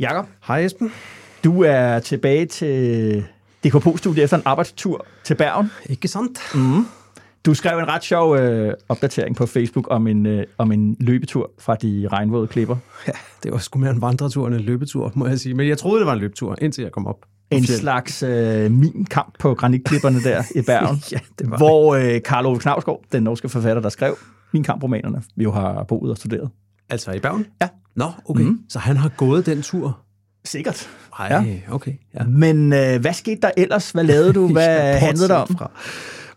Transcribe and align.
Jakob, 0.00 0.26
Hej 0.46 0.64
Esben. 0.64 0.92
du 1.44 1.62
er 1.62 1.98
tilbage 1.98 2.46
til 2.46 3.24
DKP-studiet 3.64 4.24
efter 4.24 4.36
en 4.36 4.42
arbejdstur 4.44 5.06
til 5.24 5.34
Bergen. 5.34 5.70
Ikke 5.86 6.08
sandt? 6.08 6.38
Mm. 6.54 6.86
Du 7.46 7.54
skrev 7.54 7.78
en 7.78 7.88
ret 7.88 8.04
sjov 8.04 8.36
øh, 8.36 8.74
opdatering 8.88 9.36
på 9.36 9.46
Facebook 9.46 9.86
om 9.90 10.06
en, 10.06 10.26
øh, 10.26 10.44
om 10.58 10.72
en 10.72 10.96
løbetur 11.00 11.50
fra 11.58 11.74
de 11.74 12.08
regnvåde 12.12 12.46
klipper. 12.46 12.76
Ja, 13.06 13.12
det 13.42 13.52
var 13.52 13.58
sgu 13.58 13.78
mere 13.78 13.90
en 13.90 14.00
vandretur 14.02 14.46
end 14.46 14.54
en 14.54 14.60
løbetur, 14.60 15.12
må 15.14 15.26
jeg 15.26 15.38
sige. 15.40 15.54
Men 15.54 15.68
jeg 15.68 15.78
troede, 15.78 15.98
det 15.98 16.06
var 16.06 16.12
en 16.12 16.18
løbetur, 16.18 16.56
indtil 16.60 16.82
jeg 16.82 16.92
kom 16.92 17.06
op. 17.06 17.16
En 17.50 17.58
fjeldet. 17.64 17.80
slags 17.80 18.22
øh, 18.22 18.70
min 18.70 19.06
kamp 19.10 19.34
på 19.38 19.54
granitklipperne 19.54 20.20
der 20.22 20.42
i 20.54 20.62
Bergen. 20.62 21.02
Ja, 21.12 21.18
det 21.38 21.50
var 21.50 21.56
hvor 21.56 21.94
øh, 21.94 22.22
Karl 22.22 22.46
Ove 22.46 22.58
Knavsgaard, 22.58 23.00
den 23.12 23.22
norske 23.22 23.48
forfatter, 23.48 23.82
der 23.82 23.88
skrev 23.88 24.16
Min 24.52 24.62
kamp-romanerne, 24.62 25.22
vi 25.36 25.44
jo 25.44 25.50
har 25.52 25.84
boet 25.84 26.10
og 26.10 26.16
studeret. 26.16 26.50
Altså 26.90 27.12
i 27.12 27.18
Bergen? 27.18 27.46
Ja. 27.62 27.68
Nå, 27.96 28.10
okay. 28.24 28.42
Mm. 28.42 28.58
Så 28.68 28.78
han 28.78 28.96
har 28.96 29.08
gået 29.08 29.46
den 29.46 29.62
tur? 29.62 29.98
Sikkert. 30.44 30.88
Ej, 31.18 31.26
Ja. 31.30 31.74
okay. 31.74 31.92
Ja. 32.14 32.24
Men 32.24 32.72
øh, 32.72 33.00
hvad 33.00 33.12
skete 33.12 33.40
der 33.42 33.50
ellers? 33.56 33.90
Hvad 33.90 34.04
lavede 34.04 34.32
du? 34.32 34.48
Hvad 34.52 34.94
handlede 34.98 35.28
det 35.28 35.36
om? 35.36 35.48
Fra. 35.48 35.70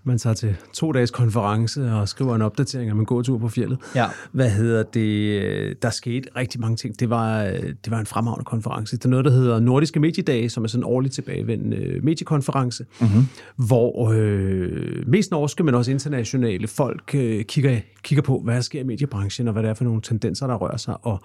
Man 0.08 0.18
tager 0.18 0.34
til 0.34 0.56
to 0.74 0.92
dages 0.92 1.12
konference 1.12 1.92
og 1.92 2.10
skriver 2.10 2.36
en 2.36 2.42
opdatering 2.42 2.92
om 2.92 3.00
en 3.00 3.06
gåtur 3.06 3.38
på 3.38 3.50
fjellet. 3.50 3.78
Ja. 3.96 4.06
Hvad 4.32 4.50
hedder 4.50 4.84
det? 4.84 5.82
Der 5.82 5.90
skete 5.90 6.30
rigtig 6.36 6.62
mange 6.62 6.76
ting. 6.76 7.00
Det 7.00 7.10
var, 7.10 7.44
det 7.86 7.92
var 7.92 8.00
en 8.00 8.06
fremragende 8.06 8.46
konference. 8.46 8.98
Det 8.98 9.06
er 9.06 9.10
noget, 9.10 9.26
der 9.26 9.32
hedder 9.32 9.60
Nordiske 9.60 10.00
Mediedage, 10.00 10.50
som 10.50 10.64
er 10.64 10.68
sådan 10.68 10.80
en 10.80 10.84
årligt 10.84 11.14
tilbagevendende 11.14 12.00
mediekonference, 12.04 12.86
mm-hmm. 13.02 13.28
hvor 13.56 14.12
øh, 14.14 15.08
mest 15.08 15.32
norske, 15.32 15.64
men 15.64 15.76
også 15.76 15.92
internationale 15.92 16.68
folk 16.68 17.12
øh, 17.16 17.44
kigger, 17.44 17.80
kigger 18.04 18.24
på, 18.24 18.42
hvad 18.44 18.56
der 18.56 18.62
sker 18.62 18.80
i 18.80 18.84
mediebranchen, 18.84 19.48
og 19.48 19.52
hvad 19.52 19.64
det 19.64 19.70
er 19.70 19.74
for 19.74 19.84
nogle 19.84 20.02
tendenser, 20.02 20.48
der 20.48 20.56
rører 20.56 20.78
sig. 20.78 20.96
Og 21.02 21.22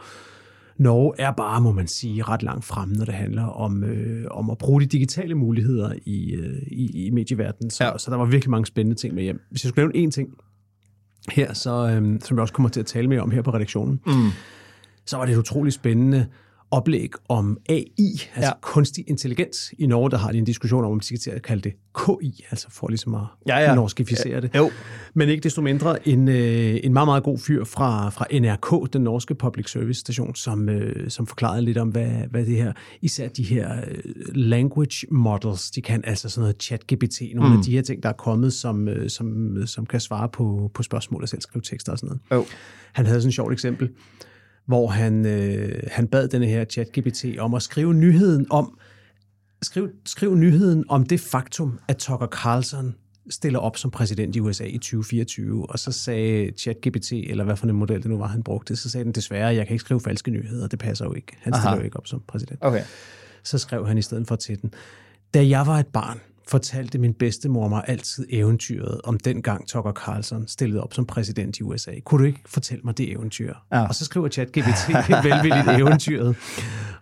Norge 0.79 1.15
er 1.19 1.33
bare, 1.33 1.61
må 1.61 1.73
man 1.73 1.87
sige, 1.87 2.23
ret 2.23 2.43
langt 2.43 2.65
fremme, 2.65 2.95
når 2.95 3.05
det 3.05 3.15
handler 3.15 3.45
om, 3.45 3.85
øh, 3.85 4.25
om 4.31 4.51
at 4.51 4.59
bruge 4.59 4.81
de 4.81 4.87
digitale 4.87 5.35
muligheder 5.35 5.93
i, 6.05 6.33
øh, 6.33 6.63
i, 6.67 7.07
i 7.07 7.11
medieverdenen. 7.11 7.71
Så, 7.71 7.85
Ja. 7.85 7.91
ja. 7.91 7.99
så 7.99 8.11
der 8.11 8.17
var 8.17 8.25
virkelig 8.25 8.51
mange 8.51 8.67
spændende 8.67 9.01
ting 9.01 9.15
med 9.15 9.23
hjem. 9.23 9.41
Hvis 9.51 9.65
jeg 9.65 9.69
skulle 9.69 9.89
nævne 9.89 10.09
én 10.09 10.11
ting 10.11 10.29
her, 11.31 11.53
så, 11.53 11.71
øh, 11.71 12.21
som 12.21 12.37
jeg 12.37 12.43
også 12.43 12.55
kommer 12.55 12.69
til 12.69 12.81
at 12.81 12.87
tale 12.87 13.09
mere 13.09 13.21
om 13.21 13.31
her 13.31 13.43
på 13.43 13.51
redaktionen, 13.51 14.01
mm. 14.07 14.13
så 15.07 15.17
var 15.17 15.25
det 15.25 15.33
et 15.33 15.39
utroligt 15.39 15.75
spændende 15.75 16.27
oplæg 16.73 17.11
om 17.29 17.59
AI, 17.69 17.83
altså 17.99 18.29
Ja. 18.37 18.47
ja. 18.47 18.53
kunstig 18.61 19.05
intelligens. 19.09 19.75
I 19.79 19.87
Norge, 19.87 20.11
der 20.11 20.17
har 20.17 20.33
de 20.33 20.39
en 20.39 20.45
diskussion 20.45 20.85
om, 20.85 20.91
om 20.93 21.01
de 21.01 21.07
skal 21.07 21.19
til 21.19 21.31
at 21.31 21.43
kalde 21.43 21.63
det 21.63 21.73
KI, 21.99 22.45
altså 22.51 22.67
for 22.71 22.89
ligesom 22.89 23.15
at 23.15 23.21
Ja, 23.47 23.59
ja. 23.59 23.75
norskificere 23.75 24.41
det. 24.41 24.51
Jo. 24.57 24.71
Men 25.15 25.29
ikke 25.29 25.43
desto 25.43 25.61
mindre 25.63 26.09
en, 26.09 26.29
øh, 26.29 26.81
en 26.83 26.93
meget, 26.93 27.07
meget 27.09 27.23
god 27.23 27.39
fyr 27.39 27.65
fra, 27.65 28.11
fra 28.11 28.27
NRK, 28.33 28.93
den 28.93 29.03
norske 29.03 29.35
public 29.35 29.71
service 29.71 30.01
station, 30.01 30.35
som, 30.35 30.69
øh, 30.69 31.11
som 31.11 31.27
forklarede 31.27 31.63
lidt 31.63 31.79
om, 31.79 31.89
hvad, 31.89 32.11
hvad 32.31 32.47
det 32.47 32.57
her, 32.57 32.73
især 33.03 33.29
de 33.29 33.43
her 33.43 33.77
øh, 33.89 34.13
language 34.35 35.07
models, 35.11 35.71
de 35.71 35.83
kan, 35.83 36.01
altså 36.05 36.29
sådan 36.29 36.41
noget 36.43 36.63
chat-GPT, 36.63 37.35
nogle 37.37 37.53
mm. 37.53 37.59
af 37.59 37.65
de 37.65 37.71
her 37.73 37.83
ting, 37.83 38.03
der 38.03 38.09
er 38.09 38.13
kommet, 38.13 38.53
som, 38.53 38.89
øh, 38.89 39.11
som, 39.11 39.57
som 39.67 39.87
kan 39.87 40.01
svare 40.01 40.29
på, 40.29 40.71
på 40.75 40.83
spørgsmål 40.83 41.23
og 41.23 41.29
selv 41.29 41.41
skrive 41.41 41.63
tekster 41.63 41.93
og 41.93 41.99
sådan 41.99 42.07
noget. 42.31 42.43
Jo. 42.43 42.47
Han 42.93 43.07
havde 43.07 43.21
sådan 43.21 43.29
et 43.29 43.35
sjovt 43.35 43.53
eksempel, 43.53 43.91
hvor 44.67 44.87
han, 44.87 45.27
øh, 45.27 45.83
han 45.91 46.09
bad 46.09 46.29
denne 46.29 46.47
her 46.47 46.65
chat-GPT 46.65 47.39
om 47.39 47.55
at 47.55 47.63
skrive 47.63 47.95
nyheden 47.95 48.47
om, 48.51 48.79
skriv, 49.63 49.89
skriv 50.07 50.35
nyheden 50.35 50.85
om 50.89 51.07
det 51.07 51.21
faktum, 51.21 51.79
at 51.89 51.97
Tucker 51.97 52.27
Carlson 52.27 52.95
stiller 53.31 53.59
op 53.59 53.77
som 53.77 53.91
præsident 53.91 54.37
i 54.37 54.41
USA 54.41 54.65
i 54.65 54.79
2024, 54.79 55.71
og 55.71 55.79
så 55.79 55.93
sagde 55.93 56.53
ChatGPT, 56.59 57.13
eller 57.13 57.45
hvad 57.45 57.57
for 57.57 57.67
en 57.67 57.75
model 57.75 58.03
det 58.03 58.11
nu 58.11 58.19
var, 58.19 58.27
han 58.27 58.43
brugte, 58.43 58.77
så 58.77 58.91
sagde 58.91 59.05
den 59.05 59.13
desværre, 59.13 59.55
jeg 59.55 59.67
kan 59.67 59.75
ikke 59.75 59.85
skrive 59.85 60.01
falske 60.01 60.31
nyheder, 60.31 60.67
det 60.67 60.79
passer 60.79 61.05
jo 61.05 61.15
ikke. 61.15 61.33
Han 61.41 61.53
stiller 61.53 61.69
Aha. 61.69 61.77
jo 61.77 61.83
ikke 61.83 61.97
op 61.97 62.07
som 62.07 62.23
præsident. 62.27 62.59
Okay. 62.63 62.83
Så 63.43 63.59
skrev 63.59 63.87
han 63.87 63.99
i 63.99 64.03
stedet 64.03 64.29
for 64.29 64.37
til 64.37 64.63
den, 64.63 64.75
da 65.35 65.49
jeg 65.49 65.67
var 65.67 65.79
et 65.79 65.87
barn, 65.87 66.21
fortalte 66.49 66.99
min 66.99 67.15
bedstemor 67.15 67.69
mig 67.69 67.85
altid 67.87 68.27
eventyret 68.31 69.01
om 69.05 69.19
den 69.19 69.43
gang 69.43 69.69
Tucker 69.69 69.93
Carlson 69.93 70.49
stillede 70.49 70.83
op 70.83 70.95
som 70.95 71.07
præsident 71.07 71.59
i 71.59 71.63
USA. 71.63 71.91
Kunne 72.05 72.19
du 72.19 72.25
ikke 72.27 72.41
fortælle 72.47 72.83
mig 72.85 72.99
det 72.99 73.13
eventyr? 73.13 73.55
Ja. 73.73 73.87
Og 73.87 73.95
så 73.95 74.05
skriver 74.05 74.29
ChatGPT 74.29 74.89
velvilligt 75.25 75.81
eventyret. 75.81 76.37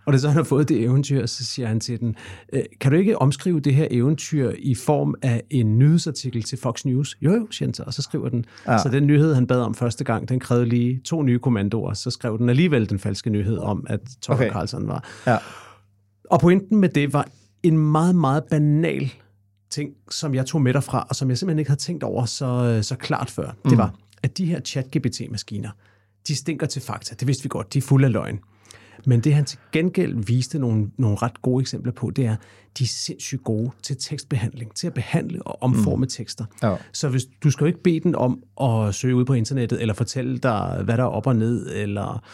Og 0.07 0.13
det 0.13 0.21
så 0.21 0.29
han 0.29 0.37
har 0.37 0.45
fået 0.45 0.69
det 0.69 0.81
eventyr, 0.83 1.27
så 1.27 1.45
siger 1.45 1.69
han 1.69 1.81
til 1.81 2.01
den, 2.01 2.17
"Øh, 2.53 2.63
kan 2.81 2.93
du 2.93 2.99
ikke 2.99 3.19
omskrive 3.19 3.61
det 3.61 3.75
her 3.75 3.89
eventyr 3.91 4.53
i 4.59 4.75
form 4.75 5.15
af 5.23 5.43
en 5.51 5.79
nyhedsartikel 5.79 6.43
til 6.43 6.59
Fox 6.59 6.85
News? 6.85 7.17
Jo, 7.23 7.33
jo, 7.35 7.49
siger 7.51 7.67
han 7.67 7.75
så. 7.75 7.83
Og 7.83 7.95
så 7.95 8.03
skriver 8.03 8.29
den. 8.29 8.45
Ja. 8.67 8.79
Så 8.79 8.89
den 8.89 9.07
nyhed, 9.07 9.35
han 9.35 9.47
bad 9.47 9.61
om 9.61 9.75
første 9.75 10.05
gang, 10.05 10.29
den 10.29 10.41
krævede 10.41 10.67
lige 10.67 11.01
to 11.05 11.23
nye 11.23 11.39
kommandoer. 11.39 11.93
Så 11.95 12.11
skrev 12.11 12.39
den 12.39 12.49
alligevel 12.49 12.89
den 12.91 12.99
falske 12.99 13.31
nyhed 13.31 13.59
om, 13.59 13.87
at 13.89 14.01
Tucker 14.23 14.45
okay. 14.45 14.53
Carlson 14.53 14.89
var. 14.89 15.09
Ja. 15.27 15.37
Og 16.31 16.41
pointen 16.41 16.79
med 16.79 16.89
det 16.89 17.13
var 17.13 17.29
en 17.63 17.79
meget, 17.79 18.15
meget 18.15 18.45
banal 18.51 19.13
ting, 19.71 19.91
som 20.11 20.35
jeg 20.35 20.47
tog 20.47 20.63
med 20.63 20.75
derfra, 20.75 21.07
og 21.09 21.17
som 21.17 21.31
jeg 21.31 21.39
simpelthen 21.39 21.59
ikke 21.59 21.71
havde 21.71 21.81
tænkt 21.81 22.03
over 22.03 22.25
så, 22.25 22.79
så 22.83 22.97
klart 22.97 23.31
før. 23.31 23.51
Mm. 23.65 23.71
Det 23.71 23.79
var, 23.79 23.95
at 24.23 24.39
de 24.39 24.47
her 24.47 24.61
chat-GPT-maskiner, 24.61 25.71
de 26.29 26.37
stinker 26.37 26.67
til 26.67 26.83
fakta. 26.83 27.15
Det 27.15 27.29
vidste 27.29 27.43
vi 27.43 27.49
godt. 27.49 27.73
De 27.75 27.79
er 27.79 27.83
fulde 27.83 28.07
af 28.07 28.13
løgn. 28.13 28.41
Men 29.07 29.21
det 29.21 29.35
han 29.35 29.45
til 29.45 29.59
gengæld 29.73 30.25
viste 30.27 30.59
nogle, 30.59 30.91
nogle 30.97 31.17
ret 31.17 31.43
gode 31.43 31.61
eksempler 31.61 31.93
på, 31.93 32.11
det 32.11 32.27
er, 32.27 32.37
de 32.79 32.85
er 32.85 32.89
sindssygt 32.89 33.45
gode 33.45 33.71
til 33.83 33.97
tekstbehandling, 34.01 34.75
til 34.75 34.87
at 34.87 34.95
behandle 34.95 35.43
og 35.43 35.63
omforme 35.63 36.05
mm. 36.05 36.09
tekster. 36.09 36.45
Ja. 36.63 36.77
Så 36.93 37.09
hvis, 37.09 37.23
du 37.43 37.51
skal 37.51 37.65
jo 37.65 37.67
ikke 37.67 37.83
bede 37.83 38.01
den 38.01 38.15
om 38.15 38.43
at 38.61 38.95
søge 38.95 39.15
ud 39.15 39.25
på 39.25 39.35
internettet, 39.35 39.81
eller 39.81 39.95
fortælle 39.95 40.39
dig, 40.39 40.81
hvad 40.85 40.97
der 40.97 41.03
er 41.03 41.09
op 41.09 41.27
og 41.27 41.37
ned, 41.37 41.71
eller 41.75 42.25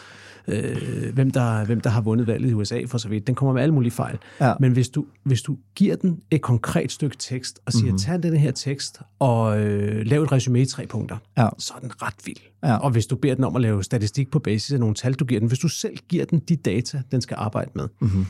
øh, 0.47 1.13
hvem, 1.13 1.31
der, 1.31 1.65
hvem 1.65 1.81
der 1.81 1.89
har 1.89 2.01
vundet 2.01 2.27
valget 2.27 2.49
i 2.49 2.53
USA 2.53 2.81
for 2.87 2.97
så 2.97 3.09
vidt. 3.09 3.27
Den 3.27 3.35
kommer 3.35 3.53
med 3.53 3.61
alle 3.61 3.73
mulige 3.73 3.91
fejl. 3.91 4.17
Ja. 4.41 4.53
Men 4.59 4.71
hvis 4.71 4.89
du, 4.89 5.05
hvis 5.23 5.41
du 5.41 5.57
giver 5.75 5.95
den 5.95 6.19
et 6.31 6.41
konkret 6.41 6.91
stykke 6.91 7.15
tekst, 7.19 7.59
og 7.65 7.71
siger, 7.73 7.83
Mhm. 7.83 7.87
mm-hmm. 7.91 7.97
tag 8.21 8.23
den 8.31 8.37
her 8.39 8.51
tekst 8.51 9.01
og 9.19 9.59
øh, 9.61 10.05
lav 10.05 10.23
et 10.23 10.31
resume 10.31 10.61
i 10.61 10.65
tre 10.65 10.87
punkter, 10.87 11.17
Ja. 11.37 11.47
så 11.57 11.73
er 11.75 11.79
den 11.79 11.91
ret 12.01 12.13
vild. 12.25 12.37
Ja. 12.63 12.75
Og 12.77 12.89
hvis 12.91 13.05
du 13.05 13.15
beder 13.15 13.35
den 13.35 13.43
om 13.43 13.55
at 13.55 13.61
lave 13.61 13.83
statistik 13.83 14.31
på 14.31 14.39
basis 14.39 14.71
af 14.73 14.79
nogle 14.79 14.95
tal, 14.95 15.13
du 15.13 15.25
giver 15.25 15.39
den, 15.39 15.47
hvis 15.47 15.59
du 15.59 15.67
selv 15.67 15.97
giver 16.09 16.25
den 16.25 16.39
de 16.39 16.55
data, 16.55 17.01
den 17.11 17.21
skal 17.21 17.35
arbejde 17.39 17.71
med, 17.75 17.87
Mhm. 17.99 18.09
mm-hmm. 18.09 18.25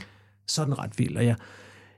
så 0.48 0.62
er 0.62 0.66
den 0.66 0.80
ret 0.80 0.92
vild. 1.00 1.18
Og 1.18 1.26
jeg, 1.26 1.36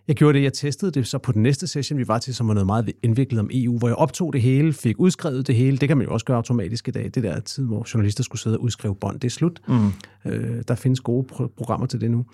jeg 0.10 0.16
gjorde 0.18 0.38
det, 0.38 0.44
jeg 0.44 0.54
testede 0.54 0.92
det 0.92 1.08
så 1.08 1.18
på 1.18 1.32
den 1.32 1.44
næste 1.44 1.68
session, 1.68 2.00
vi 2.00 2.08
var 2.08 2.18
til, 2.18 2.36
som 2.36 2.48
var 2.48 2.54
noget 2.54 2.66
meget 2.66 2.92
indviklet 3.04 3.40
om 3.40 3.50
EU, 3.54 3.78
hvor 3.78 3.88
jeg 3.88 3.96
optog 3.96 4.34
det 4.34 4.42
hele, 4.42 4.74
fik 4.74 4.96
udskrevet 5.00 5.48
det 5.48 5.56
hele. 5.56 5.78
Det 5.78 5.88
kan 5.88 5.98
man 5.98 6.08
jo 6.08 6.14
også 6.14 6.26
gøre 6.26 6.38
automatisk 6.38 6.88
i 6.88 6.92
dag. 6.92 7.12
Det 7.16 7.24
der 7.24 7.40
tid, 7.40 7.66
hvor 7.66 7.88
journalister 7.94 8.24
skulle 8.24 8.42
sidde 8.42 8.58
og 8.58 8.64
udskrive 8.64 8.96
bånd, 8.96 9.20
det 9.20 9.28
er 9.28 9.32
slut. 9.32 9.60
Mm. 9.68 9.88
Øh, 10.26 10.64
der 10.68 10.76
findes 10.76 11.00
gode 11.00 11.28
pro- 11.32 11.54
programmer 11.58 11.88
til 11.88 12.02
det 12.02 12.12
nu. 12.12 12.26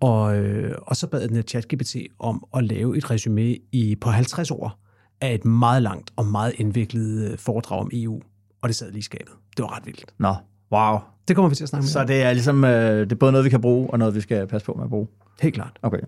Og, 0.00 0.36
øh, 0.38 0.74
og 0.82 0.96
så 0.96 1.06
bad 1.06 1.28
den 1.28 1.36
her 1.36 1.42
ChatGPT 1.42 1.96
om 2.18 2.44
at 2.56 2.64
lave 2.64 2.96
et 2.98 3.10
resume 3.10 3.56
i, 3.72 3.96
på 4.00 4.10
50 4.10 4.50
ord 4.50 4.78
af 5.20 5.34
et 5.34 5.44
meget 5.44 5.82
langt 5.82 6.10
og 6.16 6.26
meget 6.26 6.52
indviklet 6.56 7.30
øh, 7.30 7.38
foredrag 7.38 7.80
om 7.80 7.90
EU. 7.92 8.20
Og 8.62 8.68
det 8.68 8.76
sad 8.76 8.88
lige 8.90 8.98
i 8.98 9.02
skabet. 9.02 9.32
Det 9.56 9.62
var 9.62 9.76
ret 9.76 9.86
vildt. 9.86 10.04
Nå, 10.18 10.34
wow. 10.72 10.98
Det 11.28 11.36
kommer 11.36 11.48
vi 11.48 11.54
til 11.54 11.62
at 11.64 11.68
snakke 11.68 11.82
mere 11.82 11.90
Så 11.90 12.00
om. 12.00 12.06
det 12.06 12.22
er 12.22 12.32
ligesom, 12.32 12.64
øh, 12.64 13.00
det 13.00 13.12
er 13.12 13.16
både 13.16 13.32
noget, 13.32 13.44
vi 13.44 13.50
kan 13.50 13.60
bruge, 13.60 13.90
og 13.90 13.98
noget, 13.98 14.14
vi 14.14 14.20
skal 14.20 14.46
passe 14.46 14.66
på 14.66 14.72
med 14.76 14.84
at 14.84 14.90
bruge. 14.90 15.06
Helt 15.42 15.54
klart. 15.54 15.78
Okay. 15.82 15.98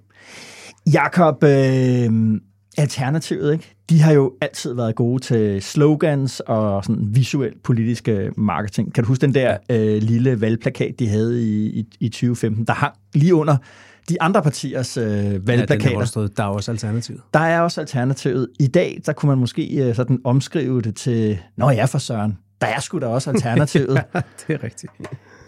Jakob, 0.93 1.45
øh, 1.45 2.41
Alternativet, 2.79 3.53
ikke? 3.53 3.75
de 3.91 4.01
har 4.03 4.13
jo 4.13 4.33
altid 4.41 4.75
været 4.75 4.95
gode 4.95 5.23
til 5.23 5.63
slogans 5.63 6.41
og 6.41 6.85
sådan 6.85 7.09
visuel 7.15 7.53
politiske 7.65 8.31
marketing. 8.37 8.95
Kan 8.95 9.05
du 9.05 9.09
huske 9.09 9.23
den 9.23 9.35
der 9.35 9.57
øh, 9.71 10.03
lille 10.03 10.41
valgplakat, 10.41 10.95
de 10.99 11.09
havde 11.09 11.43
i, 11.43 11.67
i, 11.81 11.87
i 12.01 12.09
2015, 12.09 12.65
der 12.65 12.73
hang 12.73 12.95
lige 13.15 13.35
under 13.35 13.57
de 14.09 14.23
andre 14.23 14.43
partiers 14.43 14.97
øh, 14.97 15.05
Ja, 15.05 15.11
den 15.33 15.47
valgplakater? 15.47 16.29
der, 16.37 16.43
er 16.43 16.49
også 16.49 16.71
alternativet. 16.71 17.21
Der 17.35 17.41
er 17.41 17.61
også 17.61 17.81
alternativet. 17.81 18.49
I 18.61 18.67
dag, 18.67 19.01
der 19.07 19.13
kunne 19.13 19.29
man 19.29 19.39
måske 19.39 19.89
øh, 19.89 19.95
sådan 19.95 20.19
omskrive 20.25 20.83
det 20.83 20.97
til, 20.97 21.39
Nå 21.57 21.71
ja, 21.71 21.85
for 21.85 21.99
søren, 21.99 22.39
der 22.61 22.67
er 22.67 22.81
sgu 22.81 22.99
da 22.99 23.07
også 23.07 23.31
alternativet. 23.35 24.01
det 24.13 24.55
er 24.55 24.65
rigtigt. 24.65 24.93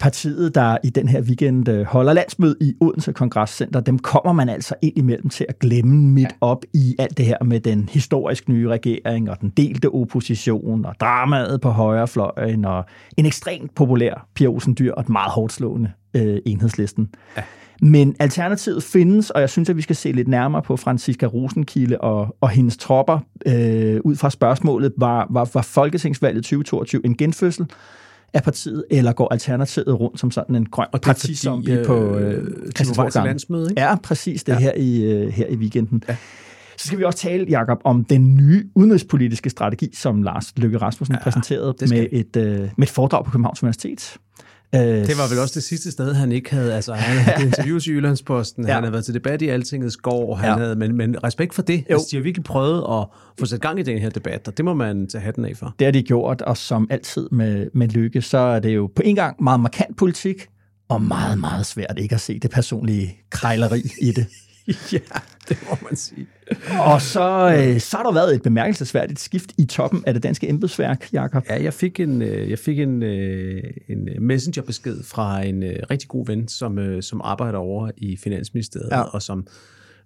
Partiet, 0.01 0.55
der 0.55 0.77
i 0.83 0.89
den 0.89 1.07
her 1.07 1.21
weekend 1.21 1.69
øh, 1.69 1.85
holder 1.85 2.13
landsmøde 2.13 2.55
i 2.61 2.73
Odense 2.79 3.13
Kongresscenter, 3.13 3.79
dem 3.79 3.99
kommer 3.99 4.33
man 4.33 4.49
altså 4.49 4.75
ind 4.81 4.97
imellem 4.97 5.29
til 5.29 5.45
at 5.49 5.59
glemme 5.59 6.01
midt 6.01 6.35
op 6.41 6.63
i 6.73 6.95
alt 6.99 7.17
det 7.17 7.25
her 7.25 7.43
med 7.43 7.59
den 7.59 7.89
historisk 7.91 8.49
nye 8.49 8.69
regering 8.69 9.29
og 9.29 9.41
den 9.41 9.49
delte 9.49 9.89
opposition 9.93 10.85
og 10.85 10.95
dramaet 10.99 11.61
på 11.61 11.69
højrefløjen 11.69 12.65
og 12.65 12.85
en 13.17 13.25
ekstremt 13.25 13.75
populær 13.75 14.27
Pia 14.35 14.47
Olsen 14.47 14.75
Dyr 14.79 14.93
og 14.93 15.01
et 15.01 15.09
meget 15.09 15.31
hårdt 15.31 15.53
slående 15.53 15.91
øh, 16.13 16.37
enhedslisten. 16.45 17.09
Ja. 17.37 17.43
Men 17.81 18.15
alternativet 18.19 18.83
findes, 18.83 19.29
og 19.29 19.41
jeg 19.41 19.49
synes, 19.49 19.69
at 19.69 19.77
vi 19.77 19.81
skal 19.81 19.95
se 19.95 20.11
lidt 20.11 20.27
nærmere 20.27 20.61
på 20.61 20.77
Franziska 20.77 21.25
Rosenkilde 21.25 21.97
og, 21.97 22.35
og 22.41 22.49
hendes 22.49 22.77
tropper 22.77 23.19
øh, 23.45 23.99
ud 24.03 24.15
fra 24.15 24.29
spørgsmålet, 24.29 24.93
var, 24.97 25.27
var, 25.29 25.49
var 25.53 25.61
Folketingsvalget 25.61 26.43
2022 26.43 27.05
en 27.05 27.17
genfødsel 27.17 27.67
af 28.33 28.43
partiet, 28.43 28.85
eller 28.91 29.13
går 29.13 29.33
Alternativet 29.33 29.99
rundt 29.99 30.19
som 30.19 30.31
sådan 30.31 30.55
en 30.55 30.65
grøn 30.65 30.87
Og 30.91 31.01
parti, 31.01 31.35
som 31.35 31.65
vi 31.65 31.77
på 31.85 32.17
øh, 32.17 32.45
til 32.45 32.71
Christiansborg 32.75 33.25
landsmøde, 33.25 33.69
ikke? 33.69 33.81
Ja, 33.81 33.95
præcis. 33.95 34.43
Det 34.43 34.53
ja. 34.53 34.59
her, 34.59 34.73
i, 34.77 35.03
øh, 35.03 35.27
her 35.27 35.47
i 35.47 35.55
weekenden. 35.55 36.03
Ja. 36.09 36.15
Så 36.77 36.87
skal 36.87 36.99
vi 36.99 37.03
også 37.03 37.19
tale, 37.19 37.45
Jakob, 37.49 37.81
om 37.83 38.03
den 38.03 38.35
nye 38.35 38.69
udenrigspolitiske 38.75 39.49
strategi, 39.49 39.95
som 39.95 40.23
Lars 40.23 40.53
Løkke 40.57 40.77
Rasmussen 40.77 41.15
ja, 41.15 41.23
præsenterede 41.23 41.75
med 41.89 42.07
et, 42.11 42.35
øh, 42.35 42.69
med 42.77 42.87
et 42.87 42.89
foredrag 42.89 43.25
på 43.25 43.31
Københavns 43.31 43.63
Universitet. 43.63 44.17
Øh, 44.75 44.81
Det 44.81 45.17
var 45.17 45.29
vel 45.29 45.39
også 45.39 45.53
det 45.55 45.63
sidste 45.63 45.91
sted, 45.91 46.13
han 46.13 46.31
ikke 46.31 46.51
havde, 46.51 46.73
altså 46.73 46.93
han 46.93 47.17
havde 47.23 47.45
interviews 47.47 47.87
i 47.87 47.91
Jyllandsposten, 47.91 48.67
Ja. 48.67 48.73
han 48.73 48.83
havde 48.83 48.91
været 48.93 49.05
til 49.05 49.13
debat 49.13 49.41
i 49.41 49.47
Altingets 49.47 49.97
gård, 49.97 50.37
han 50.39 50.49
ja. 50.49 50.57
havde, 50.57 50.75
men, 50.75 50.97
men 50.97 51.23
respekt 51.23 51.53
for 51.53 51.61
det, 51.61 51.77
Jo. 51.77 51.83
altså, 51.95 52.07
de 52.11 52.15
har 52.17 52.23
virkelig 52.23 52.43
prøvet 52.43 53.01
at 53.01 53.07
få 53.39 53.45
sat 53.45 53.61
gang 53.61 53.79
i 53.79 53.83
den 53.83 53.97
her 53.99 54.09
debat, 54.09 54.47
og 54.47 54.57
det 54.57 54.65
må 54.65 54.73
man 54.73 55.07
tage 55.07 55.21
hatten 55.21 55.45
af 55.45 55.57
for. 55.57 55.75
Det 55.79 55.85
har 55.87 55.91
de 55.91 56.01
gjort, 56.03 56.41
og 56.41 56.57
som 56.57 56.87
altid 56.89 57.27
med, 57.31 57.67
med 57.73 57.87
Lykke, 57.87 58.21
så 58.21 58.37
er 58.37 58.59
det 58.59 58.75
jo 58.75 58.89
på 58.95 59.01
en 59.05 59.15
gang 59.15 59.43
meget 59.43 59.59
markant 59.59 59.97
politik, 59.97 60.47
og 60.89 61.01
meget, 61.01 61.39
meget 61.39 61.65
svært 61.65 61.93
ikke 61.97 62.15
at 62.15 62.21
se 62.21 62.39
det 62.39 62.51
personlige 62.51 63.17
krejleri 63.29 63.83
i 64.01 64.11
det. 64.11 64.25
ja, 64.93 64.99
det 65.49 65.57
må 65.69 65.77
man 65.83 65.95
sige. 65.95 66.27
Og 66.79 67.01
så, 67.01 67.55
øh, 67.57 67.79
så 67.79 67.97
har 67.97 68.03
der 68.03 68.13
været 68.13 68.35
et 68.35 68.41
bemærkelsesværdigt 68.41 69.19
skift 69.19 69.51
i 69.57 69.65
toppen 69.65 70.03
af 70.07 70.13
det 70.13 70.23
danske 70.23 70.49
embedsværk, 70.49 71.13
Jakob. 71.13 71.43
Ja, 71.49 71.63
jeg 71.63 71.73
fik 71.73 71.99
en, 71.99 72.21
øh, 72.21 72.49
jeg 72.49 72.59
fik 72.59 72.79
en, 72.79 73.03
øh, 73.03 73.63
en 73.87 74.09
messengerbesked 74.19 75.03
fra 75.03 75.41
en 75.43 75.63
øh, 75.63 75.75
rigtig 75.91 76.09
god 76.09 76.25
ven, 76.25 76.47
som, 76.47 76.79
øh, 76.79 77.03
som 77.03 77.21
arbejder 77.23 77.57
over 77.59 77.91
i 77.97 78.17
Finansministeriet, 78.17 78.89
Ja. 78.91 79.01
og 79.01 79.21
som 79.21 79.47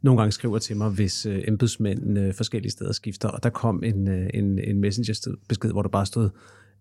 nogle 0.01 0.19
gange 0.21 0.31
skriver 0.31 0.59
til 0.59 0.77
mig, 0.77 0.89
hvis 0.89 1.25
øh, 1.25 1.41
embedsmænd 1.47 2.17
øh, 2.19 2.33
forskellige 2.33 2.71
steder 2.71 2.91
skifter, 2.91 3.29
og 3.29 3.43
der 3.43 3.49
kom 3.49 3.83
en, 3.83 4.07
øh, 4.09 4.29
en, 4.33 4.59
en 4.59 4.81
messengerbesked, 4.81 5.71
hvor 5.71 5.81
der 5.81 5.89
bare 5.89 6.05
stod, 6.05 6.29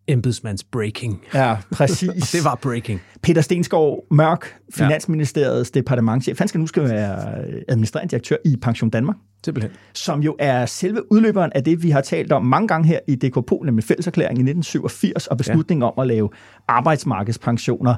embedsmands 0.08 0.64
breaking. 0.64 1.22
Ja, 1.34 1.56
præcis. 1.72 2.30
Det 2.34 2.44
var 2.44 2.58
breaking. 2.62 3.00
Peter 3.22 3.40
Stensgaard 3.40 4.04
Mørk, 4.10 4.54
Finansministeriets 4.74 5.70
ja. 5.74 5.80
departementchef, 5.80 6.38
han 6.38 6.48
skal 6.48 6.60
nu 6.60 6.66
skal 6.66 6.82
være 6.82 7.44
administrerende 7.68 8.10
direktør 8.10 8.36
i 8.44 8.56
Pension 8.56 8.90
Danmark, 8.90 9.16
Simpelthen. 9.44 9.72
som 9.92 10.22
jo 10.22 10.36
er 10.38 10.66
selve 10.66 11.12
udløberen 11.12 11.52
af 11.54 11.64
det, 11.64 11.82
vi 11.82 11.90
har 11.90 12.00
talt 12.00 12.32
om 12.32 12.44
mange 12.44 12.68
gange 12.68 12.88
her 12.88 12.98
i 13.08 13.14
DKP, 13.14 13.52
nemlig 13.64 13.84
fælleserklæringen 13.84 14.46
i 14.46 14.50
1987 14.50 15.26
og 15.26 15.36
beslutningen 15.36 15.82
ja. 15.82 15.88
om 15.88 15.98
at 15.98 16.06
lave 16.06 16.30
arbejdsmarkedspensioner. 16.68 17.94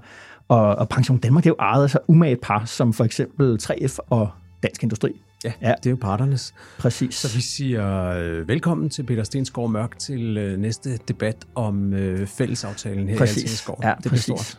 Og, 0.49 0.77
og 0.77 0.89
Pension 0.89 1.19
Danmark, 1.19 1.45
det 1.45 1.51
er 1.51 1.55
jo 1.59 1.65
ejet 1.65 1.83
af 1.83 1.91
så 1.91 1.99
umage 2.09 2.37
par, 2.37 2.65
som 2.65 2.93
for 2.93 3.05
eksempel 3.05 3.59
3F 3.63 3.99
og 4.11 4.29
Dansk 4.63 4.83
Industri. 4.83 5.23
Ja, 5.63 5.69
Ja. 5.69 5.75
det 5.83 5.87
er 5.87 5.91
jo 5.91 5.97
parternes. 6.01 6.55
Præcis. 6.79 7.15
Så 7.15 7.37
vi 7.37 7.41
siger 7.43 8.07
øh, 8.09 8.49
velkommen 8.49 8.91
til 8.91 9.03
Peter 9.03 9.23
Stensgaard 9.23 9.71
Mørk 9.71 9.99
til 9.99 10.37
øh, 10.37 10.59
næste 10.59 10.97
debat 11.09 11.37
om 11.55 11.93
øh, 11.93 12.27
fællesaftalen 12.27 13.09
her 13.09 13.15
i 13.15 13.19
Præcis. 13.19 13.37
Altingskov. 13.37 13.81
Ja, 13.83 13.89
det 13.89 13.97
bliver 13.99 14.11
præcis. 14.11 14.25
stort. 14.25 14.59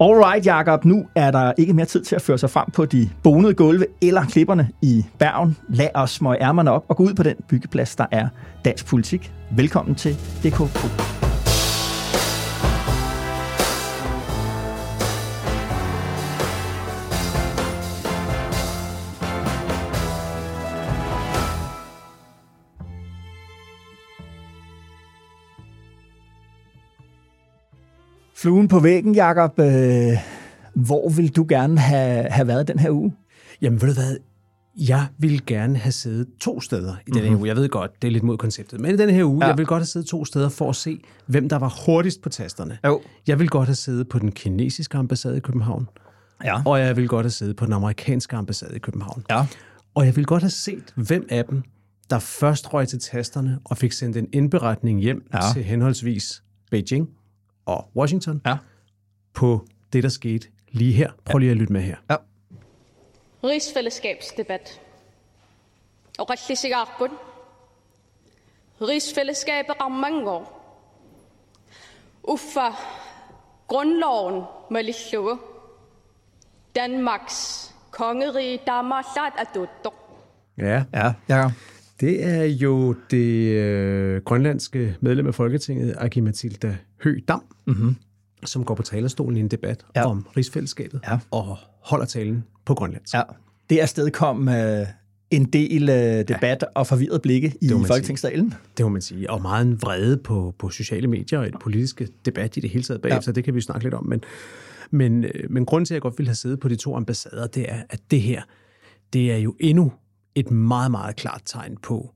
Alright, 0.00 0.46
Jakob. 0.46 0.84
Nu 0.84 1.06
er 1.14 1.30
der 1.30 1.52
ikke 1.58 1.72
mere 1.72 1.86
tid 1.86 2.04
til 2.04 2.14
at 2.16 2.22
føre 2.22 2.38
sig 2.38 2.50
frem 2.50 2.70
på 2.70 2.84
de 2.84 3.10
bonede 3.22 3.54
gulve 3.54 3.86
eller 4.02 4.24
klipperne 4.24 4.68
i 4.82 5.04
Bergen. 5.18 5.56
Lad 5.68 5.88
os 5.94 6.10
smøge 6.10 6.42
ærmerne 6.42 6.70
op 6.70 6.84
og 6.88 6.96
gå 6.96 7.02
ud 7.04 7.14
på 7.14 7.22
den 7.22 7.36
byggeplads, 7.48 7.96
der 7.96 8.06
er 8.12 8.28
dansk 8.64 8.86
politik. 8.86 9.32
Velkommen 9.56 9.94
til 9.94 10.14
DKP. 10.42 11.29
Fluen 28.40 28.68
på 28.68 28.80
væggen, 28.80 29.14
Jakob. 29.14 29.58
Øh, 29.58 30.12
hvor 30.74 31.08
vil 31.08 31.36
du 31.36 31.46
gerne 31.48 31.78
have, 31.78 32.30
have 32.30 32.48
været 32.48 32.68
den 32.68 32.78
her 32.78 32.90
uge? 32.90 33.14
Jamen 33.62 33.82
ved 33.82 33.88
du 33.88 33.94
hvad, 33.94 34.16
jeg 34.78 35.06
ville 35.18 35.40
gerne 35.46 35.76
have 35.76 35.92
siddet 35.92 36.26
to 36.40 36.60
steder 36.60 36.94
i 37.06 37.10
denne 37.10 37.20
mm-hmm. 37.20 37.38
uge. 37.40 37.48
Jeg 37.48 37.56
ved 37.56 37.68
godt, 37.68 38.02
det 38.02 38.08
er 38.08 38.12
lidt 38.12 38.22
mod 38.22 38.38
konceptet, 38.38 38.80
men 38.80 38.94
i 38.94 38.96
denne 38.96 39.12
her 39.12 39.24
uge, 39.24 39.44
Ja. 39.44 39.48
jeg 39.48 39.58
vil 39.58 39.66
godt 39.66 39.80
have 39.80 39.86
siddet 39.86 40.08
to 40.08 40.24
steder 40.24 40.48
for 40.48 40.68
at 40.68 40.76
se, 40.76 41.00
hvem 41.26 41.48
der 41.48 41.56
var 41.56 41.82
hurtigst 41.86 42.22
på 42.22 42.28
tasterne. 42.28 42.78
Jo. 42.86 43.00
Jeg 43.26 43.38
vil 43.38 43.48
godt 43.48 43.68
have 43.68 43.74
siddet 43.74 44.08
på 44.08 44.18
den 44.18 44.32
kinesiske 44.32 44.98
ambassade 44.98 45.36
i 45.36 45.40
København, 45.40 45.88
Ja. 46.44 46.62
og 46.64 46.80
jeg 46.80 46.96
vil 46.96 47.08
godt 47.08 47.24
have 47.24 47.30
siddet 47.30 47.56
på 47.56 47.64
den 47.64 47.72
amerikanske 47.72 48.36
ambassade 48.36 48.76
i 48.76 48.78
København. 48.78 49.24
Ja. 49.30 49.46
Og 49.94 50.06
jeg 50.06 50.16
vil 50.16 50.26
godt 50.26 50.42
have 50.42 50.50
set, 50.50 50.92
hvem 50.94 51.26
af 51.30 51.44
dem, 51.44 51.62
der 52.10 52.18
først 52.18 52.74
røg 52.74 52.88
til 52.88 52.98
tasterne 53.00 53.58
og 53.64 53.76
fik 53.76 53.92
sendt 53.92 54.16
en 54.16 54.26
indberetning 54.32 55.00
hjem 55.00 55.22
ja. 55.34 55.40
til 55.54 55.64
henholdsvis 55.64 56.42
Beijing 56.70 57.08
og 57.66 57.90
Washington 57.96 58.42
Ja. 58.46 58.56
på 59.34 59.66
det, 59.92 60.02
der 60.02 60.08
skete 60.08 60.48
lige 60.68 60.92
her. 60.92 61.12
Prøv 61.24 61.38
lige 61.38 61.50
at 61.50 61.56
lytte 61.56 61.72
med 61.72 61.80
her. 61.80 61.96
Rigsfællesskabsdebat. 63.44 64.80
Og 66.18 66.30
Rigsfællesskabet. 66.30 67.10
Rigsfællesskabet 68.82 69.74
har 69.80 69.88
mange 69.88 70.30
år. 70.30 70.56
Uffa 72.22 72.68
grundloven 73.66 74.44
med 74.70 74.82
Lislev. 74.82 75.38
Danmarks 76.74 77.70
kongerige 77.90 78.60
damer 78.66 79.02
sat 79.02 79.32
af 79.38 79.46
dutter. 79.54 79.90
Ja, 80.58 80.84
Ja, 80.94 81.12
Jakob. 81.28 81.52
Det 82.00 82.24
er 82.24 82.42
jo 82.44 82.94
det 83.10 83.48
øh, 83.56 84.22
grønlandske 84.24 84.96
medlem 85.00 85.26
af 85.26 85.34
Folketinget, 85.34 85.94
Aki 85.98 86.20
Mathilda 86.20 86.76
Høgh 87.04 87.20
Dam, 87.28 87.42
mm-hmm. 87.66 87.96
som 88.44 88.64
går 88.64 88.74
på 88.74 88.82
talerstolen 88.82 89.36
i 89.36 89.40
en 89.40 89.48
debat 89.48 89.84
Ja. 89.96 90.06
om 90.06 90.26
rigsfællesskabet 90.36 91.00
Ja. 91.08 91.18
og 91.30 91.56
holder 91.84 92.06
talen 92.06 92.44
på 92.64 92.74
grønlandsk. 92.74 93.14
Ja. 93.14 93.22
Det 93.70 93.78
afstedkom 93.78 94.48
øh, 94.48 94.86
en 95.30 95.44
del 95.44 95.88
øh, 95.88 95.96
debat 95.96 96.58
ja. 96.62 96.66
og 96.74 96.86
forvirret 96.86 97.22
blikke 97.22 97.46
i 97.60 97.66
man 97.66 97.78
sige. 97.78 97.86
Folketingssalen. 97.86 98.54
Det 98.76 98.84
må 98.84 98.88
man 98.88 99.02
sige. 99.02 99.30
Og 99.30 99.42
meget 99.42 99.66
en 99.66 99.82
vrede 99.82 100.16
på, 100.16 100.54
på 100.58 100.70
sociale 100.70 101.06
medier 101.06 101.38
og 101.38 101.46
et 101.46 101.54
politiske 101.60 102.08
debat 102.24 102.56
i 102.56 102.60
det 102.60 102.70
hele 102.70 102.82
taget 102.84 103.02
bagefter. 103.02 103.30
Ja. 103.32 103.34
Det 103.34 103.44
kan 103.44 103.54
vi 103.54 103.60
snakke 103.60 103.84
lidt 103.84 103.94
om. 103.94 104.06
Men, 104.06 104.22
men, 104.90 105.24
øh, 105.24 105.50
men 105.50 105.66
grunden 105.66 105.84
til, 105.84 105.94
at 105.94 105.96
jeg 105.96 106.02
godt 106.02 106.18
ville 106.18 106.28
have 106.28 106.34
siddet 106.34 106.60
på 106.60 106.68
de 106.68 106.76
to 106.76 106.96
ambassader, 106.96 107.46
det 107.46 107.66
er, 107.68 107.82
at 107.90 108.00
det 108.10 108.22
her, 108.22 108.42
det 109.12 109.32
er 109.32 109.36
jo 109.36 109.54
endnu 109.60 109.92
et 110.40 110.50
meget, 110.50 110.90
meget 110.90 111.16
klart 111.16 111.42
tegn 111.44 111.76
på, 111.82 112.14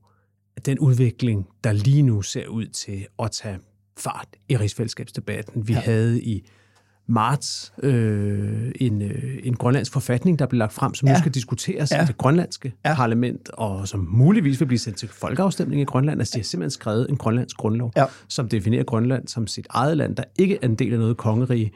at 0.57 0.65
den 0.65 0.79
udvikling, 0.79 1.47
der 1.63 1.71
lige 1.71 2.01
nu 2.01 2.21
ser 2.21 2.47
ud 2.47 2.65
til 2.65 3.07
at 3.23 3.31
tage 3.31 3.59
fart 3.97 4.27
i 4.49 4.57
rigsfællesskabsdebatten, 4.57 5.67
vi 5.67 5.73
ja. 5.73 5.79
havde 5.79 6.21
i 6.21 6.47
marts 7.07 7.73
øh, 7.83 8.71
en, 8.75 9.01
øh, 9.01 9.37
en 9.43 9.55
grønlandsk 9.55 9.93
forfatning, 9.93 10.39
der 10.39 10.45
blev 10.45 10.57
lagt 10.59 10.73
frem, 10.73 10.93
som 10.93 11.07
ja. 11.07 11.13
Nu 11.13 11.19
skal 11.19 11.31
diskuteres 11.31 11.91
Ja. 11.91 12.03
i 12.03 12.05
det 12.05 12.17
grønlandske 12.17 12.73
ja. 12.85 12.95
parlament, 12.95 13.49
og 13.49 13.87
som 13.87 14.07
muligvis 14.11 14.59
vil 14.59 14.65
blive 14.65 14.79
sendt 14.79 14.97
til 14.97 15.09
folkeafstemning 15.09 15.81
i 15.81 15.85
Grønland. 15.85 16.21
Altså, 16.21 16.31
de 16.33 16.39
har 16.39 16.43
simpelthen 16.43 16.71
skrevet 16.71 17.09
en 17.09 17.17
grønlandsk 17.17 17.57
grundlov, 17.57 17.91
Ja. 17.95 18.05
som 18.27 18.49
definerer 18.49 18.83
Grønland 18.83 19.27
som 19.27 19.47
sit 19.47 19.67
eget 19.69 19.97
land, 19.97 20.15
der 20.15 20.23
ikke 20.39 20.57
er 20.61 20.67
en 20.67 20.75
del 20.75 20.93
af 20.93 20.99
noget 20.99 21.17
kongerige, 21.17 21.71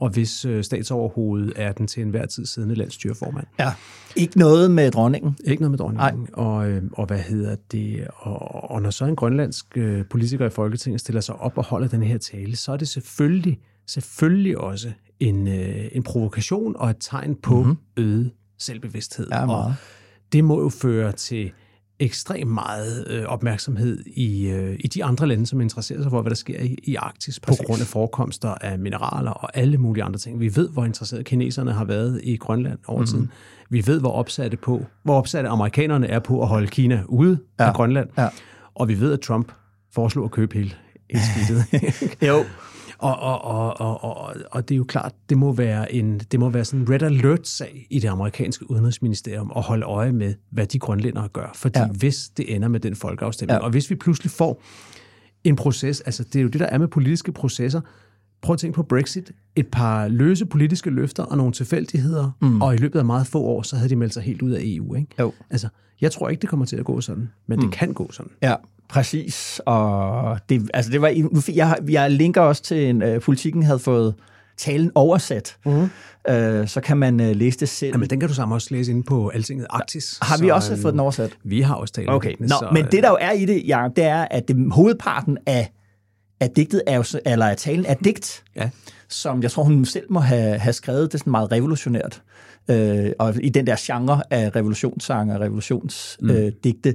og 0.00 0.10
hvis 0.10 0.44
øh, 0.44 0.64
statsoverhovedet 0.64 1.52
er 1.56 1.72
den 1.72 1.86
til 1.86 2.02
enhver 2.02 2.26
tid 2.26 2.46
siddende 2.46 2.74
landstyreformand. 2.74 3.46
Ja. 3.58 3.72
Ikke 4.16 4.38
noget 4.38 4.70
med 4.70 4.90
dronningen. 4.90 5.36
Ikke 5.44 5.62
noget 5.62 5.70
med 5.70 5.78
dronningen. 5.78 6.28
Og, 6.32 6.70
øh, 6.70 6.82
og 6.92 7.06
hvad 7.06 7.18
hedder 7.18 7.56
det? 7.72 8.06
Og, 8.16 8.70
og 8.70 8.82
når 8.82 8.90
så 8.90 9.04
en 9.04 9.16
grønlandsk 9.16 9.66
øh, 9.76 10.04
politiker 10.10 10.46
i 10.46 10.50
Folketinget 10.50 11.00
stiller 11.00 11.20
sig 11.20 11.34
op 11.34 11.58
og 11.58 11.64
holder 11.64 11.88
den 11.88 12.02
her 12.02 12.18
tale, 12.18 12.56
så 12.56 12.72
er 12.72 12.76
det 12.76 12.88
selvfølgelig, 12.88 13.58
selvfølgelig 13.86 14.58
også 14.58 14.92
en, 15.20 15.48
øh, 15.48 15.88
en 15.92 16.02
provokation 16.02 16.76
og 16.76 16.90
et 16.90 16.96
tegn 17.00 17.34
på 17.34 17.62
mm-hmm. 17.62 17.76
øget 17.96 18.30
selvbevidsthed. 18.58 19.26
Ja, 19.32 19.46
meget. 19.46 19.64
Og 19.64 19.74
det 20.32 20.44
må 20.44 20.60
jo 20.60 20.68
føre 20.68 21.12
til 21.12 21.50
ekstremt 22.00 22.50
meget 22.50 23.06
øh, 23.10 23.24
opmærksomhed 23.24 24.04
i, 24.06 24.48
øh, 24.48 24.76
i 24.80 24.86
de 24.88 25.04
andre 25.04 25.26
lande, 25.26 25.46
som 25.46 25.60
interesserer 25.60 26.02
sig 26.02 26.10
for, 26.10 26.22
hvad 26.22 26.30
der 26.30 26.36
sker 26.36 26.60
i, 26.60 26.76
i 26.82 26.94
Arktis, 26.94 27.40
Præcis. 27.40 27.60
på 27.60 27.64
grund 27.66 27.80
af 27.80 27.86
forekomster 27.86 28.48
af 28.48 28.78
mineraler 28.78 29.30
og 29.30 29.56
alle 29.56 29.78
mulige 29.78 30.04
andre 30.04 30.18
ting. 30.18 30.40
Vi 30.40 30.56
ved, 30.56 30.68
hvor 30.68 30.84
interesserede 30.84 31.24
kineserne 31.24 31.72
har 31.72 31.84
været 31.84 32.20
i 32.24 32.36
Grønland 32.36 32.78
over 32.86 33.04
tiden. 33.04 33.22
Mm. 33.22 33.30
Vi 33.70 33.86
ved, 33.86 34.00
hvor 34.00 34.10
opsatte, 34.10 34.56
på, 34.56 34.86
hvor 35.02 35.18
opsatte 35.18 35.48
amerikanerne 35.48 36.06
er 36.06 36.18
på 36.18 36.42
at 36.42 36.48
holde 36.48 36.66
Kina 36.66 37.02
ude 37.06 37.38
ja. 37.60 37.68
af 37.68 37.74
Grønland. 37.74 38.08
Ja. 38.18 38.28
Og 38.74 38.88
vi 38.88 39.00
ved, 39.00 39.12
at 39.12 39.20
Trump 39.20 39.52
foreslog 39.94 40.24
at 40.24 40.30
købe 40.30 40.54
hele, 40.54 40.72
hele 41.10 41.24
skidtet. 41.24 41.64
Jo. 42.28 42.44
Og, 42.98 43.18
og, 43.18 43.44
og, 43.44 43.80
og, 43.80 44.04
og, 44.04 44.34
og 44.50 44.68
det 44.68 44.74
er 44.74 44.76
jo 44.76 44.84
klart, 44.84 45.12
det 45.28 45.38
må 45.38 45.52
være 45.52 45.92
en 45.94 46.18
det 46.18 46.40
må 46.40 46.48
være 46.50 46.64
sådan 46.64 46.80
en 46.80 46.90
red 46.90 47.02
alert-sag 47.02 47.86
i 47.90 47.98
det 47.98 48.08
amerikanske 48.08 48.70
udenrigsministerium 48.70 49.52
at 49.56 49.62
holde 49.62 49.86
øje 49.86 50.12
med, 50.12 50.34
hvad 50.50 50.66
de 50.66 50.78
grønlændere 50.78 51.28
gør. 51.28 51.50
Fordi 51.54 51.78
Ja. 51.78 51.86
hvis 51.86 52.28
det 52.36 52.54
ender 52.54 52.68
med 52.68 52.80
den 52.80 52.96
folkeafstemning, 52.96 53.58
ja. 53.58 53.64
og 53.64 53.70
hvis 53.70 53.90
vi 53.90 53.94
pludselig 53.94 54.30
får 54.30 54.62
en 55.44 55.56
proces, 55.56 56.00
altså 56.00 56.24
det 56.24 56.36
er 56.36 56.42
jo 56.42 56.48
det, 56.48 56.60
der 56.60 56.66
er 56.66 56.78
med 56.78 56.88
politiske 56.88 57.32
processer. 57.32 57.80
Prøv 58.42 58.54
at 58.54 58.58
tænke 58.58 58.76
på 58.76 58.82
Brexit. 58.82 59.32
Et 59.56 59.66
par 59.66 60.08
løse 60.08 60.46
politiske 60.46 60.90
løfter 60.90 61.22
og 61.22 61.36
nogle 61.36 61.52
tilfældigheder, 61.52 62.30
mm. 62.40 62.62
og 62.62 62.74
i 62.74 62.76
løbet 62.76 62.98
af 62.98 63.04
meget 63.04 63.26
få 63.26 63.40
år, 63.40 63.62
så 63.62 63.76
havde 63.76 63.88
de 63.88 63.96
meldt 63.96 64.14
sig 64.14 64.22
helt 64.22 64.42
ud 64.42 64.50
af 64.50 64.60
EU. 64.62 64.94
Ikke? 64.94 65.08
Jo. 65.18 65.32
Altså, 65.50 65.68
jeg 66.00 66.12
tror 66.12 66.28
ikke, 66.28 66.40
det 66.40 66.48
kommer 66.48 66.66
til 66.66 66.76
at 66.76 66.84
gå 66.84 67.00
sådan, 67.00 67.30
men 67.46 67.56
mm. 67.58 67.62
det 67.62 67.72
kan 67.72 67.92
gå 67.92 68.12
sådan. 68.12 68.32
Ja, 68.42 68.54
præcis. 68.88 69.60
Og 69.66 70.38
det, 70.48 70.70
altså 70.74 70.92
det 70.92 71.00
var, 71.02 71.08
jeg, 71.54 71.78
jeg 71.88 72.10
linker 72.10 72.40
også 72.40 72.62
til, 72.62 72.88
en 72.88 73.02
uh, 73.02 73.20
politikken 73.20 73.62
havde 73.62 73.78
fået 73.78 74.14
talen 74.56 74.90
oversat. 74.94 75.56
Mm-hmm. 75.66 75.82
Uh, 76.30 76.66
så 76.66 76.80
kan 76.84 76.96
man 76.96 77.20
uh, 77.20 77.26
læse 77.26 77.58
det 77.58 77.68
selv. 77.68 77.92
Jamen, 77.92 78.10
den 78.10 78.20
kan 78.20 78.28
du 78.28 78.34
sammen 78.34 78.54
også 78.54 78.68
læse 78.70 78.90
inde 78.90 79.02
på 79.02 79.28
Altinget 79.28 79.66
Arktis. 79.70 80.18
Har 80.22 80.38
vi 80.38 80.46
Så, 80.46 80.54
også 80.54 80.72
øhm, 80.72 80.82
fået 80.82 80.92
den 80.92 81.00
oversat? 81.00 81.30
Vi 81.44 81.60
har 81.60 81.74
også 81.74 81.94
talt 81.94 82.08
om 82.08 82.14
Okay, 82.14 82.30
det, 82.30 82.40
Nå, 82.40 82.48
så, 82.48 82.68
men 82.72 82.84
øh, 82.84 82.92
det 82.92 83.02
der 83.02 83.08
jo 83.08 83.16
er 83.20 83.30
i 83.30 83.44
det, 83.44 83.68
Jacob, 83.68 83.96
det 83.96 84.04
er, 84.04 84.26
at 84.30 84.48
det, 84.48 84.72
hovedparten 84.72 85.38
af, 85.46 85.72
af 86.40 86.50
digtet 86.50 86.82
er 86.86 86.96
jo, 86.96 87.04
eller 87.26 87.46
af 87.46 87.56
talen 87.56 87.86
er 87.86 87.94
digt, 87.94 88.44
Ja. 88.56 88.70
som 89.08 89.42
jeg 89.42 89.50
tror, 89.50 89.62
hun 89.62 89.84
selv 89.84 90.06
må 90.12 90.20
have, 90.20 90.58
have 90.58 90.72
skrevet. 90.72 91.02
Det 91.12 91.14
er 91.14 91.18
sådan 91.18 91.30
meget 91.30 91.52
revolutionært. 91.52 92.22
Øh, 92.70 93.10
og 93.18 93.34
i 93.42 93.48
den 93.48 93.66
der 93.66 93.76
genre 93.78 94.22
af 94.30 94.56
revolutionssange 94.56 95.34
og 95.34 95.40
revolutionsdigte. 95.40 96.46
Øh, 96.46 96.52
digte. 96.64 96.94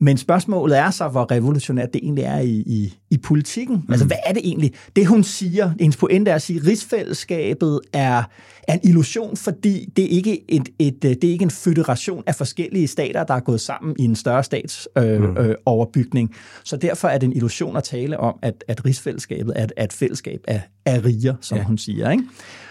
Men 0.00 0.16
spørgsmålet 0.16 0.78
er 0.78 0.90
så, 0.90 1.08
hvor 1.08 1.30
revolutionært 1.30 1.92
det 1.92 2.00
egentlig 2.02 2.24
er 2.24 2.38
i, 2.38 2.50
i, 2.50 2.94
i 3.10 3.16
politikken. 3.16 3.76
Mm. 3.76 3.92
Altså, 3.92 4.06
hvad 4.06 4.16
er 4.26 4.32
det 4.32 4.42
egentlig? 4.44 4.72
Det, 4.96 5.06
hun 5.06 5.24
siger, 5.24 5.70
hendes 5.80 5.96
pointe 5.96 6.30
er 6.30 6.34
at 6.34 6.42
sige, 6.42 6.60
at 6.60 6.66
rigsfællesskabet 6.66 7.80
er, 7.92 8.22
er 8.68 8.74
en 8.74 8.80
illusion, 8.82 9.36
fordi 9.36 9.92
det 9.96 10.04
er 10.04 10.08
ikke 10.08 10.50
et, 10.50 10.68
et, 10.78 11.02
det 11.02 11.24
er 11.24 11.32
ikke 11.32 11.42
en 11.42 11.50
federation 11.50 12.22
af 12.26 12.34
forskellige 12.34 12.86
stater, 12.86 13.24
der 13.24 13.34
er 13.34 13.40
gået 13.40 13.60
sammen 13.60 13.96
i 13.98 14.04
en 14.04 14.16
større 14.16 14.44
statsoverbygning. 14.44 15.38
Øh, 15.38 15.48
øh, 15.48 15.54
overbygning. 15.66 16.34
Så 16.64 16.76
derfor 16.76 17.08
er 17.08 17.18
det 17.18 17.26
en 17.26 17.32
illusion 17.32 17.76
at 17.76 17.84
tale 17.84 18.20
om, 18.20 18.38
at, 18.42 18.64
at 18.68 18.84
rigsfællesskabet 18.84 19.52
er 19.56 19.64
et, 19.64 19.72
er 19.76 19.84
et 19.84 19.92
fællesskab 19.92 20.40
af, 20.48 20.62
af 20.86 21.04
riger, 21.04 21.34
som 21.40 21.56
ja. 21.56 21.62
Ja. 21.62 21.66
hun 21.66 21.78
siger. 21.78 22.10
Ikke? 22.10 22.24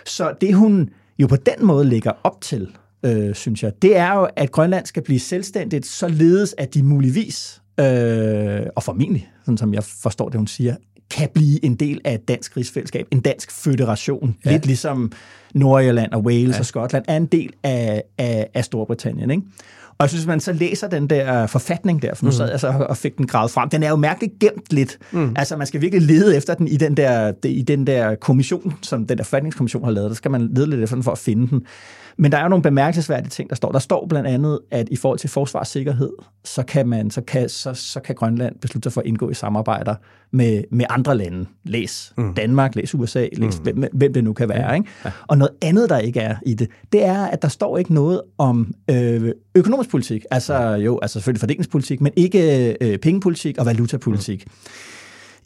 Så 0.05 0.34
det, 0.41 0.55
hun 0.55 0.89
jo 1.19 1.27
på 1.27 1.36
den 1.36 1.65
måde 1.65 1.86
lægger 1.86 2.12
op 2.24 2.41
til, 2.41 2.69
øh, 3.03 3.35
synes 3.35 3.63
jeg, 3.63 3.71
det 3.81 3.97
er 3.97 4.13
jo, 4.13 4.27
at 4.35 4.51
Grønland 4.51 4.85
skal 4.85 5.03
blive 5.03 5.19
selvstændigt, 5.19 5.85
således 5.85 6.55
at 6.57 6.73
de 6.73 6.83
muligvis, 6.83 7.61
øh, 7.79 8.61
og 8.75 8.83
formentlig, 8.83 9.29
sådan 9.45 9.57
som 9.57 9.73
jeg 9.73 9.83
forstår 9.83 10.29
det, 10.29 10.37
hun 10.37 10.47
siger, 10.47 10.75
kan 11.09 11.29
blive 11.33 11.65
en 11.65 11.75
del 11.75 12.01
af 12.05 12.13
et 12.13 12.27
dansk 12.27 12.57
rigsfællesskab, 12.57 13.07
en 13.11 13.19
dansk 13.19 13.51
føderation. 13.51 14.35
Ja. 14.45 14.51
Lidt 14.51 14.65
ligesom 14.65 15.11
Nordirland 15.53 16.11
og 16.11 16.21
Wales 16.21 16.55
ja. 16.55 16.59
og 16.59 16.65
Skotland 16.65 17.05
er 17.07 17.17
en 17.17 17.25
del 17.25 17.53
af, 17.63 18.03
af, 18.17 18.47
af 18.53 18.65
Storbritannien. 18.65 19.31
Ikke? 19.31 19.43
Og 19.99 20.03
jeg 20.03 20.09
synes, 20.09 20.23
hvis 20.23 20.27
man 20.27 20.39
så 20.39 20.53
læser 20.53 20.87
den 20.87 21.07
der 21.07 21.47
forfatning 21.47 22.01
der, 22.01 22.15
for 22.15 22.25
nu 22.25 22.31
sad 22.31 22.49
jeg 22.49 22.59
så 22.59 22.67
og 22.89 22.97
fik 22.97 23.17
den 23.17 23.27
gravet 23.27 23.51
frem, 23.51 23.69
den 23.69 23.83
er 23.83 23.89
jo 23.89 23.95
mærkeligt 23.95 24.39
gemt 24.39 24.73
lidt. 24.73 24.97
Mm. 25.11 25.33
Altså, 25.35 25.57
man 25.57 25.67
skal 25.67 25.81
virkelig 25.81 26.07
lede 26.07 26.37
efter 26.37 26.53
den 26.53 26.67
i 26.67 26.77
den 26.77 26.97
der, 26.97 27.33
i 27.45 27.61
den 27.61 27.87
der 27.87 28.15
kommission, 28.15 28.73
som 28.81 29.07
den 29.07 29.17
der 29.17 29.23
forfatningskommission 29.23 29.83
har 29.83 29.91
lavet. 29.91 30.09
Der 30.09 30.15
skal 30.15 30.31
man 30.31 30.49
lede 30.55 30.69
lidt 30.69 30.81
efter 30.81 30.95
den 30.95 31.03
for 31.03 31.11
at 31.11 31.17
finde 31.17 31.49
den. 31.49 31.65
Men 32.17 32.31
der 32.31 32.38
er 32.38 32.43
jo 32.43 32.50
nogle 32.50 32.63
bemærkelsesværdige 32.63 33.29
ting, 33.29 33.50
der 33.50 33.55
står. 33.55 33.71
Der 33.71 33.79
står 33.79 34.05
blandt 34.09 34.29
andet, 34.29 34.59
at 34.71 34.88
i 34.91 34.95
forhold 34.95 35.19
til 35.19 35.29
forsvarssikkerhed, 35.29 36.12
så 36.43 36.63
kan, 36.63 36.88
man, 36.88 37.12
så 37.12 37.21
kan, 37.21 37.50
så, 37.50 37.74
så 37.74 38.00
kan 38.00 38.15
Grønland 38.15 38.55
beslutte 38.59 38.86
sig 38.86 38.93
for 38.93 39.01
at 39.01 39.07
indgå 39.07 39.29
i 39.29 39.33
samarbejder 39.33 39.95
med, 40.31 40.63
med 40.71 40.86
andre 40.89 41.17
lande. 41.17 41.45
Læs 41.63 42.13
mm. 42.17 42.33
Danmark, 42.33 42.75
læs 42.75 42.95
USA, 42.95 43.27
læs 43.33 43.57
mm. 43.57 43.63
hvem, 43.63 43.83
hvem 43.93 44.13
det 44.13 44.24
nu 44.24 44.33
kan 44.33 44.50
være. 44.50 44.77
Ikke? 44.77 44.89
Ja. 45.05 45.12
Og 45.27 45.38
noget 45.38 45.51
andet, 45.62 45.89
der 45.89 45.97
ikke 45.97 46.19
er 46.19 46.36
i 46.45 46.53
det, 46.53 46.69
det 46.91 47.05
er, 47.05 47.25
at 47.25 47.41
der 47.41 47.47
står 47.47 47.77
ikke 47.77 47.93
noget 47.93 48.21
om 48.38 48.74
øh, 48.89 49.31
økonomisk 49.55 49.89
politik. 49.89 50.25
Altså 50.31 50.74
jo, 50.74 51.00
altså 51.01 51.13
selvfølgelig 51.13 51.39
fordelingspolitik, 51.39 52.01
men 52.01 52.13
ikke 52.15 52.75
øh, 52.81 52.97
pengepolitik 53.00 53.57
og 53.57 53.65
valutapolitik. 53.65 54.45
Mm. 54.45 54.51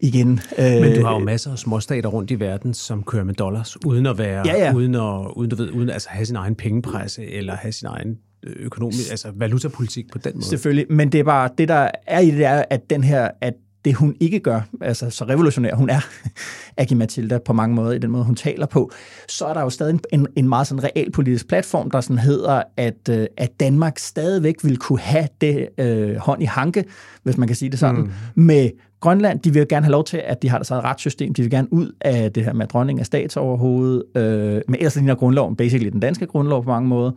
Igen. 0.04 0.40
Øh, 0.58 0.82
Men 0.82 0.96
du 0.96 1.06
har 1.06 1.14
jo 1.14 1.20
masser 1.20 1.52
af 1.52 1.60
småstater 1.60 2.10
rundt 2.10 2.32
i 2.32 2.40
verden, 2.40 2.74
som 2.74 3.04
kører 3.04 3.24
med 3.24 3.34
dollars, 3.34 3.86
uden 3.86 4.06
at 4.06 4.18
være, 4.18 4.48
Ja, 4.48 4.58
ja. 4.66 4.74
uden 4.74 4.96
at, 4.96 5.32
uden, 5.36 5.50
du 5.50 5.56
ved, 5.56 5.72
uden 5.72 5.90
altså 5.90 6.10
have 6.10 6.26
sin 6.26 6.36
egen 6.36 6.56
pengepresse, 6.56 7.26
eller 7.26 7.56
have 7.56 7.72
sin 7.72 7.88
egen 7.88 8.18
øh, 8.44 8.56
økonomisk, 8.60 9.12
altså 9.12 9.28
valutapolitik 9.36 10.12
på 10.12 10.18
den 10.18 10.32
måde. 10.36 10.46
Selvfølgelig, 10.46 10.86
men 10.90 11.12
det 11.12 11.20
er 11.20 11.24
bare, 11.24 11.50
det 11.58 11.68
der 11.68 11.90
er 12.08 12.20
i 12.20 12.26
det, 12.26 12.34
det 12.38 12.46
er, 12.46 12.64
at 12.70 12.90
den 12.90 13.04
her, 13.04 13.30
at 13.42 13.54
det 13.86 13.96
hun 13.96 14.16
ikke 14.20 14.40
gør, 14.40 14.62
altså 14.82 15.10
så 15.10 15.26
revolutionær 15.26 15.76
hun 15.76 15.90
er, 15.90 16.00
Agi 16.78 16.94
Matilda 16.94 17.38
på 17.38 17.54
mange 17.54 17.76
måder, 17.76 17.92
i 17.92 18.00
den 18.00 18.12
måde 18.12 18.24
hun 18.24 18.36
taler 18.36 18.66
på, 18.66 18.92
så 19.28 19.46
er 19.46 19.54
der 19.54 19.62
jo 19.62 19.70
stadig 19.70 20.00
en, 20.14 20.28
en 20.36 20.50
meget 20.50 20.68
sådan 20.68 20.84
realpolitisk 20.84 21.48
platform, 21.48 21.92
der 21.92 22.02
sådan 22.02 22.18
hedder, 22.18 22.64
at, 22.78 23.10
øh, 23.10 23.28
at 23.38 23.60
Danmark 23.60 24.00
stadigvæk 24.00 24.56
vil 24.64 24.78
kunne 24.78 25.00
have 25.00 25.28
det 25.42 25.68
øh, 25.78 26.16
hånd 26.16 26.42
i 26.42 26.46
hanke, 26.46 26.86
hvis 27.24 27.38
man 27.38 27.48
kan 27.48 27.56
sige 27.56 27.70
det 27.70 27.80
sådan, 27.80 28.02
mm. 28.02 28.44
med 28.44 28.70
Grønland, 29.00 29.40
de 29.40 29.54
vil 29.54 29.68
gerne 29.68 29.86
have 29.86 29.92
lov 29.92 30.04
til, 30.04 30.22
at 30.26 30.42
de 30.42 30.50
har 30.50 30.58
deres 30.58 30.72
eget 30.72 30.84
retssystem. 30.84 31.34
De 31.34 31.42
vil 31.42 31.52
gerne 31.52 31.74
ud 31.74 31.92
af 32.02 32.32
det 32.32 32.46
her 32.46 32.54
med, 32.54 32.66
at 32.66 32.72
dronningen 32.72 33.00
er 33.00 33.06
statsoverhovedet. 33.06 34.04
Øh, 34.16 34.62
men 34.68 34.76
ellers 34.76 34.96
ligner 34.96 35.16
grundloven 35.16 35.56
basically 35.56 35.92
den 35.92 36.00
danske 36.00 36.26
grundlov 36.26 36.64
på 36.64 36.70
mange 36.70 36.90
måder. 36.90 37.12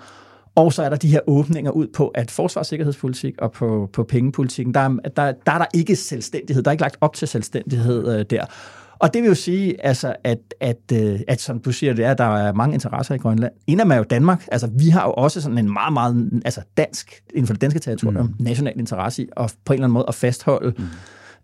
Og 0.54 0.72
så 0.72 0.82
er 0.82 0.88
der 0.88 0.96
de 0.96 1.08
her 1.08 1.20
åbninger 1.26 1.70
ud 1.70 1.86
på, 1.86 2.08
at 2.08 2.30
forsvars- 2.30 2.72
og 2.72 3.34
og 3.38 3.52
på, 3.52 3.90
på 3.92 4.04
pengepolitikken, 4.04 4.74
der 4.74 4.80
er, 4.80 4.88
der, 5.16 5.32
der 5.46 5.52
er 5.52 5.58
der 5.58 5.66
ikke 5.74 5.96
selvstændighed. 5.96 6.62
Der 6.62 6.70
er 6.70 6.72
ikke 6.72 6.82
lagt 6.82 6.96
op 7.00 7.14
til 7.14 7.28
selvstændighed 7.28 8.18
øh, 8.18 8.24
der. 8.30 8.44
Og 8.98 9.14
det 9.14 9.22
vil 9.22 9.28
jo 9.28 9.34
sige, 9.34 9.86
altså, 9.86 10.16
at, 10.24 10.38
at, 10.60 10.92
øh, 10.92 11.20
at 11.28 11.40
som 11.40 11.58
du 11.58 11.72
siger, 11.72 11.94
det 11.94 12.04
er, 12.04 12.10
at 12.10 12.18
der 12.18 12.36
er 12.36 12.52
mange 12.52 12.74
interesser 12.74 13.14
i 13.14 13.18
Grønland. 13.18 13.52
En 13.66 13.80
af 13.80 13.84
dem 13.84 13.92
er 13.92 13.96
jo 13.96 14.02
Danmark. 14.02 14.48
Altså, 14.52 14.70
vi 14.78 14.88
har 14.88 15.06
jo 15.06 15.12
også 15.12 15.40
sådan 15.40 15.58
en 15.58 15.72
meget, 15.72 15.92
meget 15.92 16.42
altså, 16.44 16.60
dansk, 16.76 17.22
inden 17.30 17.46
for 17.46 17.54
det 17.54 17.60
danske 17.60 17.80
territorium, 17.80 18.26
mm. 18.26 18.34
national 18.38 18.78
interesse 18.78 19.22
i, 19.22 19.28
og 19.36 19.50
på 19.64 19.72
en 19.72 19.74
eller 19.74 19.84
anden 19.84 19.94
måde 19.94 20.04
at 20.08 20.14
fastholde 20.14 20.74
mm 20.78 20.84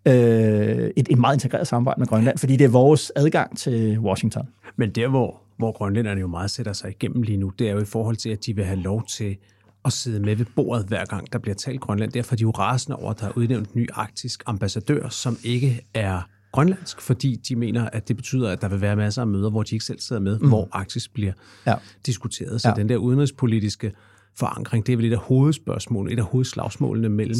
øh, 0.05 0.91
et, 0.95 1.07
et 1.09 1.17
meget 1.17 1.35
integreret 1.35 1.67
samarbejde 1.67 1.99
med 1.99 2.07
Grønland, 2.07 2.37
fordi 2.37 2.57
det 2.57 2.65
er 2.65 2.69
vores 2.69 3.11
adgang 3.15 3.57
til 3.57 3.99
Washington. 3.99 4.47
Men 4.75 4.89
der, 4.89 5.07
hvor, 5.07 5.41
hvor 5.61 5.71
grønlænderne 5.71 6.21
jo 6.21 6.27
meget 6.27 6.51
sætter 6.51 6.73
sig 6.73 6.89
igennem 6.89 7.21
lige 7.21 7.37
nu, 7.37 7.51
det 7.59 7.69
er 7.69 7.71
jo 7.71 7.79
i 7.79 7.85
forhold 7.85 8.15
til, 8.15 8.29
at 8.29 8.45
de 8.45 8.55
vil 8.55 8.65
have 8.65 8.79
lov 8.79 9.03
til 9.07 9.37
at 9.85 9.93
sidde 9.93 10.19
med 10.19 10.35
ved 10.35 10.45
bordet 10.55 10.85
hver 10.85 11.05
gang, 11.05 11.33
der 11.33 11.39
bliver 11.39 11.55
talt 11.55 11.81
Grønland. 11.81 12.11
Derfor 12.11 12.33
er 12.33 12.37
de 12.37 12.41
jo 12.41 12.51
rasende 12.51 12.95
over, 12.95 13.11
at 13.11 13.19
der 13.19 13.27
er 13.27 13.31
udnævnt 13.35 13.69
en 13.69 13.81
ny 13.81 13.87
arktisk 13.93 14.43
ambassadør, 14.45 15.09
som 15.09 15.37
ikke 15.43 15.81
er 15.93 16.21
grønlandsk, 16.51 17.01
fordi 17.01 17.35
de 17.35 17.55
mener, 17.55 17.89
at 17.89 18.07
det 18.07 18.15
betyder, 18.15 18.49
at 18.49 18.61
der 18.61 18.67
vil 18.67 18.81
være 18.81 18.95
masser 18.95 19.21
af 19.21 19.27
møder, 19.27 19.49
hvor 19.49 19.63
de 19.63 19.75
ikke 19.75 19.85
selv 19.85 19.99
sidder 19.99 20.21
med, 20.21 20.39
mm. 20.39 20.47
hvor 20.47 20.67
Arktis 20.71 21.07
bliver 21.07 21.33
Ja. 21.67 21.75
diskuteret. 22.05 22.61
Så 22.61 22.69
ja. 22.69 22.73
den 22.73 22.89
der 22.89 22.97
udenrigspolitiske 22.97 23.91
forankring, 24.39 24.85
det 24.87 24.93
er 24.93 24.97
vel 24.97 25.05
et 25.05 25.11
af 25.13 25.17
hovedspørgsmålene, 25.17 26.13
et 26.13 26.19
af 26.19 26.25
hovedslagsmålene 26.25 27.09
mellem, 27.09 27.35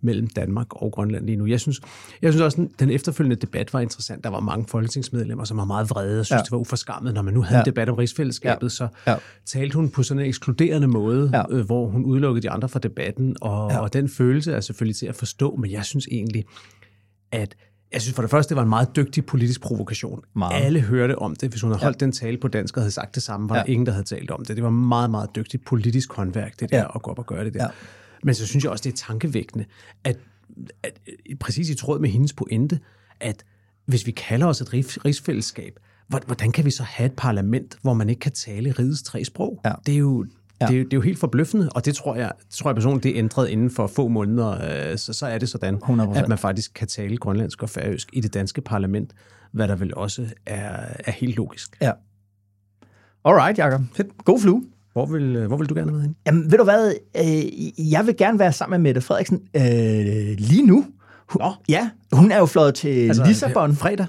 mellem 0.00 0.26
Danmark 0.26 0.66
og 0.82 0.92
Grønland 0.92 1.26
lige 1.26 1.36
nu. 1.36 1.46
Jeg 1.46 1.60
synes, 1.60 1.80
jeg 2.22 2.32
synes 2.32 2.42
også, 2.42 2.56
den, 2.56 2.70
den 2.78 2.90
efterfølgende 2.90 3.36
debat 3.36 3.72
var 3.72 3.80
interessant. 3.80 4.24
Der 4.24 4.30
var 4.30 4.40
mange 4.40 4.66
folketingsmedlemmer, 4.68 5.44
som 5.44 5.56
var 5.56 5.64
meget 5.64 5.90
vrede 5.90 6.20
og 6.20 6.26
synes, 6.26 6.38
Ja. 6.38 6.42
det 6.42 6.50
var 6.52 6.58
uforskammet. 6.58 7.14
Når 7.14 7.22
man 7.22 7.34
nu 7.34 7.42
havde 7.42 7.56
Ja. 7.56 7.62
en 7.62 7.66
debat 7.66 7.88
om 7.88 7.94
rigsfællesskabet, 7.94 8.62
Ja. 8.62 8.68
så 8.68 8.88
Ja. 9.06 9.14
talte 9.46 9.74
hun 9.76 9.88
på 9.90 10.02
sådan 10.02 10.20
en 10.22 10.26
ekskluderende 10.28 10.88
måde, 10.88 11.30
Ja. 11.34 11.42
øh, 11.50 11.66
hvor 11.66 11.86
hun 11.88 12.04
udelukkede 12.04 12.42
de 12.42 12.50
andre 12.50 12.68
fra 12.68 12.78
debatten. 12.78 13.36
Og, 13.40 13.70
ja. 13.70 13.78
og 13.78 13.92
den 13.92 14.08
følelse 14.08 14.52
er 14.52 14.60
selvfølgelig 14.60 14.96
til 14.96 15.06
at 15.06 15.14
forstå, 15.16 15.56
men 15.56 15.70
jeg 15.70 15.84
synes 15.84 16.06
egentlig, 16.10 16.44
at 17.32 17.56
jeg 17.92 18.02
synes 18.02 18.14
for 18.14 18.22
det 18.22 18.30
første, 18.30 18.48
det 18.48 18.56
var 18.56 18.62
en 18.62 18.68
meget 18.68 18.96
dygtig 18.96 19.26
politisk 19.26 19.60
provokation. 19.60 20.20
Meget. 20.36 20.64
Alle 20.64 20.80
hørte 20.80 21.18
om 21.18 21.36
det. 21.36 21.50
Hvis 21.50 21.60
hun 21.60 21.70
havde 21.70 21.82
holdt 21.82 22.00
den 22.00 22.12
tale 22.12 22.36
på 22.38 22.48
dansk 22.48 22.76
og 22.76 22.82
havde 22.82 22.90
sagt 22.92 23.14
det 23.14 23.22
samme, 23.22 23.48
var 23.48 23.56
Ja. 23.56 23.60
der 23.62 23.66
ingen, 23.68 23.86
der 23.86 23.92
havde 23.92 24.04
talt 24.06 24.30
om 24.30 24.44
det. 24.44 24.56
Det 24.56 24.64
var 24.64 24.70
meget, 24.70 25.10
meget 25.10 25.30
dygtigt 25.36 25.64
politisk 25.64 26.12
håndværk, 26.12 26.60
det 26.60 26.70
der, 26.70 26.78
Ja. 26.78 26.86
at 26.94 27.02
gå 27.02 27.10
op 27.10 27.18
og 27.18 27.26
gøre 27.26 27.44
det 27.44 27.54
der. 27.54 27.62
Ja. 27.64 27.68
Men 28.22 28.34
så 28.34 28.46
synes 28.46 28.64
jeg 28.64 28.72
også, 28.72 28.82
det 28.82 28.92
er 28.92 28.96
tankevækkende, 28.96 29.64
at, 30.04 30.18
at 30.82 31.00
øh, 31.30 31.36
præcis 31.36 31.70
i 31.70 31.74
tråd 31.74 31.98
med 32.00 32.10
hendes 32.10 32.32
pointe, 32.32 32.80
at 33.20 33.44
hvis 33.86 34.06
vi 34.06 34.10
kalder 34.10 34.46
os 34.46 34.60
et 34.60 34.72
rigs- 34.74 34.98
rigsfællesskab, 35.04 35.78
hvor- 36.08 36.20
hvordan 36.26 36.52
kan 36.52 36.64
vi 36.64 36.70
så 36.70 36.82
have 36.82 37.06
et 37.06 37.12
parlament, 37.16 37.78
hvor 37.82 37.94
man 37.94 38.08
ikke 38.10 38.20
kan 38.20 38.32
tale 38.32 38.70
rigets 38.72 39.02
tre 39.02 39.24
sprog? 39.24 39.60
Ja. 39.64 39.72
Det 39.86 39.94
er 39.94 39.98
jo 39.98 40.26
Ja. 40.60 40.66
det, 40.66 40.74
er, 40.74 40.78
jo- 40.78 40.84
det 40.84 40.92
er 40.92 40.96
jo 40.96 41.00
helt 41.00 41.18
forbløffende, 41.18 41.68
og 41.74 41.84
det 41.84 41.94
tror 41.94 42.14
jeg, 42.16 42.32
tror 42.50 42.70
jeg 42.70 42.74
personligt, 42.76 43.02
det 43.04 43.10
er 43.12 43.18
ændret 43.18 43.48
inden 43.48 43.70
for 43.70 43.86
få 43.86 44.08
måneder. 44.08 44.90
Øh, 44.92 44.98
så, 44.98 45.12
så 45.12 45.26
er 45.26 45.38
det 45.38 45.48
sådan, 45.48 45.74
100%. 45.74 46.18
at 46.18 46.28
man 46.28 46.38
faktisk 46.38 46.74
kan 46.74 46.88
tale 46.88 47.16
grønlandsk 47.16 47.62
og 47.62 47.70
færøsk 47.70 48.08
i 48.12 48.20
det 48.20 48.34
danske 48.34 48.60
parlament, 48.60 49.12
hvad 49.52 49.68
der 49.68 49.76
vel 49.76 49.94
også 49.94 50.26
er, 50.46 50.76
er 51.04 51.10
helt 51.12 51.36
logisk. 51.36 51.76
Ja. 51.82 51.92
Alright, 53.24 53.58
Jacob. 53.58 53.80
Fedt. 53.94 54.24
God 54.24 54.40
flue. 54.40 54.62
Hvor 54.92 55.06
vil, 55.06 55.36
øh, 55.36 55.46
hvor 55.46 55.56
vil 55.56 55.68
du 55.68 55.74
gerne 55.74 55.92
med 55.92 56.00
hen? 56.02 56.16
Jamen, 56.26 56.50
ved 56.50 56.58
du 56.58 56.64
hvad? 56.64 56.94
Øh, 57.16 57.90
jeg 57.92 58.06
vil 58.06 58.16
gerne 58.16 58.38
være 58.38 58.52
sammen 58.52 58.82
med 58.82 58.88
Mette 58.88 59.00
Frederiksen 59.00 59.40
øh, 59.56 59.62
lige 60.38 60.66
nu. 60.66 60.86
Hun, 61.28 61.42
Nå. 61.42 61.52
Ja, 61.68 61.90
hun 62.12 62.32
er 62.32 62.38
jo 62.38 62.46
fløjet 62.46 62.74
til 62.74 62.88
altså, 63.08 63.24
Lissabon. 63.24 63.76
Fredag? 63.76 64.06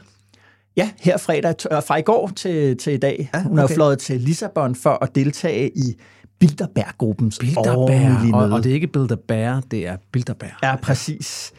Ja, 0.77 0.89
her 0.99 1.17
fredag, 1.17 1.55
øh, 1.71 1.83
fra 1.83 1.97
i 1.97 2.01
går 2.01 2.31
til, 2.35 2.77
til 2.77 2.93
i 2.93 2.97
dag. 2.97 3.29
Ja, 3.33 3.43
Hun 3.43 3.57
er 3.57 3.61
jo 3.61 3.65
okay. 3.65 3.75
fløjet 3.75 3.99
til 3.99 4.21
Lissabon 4.21 4.75
for 4.75 5.03
at 5.03 5.15
deltage 5.15 5.69
i 5.77 5.95
Bilderberg-gruppens 6.41 7.39
Bilderberg, 7.39 8.33
og, 8.33 8.49
og 8.49 8.63
det 8.63 8.69
er 8.69 8.73
ikke 8.73 8.87
Bilderberg, 8.87 9.63
det 9.71 9.87
er 9.87 9.97
Bilderberg. 10.11 10.49
Ja, 10.63 10.75
præcis. 10.75 11.53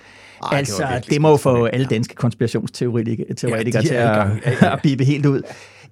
det 0.51 0.57
altså, 0.57 0.87
det, 0.95 1.11
det 1.11 1.21
må 1.21 1.31
jo 1.31 1.37
få 1.37 1.65
alle 1.65 1.87
ja. 1.91 1.95
danske 1.95 2.15
konspirationsteoretikere 2.15 3.35
teoretikere 3.35 3.83
de 3.83 3.89
til 3.89 3.95
at. 3.95 4.17
Ja, 4.17 4.25
ja, 4.27 4.57
ja. 4.63 4.73
at 4.73 4.81
bibe 4.83 5.05
helt 5.05 5.27
ud. 5.27 5.43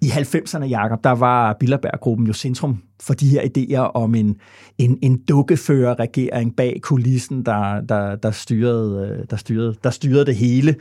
I 0.03 0.07
90'erne, 0.07 0.65
Jacob, 0.65 1.05
der 1.05 1.11
var 1.11 1.57
Bilderberg-gruppen 1.61 2.27
jo 2.27 2.33
centrum 2.33 2.83
for 3.01 3.15
de 3.15 3.29
her 3.29 3.43
idéer 3.43 3.93
om 3.95 4.15
en, 4.15 4.37
en, 4.79 4.99
en 5.03 5.23
dukkefører-regering 5.29 6.57
bag 6.57 6.81
kulissen, 6.83 7.47
der, 7.47 7.81
der, 7.81 8.17
der, 8.17 8.31
styrede, 8.31 9.09
øh, 9.09 9.25
der, 9.31 9.37
styrede, 9.37 9.75
der 9.85 9.91
styrede 9.91 10.27
det 10.27 10.37
hele. 10.37 10.75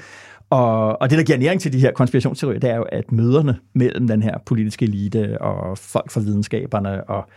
Og, 0.49 1.01
og 1.01 1.09
det, 1.09 1.17
der 1.17 1.23
giver 1.23 1.37
næring 1.37 1.61
til 1.61 1.73
de 1.73 1.79
her 1.79 1.91
konspirationsteorier, 1.91 2.59
det 2.59 2.69
er 2.69 2.75
jo, 2.75 2.83
at 2.83 3.11
møderne 3.11 3.57
mellem 3.75 4.07
den 4.07 4.23
her 4.23 4.37
politiske 4.45 4.85
elite 4.85 5.41
og 5.41 5.77
folk 5.77 6.11
fra 6.11 6.21
videnskaberne 6.21 7.03
og, 7.03 7.29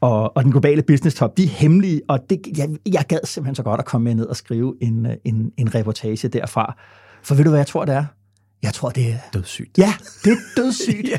og, 0.00 0.36
og 0.36 0.44
den 0.44 0.52
globale 0.52 0.82
business 0.82 1.16
top, 1.16 1.36
de 1.36 1.44
er 1.44 1.48
hemmelige, 1.48 2.02
og 2.08 2.20
det, 2.30 2.40
jeg, 2.56 2.68
jeg 2.92 3.04
gad 3.08 3.18
simpelthen 3.24 3.54
så 3.54 3.62
godt 3.62 3.78
at 3.80 3.84
komme 3.84 4.04
med 4.04 4.14
ned 4.14 4.26
og 4.26 4.36
skrive 4.36 4.74
en, 4.80 5.06
en, 5.24 5.52
en 5.56 5.74
reportage 5.74 6.28
derfra. 6.28 6.76
For 7.22 7.34
ved 7.34 7.44
du, 7.44 7.50
hvad 7.50 7.60
jeg 7.60 7.66
tror, 7.66 7.84
det 7.84 7.94
er? 7.94 8.04
Jeg 8.62 8.74
tror, 8.74 8.90
det 8.90 9.10
er... 9.12 9.18
Dødssygt. 9.32 9.78
Ja, 9.78 9.94
det 10.24 10.32
er 10.32 10.36
dødssygt. 10.56 11.08
ja. 11.12 11.18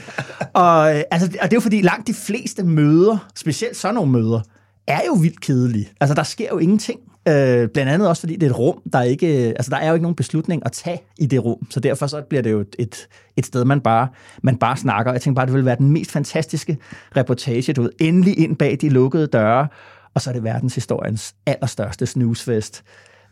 og, 0.53 0.95
øh, 0.95 1.03
altså, 1.11 1.27
og 1.41 1.51
det 1.51 1.53
er 1.53 1.57
jo 1.57 1.59
fordi, 1.59 1.81
langt 1.81 2.07
de 2.07 2.13
fleste 2.13 2.63
møder, 2.63 3.27
specielt 3.35 3.77
sådan 3.77 3.95
nogle 3.95 4.11
møder, 4.11 4.41
er 4.87 5.01
jo 5.07 5.13
vildt 5.13 5.41
kedelige. 5.41 5.89
Altså, 6.01 6.15
der 6.15 6.23
sker 6.23 6.47
jo 6.51 6.57
ingenting. 6.57 6.99
Øh, 7.27 7.69
blandt 7.69 7.91
andet 7.91 8.07
også, 8.07 8.19
fordi 8.19 8.35
det 8.35 8.43
er 8.43 8.49
et 8.49 8.59
rum, 8.59 8.81
der 8.93 9.01
ikke... 9.01 9.47
Øh, 9.47 9.49
altså, 9.49 9.69
der 9.69 9.77
er 9.77 9.87
jo 9.87 9.93
ikke 9.93 10.03
nogen 10.03 10.15
beslutning 10.15 10.61
at 10.65 10.71
tage 10.71 11.01
i 11.17 11.25
det 11.25 11.45
rum. 11.45 11.67
Så 11.69 11.79
derfor 11.79 12.07
så 12.07 12.21
bliver 12.21 12.41
det 12.41 12.51
jo 12.51 12.59
et, 12.79 13.07
et, 13.37 13.45
sted, 13.45 13.65
man 13.65 13.81
bare, 13.81 14.07
man 14.43 14.57
bare 14.57 14.77
snakker. 14.77 15.11
Jeg 15.11 15.21
tænker 15.21 15.35
bare, 15.35 15.45
det 15.45 15.53
ville 15.53 15.65
være 15.65 15.75
den 15.75 15.91
mest 15.91 16.11
fantastiske 16.11 16.77
reportage, 17.17 17.73
du 17.73 17.81
ved. 17.81 17.91
Endelig 17.99 18.39
ind 18.39 18.55
bag 18.55 18.77
de 18.81 18.89
lukkede 18.89 19.27
døre, 19.27 19.67
og 20.13 20.21
så 20.21 20.29
er 20.29 20.33
det 20.33 20.43
verdenshistoriens 20.43 21.35
allerstørste 21.45 22.05
snusfest. 22.05 22.83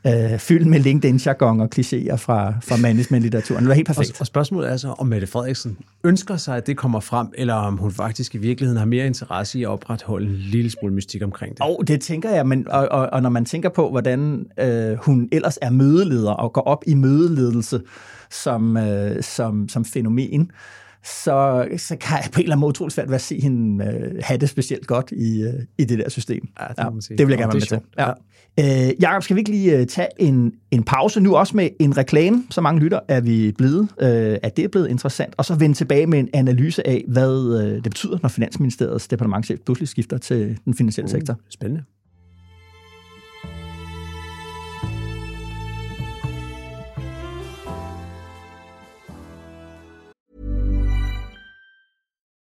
Øh, 0.07 0.39
fyldt 0.39 0.67
med 0.67 0.79
LinkedIn-jargon 0.79 1.59
og 1.59 1.69
klichéer 1.75 2.15
fra, 2.15 2.53
fra 2.61 2.75
management-litteraturen. 2.77 3.59
Det 3.59 3.67
var 3.67 3.73
helt 3.73 3.89
Og, 3.89 3.95
perfekt. 3.95 4.19
og 4.21 4.27
spørgsmålet 4.27 4.71
er 4.71 4.77
så, 4.77 4.87
om 4.87 5.07
Mette 5.07 5.27
Frederiksen 5.27 5.77
ønsker 6.03 6.37
sig, 6.37 6.57
at 6.57 6.67
det 6.67 6.77
kommer 6.77 6.99
frem, 6.99 7.27
eller 7.37 7.53
om 7.53 7.77
hun 7.77 7.91
faktisk 7.91 8.35
i 8.35 8.37
virkeligheden 8.37 8.77
har 8.77 8.85
mere 8.85 9.05
interesse 9.05 9.59
i 9.59 9.63
at 9.63 9.69
opretholde 9.69 10.27
en 10.27 10.35
lille 10.35 10.71
smule 10.71 10.93
mystik 10.93 11.23
omkring 11.23 11.51
det. 11.51 11.61
Og 11.61 11.83
det 11.87 12.01
tænker 12.01 12.29
jeg, 12.29 12.47
men, 12.47 12.67
og, 12.67 12.87
og, 12.91 13.09
og 13.11 13.21
når 13.21 13.29
man 13.29 13.45
tænker 13.45 13.69
på, 13.69 13.89
hvordan 13.89 14.45
øh, 14.59 14.97
hun 14.97 15.29
ellers 15.31 15.59
er 15.61 15.69
mødeleder 15.69 16.31
og 16.31 16.53
går 16.53 16.61
op 16.61 16.83
i 16.87 16.93
mødeledelse 16.93 17.81
som, 18.31 18.77
øh, 18.77 19.23
som, 19.23 19.69
som 19.69 19.85
fænomen, 19.85 20.51
så, 21.03 21.67
så 21.77 21.95
kan 21.95 22.17
jeg 22.23 22.29
på 22.31 22.39
en 22.39 22.43
eller 22.43 22.55
anden 22.55 22.59
måde 22.59 22.69
utroligt 22.69 22.95
svært 22.95 23.07
ved 23.07 23.15
at 23.15 23.21
se 23.21 23.39
hende 23.41 23.85
øh, 23.85 24.21
have 24.23 24.37
det 24.37 24.49
specielt 24.49 24.87
godt 24.87 25.11
i, 25.11 25.41
øh, 25.41 25.53
i 25.77 25.85
det 25.85 25.99
der 25.99 26.09
system. 26.09 26.47
Ja, 26.59 26.91
det 26.91 27.03
sige. 27.03 27.17
det 27.17 27.27
vil 27.27 27.31
jeg 27.31 27.39
gerne 27.39 27.53
være 27.53 27.59
med 27.59 27.67
til. 27.67 27.79
Ja. 27.97 28.11
Øh, 28.59 28.93
Jakob, 29.01 29.23
skal 29.23 29.35
vi 29.35 29.39
ikke 29.39 29.51
lige 29.51 29.77
øh, 29.77 29.87
tage 29.87 30.07
en, 30.19 30.53
en 30.71 30.83
pause 30.83 31.19
nu, 31.19 31.35
også 31.35 31.57
med 31.57 31.69
en 31.79 31.97
reklame, 31.97 32.43
så 32.49 32.61
mange 32.61 32.81
lytter 32.81 32.99
er 33.07 33.21
vi 33.21 33.51
blevet, 33.57 33.89
øh, 34.01 34.37
at 34.43 34.57
det 34.57 34.65
er 34.65 34.69
blevet 34.69 34.89
interessant, 34.89 35.33
og 35.37 35.45
så 35.45 35.55
vende 35.55 35.75
tilbage 35.75 36.07
med 36.07 36.19
en 36.19 36.29
analyse 36.33 36.87
af, 36.87 37.03
hvad 37.07 37.61
øh, 37.61 37.75
det 37.75 37.83
betyder, 37.83 38.17
når 38.21 38.29
Finansministeriets 38.29 39.07
departementchef 39.07 39.59
pludselig 39.65 39.87
skifter 39.89 40.17
til 40.17 40.57
den 40.65 40.73
finansielle 40.73 41.09
sektor. 41.09 41.35
Spændende. 41.49 41.83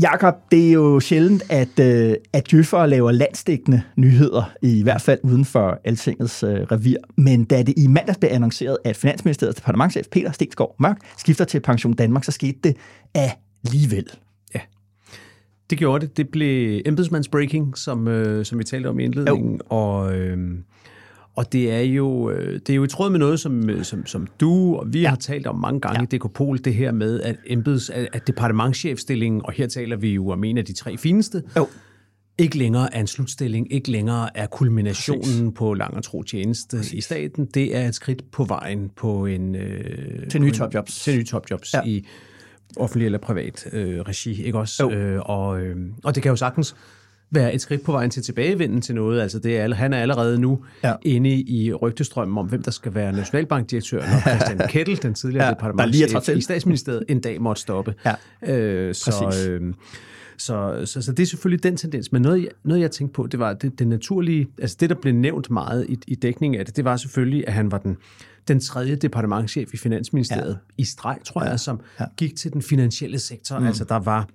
Jakob, 0.00 0.34
det 0.50 0.68
er 0.68 0.72
jo 0.72 1.00
sjældent, 1.00 1.42
at, 1.50 1.80
øh, 1.80 2.14
at 2.32 2.50
djøffere 2.50 2.90
laver 2.90 3.10
landstækkende 3.12 3.82
nyheder, 3.96 4.52
i 4.62 4.82
hvert 4.82 5.00
fald 5.02 5.18
uden 5.22 5.44
for 5.44 5.80
Altingets 5.84 6.42
øh, 6.42 6.50
revir. 6.50 6.96
Men 7.16 7.44
da 7.44 7.62
det 7.62 7.74
i 7.76 7.86
mandags 7.86 8.18
blev 8.18 8.30
annonceret, 8.32 8.78
at 8.84 8.96
Finansministeriets 8.96 9.56
departementchef 9.56 10.06
Peter 10.12 10.32
Stensgaard 10.32 10.76
Mørk 10.80 10.96
skifter 11.18 11.44
til 11.44 11.60
Pension 11.60 11.92
Danmark, 11.92 12.24
så 12.24 12.32
skete 12.32 12.58
det 12.64 12.76
alligevel. 13.14 14.06
Det 15.70 15.78
gjorde 15.78 16.06
det. 16.06 16.16
Det 16.16 16.28
blev 16.28 16.82
embedsmandsbreaking, 16.86 17.78
som, 17.78 18.08
øh, 18.08 18.44
som 18.44 18.58
vi 18.58 18.64
talte 18.64 18.86
om 18.86 19.00
i 19.00 19.04
indledningen. 19.04 19.60
Og, 19.68 20.16
øh, 20.16 20.38
og 21.36 21.52
det 21.52 21.72
er 21.72 21.80
jo 21.80 22.30
øh, 22.30 22.52
det 22.52 22.70
er 22.70 22.74
jo 22.74 22.84
i 22.84 22.88
tråd 22.88 23.10
med 23.10 23.18
noget, 23.18 23.40
som, 23.40 23.70
øh, 23.70 23.84
som, 23.84 24.06
som 24.06 24.26
du 24.40 24.76
og 24.76 24.92
vi 24.92 25.00
ja. 25.00 25.08
har 25.08 25.16
talt 25.16 25.46
om 25.46 25.60
mange 25.60 25.80
gange 25.80 26.08
ja. 26.12 26.16
i 26.16 26.18
DK 26.18 26.64
det 26.64 26.74
her 26.74 26.92
med, 26.92 27.20
at, 27.20 27.36
embeds, 27.46 27.90
at, 27.90 28.26
departementchefstillingen, 28.26 29.40
og 29.44 29.52
her 29.52 29.66
taler 29.66 29.96
vi 29.96 30.10
jo 30.10 30.28
om 30.28 30.44
en 30.44 30.58
af 30.58 30.64
de 30.64 30.72
tre 30.72 30.96
fineste, 30.96 31.42
Jo. 31.56 31.68
ikke 32.38 32.58
længere 32.58 32.94
er 32.94 33.00
en 33.00 33.06
slutstilling, 33.06 33.72
ikke 33.72 33.90
længere 33.90 34.36
er 34.36 34.46
kulminationen 34.46 35.22
Præcis. 35.22 35.58
på 35.58 35.74
lang 35.74 35.94
og 35.94 36.02
tro 36.04 36.22
tjeneste 36.22 36.76
Præcis. 36.76 36.92
i 36.92 37.00
staten. 37.00 37.46
Det 37.54 37.76
er 37.76 37.88
et 37.88 37.94
skridt 37.94 38.30
på 38.32 38.44
vejen 38.44 38.90
på 38.96 39.26
en... 39.26 39.54
Øh, 39.54 40.28
Til 40.28 40.40
nye 40.40 40.52
topjobs. 40.52 41.00
Til 41.04 41.16
nye 41.16 41.24
topjobs 41.24 41.74
Ja. 41.74 41.78
ja. 41.84 41.88
i 41.88 42.06
offentlig 42.76 43.06
eller 43.06 43.18
privat 43.18 43.66
øh, 43.72 44.00
regi, 44.00 44.42
ikke 44.42 44.58
også? 44.58 44.82
Jo. 44.82 44.90
Øh, 44.90 45.20
og, 45.24 45.60
øh, 45.60 45.76
og 46.04 46.14
det 46.14 46.22
kan 46.22 46.30
jo 46.30 46.36
sagtens 46.36 46.76
være 47.34 47.54
et 47.54 47.60
skridt 47.60 47.82
på 47.84 47.92
vejen 47.92 48.10
til 48.10 48.22
tilbagevenden 48.22 48.80
til 48.80 48.94
noget. 48.94 49.20
Altså 49.20 49.38
det 49.38 49.58
er, 49.58 49.74
han 49.74 49.92
er 49.92 49.98
allerede 49.98 50.40
nu 50.40 50.64
Ja. 50.84 50.94
inde 51.02 51.30
i 51.30 51.72
rygtestrømmen 51.72 52.38
om, 52.38 52.46
hvem 52.46 52.62
der 52.62 52.70
skal 52.70 52.94
være 52.94 53.12
nationalbankdirektør, 53.12 53.98
når 54.00 54.20
Christian 54.36 54.68
Kettel, 54.68 55.02
den 55.02 55.14
tidligere 55.14 55.44
Ja, 55.44 55.50
er 55.50 55.54
departementchef 55.54 56.36
i 56.36 56.40
statsministeriet, 56.40 57.04
en 57.08 57.20
dag 57.20 57.42
måtte 57.42 57.62
stoppe. 57.62 57.94
Ja. 58.04 58.14
Øh, 58.54 58.94
så, 58.94 59.10
Præcis. 59.22 59.46
øh, 59.46 59.60
så, 60.38 60.82
så, 60.84 61.02
så 61.02 61.12
det 61.12 61.22
er 61.22 61.26
selvfølgelig 61.26 61.62
den 61.62 61.76
tendens. 61.76 62.12
Men 62.12 62.22
noget, 62.22 62.48
noget 62.64 62.80
jeg 62.80 62.90
tænkte 62.90 63.14
på, 63.14 63.26
det 63.26 63.40
var 63.40 63.52
det, 63.52 63.78
det 63.78 63.88
naturlige, 63.88 64.46
altså 64.58 64.76
det, 64.80 64.90
der 64.90 64.96
blev 65.02 65.14
nævnt 65.14 65.50
meget 65.50 65.86
i, 65.88 65.98
i 66.06 66.14
dækningen 66.14 66.60
af 66.60 66.66
det, 66.66 66.76
det 66.76 66.84
var 66.84 66.96
selvfølgelig, 66.96 67.44
at 67.48 67.52
han 67.52 67.70
var 67.72 67.78
den, 67.78 67.96
den 68.48 68.60
tredje 68.60 68.96
departementchef 68.96 69.74
i 69.74 69.76
Finansministeriet 69.76 70.58
ja. 70.78 70.82
i 70.82 70.84
streg, 70.84 71.18
tror 71.24 71.44
jeg, 71.44 71.60
som 71.60 71.80
ja. 72.00 72.04
gik 72.16 72.36
til 72.36 72.52
den 72.52 72.62
finansielle 72.62 73.18
sektor. 73.18 73.58
Mm. 73.58 73.66
Altså 73.66 73.84
der 73.84 73.96
var 73.98 74.28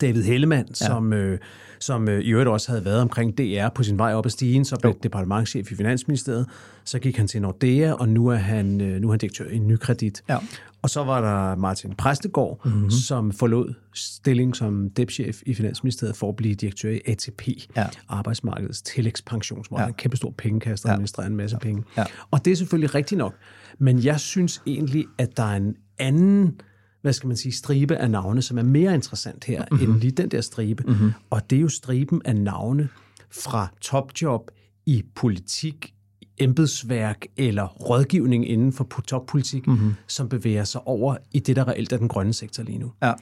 David 0.00 0.22
Hellemann, 0.22 0.66
ja. 0.68 0.86
som, 0.86 1.12
øh, 1.12 1.38
som 1.80 2.08
øh, 2.08 2.20
i 2.20 2.30
øvrigt 2.30 2.48
også 2.48 2.68
havde 2.70 2.84
været 2.84 3.00
omkring 3.00 3.38
DR 3.38 3.68
på 3.74 3.82
sin 3.82 3.98
vej 3.98 4.14
op 4.14 4.26
ad 4.26 4.30
stigen, 4.30 4.64
så 4.64 4.78
blev 4.80 4.94
departementchef 5.02 5.72
i 5.72 5.74
Finansministeriet. 5.74 6.46
Så 6.84 6.98
gik 6.98 7.16
han 7.16 7.28
til 7.28 7.42
Nordea, 7.42 7.92
og 7.92 8.08
nu 8.08 8.26
er 8.28 8.36
han, 8.36 8.80
øh, 8.80 9.00
nu 9.00 9.08
er 9.08 9.12
han 9.12 9.18
direktør 9.18 9.48
i 9.48 9.58
Nykredit. 9.58 10.22
Ja. 10.28 10.38
Og 10.82 10.90
så 10.90 11.04
var 11.04 11.20
der 11.20 11.56
Martin 11.56 11.94
Præstegård, 11.94 12.60
mm-hmm. 12.64 12.90
som 12.90 13.32
forlod 13.32 13.74
stilling 13.94 14.56
som 14.56 14.90
depchef 14.90 15.42
i 15.46 15.54
Finansministeriet 15.54 16.16
for 16.16 16.28
at 16.28 16.36
blive 16.36 16.54
direktør 16.54 16.90
i 16.90 17.00
ATP, 17.06 17.48
Ja. 17.76 17.86
arbejdsmarkedets 18.08 18.82
tillægspension, 18.82 19.64
hvor 19.68 19.78
ja. 19.78 19.82
Ja. 19.82 19.88
en 19.88 19.94
kæmpe 19.94 20.16
stor 20.16 20.34
pengekasse, 20.38 20.82
der 20.82 20.88
ja. 20.88 20.94
administrerer 20.94 21.26
en 21.26 21.36
masse 21.36 21.56
penge. 21.56 21.84
Ja. 21.96 22.04
Og 22.30 22.44
det 22.44 22.50
er 22.50 22.56
selvfølgelig 22.56 22.94
rigtigt 22.94 23.18
nok. 23.18 23.34
Men 23.78 24.04
jeg 24.04 24.20
synes 24.20 24.62
egentlig, 24.66 25.04
at 25.18 25.36
der 25.36 25.42
er 25.42 25.56
en 25.56 25.74
anden 25.98 26.60
hvad 27.02 27.12
skal 27.12 27.26
man 27.26 27.36
sige, 27.36 27.52
stribe 27.52 27.96
af 27.96 28.10
navne, 28.10 28.42
som 28.42 28.58
er 28.58 28.62
mere 28.62 28.94
interessant 28.94 29.44
her, 29.44 29.64
mm-hmm. 29.70 29.90
end 29.90 30.00
lige 30.00 30.10
den 30.10 30.28
der 30.28 30.40
stribe. 30.40 30.84
Mm-hmm. 30.86 31.12
Og 31.30 31.50
det 31.50 31.56
er 31.56 31.60
jo 31.60 31.68
striben 31.68 32.22
af 32.24 32.36
navne 32.36 32.88
fra 33.30 33.68
topjob 33.80 34.50
i 34.86 35.04
politik, 35.14 35.94
embedsværk 36.38 37.26
eller 37.36 37.66
rådgivning 37.66 38.48
inden 38.48 38.72
for 38.72 39.02
toppolitik, 39.06 39.66
mm-hmm. 39.66 39.94
som 40.06 40.28
bevæger 40.28 40.64
sig 40.64 40.86
over 40.86 41.16
i 41.32 41.38
det, 41.38 41.56
der 41.56 41.68
reelt 41.68 41.92
er 41.92 41.96
den 41.96 42.08
grønne 42.08 42.32
sektor 42.32 42.62
lige 42.62 42.78
nu. 42.78 42.92
Ja. 43.02 43.12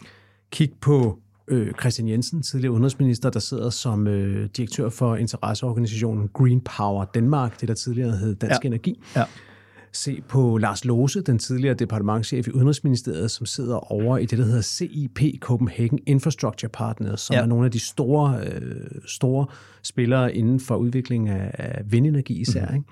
Kig 0.50 0.72
på 0.80 1.18
øh, 1.48 1.72
Christian 1.80 2.08
Jensen, 2.08 2.42
tidligere 2.42 2.72
udenrigsminister, 2.72 3.30
der 3.30 3.40
sidder 3.40 3.70
som 3.70 4.06
øh, 4.06 4.48
direktør 4.56 4.88
for 4.88 5.16
interesseorganisationen 5.16 6.28
Green 6.28 6.60
Power 6.60 7.04
Danmark, 7.04 7.60
det 7.60 7.68
der 7.68 7.74
tidligere 7.74 8.16
hed 8.16 8.34
Dansk 8.34 8.64
Ja. 8.64 8.66
Energi. 8.66 9.00
Ja. 9.16 9.24
Se 9.92 10.22
på 10.28 10.56
Lars 10.58 10.84
Lose, 10.84 11.20
den 11.20 11.38
tidligere 11.38 11.74
departementchef 11.74 12.48
i 12.48 12.50
Udenrigsministeriet, 12.50 13.30
som 13.30 13.46
sidder 13.46 13.92
over 13.92 14.18
i 14.18 14.26
det, 14.26 14.38
der 14.38 14.44
hedder 14.44 14.62
CIP, 14.62 15.20
Copenhagen 15.40 15.98
Infrastructure 16.06 16.70
Partners, 16.70 17.20
som 17.20 17.34
Ja. 17.34 17.38
ja. 17.38 17.44
er 17.44 17.48
nogle 17.48 17.64
af 17.64 17.70
de 17.70 17.80
store, 17.80 18.40
øh, 18.46 18.84
store 19.06 19.46
spillere 19.82 20.34
inden 20.34 20.60
for 20.60 20.76
udvikling 20.76 21.28
af, 21.28 21.50
af 21.54 21.82
vindenergi 21.92 22.40
især. 22.40 22.66
Mm. 22.70 22.74
Ikke? 22.74 22.86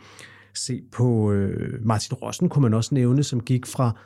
Se 0.55 0.81
på 0.93 1.33
øh, 1.33 1.87
Martin 1.87 2.15
Rossen, 2.15 2.49
kunne 2.49 2.63
man 2.63 2.75
også 2.75 2.95
nævne, 2.95 3.23
som 3.23 3.41
gik 3.41 3.67
fra 3.67 3.97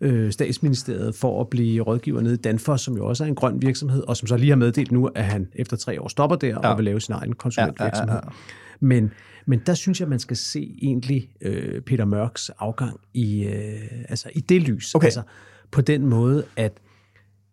øh, 0.00 0.32
statsministeriet 0.32 1.14
for 1.14 1.40
at 1.40 1.48
blive 1.48 1.82
rådgiver 1.82 2.20
nede 2.20 2.34
i 2.34 2.36
Danfoss, 2.36 2.84
som 2.84 2.96
jo 2.96 3.06
også 3.06 3.24
er 3.24 3.28
en 3.28 3.34
grøn 3.34 3.62
virksomhed, 3.62 4.02
og 4.02 4.16
som 4.16 4.28
så 4.28 4.36
lige 4.36 4.48
har 4.48 4.56
meddelt 4.56 4.92
nu, 4.92 5.06
at 5.06 5.24
han 5.24 5.48
efter 5.54 5.76
tre 5.76 6.00
år 6.00 6.08
stopper 6.08 6.36
der 6.36 6.48
ja. 6.48 6.58
og 6.70 6.76
vil 6.76 6.84
lave 6.84 7.00
sin 7.00 7.14
egen 7.14 7.32
konsulentvirksomhed. 7.32 8.14
Ja, 8.14 8.20
ja, 8.20 8.20
ja. 8.24 8.69
Men, 8.80 9.12
men 9.46 9.60
der 9.66 9.74
synes 9.74 10.00
jeg, 10.00 10.08
man 10.08 10.18
skal 10.18 10.36
se 10.36 10.78
egentlig 10.82 11.30
øh, 11.40 11.80
Peter 11.82 12.04
Mørks 12.04 12.50
afgang 12.58 13.00
i, 13.14 13.44
øh, 13.44 14.04
altså 14.08 14.30
i 14.34 14.40
det 14.40 14.62
lys. 14.62 14.94
Okay. 14.94 15.06
Altså 15.06 15.22
på 15.70 15.80
den 15.80 16.06
måde, 16.06 16.44
at 16.56 16.80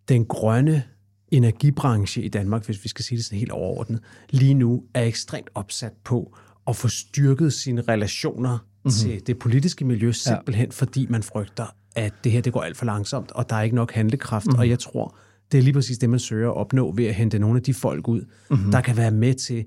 den 0.09 0.25
grønne 0.25 0.83
energibranche 1.31 2.23
i 2.23 2.27
Danmark, 2.27 2.65
hvis 2.65 2.83
vi 2.83 2.89
skal 2.89 3.05
sige 3.05 3.17
det 3.17 3.25
sådan 3.25 3.39
helt 3.39 3.51
overordnet, 3.51 3.99
lige 4.29 4.53
nu 4.53 4.83
er 4.93 5.03
ekstremt 5.03 5.49
opsat 5.55 5.93
på 6.03 6.37
at 6.67 6.75
få 6.75 6.87
styrket 6.87 7.53
sine 7.53 7.81
relationer 7.81 8.57
mm-hmm. 8.57 8.91
til 8.91 9.27
det 9.27 9.39
politiske 9.39 9.85
miljø, 9.85 10.11
simpelthen 10.11 10.65
ja. 10.65 10.71
fordi 10.71 11.07
man 11.09 11.23
frygter, 11.23 11.65
at 11.95 12.13
det 12.23 12.31
her 12.31 12.41
det 12.41 12.53
går 12.53 12.61
alt 12.61 12.77
for 12.77 12.85
langsomt, 12.85 13.31
og 13.31 13.49
der 13.49 13.55
er 13.55 13.61
ikke 13.61 13.75
nok 13.75 13.91
handlekraft. 13.91 14.45
Mm-hmm. 14.45 14.59
Og 14.59 14.69
jeg 14.69 14.79
tror, 14.79 15.17
det 15.51 15.57
er 15.57 15.61
lige 15.61 15.73
præcis 15.73 15.97
det, 15.97 16.09
man 16.09 16.19
søger 16.19 16.49
at 16.49 16.57
opnå 16.57 16.91
ved 16.91 17.05
at 17.05 17.15
hente 17.15 17.39
nogle 17.39 17.57
af 17.57 17.63
de 17.63 17.73
folk 17.73 18.07
ud, 18.07 18.21
mm-hmm. 18.49 18.71
der 18.71 18.81
kan 18.81 18.97
være 18.97 19.11
med 19.11 19.33
til 19.33 19.65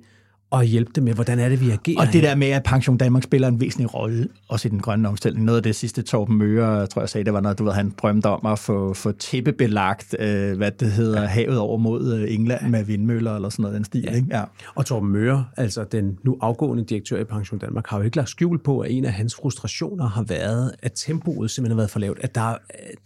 og 0.51 0.65
hjælpe 0.65 0.91
dem 0.95 1.05
med, 1.05 1.13
hvordan 1.13 1.39
er 1.39 1.49
det, 1.49 1.61
vi 1.61 1.71
agerer. 1.71 2.01
Og 2.01 2.13
det 2.13 2.23
der 2.23 2.35
med, 2.35 2.49
at 2.49 2.63
Pension 2.63 2.97
Danmark 2.97 3.23
spiller 3.23 3.49
en 3.49 3.61
væsentlig 3.61 3.95
rolle, 3.95 4.29
også 4.49 4.69
i 4.69 4.71
den 4.71 4.81
grønne 4.81 5.09
omstilling. 5.09 5.45
Noget 5.45 5.57
af 5.57 5.63
det 5.63 5.77
sidste 5.77 6.03
Torben 6.03 6.39
Møre, 6.39 6.87
tror 6.87 7.03
jeg 7.03 7.09
sagde, 7.09 7.25
det 7.25 7.33
var 7.33 7.41
noget, 7.41 7.59
du 7.59 7.65
ved, 7.65 7.73
han 7.73 7.93
drømte 8.03 8.27
om 8.27 8.47
at 8.47 8.59
få, 8.59 8.95
få 8.95 9.13
tippebelagt, 9.13 10.17
øh, 10.19 10.57
hvad 10.57 10.71
det 10.71 10.93
hedder, 10.93 11.21
ja. 11.21 11.27
havet 11.27 11.59
over 11.59 11.79
mod 11.79 12.15
øh, 12.15 12.35
England 12.35 12.71
med 12.71 12.85
vindmøller 12.85 13.37
eller 13.37 13.49
sådan 13.49 13.63
noget 13.63 13.77
den 13.77 13.85
stil. 13.85 14.03
Ja. 14.03 14.15
Ikke? 14.15 14.27
Ja. 14.31 14.43
Og 14.75 14.87
Torben 14.87 15.09
Møre, 15.09 15.45
altså 15.57 15.85
den 15.85 16.19
nu 16.23 16.39
afgående 16.41 16.85
direktør 16.85 17.21
i 17.21 17.25
Pension 17.25 17.59
Danmark, 17.59 17.87
har 17.87 17.99
jo 17.99 18.05
ikke 18.05 18.17
lagt 18.17 18.29
skjul 18.29 18.59
på, 18.59 18.81
at 18.81 18.91
en 18.91 19.05
af 19.05 19.13
hans 19.13 19.35
frustrationer 19.35 20.09
har 20.09 20.23
været, 20.23 20.73
at 20.83 20.93
tempoet 20.95 21.51
simpelthen 21.51 21.77
har 21.77 21.81
været 21.81 21.91
for 21.91 22.01
lavt. 22.01 22.19
At 22.21 22.35
der, 22.35 22.55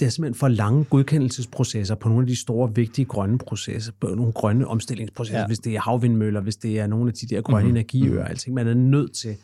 det 0.00 0.07
er 0.07 0.11
simpelthen 0.11 0.38
for 0.38 0.48
lange 0.48 0.85
godkendelsesprocesser 0.85 1.94
på 1.94 2.09
nogle 2.09 2.22
af 2.22 2.26
de 2.26 2.37
store, 2.37 2.74
vigtige 2.74 3.04
grønne 3.04 3.38
processer, 3.38 3.92
på 4.00 4.07
nogle 4.07 4.33
grønne 4.33 4.66
omstillingsprocesser, 4.66 5.40
ja. 5.40 5.46
hvis 5.46 5.59
det 5.59 5.74
er 5.74 5.80
havvindmøller, 5.80 6.40
hvis 6.40 6.57
det 6.57 6.78
er 6.78 6.87
nogle 6.87 7.09
af 7.09 7.14
de 7.14 7.26
der 7.35 7.42
grønne 7.42 7.62
mm-hmm. 7.62 7.77
energiøer. 7.77 8.11
Mm-hmm. 8.11 8.31
Altså, 8.31 8.51
man 8.51 8.68
er 8.68 8.75
nødt 8.75 9.14
til 9.14 9.37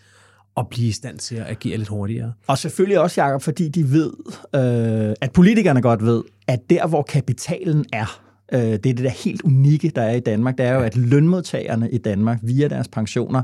at 0.56 0.68
blive 0.68 0.88
i 0.88 0.92
stand 0.92 1.18
til 1.18 1.36
at 1.36 1.46
agere 1.48 1.76
lidt 1.76 1.88
hurtigere. 1.88 2.32
Og 2.46 2.58
selvfølgelig 2.58 3.00
også, 3.00 3.22
Jacob, 3.22 3.42
fordi 3.42 3.68
de 3.68 3.92
ved, 3.92 4.12
øh, 4.54 5.14
at 5.20 5.32
politikerne 5.32 5.82
godt 5.82 6.04
ved, 6.04 6.22
at 6.46 6.70
der, 6.70 6.86
hvor 6.86 7.02
kapitalen 7.02 7.84
er, 7.92 8.22
øh, 8.52 8.60
det 8.60 8.72
er 8.72 8.78
det 8.78 8.98
der 8.98 9.24
helt 9.24 9.42
unikke, 9.42 9.92
der 9.94 10.02
er 10.02 10.14
i 10.14 10.20
Danmark, 10.20 10.58
det 10.58 10.66
er 10.66 10.74
jo, 10.74 10.80
at 10.80 10.96
lønmodtagerne 10.96 11.90
i 11.90 11.98
Danmark 11.98 12.38
via 12.42 12.68
deres 12.68 12.88
pensioner 12.88 13.42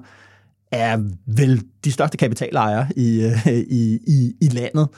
er 0.73 0.99
vel 1.27 1.63
de 1.85 1.93
største 1.93 2.17
kapitalejere 2.17 2.87
i, 2.97 3.23
øh, 3.25 3.47
i, 3.49 3.99
i, 4.07 4.35
i 4.41 4.49
landet. 4.49 4.89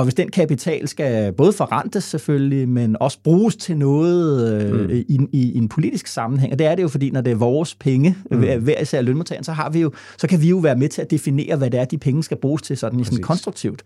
Og 0.00 0.04
hvis 0.04 0.14
den 0.14 0.30
kapital 0.30 0.88
skal 0.88 1.32
både 1.32 1.52
forrentes 1.52 2.04
selvfølgelig, 2.04 2.68
men 2.68 2.96
også 3.00 3.18
bruges 3.24 3.56
til 3.56 3.76
noget 3.76 4.52
øh, 4.62 4.72
mm. 4.72 4.90
i, 4.90 5.18
i, 5.32 5.52
i 5.52 5.58
en 5.58 5.68
politisk 5.68 6.06
sammenhæng, 6.06 6.52
og 6.52 6.58
det 6.58 6.66
er 6.66 6.74
det 6.74 6.82
jo, 6.82 6.88
fordi 6.88 7.10
når 7.10 7.20
det 7.20 7.30
er 7.30 7.34
vores 7.36 7.74
penge, 7.74 8.16
mm. 8.30 8.38
hver 8.38 8.80
især 8.80 9.00
lønmodtageren, 9.00 9.44
så, 9.44 9.52
har 9.52 9.70
vi 9.70 9.80
jo, 9.80 9.92
så 10.18 10.28
kan 10.28 10.42
vi 10.42 10.48
jo 10.48 10.56
være 10.56 10.76
med 10.76 10.88
til 10.88 11.02
at 11.02 11.10
definere, 11.10 11.56
hvad 11.56 11.70
det 11.70 11.80
er, 11.80 11.84
de 11.84 11.98
penge 11.98 12.22
skal 12.22 12.36
bruges 12.36 12.62
til 12.62 12.76
sådan, 12.76 13.00
i 13.00 13.04
sådan 13.04 13.22
konstruktivt. 13.22 13.82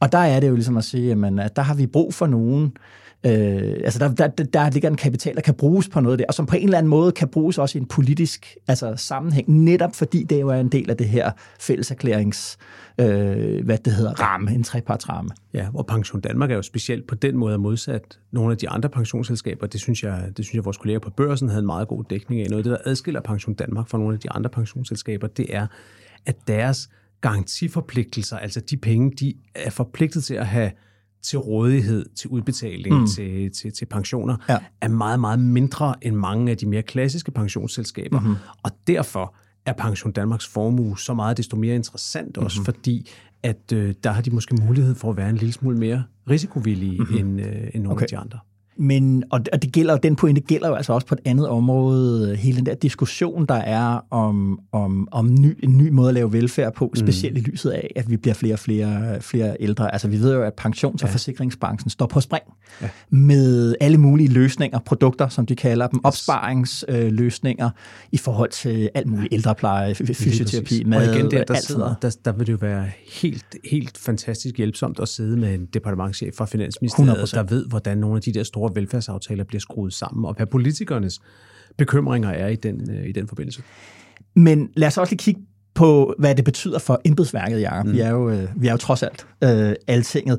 Og 0.00 0.12
der 0.12 0.18
er 0.18 0.40
det 0.40 0.48
jo 0.48 0.54
ligesom 0.54 0.76
at 0.76 0.84
sige, 0.84 1.06
jamen, 1.06 1.38
at 1.38 1.56
der 1.56 1.62
har 1.62 1.74
vi 1.74 1.86
brug 1.86 2.14
for 2.14 2.26
nogen, 2.26 2.64
Øh, 2.64 3.03
Øh, 3.26 3.80
altså 3.84 3.98
der, 3.98 4.28
der, 4.28 4.44
der 4.44 4.70
ligger 4.70 4.88
en 4.88 4.96
kapital, 4.96 5.34
der 5.34 5.40
kan 5.40 5.54
bruges 5.54 5.88
på 5.88 6.00
noget 6.00 6.18
der, 6.18 6.24
og 6.28 6.34
som 6.34 6.46
på 6.46 6.56
en 6.56 6.64
eller 6.64 6.78
anden 6.78 6.90
måde 6.90 7.12
kan 7.12 7.28
bruges 7.28 7.58
også 7.58 7.78
i 7.78 7.80
en 7.80 7.86
politisk 7.86 8.56
altså, 8.68 8.96
sammenhæng, 8.96 9.50
netop 9.50 9.94
fordi 9.94 10.22
det 10.22 10.40
jo 10.40 10.48
er 10.48 10.60
en 10.60 10.68
del 10.68 10.90
af 10.90 10.96
det 10.96 11.08
her 11.08 11.30
fælleserklærings, 11.60 12.58
øh, 12.98 13.64
hvad 13.64 13.78
det 13.78 13.92
hedder, 13.92 14.12
ramme, 14.12 14.54
en 14.54 14.62
trepartsramme. 14.62 15.30
Ja, 15.54 15.68
og 15.74 15.86
Pension 15.86 16.20
Danmark 16.20 16.50
er 16.50 16.54
jo 16.54 16.62
specielt 16.62 17.06
på 17.06 17.14
den 17.14 17.36
måde 17.36 17.58
modsat 17.58 18.18
nogle 18.32 18.52
af 18.52 18.58
de 18.58 18.68
andre 18.68 18.88
pensionsselskaber. 18.88 19.66
Det 19.66 19.80
synes 19.80 20.02
jeg, 20.02 20.22
det 20.36 20.44
synes 20.44 20.54
jeg 20.54 20.64
vores 20.64 20.76
kolleger 20.76 20.98
på 20.98 21.10
børsen 21.10 21.48
havde 21.48 21.60
en 21.60 21.66
meget 21.66 21.88
god 21.88 22.04
dækning 22.10 22.40
af. 22.40 22.46
Noget 22.50 22.60
af 22.60 22.64
det, 22.64 22.70
der 22.70 22.90
adskiller 22.90 23.20
Pension 23.20 23.54
Danmark 23.54 23.88
fra 23.88 23.98
nogle 23.98 24.14
af 24.14 24.20
de 24.20 24.30
andre 24.30 24.50
pensionsselskaber, 24.50 25.26
det 25.26 25.46
er, 25.54 25.66
at 26.26 26.36
deres 26.48 26.88
garantiforpligtelser, 27.20 28.36
altså 28.36 28.60
de 28.60 28.76
penge, 28.76 29.10
de 29.10 29.34
er 29.54 29.70
forpligtet 29.70 30.24
til 30.24 30.34
at 30.34 30.46
have 30.46 30.70
til 31.24 31.38
rådighed 31.38 32.06
til 32.16 32.30
udbetaling 32.30 33.00
mm. 33.00 33.06
til, 33.06 33.52
til, 33.52 33.72
til 33.72 33.86
pensioner, 33.86 34.36
ja. 34.48 34.58
er 34.80 34.88
meget, 34.88 35.20
meget 35.20 35.38
mindre 35.40 35.94
end 36.02 36.16
mange 36.16 36.50
af 36.50 36.56
de 36.56 36.66
mere 36.66 36.82
klassiske 36.82 37.30
pensionsselskaber. 37.30 38.20
Mm-hmm. 38.20 38.36
Og 38.62 38.70
derfor 38.86 39.34
er 39.66 39.72
Pension 39.72 40.12
Danmarks 40.12 40.46
formue 40.46 40.98
så 40.98 41.14
meget 41.14 41.36
desto 41.36 41.56
mere 41.56 41.74
interessant 41.74 42.38
også, 42.38 42.60
mm-hmm. 42.60 42.64
fordi 42.64 43.10
at 43.42 43.72
øh, 43.72 43.94
der 44.04 44.10
har 44.10 44.22
de 44.22 44.30
måske 44.30 44.54
mulighed 44.54 44.94
for 44.94 45.10
at 45.10 45.16
være 45.16 45.30
en 45.30 45.36
lille 45.36 45.52
smule 45.52 45.78
mere 45.78 46.04
risikovillige 46.30 46.98
mm-hmm. 46.98 47.16
end, 47.16 47.40
øh, 47.40 47.70
end 47.74 47.82
nogle 47.82 47.96
okay. 47.96 48.02
af 48.02 48.08
de 48.08 48.16
andre. 48.16 48.38
Men, 48.76 49.24
og, 49.30 49.40
og 49.52 49.62
det 49.62 49.72
gælder, 49.72 49.96
den 49.96 50.16
pointe 50.16 50.40
gælder 50.40 50.68
jo 50.68 50.74
altså 50.74 50.92
også 50.92 51.06
på 51.06 51.14
et 51.14 51.20
andet 51.24 51.48
område. 51.48 52.36
Hele 52.36 52.56
den 52.56 52.66
der 52.66 52.74
diskussion, 52.74 53.46
der 53.46 53.54
er 53.54 54.00
om, 54.10 54.60
om, 54.72 55.08
om 55.12 55.34
ny, 55.40 55.58
en 55.62 55.78
ny 55.78 55.88
måde 55.88 56.08
at 56.08 56.14
lave 56.14 56.32
velfærd 56.32 56.74
på, 56.74 56.86
mm. 56.86 56.96
specielt 56.96 57.38
i 57.38 57.40
lyset 57.40 57.70
af, 57.70 57.90
at 57.96 58.10
vi 58.10 58.16
bliver 58.16 58.34
flere 58.34 58.54
og 58.54 58.58
flere, 58.58 59.20
flere 59.20 59.56
ældre. 59.60 59.92
Altså 59.92 60.08
vi 60.08 60.20
ved 60.20 60.34
jo, 60.34 60.42
at 60.42 60.52
pensions- 60.60 61.02
og 61.02 61.08
ja. 61.08 61.12
forsikringsbranchen 61.12 61.90
står 61.90 62.06
på 62.06 62.20
spring 62.20 62.44
ja. 62.82 62.88
med 63.10 63.74
alle 63.80 63.98
mulige 63.98 64.28
løsninger, 64.28 64.78
produkter, 64.78 65.28
som 65.28 65.46
de 65.46 65.56
kalder 65.56 65.86
dem, 65.86 66.04
opsparingsløsninger 66.04 67.66
øh, 67.66 67.72
i 68.12 68.16
forhold 68.16 68.50
til 68.50 68.90
alt 68.94 69.06
muligt 69.06 69.34
ældrepleje, 69.34 69.94
fysioterapi, 69.94 70.84
mad, 70.84 71.08
og 71.08 71.14
igen 71.14 71.30
der, 71.30 71.44
der, 71.44 71.54
sidder, 71.54 71.94
der, 72.02 72.16
der 72.24 72.32
vil 72.32 72.46
det 72.46 72.52
jo 72.52 72.58
være 72.60 72.86
helt, 73.22 73.46
helt 73.70 73.98
fantastisk 73.98 74.56
hjælpsomt 74.56 75.00
at 75.00 75.08
sidde 75.08 75.36
med 75.36 75.54
en 75.54 75.66
departementchef 75.66 76.34
fra 76.34 76.44
Finansministeriet, 76.44 77.10
100%. 77.10 77.36
der 77.36 77.42
ved, 77.42 77.66
hvordan 77.66 77.98
nogle 77.98 78.16
af 78.16 78.22
de 78.22 78.32
der 78.32 78.42
store 78.42 78.63
store 78.64 78.80
velfærdsaftaler 78.80 79.44
bliver 79.44 79.60
skruet 79.60 79.92
sammen, 79.92 80.24
og 80.24 80.34
hvad 80.34 80.46
politikernes 80.46 81.20
bekymringer 81.76 82.30
er 82.30 82.48
i 82.48 82.56
den, 82.56 82.90
øh, 82.90 83.08
i 83.08 83.12
den 83.12 83.28
forbindelse. 83.28 83.62
Men 84.34 84.68
lad 84.76 84.88
os 84.88 84.98
også 84.98 85.12
lige 85.12 85.18
kigge 85.18 85.40
på, 85.74 86.14
hvad 86.18 86.34
det 86.34 86.44
betyder 86.44 86.78
for 86.78 87.00
embedsværket, 87.04 87.60
Jacob. 87.60 87.86
Mm. 87.86 87.92
Vi, 87.92 88.00
er 88.00 88.10
jo, 88.10 88.30
øh, 88.30 88.48
vi 88.56 88.66
er 88.66 88.72
jo 88.72 88.76
trods 88.76 89.02
alt 89.02 89.26
øh, 89.44 89.74
altinget. 89.86 90.38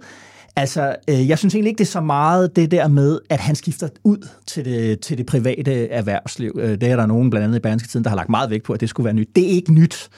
Altså, 0.56 0.96
øh, 1.10 1.30
jeg 1.30 1.40
synes 1.40 1.56
egentlig 1.56 1.70
ikke, 1.70 1.78
det 1.78 1.86
er 1.86 1.92
så 1.92 2.02
meget 2.02 2.56
det 2.56 2.72
der 2.72 2.88
med, 2.88 3.20
at 3.30 3.40
han 3.40 3.56
skifter 3.56 3.90
ud 4.04 4.28
til 4.48 4.66
det, 4.66 5.00
til 5.00 5.18
det 5.18 5.26
private 5.26 5.90
erhvervsliv. 5.90 6.52
Øh, 6.60 6.70
det 6.70 6.84
er 6.84 6.96
der 6.96 7.06
nogen, 7.06 7.30
blandt 7.30 7.44
andet 7.44 7.58
i 7.58 7.62
Berlingske 7.62 7.90
Tiden, 7.90 8.04
der 8.04 8.10
har 8.10 8.18
lagt 8.18 8.30
meget 8.30 8.50
vægt 8.50 8.64
på, 8.64 8.74
at 8.74 8.82
det 8.82 8.90
skulle 8.90 9.06
være 9.06 9.14
nyt. 9.14 9.30
Det 9.36 9.44
er 9.44 9.50
ikke 9.50 9.74
nyt 9.74 10.10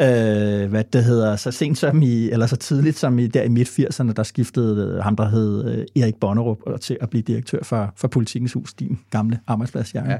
øh, 0.00 0.70
hvad 0.70 0.84
det 0.92 1.04
hedder, 1.04 1.36
så 1.36 1.50
sent 1.50 1.78
som 1.78 2.02
i, 2.02 2.30
eller 2.30 2.46
så 2.46 2.56
tidligt 2.56 2.98
som 2.98 3.18
i, 3.18 3.26
der 3.26 3.42
i 3.42 3.48
midt-80'erne, 3.48 4.12
der 4.12 4.22
skiftede 4.22 4.94
øh, 4.96 5.02
ham, 5.04 5.16
der 5.16 5.28
hed 5.28 5.64
øh, 5.64 6.02
Erik 6.02 6.14
Bonnerup, 6.20 6.58
til 6.80 6.98
at 7.00 7.10
blive 7.10 7.22
direktør 7.22 7.58
for, 7.62 7.92
for 7.96 8.08
Politikens 8.08 8.52
Hus, 8.52 8.74
din 8.74 8.98
gamle 9.10 9.40
arbejdsplads, 9.46 9.94
Ja. 9.94 10.16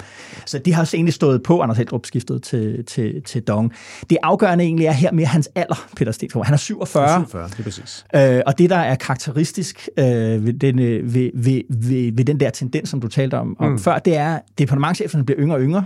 Så 0.47 0.59
de 0.59 0.75
har 0.75 0.83
også 0.83 0.97
egentlig 0.97 1.15
stået 1.15 1.43
på, 1.43 1.61
Anders 1.61 1.79
Heldrup 1.79 2.07
skiftede 2.07 2.39
til, 2.39 2.85
til, 2.85 3.23
til 3.23 3.43
Dong. 3.43 3.73
Det 4.11 4.19
afgørende 4.23 4.65
egentlig 4.65 4.87
er 4.87 4.93
her 4.93 5.13
mere 5.13 5.27
hans 5.27 5.49
alder, 5.55 5.89
Peter 5.97 6.13
Stensgaard. 6.13 6.47
Han 6.47 6.55
er 6.55 6.59
47. 6.59 7.09
47, 7.09 7.49
det 7.49 7.59
er 7.59 7.63
præcis. 7.63 8.07
Øh, 8.15 8.43
og 8.47 8.59
det, 8.59 8.71
der 8.71 8.77
er 8.77 8.95
karakteristisk 8.95 9.89
øh, 9.99 10.05
ved, 10.05 10.53
den, 10.53 10.79
øh, 10.79 11.15
ved, 11.15 11.31
ved, 11.35 11.63
ved, 11.69 12.13
ved 12.13 12.25
den 12.25 12.41
der 12.41 12.51
tendens, 12.51 12.89
som 12.89 13.01
du 13.01 13.09
talte 13.09 13.35
om, 13.35 13.57
om 13.59 13.71
mm. 13.71 13.79
før, 13.79 13.99
det 13.99 14.17
er, 14.17 14.35
at 14.35 14.43
departementcheferne 14.59 15.25
bliver 15.25 15.41
yngre 15.41 15.57
og 15.57 15.63
yngre. 15.63 15.85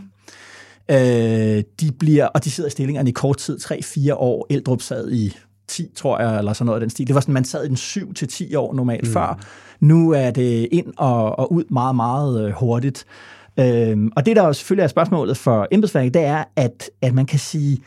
Øh, 0.91 1.63
de 1.81 1.93
bliver, 1.99 2.27
og 2.27 2.45
de 2.45 2.51
sidder 2.51 2.69
i 2.69 2.71
stillingerne 2.71 3.09
i 3.09 3.13
kort 3.13 3.37
tid, 3.37 3.59
3-4 3.59 4.15
år. 4.15 4.47
Eldrup 4.51 4.83
sad 4.83 5.13
i 5.13 5.37
10, 5.69 5.89
tror 5.95 6.21
jeg, 6.21 6.39
eller 6.39 6.53
sådan 6.53 6.67
noget 6.67 6.77
af 6.77 6.81
den 6.81 6.91
stil. 6.91 7.07
Det 7.07 7.15
var 7.15 7.21
sådan, 7.21 7.35
man 7.35 7.45
sad 7.45 7.65
i 7.65 7.69
den 7.69 7.77
7 7.77 8.15
til 8.15 8.29
10 8.29 8.55
år 8.55 8.75
normalt 8.75 9.07
mm. 9.07 9.13
før. 9.13 9.41
Nu 9.81 10.11
er 10.11 10.31
det 10.31 10.69
ind 10.73 10.93
og, 10.97 11.39
og 11.39 11.53
ud 11.53 11.65
meget, 11.71 11.97
meget 11.97 12.47
øh, 12.47 12.53
hurtigt. 12.53 13.07
Øhm, 13.61 14.13
og 14.17 14.27
det, 14.27 14.37
der 14.37 14.53
selvfølgelig 14.53 14.85
er 14.85 14.89
spørgsmålet 14.89 15.37
for 15.37 15.69
embedsværket, 15.71 16.15
det 16.15 16.25
er, 16.25 16.45
at, 16.57 16.91
at 17.03 17.15
man 17.15 17.27
kan 17.27 17.39
sige, 17.39 17.79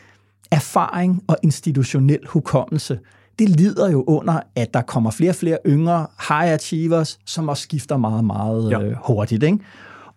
erfaring 0.50 1.22
og 1.26 1.36
institutionel 1.42 2.26
hukommelse, 2.26 2.98
det 3.38 3.48
lider 3.48 3.90
jo 3.90 4.04
under, 4.06 4.40
at 4.56 4.74
der 4.74 4.82
kommer 4.82 5.10
flere 5.10 5.30
og 5.30 5.34
flere 5.34 5.58
yngre 5.66 6.06
high 6.28 6.52
achievers, 6.52 7.18
som 7.24 7.48
også 7.48 7.62
skifter 7.62 7.96
meget, 7.96 8.24
meget 8.24 8.70
ja. 8.70 8.82
øh, 8.82 8.96
hurtigt. 9.04 9.42
Ikke? 9.42 9.58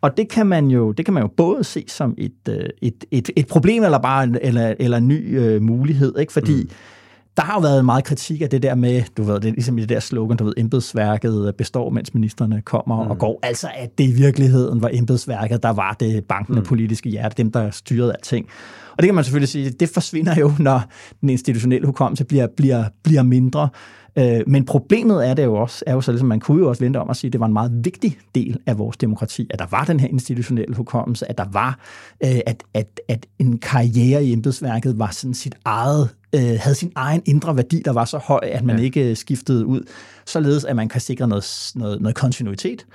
Og 0.01 0.17
det 0.17 0.29
kan 0.29 0.47
man 0.47 0.67
jo, 0.67 0.91
det 0.91 1.05
kan 1.05 1.13
man 1.13 1.23
jo 1.23 1.29
både 1.37 1.63
se 1.63 1.85
som 1.87 2.15
et, 2.17 2.31
øh, 2.49 2.65
et, 2.81 3.05
et, 3.11 3.29
et 3.35 3.47
problem, 3.47 3.83
eller 3.83 3.97
bare 3.97 4.23
en, 4.23 4.37
eller, 4.41 4.73
eller 4.79 4.97
en 4.97 5.07
ny 5.07 5.39
øh, 5.39 5.61
mulighed, 5.61 6.19
ikke? 6.19 6.33
fordi 6.33 6.63
mm. 6.63 6.69
der 7.37 7.43
har 7.43 7.53
jo 7.53 7.59
været 7.59 7.85
meget 7.85 8.03
kritik 8.03 8.41
af 8.41 8.49
det 8.49 8.63
der 8.63 8.75
med, 8.75 9.03
du 9.17 9.23
ved, 9.23 9.39
det 9.39 9.47
er 9.47 9.51
ligesom 9.51 9.77
i 9.77 9.81
det 9.81 9.89
der 9.89 9.99
slogan, 9.99 10.37
du 10.37 10.43
ved, 10.43 10.53
embedsværket 10.57 11.55
består, 11.57 11.89
mens 11.89 12.13
ministerne 12.13 12.61
kommer 12.61 13.03
mm. 13.03 13.11
og 13.11 13.17
går. 13.17 13.39
Altså, 13.43 13.69
at 13.75 13.97
det 13.97 14.03
i 14.03 14.11
virkeligheden 14.11 14.81
var 14.81 14.89
embedsværket, 14.93 15.63
der 15.63 15.69
var 15.69 15.93
det 15.99 16.25
bankende 16.25 16.59
mm. 16.59 16.65
politiske 16.65 17.09
hjerte, 17.09 17.43
dem, 17.43 17.51
der 17.51 17.71
styrede 17.71 18.13
alting. 18.13 18.47
Og 18.91 18.97
det 18.97 19.05
kan 19.05 19.15
man 19.15 19.23
selvfølgelig 19.23 19.49
sige, 19.49 19.69
det 19.69 19.89
forsvinder 19.89 20.35
jo, 20.39 20.51
når 20.59 20.81
den 21.21 21.29
institutionelle 21.29 21.85
hukommelse 21.85 22.25
bliver, 22.25 22.47
bliver, 22.57 22.83
bliver 23.03 23.23
mindre. 23.23 23.69
Øh, 24.17 24.41
men 24.47 24.65
problemet 24.65 25.27
er 25.27 25.33
det 25.33 25.43
jo 25.43 25.55
også, 25.55 25.83
er 25.87 25.93
jo 25.93 26.01
så 26.01 26.11
ligesom, 26.11 26.27
man 26.27 26.39
kunne 26.39 26.59
jo 26.59 26.69
også 26.69 26.83
vente 26.83 26.97
om 26.97 27.09
at 27.09 27.17
sige, 27.17 27.29
at 27.29 27.33
det 27.33 27.39
var 27.39 27.47
en 27.47 27.53
meget 27.53 27.85
vigtig 27.85 28.17
del 28.35 28.57
af 28.65 28.77
vores 28.77 28.97
demokrati, 28.97 29.47
at 29.49 29.59
der 29.59 29.65
var 29.71 29.83
den 29.85 29.99
her 29.99 30.07
institutionelle 30.07 30.75
hukommelse, 30.75 31.29
at 31.29 31.37
der 31.37 31.45
var, 31.51 31.79
øh, 32.23 32.39
at, 32.45 32.63
at, 32.73 33.01
at 33.07 33.25
en 33.39 33.57
karriere 33.57 34.25
i 34.25 34.33
embedsværket 34.33 34.99
var 34.99 35.09
sådan 35.11 35.33
sit 35.33 35.55
eget, 35.65 36.09
øh, 36.35 36.57
havde 36.59 36.75
sin 36.75 36.91
egen 36.95 37.21
indre 37.25 37.55
værdi, 37.55 37.81
der 37.85 37.91
var 37.91 38.05
så 38.05 38.17
høj, 38.17 38.39
at 38.43 38.63
man 38.63 38.77
ja. 38.77 38.83
ikke 38.83 39.15
skiftede 39.15 39.65
ud, 39.65 39.81
således 40.25 40.65
at 40.65 40.75
man 40.75 40.89
kan 40.89 41.01
sikre 41.01 41.27
noget, 41.27 41.71
noget, 41.75 42.01
noget 42.01 42.15
kontinuitet, 42.15 42.85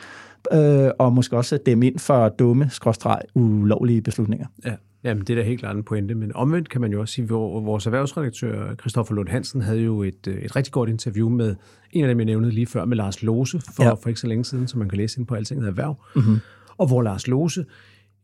øh, 0.52 0.90
og 0.98 1.12
måske 1.12 1.36
også 1.36 1.58
dem 1.66 1.82
ind 1.82 1.98
for 1.98 2.28
dumme, 2.28 2.70
skråstreg, 2.70 3.20
ulovlige 3.34 4.02
beslutninger. 4.02 4.46
Ja. 4.64 4.72
Jamen, 5.04 5.24
det 5.24 5.30
er 5.30 5.34
da 5.34 5.42
helt 5.42 5.60
klart 5.60 5.76
en 5.76 5.82
pointe, 5.82 6.14
men 6.14 6.36
omvendt 6.36 6.68
kan 6.68 6.80
man 6.80 6.92
jo 6.92 7.00
også 7.00 7.14
sige, 7.14 7.24
at 7.24 7.30
vores 7.30 7.86
erhvervsredaktør, 7.86 8.74
Christoffer 8.74 9.14
Lund 9.14 9.28
Hansen, 9.28 9.62
havde 9.62 9.80
jo 9.80 10.02
et, 10.02 10.26
øh, 10.26 10.36
et 10.36 10.56
rigtig 10.56 10.72
godt 10.72 10.90
interview 10.90 11.28
med 11.28 11.54
en 11.92 12.04
af 12.04 12.08
dem, 12.08 12.18
jeg 12.18 12.26
nævnede 12.26 12.52
lige 12.52 12.66
før, 12.66 12.84
med 12.84 12.96
Lars 12.96 13.22
Lose, 13.22 13.60
for, 13.76 13.84
ja. 13.84 13.92
for 13.92 14.08
ikke 14.08 14.20
så 14.20 14.26
længe 14.26 14.44
siden, 14.44 14.68
som 14.68 14.78
man 14.78 14.88
kan 14.88 14.98
læse 14.98 15.20
ind 15.20 15.26
på 15.26 15.34
Altinget 15.34 15.68
Erhverv. 15.68 15.96
Mm-hmm. 16.16 16.38
Og 16.76 16.86
hvor 16.86 17.02
Lars 17.02 17.28
Lose, 17.28 17.64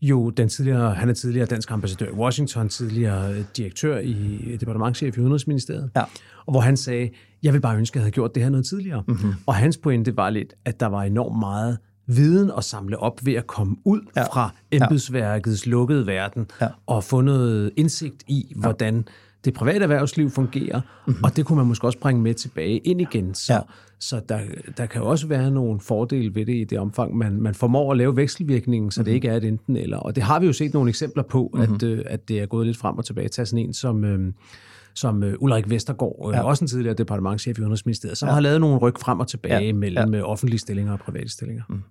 jo 0.03 0.31
den 0.31 0.49
tidligere, 0.49 0.95
han 0.95 1.09
er 1.09 1.12
tidligere 1.12 1.47
dansk 1.47 1.71
ambassadør 1.71 2.07
i 2.07 2.12
Washington, 2.12 2.69
tidligere 2.69 3.43
direktør 3.57 3.99
i 3.99 4.57
departementchef 4.61 5.19
i 5.19 5.21
Udenrigsministeriet, 5.21 5.90
ja. 5.97 6.03
og 6.47 6.53
hvor 6.53 6.61
han 6.61 6.77
sagde, 6.77 7.11
jeg 7.43 7.53
vil 7.53 7.61
bare 7.61 7.77
ønske, 7.77 7.95
at 7.95 7.97
jeg 7.97 8.03
havde 8.03 8.12
gjort 8.12 8.35
det 8.35 8.43
her 8.43 8.51
noget 8.51 8.66
tidligere. 8.66 9.03
Mm-hmm. 9.09 9.33
Og 9.47 9.55
hans 9.55 9.77
pointe 9.77 10.16
var 10.16 10.31
lidt, 10.31 10.55
at 10.64 10.81
der 10.81 10.87
var 10.87 11.03
enormt 11.03 11.38
meget 11.38 11.79
viden 12.16 12.51
at 12.57 12.64
samle 12.64 12.99
op 12.99 13.20
ved 13.23 13.35
at 13.35 13.46
komme 13.46 13.77
ud 13.85 14.01
ja. 14.16 14.23
fra 14.23 14.51
embedsværkets 14.70 15.66
ja. 15.66 15.70
lukkede 15.70 16.07
verden 16.07 16.46
ja. 16.61 16.68
og 16.87 17.05
få 17.05 17.20
noget 17.20 17.70
indsigt 17.77 18.23
i, 18.29 18.53
hvordan 18.57 18.96
ja. 18.96 19.03
det 19.44 19.55
private 19.55 19.83
erhvervsliv 19.83 20.31
fungerer, 20.31 20.81
mm-hmm. 21.07 21.25
og 21.25 21.37
det 21.37 21.46
kunne 21.46 21.57
man 21.57 21.66
måske 21.66 21.87
også 21.87 21.99
bringe 21.99 22.23
med 22.23 22.35
tilbage 22.35 22.79
ind 22.79 23.01
igen. 23.01 23.35
Så, 23.35 23.53
ja. 23.53 23.61
så 24.01 24.20
der, 24.29 24.40
der 24.77 24.87
kan 24.87 25.03
også 25.03 25.27
være 25.27 25.51
nogle 25.51 25.81
fordele 25.81 26.35
ved 26.35 26.46
det 26.46 26.55
i 26.55 26.64
det 26.64 26.79
omfang, 26.79 27.16
man, 27.16 27.42
man 27.42 27.55
formår 27.55 27.92
at 27.92 27.99
lave 27.99 28.16
vekselvirkningen, 28.16 28.90
så 28.90 29.01
mm-hmm. 29.01 29.05
det 29.05 29.14
ikke 29.14 29.29
er 29.29 29.37
et 29.37 29.44
enten 29.44 29.77
eller. 29.77 29.96
Og 29.96 30.16
det 30.16 30.23
har 30.23 30.40
vi 30.40 30.46
jo 30.46 30.53
set 30.53 30.75
nogle 30.75 30.88
eksempler 30.88 31.23
på, 31.23 31.51
mm-hmm. 31.55 31.75
at, 31.75 31.83
øh, 31.83 32.05
at 32.07 32.29
det 32.29 32.40
er 32.40 32.46
gået 32.46 32.66
lidt 32.66 32.77
frem 32.77 32.99
og 32.99 33.05
tilbage. 33.05 33.29
Tag 33.29 33.46
sådan 33.46 33.66
en 33.66 33.73
som... 33.73 34.05
Øh, 34.05 34.33
som 34.94 35.23
øh, 35.23 35.35
Ulrik 35.40 35.70
Vestergaard, 35.70 36.27
øh, 36.29 36.35
ja. 36.35 36.42
også 36.42 36.64
en 36.64 36.68
tidligere 36.68 36.94
departementchef 36.94 37.59
i 37.59 37.61
Udenrigsministeriet, 37.61 38.18
som 38.18 38.27
ja. 38.29 38.33
har 38.33 38.40
lavet 38.40 38.61
nogle 38.61 38.79
ryg 38.79 38.94
frem 39.01 39.20
og 39.20 39.29
tilbage 39.29 39.66
ja. 39.66 39.73
mellem 39.73 40.14
ja. 40.14 40.23
offentlige 40.23 40.59
stillinger 40.59 40.92
og 40.92 40.99
private 40.99 41.29
stillinger. 41.29 41.62
Mm. 41.68 41.83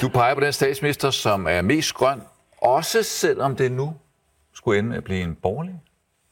Du 0.00 0.08
peger 0.08 0.34
på 0.34 0.40
den 0.40 0.52
statsminister, 0.52 1.10
som 1.10 1.46
er 1.46 1.62
mest 1.62 1.94
grøn, 1.94 2.20
også 2.58 3.02
selvom 3.02 3.56
det 3.56 3.72
nu 3.72 3.94
skulle 4.54 4.78
ende 4.78 4.88
med 4.88 4.96
at 4.96 5.04
blive 5.04 5.22
en 5.22 5.34
borgerlig? 5.42 5.74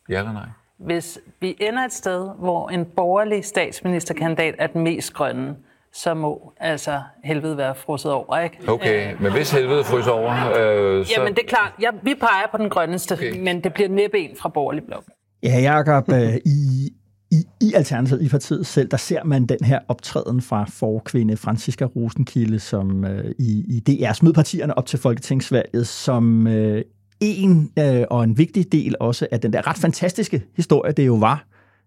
Ja 0.08 0.18
eller 0.18 0.32
nej? 0.32 0.46
Hvis 0.78 1.18
vi 1.40 1.56
ender 1.60 1.84
et 1.84 1.92
sted, 1.92 2.28
hvor 2.38 2.68
en 2.68 2.84
borgerlig 2.84 3.44
statsministerkandidat 3.44 4.54
er 4.58 4.66
den 4.66 4.82
mest 4.82 5.12
grønne, 5.12 5.56
så 5.92 6.14
må 6.14 6.52
altså 6.60 7.02
helvede 7.24 7.56
være 7.56 7.74
frosset 7.74 8.12
over, 8.12 8.38
ikke? 8.38 8.58
Okay, 8.68 9.14
men 9.20 9.32
hvis 9.32 9.50
helvede 9.50 9.84
fryser 9.84 10.10
over, 10.10 10.32
øh, 10.32 11.06
så... 11.06 11.12
Jamen, 11.16 11.34
det 11.34 11.42
er 11.42 11.48
klart. 11.48 11.72
Ja, 11.80 11.90
vi 12.02 12.14
peger 12.14 12.46
på 12.50 12.56
den 12.56 12.70
grønneste, 12.70 13.12
okay. 13.12 13.40
men 13.40 13.64
det 13.64 13.74
bliver 13.74 13.88
næppe 13.88 14.18
en 14.18 14.36
fra 14.36 14.48
borgerlig 14.48 14.84
blok. 14.84 15.04
Ja, 15.42 15.72
Jacob, 15.72 16.12
øh, 16.12 16.34
i, 16.34 16.88
i, 17.30 17.44
i 17.60 17.72
Alternativet, 17.74 18.22
i 18.22 18.28
partiet 18.28 18.66
selv, 18.66 18.88
der 18.88 18.96
ser 18.96 19.24
man 19.24 19.46
den 19.46 19.58
her 19.64 19.78
optræden 19.88 20.40
fra 20.40 20.64
forkvinde 20.68 21.36
Franziska 21.36 21.84
Rosenkilde, 21.84 22.58
som 22.58 23.04
øh, 23.04 23.34
i, 23.38 23.64
i 23.68 23.80
DR 23.80 24.12
smed 24.12 24.32
partierne 24.32 24.78
op 24.78 24.86
til 24.86 24.98
folketingsvalget, 24.98 25.86
som 25.86 26.46
øh, 26.46 26.82
en 27.20 27.70
øh, 27.78 28.04
og 28.10 28.24
en 28.24 28.38
vigtig 28.38 28.72
del 28.72 28.94
også 29.00 29.26
af 29.30 29.40
den 29.40 29.52
der 29.52 29.66
ret 29.66 29.76
fantastiske 29.76 30.44
historie, 30.56 30.92
det 30.92 31.06
jo 31.06 31.14
var, 31.14 31.46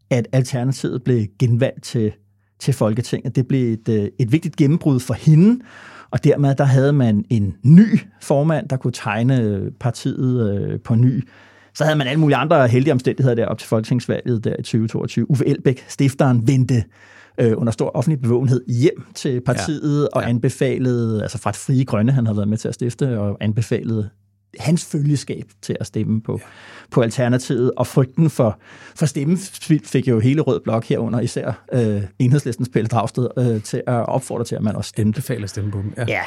at 0.10 0.28
Alternativet 0.32 1.04
blev 1.04 1.28
genvalgt 1.40 1.84
til, 1.84 2.12
til 2.60 2.74
Folketinget. 2.74 3.36
Det 3.36 3.48
blev 3.48 3.74
et, 3.74 3.90
øh, 3.90 4.08
et 4.20 4.32
vigtigt 4.32 4.56
gennembrud 4.56 5.00
for 5.00 5.14
hende, 5.14 5.60
og 6.12 6.24
dermed 6.24 6.56
der 6.56 6.64
havde 6.64 6.94
man 6.94 7.26
en 7.30 7.56
ny 7.64 8.00
formand, 8.22 8.70
der 8.70 8.78
kunne 8.78 8.94
tegne 8.94 9.42
øh, 9.42 9.72
partiet 9.80 10.52
øh, 10.52 10.80
på 10.80 10.96
ny. 10.96 11.28
Så 11.74 11.84
havde 11.84 11.98
man 11.98 12.08
alle 12.08 12.20
mulige 12.20 12.38
andre 12.38 12.68
heldige 12.68 12.94
omstændigheder 12.94 13.36
der 13.36 13.46
op 13.46 13.58
til 13.58 13.68
folketingsvalget 13.68 14.44
der 14.44 14.54
i 14.60 14.64
2022. 14.64 15.32
Uffe 15.32 15.48
Elbæk, 15.48 15.86
stifteren, 15.88 16.48
vendte 16.48 16.84
øh, 17.38 17.54
under 17.58 17.72
stor 17.72 17.92
offentlig 17.96 18.22
bevågenhed 18.22 18.66
hjem 18.68 19.06
til 19.16 19.42
partiet 19.42 20.02
ja. 20.02 20.20
og 20.20 20.30
anbefalede, 20.30 21.22
altså 21.22 21.38
fra 21.38 21.50
et 21.50 21.56
frie 21.56 21.86
grønne, 21.86 22.12
han 22.12 22.26
havde 22.26 22.38
været 22.38 22.50
med 22.50 22.58
til 22.58 22.68
at 22.68 22.74
stifte, 22.74 23.20
og 23.20 23.38
anbefalede 23.40 24.10
hans 24.60 24.86
følgeskab 24.86 25.46
til 25.62 25.78
at 25.80 25.88
stemme 25.88 26.22
på, 26.22 26.40
ja. 26.42 26.48
på 26.92 27.02
Alternativet, 27.02 27.72
og 27.78 27.88
frygten 27.88 28.30
for, 28.30 28.60
for 28.96 29.06
stemmen 29.06 29.38
fik 29.84 30.08
jo 30.08 30.20
hele 30.20 30.42
Rød 30.42 30.60
Blok 30.60 30.86
herunder, 30.86 31.20
især 31.20 31.64
øh, 31.74 32.02
enhedslistens 32.20 32.70
Pelle 32.70 32.88
Dragsted, 32.88 33.28
øh, 33.38 33.62
til 33.62 33.84
at 33.88 34.06
opfordre 34.06 34.46
til, 34.46 34.56
at 34.56 34.62
man 34.62 34.76
også 34.76 34.90
stemte. 34.90 35.18
Anbefaler 35.18 35.48
stemme 35.48 35.72
på 35.72 35.78
dem, 35.78 35.94
ja. 35.98 36.06
ja. 36.08 36.22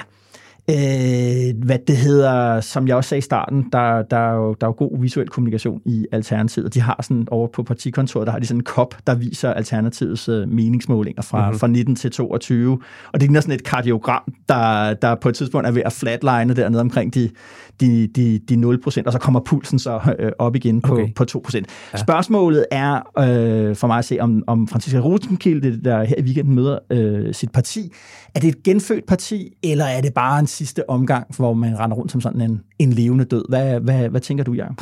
Øh, 0.71 1.65
hvad 1.65 1.79
det 1.87 1.97
hedder, 1.97 2.61
som 2.61 2.89
jeg 2.89 2.97
også 2.97 3.09
sagde 3.09 3.19
i 3.19 3.23
starten, 3.23 3.69
der, 3.73 4.03
der, 4.03 4.17
er 4.17 4.35
jo, 4.35 4.55
der 4.61 4.67
er 4.67 4.69
jo 4.69 4.75
god 4.79 5.01
visuel 5.01 5.29
kommunikation 5.29 5.81
i 5.85 6.07
Alternativet. 6.13 6.75
De 6.75 6.81
har 6.81 7.01
sådan 7.03 7.27
over 7.31 7.49
på 7.49 7.63
partikontoret, 7.63 8.27
der 8.27 8.33
har 8.33 8.39
de 8.39 8.47
sådan 8.47 8.61
en 8.61 8.65
kop, 8.65 8.95
der 9.07 9.15
viser 9.15 9.53
Alternativets 9.53 10.29
øh, 10.29 10.49
meningsmålinger 10.49 11.23
fra, 11.23 11.41
mm-hmm. 11.41 11.59
fra 11.59 11.67
19 11.67 11.97
til 11.97 12.11
22. 12.11 12.79
Og 13.13 13.21
det 13.21 13.31
er 13.31 13.41
sådan 13.41 13.55
et 13.55 13.65
kardiogram, 13.65 14.35
der, 14.49 14.95
der 14.95 15.15
på 15.15 15.29
et 15.29 15.35
tidspunkt 15.35 15.67
er 15.67 15.71
ved 15.71 15.83
at 15.85 15.93
flatline 15.93 16.55
dernede 16.55 16.81
omkring 16.81 17.15
de, 17.15 17.31
de, 17.81 18.07
de, 18.07 18.39
de 18.39 18.55
0% 18.55 19.03
og 19.07 19.13
så 19.13 19.19
kommer 19.21 19.41
pulsen 19.41 19.79
så 19.79 20.15
øh, 20.19 20.33
op 20.39 20.57
igen 20.57 20.81
på, 20.81 20.95
okay. 20.95 21.13
på 21.15 21.25
2 21.25 21.45
ja. 21.55 21.99
Spørgsmålet 21.99 22.67
er 22.71 22.95
øh, 23.19 23.77
for 23.77 23.87
mig 23.87 23.99
at 23.99 24.05
se, 24.05 24.19
om, 24.21 24.43
om 24.47 24.69
Franziska 24.69 24.99
Rosenkilde, 24.99 25.85
der 25.85 26.05
her 26.05 26.17
i 26.19 26.23
weekenden 26.23 26.55
møder 26.55 26.79
øh, 26.91 27.35
sit 27.35 27.51
parti, 27.53 27.93
er 28.35 28.41
det 28.41 28.49
et 28.49 28.63
genfødt 28.63 29.07
parti, 29.07 29.53
eller 29.63 29.85
er 29.85 30.01
det 30.01 30.15
bare 30.15 30.39
en 30.39 30.47
sidste 30.55 30.91
omgang, 30.91 31.27
hvor 31.37 31.55
man 31.55 31.79
render 31.79 31.97
rundt 31.97 32.13
som 32.13 32.21
sådan 32.21 32.41
en, 32.41 32.63
en 32.79 32.93
levende 32.93 33.25
død? 33.25 33.45
Hvad, 33.49 33.81
hvad, 33.81 34.09
hvad 34.09 34.21
tænker 34.21 34.45
du, 34.45 34.53
Jan? 34.53 34.77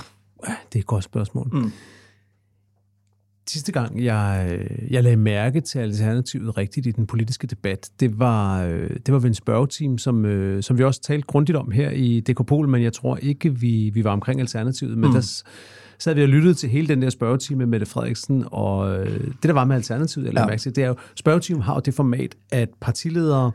Det 0.46 0.74
er 0.74 0.78
et 0.78 0.87
godt 0.87 1.04
spørgsmål. 1.04 1.50
Mm. 1.52 1.72
Sidste 3.48 3.72
gang, 3.72 4.04
jeg, 4.04 4.58
jeg 4.90 5.02
lagde 5.02 5.16
mærke 5.16 5.61
til 5.61 5.78
Alternativet 5.78 6.58
rigtigt 6.58 6.87
i 6.87 6.90
den 6.90 7.06
politiske 7.06 7.46
debat, 7.46 7.90
det 8.00 8.18
var, 8.18 8.64
det 9.06 9.12
var 9.12 9.18
ved 9.18 9.28
en 9.28 9.35
spørgeteam, 9.35 9.98
som, 9.98 10.24
som 10.62 10.78
vi 10.78 10.85
også 10.85 11.00
talte 11.00 11.26
grundigt 11.26 11.56
om 11.58 11.70
her 11.70 11.90
i 11.90 12.20
Dekopol, 12.20 12.68
men 12.68 12.82
jeg 12.82 12.92
tror 12.92 13.16
ikke, 13.16 13.61
vi, 13.61 13.90
vi 13.94 14.04
var 14.04 14.12
omkring 14.12 14.40
Alternativet. 14.40 14.98
Men 14.98 15.11
mm. 15.11 15.14
der 15.14 15.42
sad 15.98 16.14
vi 16.14 16.22
og 16.22 16.28
lyttede 16.28 16.54
til 16.54 16.68
hele 16.68 16.88
den 16.88 17.02
der 17.02 17.11
spørgetime 17.11 17.58
med 17.58 17.66
Mette 17.66 17.87
Frederiksen, 17.87 18.44
og 18.46 19.06
det, 19.06 19.42
der 19.42 19.52
var 19.52 19.64
med 19.64 19.76
Alternativet, 19.76 20.28
eller 20.28 20.40
ja. 20.40 20.46
mærke 20.46 20.70
det 20.70 20.85
er 20.85 20.88
jo, 20.88 20.94
spørgetime 21.14 21.62
har 21.62 21.74
jo 21.74 21.80
det 21.85 21.94
format, 21.94 22.35
at 22.52 22.68
partiledere 22.80 23.52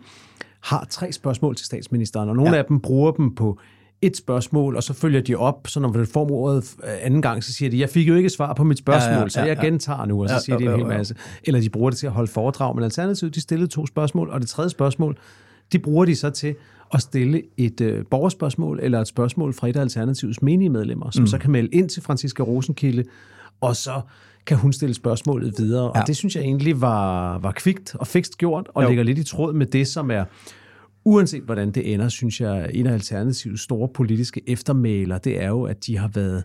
har 0.63 0.88
tre 0.89 1.12
spørgsmål 1.12 1.56
til 1.56 1.65
statsministeren, 1.65 2.30
og 2.30 2.36
nogle 2.36 2.52
ja. 2.52 2.58
af 2.58 2.65
dem 2.65 2.80
bruger 2.80 3.12
dem 3.12 3.36
på 3.36 3.60
et 4.02 4.17
spørgsmål, 4.17 4.76
og 4.76 4.84
så 4.84 4.93
følger 4.93 5.22
de 5.22 5.36
op, 5.36 5.67
så 5.67 5.80
når 5.80 5.89
vi 5.89 6.06
får 6.06 6.32
ordet 6.32 6.76
anden 7.02 7.22
gang, 7.22 7.43
så 7.43 7.54
siger 7.54 7.70
de, 7.70 7.80
jeg 7.80 7.89
fik 7.89 8.08
jo 8.08 8.15
ikke 8.15 8.30
svar 8.30 8.54
på 8.54 8.63
mit 8.63 8.78
spørgsmål, 8.78 9.12
ja, 9.12 9.17
ja, 9.17 9.24
ja, 9.24 9.30
så 9.30 9.41
jeg 9.41 9.58
gentager 9.58 10.06
nu, 10.06 10.24
og 10.24 10.30
så 10.30 10.36
ja, 10.36 10.39
siger 10.39 10.58
de 10.58 10.63
en 10.65 10.76
hel 10.76 10.86
masse. 10.86 11.15
Eller 11.43 11.62
de 11.62 11.70
bruger 11.70 11.89
det 11.89 12.00
til 12.00 12.08
at 12.08 12.13
holde 12.13 12.32
foredrag, 12.32 12.76
men 12.76 12.84
alternativet, 12.84 13.36
de 13.36 13.41
stillede 13.41 13.67
to 13.67 13.86
spørgsmål, 13.86 14.30
og 14.30 14.41
det 14.41 14.50
tredje 14.50 14.70
spørgsmål, 14.70 15.17
de 15.72 15.80
bruger 15.80 16.06
de 16.06 16.15
så 16.15 16.30
til 16.30 16.56
at 16.93 17.02
stille 17.02 17.41
et 17.58 17.82
øh, 17.82 18.06
borgerspørgsmål 18.12 18.80
eller 18.84 19.02
et 19.02 19.08
spørgsmål 19.08 19.54
fra 19.54 19.67
et 19.70 19.76
af 19.76 19.82
Alternativets 19.82 20.41
menige 20.41 20.70
medlemmer, 20.70 21.12
som 21.12 21.22
mm. 21.22 21.28
så 21.28 21.38
kan 21.38 21.52
melde 21.52 21.70
ind 21.70 21.89
til 21.89 22.04
Franziska 22.04 22.43
Rosenkilde, 22.43 23.04
og 23.62 23.76
så 23.76 24.02
kan 24.46 24.58
hun 24.58 24.74
stille 24.74 24.96
spørgsmålet 24.96 25.54
videre. 25.58 25.91
Ja. 25.96 26.02
Og 26.02 26.08
det 26.08 26.17
synes 26.17 26.36
jeg 26.36 26.43
egentlig 26.43 26.82
var, 26.82 27.38
var 27.38 27.52
kvikt 27.52 27.96
og 27.96 28.08
fikst 28.08 28.38
gjort, 28.38 28.70
og 28.74 28.84
jo. 28.84 28.88
ligger 28.88 29.04
lidt 29.04 29.17
i 29.17 29.24
tråd 29.24 29.54
med 29.54 29.65
det, 29.65 29.88
som 29.88 30.12
er 30.12 30.26
uanset 31.06 31.43
hvordan 31.43 31.72
det 31.72 31.93
ender, 31.93 32.10
synes 32.10 32.41
jeg, 32.41 32.70
en 32.74 32.88
af 32.88 32.93
Alternativets 32.93 33.62
store 33.62 33.89
politiske 33.93 34.41
eftermæler, 34.48 35.17
det 35.17 35.43
er 35.43 35.48
jo, 35.48 35.63
at 35.63 35.86
de 35.86 35.98
har 35.98 36.08
været 36.08 36.43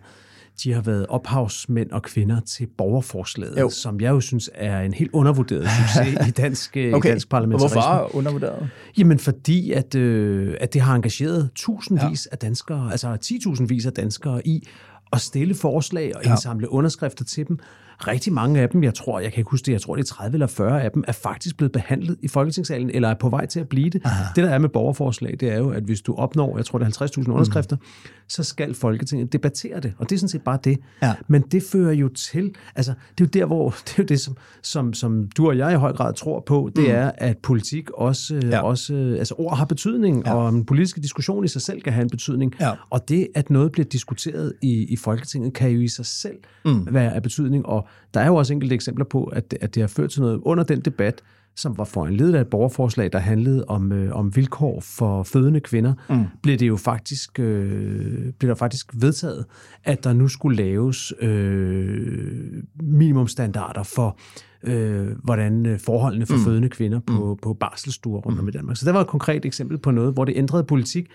de 0.63 0.73
har 0.73 0.81
været 0.81 1.05
ophavsmænd 1.07 1.91
og 1.91 2.03
kvinder 2.03 2.39
til 2.39 2.67
borgerforslaget, 2.77 3.59
jo. 3.59 3.69
som 3.69 4.01
jeg 4.01 4.09
jo 4.09 4.19
synes 4.19 4.49
er 4.53 4.81
en 4.81 4.93
helt 4.93 5.11
undervurderet 5.13 5.67
succes 5.69 6.27
i 6.27 6.31
dansk, 6.41 6.69
okay. 6.69 6.97
i 6.97 7.11
dansk 7.11 7.29
parlamentarisme. 7.29 7.81
Hvorfor 7.81 8.15
undervurderet? 8.15 8.69
Jamen 8.97 9.19
fordi, 9.19 9.71
at, 9.71 9.95
øh, 9.95 10.55
at 10.59 10.73
det 10.73 10.81
har 10.81 10.95
engageret 10.95 11.49
tusindvis 11.55 12.27
ja. 12.31 12.31
af 12.31 12.37
danskere, 12.37 12.91
altså 12.91 13.17
10.000 13.25 13.65
vis 13.65 13.85
af 13.85 13.93
danskere 13.93 14.47
i 14.47 14.67
at 15.13 15.21
stille 15.21 15.55
forslag 15.55 16.15
og 16.15 16.25
indsamle 16.25 16.67
ja. 16.71 16.75
underskrifter 16.75 17.25
til 17.25 17.47
dem, 17.47 17.59
rigtig 18.07 18.33
mange 18.33 18.61
af 18.61 18.69
dem, 18.69 18.83
jeg 18.83 18.93
tror, 18.93 19.19
jeg 19.19 19.31
kan 19.31 19.39
ikke 19.39 19.51
huske 19.51 19.65
det, 19.65 19.71
jeg 19.71 19.81
tror 19.81 19.95
det 19.95 20.03
er 20.03 20.07
30 20.07 20.35
eller 20.35 20.47
40 20.47 20.83
af 20.83 20.91
dem, 20.91 21.03
er 21.07 21.11
faktisk 21.11 21.57
blevet 21.57 21.71
behandlet 21.71 22.17
i 22.21 22.27
Folketingssalen, 22.27 22.89
eller 22.89 23.09
er 23.09 23.13
på 23.13 23.29
vej 23.29 23.45
til 23.45 23.59
at 23.59 23.69
blive 23.69 23.89
det. 23.89 24.01
Aha. 24.05 24.23
Det, 24.35 24.43
der 24.43 24.49
er 24.49 24.57
med 24.57 24.69
borgerforslag, 24.69 25.35
det 25.39 25.49
er 25.49 25.57
jo, 25.57 25.69
at 25.69 25.83
hvis 25.83 26.01
du 26.01 26.15
opnår, 26.15 26.57
jeg 26.57 26.65
tror 26.65 26.79
det 26.79 26.85
er 26.85 27.05
50.000 27.05 27.31
underskrifter, 27.31 27.75
mm. 27.75 27.81
så 28.27 28.43
skal 28.43 28.73
Folketinget 28.73 29.33
debattere 29.33 29.79
det, 29.79 29.93
og 29.97 30.09
det 30.09 30.15
er 30.15 30.19
sådan 30.19 30.29
set 30.29 30.41
bare 30.41 30.59
det. 30.63 30.77
Ja. 31.01 31.13
Men 31.27 31.41
det 31.41 31.63
fører 31.63 31.93
jo 31.93 32.07
til, 32.07 32.55
altså 32.75 32.93
det 33.17 33.23
er 33.23 33.27
jo 33.33 33.39
der, 33.39 33.45
hvor, 33.45 33.69
det 33.85 33.91
er 33.91 34.03
jo 34.03 34.05
det, 34.05 34.19
som, 34.19 34.37
som, 34.61 34.93
som 34.93 35.29
du 35.37 35.47
og 35.47 35.57
jeg 35.57 35.73
i 35.73 35.75
høj 35.75 35.93
grad 35.93 36.13
tror 36.13 36.43
på, 36.45 36.69
det 36.75 36.83
mm. 36.83 36.91
er, 36.91 37.11
at 37.17 37.37
politik 37.37 37.91
også, 37.91 38.41
ja. 38.51 38.61
også, 38.61 39.15
altså 39.19 39.35
ord 39.37 39.57
har 39.57 39.65
betydning, 39.65 40.23
ja. 40.25 40.33
og 40.33 40.49
en 40.49 40.65
politisk 40.65 40.95
diskussion 40.95 41.45
i 41.45 41.47
sig 41.47 41.61
selv 41.61 41.81
kan 41.81 41.93
have 41.93 42.03
en 42.03 42.09
betydning. 42.09 42.53
Ja. 42.59 42.71
Og 42.89 43.09
det, 43.09 43.27
at 43.35 43.49
noget 43.49 43.71
bliver 43.71 43.85
diskuteret 43.85 44.53
i, 44.61 44.93
i 44.93 44.95
Folketinget, 44.95 45.53
kan 45.53 45.69
jo 45.69 45.79
i 45.79 45.87
sig 45.87 46.05
selv 46.05 46.37
mm. 46.65 46.87
være 46.91 47.13
af 47.13 47.23
betydning. 47.23 47.65
Og 47.65 47.82
der 48.13 48.19
er 48.19 48.27
jo 48.27 48.35
også 48.35 48.53
enkelte 48.53 48.75
eksempler 48.75 49.05
på, 49.05 49.23
at, 49.23 49.55
at 49.61 49.75
det 49.75 49.83
har 49.83 49.87
ført 49.87 50.09
til 50.09 50.21
noget 50.21 50.41
under 50.43 50.63
den 50.63 50.79
debat, 50.79 51.21
som 51.55 51.77
var 51.77 51.83
foranledet 51.83 52.35
af 52.35 52.41
et 52.41 52.47
borgerforslag, 52.47 53.11
der 53.13 53.19
handlede 53.19 53.65
om, 53.67 53.91
øh, 53.91 54.15
om 54.15 54.35
vilkår 54.35 54.79
for 54.81 55.23
fødende 55.23 55.59
kvinder, 55.59 55.93
mm. 56.09 56.25
blev 56.43 56.57
det 56.57 56.67
jo 56.67 56.77
faktisk, 56.77 57.39
øh, 57.39 58.33
blev 58.39 58.49
der 58.49 58.55
faktisk 58.55 58.91
vedtaget, 58.93 59.45
at 59.83 60.03
der 60.03 60.13
nu 60.13 60.27
skulle 60.27 60.57
laves 60.57 61.13
øh, 61.19 62.63
minimumstandarder 62.81 63.83
for, 63.83 64.17
øh, 64.63 65.07
hvordan 65.23 65.65
øh, 65.65 65.79
forholdene 65.79 66.25
for 66.25 66.35
mm. 66.35 66.43
fødende 66.43 66.69
kvinder 66.69 66.99
på, 66.99 67.33
mm. 67.33 67.39
på 67.41 67.53
barselsstuer 67.53 68.21
rundt 68.21 68.39
om 68.39 68.47
i 68.47 68.51
Danmark. 68.51 68.77
Så 68.77 68.85
det 68.85 68.93
var 68.93 69.01
et 69.01 69.07
konkret 69.07 69.45
eksempel 69.45 69.77
på 69.77 69.91
noget, 69.91 70.13
hvor 70.13 70.25
det 70.25 70.33
ændrede 70.37 70.63
politik, 70.63 71.07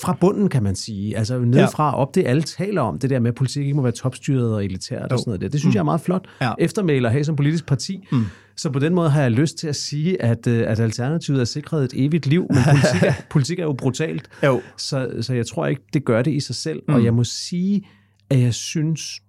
fra 0.00 0.16
bunden, 0.20 0.48
kan 0.48 0.62
man 0.62 0.76
sige. 0.76 1.16
Altså 1.16 1.38
nedefra 1.38 1.92
og 1.94 1.98
op, 1.98 2.14
det 2.14 2.26
alle 2.26 2.42
taler 2.42 2.80
om, 2.82 2.98
det 2.98 3.10
der 3.10 3.20
med, 3.20 3.28
at 3.28 3.34
politik 3.34 3.62
ikke 3.62 3.74
må 3.76 3.82
være 3.82 3.92
topstyret 3.92 4.54
og 4.54 4.64
elitært 4.64 5.12
og 5.12 5.18
sådan 5.18 5.28
noget 5.30 5.40
der. 5.40 5.48
Det 5.48 5.60
synes 5.60 5.72
mm. 5.72 5.74
jeg 5.74 5.80
er 5.80 5.84
meget 5.84 6.00
flot 6.00 6.26
Ja. 6.40 6.52
eftermæl 6.58 7.06
at 7.06 7.12
have 7.12 7.24
som 7.24 7.36
politisk 7.36 7.66
parti. 7.66 8.06
Mm. 8.12 8.24
Så 8.56 8.70
på 8.70 8.78
den 8.78 8.94
måde 8.94 9.10
har 9.10 9.22
jeg 9.22 9.30
lyst 9.30 9.58
til 9.58 9.68
at 9.68 9.76
sige, 9.76 10.22
at, 10.22 10.46
øh, 10.46 10.70
at 10.70 10.80
Alternativet 10.80 11.40
er 11.40 11.44
sikret 11.44 11.84
et 11.84 11.92
evigt 11.96 12.26
liv, 12.26 12.46
men 12.50 12.58
politik 12.72 13.02
er, 13.02 13.12
politik 13.30 13.58
er 13.58 13.62
jo 13.64 13.72
brutalt. 13.72 14.28
Jo. 14.44 14.60
Så, 14.76 15.10
så 15.20 15.34
jeg 15.34 15.46
tror 15.46 15.66
ikke, 15.66 15.82
det 15.92 16.04
gør 16.04 16.22
det 16.22 16.30
i 16.32 16.40
sig 16.40 16.54
selv. 16.54 16.82
Mm. 16.88 16.94
Og 16.94 17.04
jeg 17.04 17.14
må 17.14 17.24
sige, 17.24 17.82
at 18.30 18.40
jeg 18.40 18.54
synes, 18.54 19.20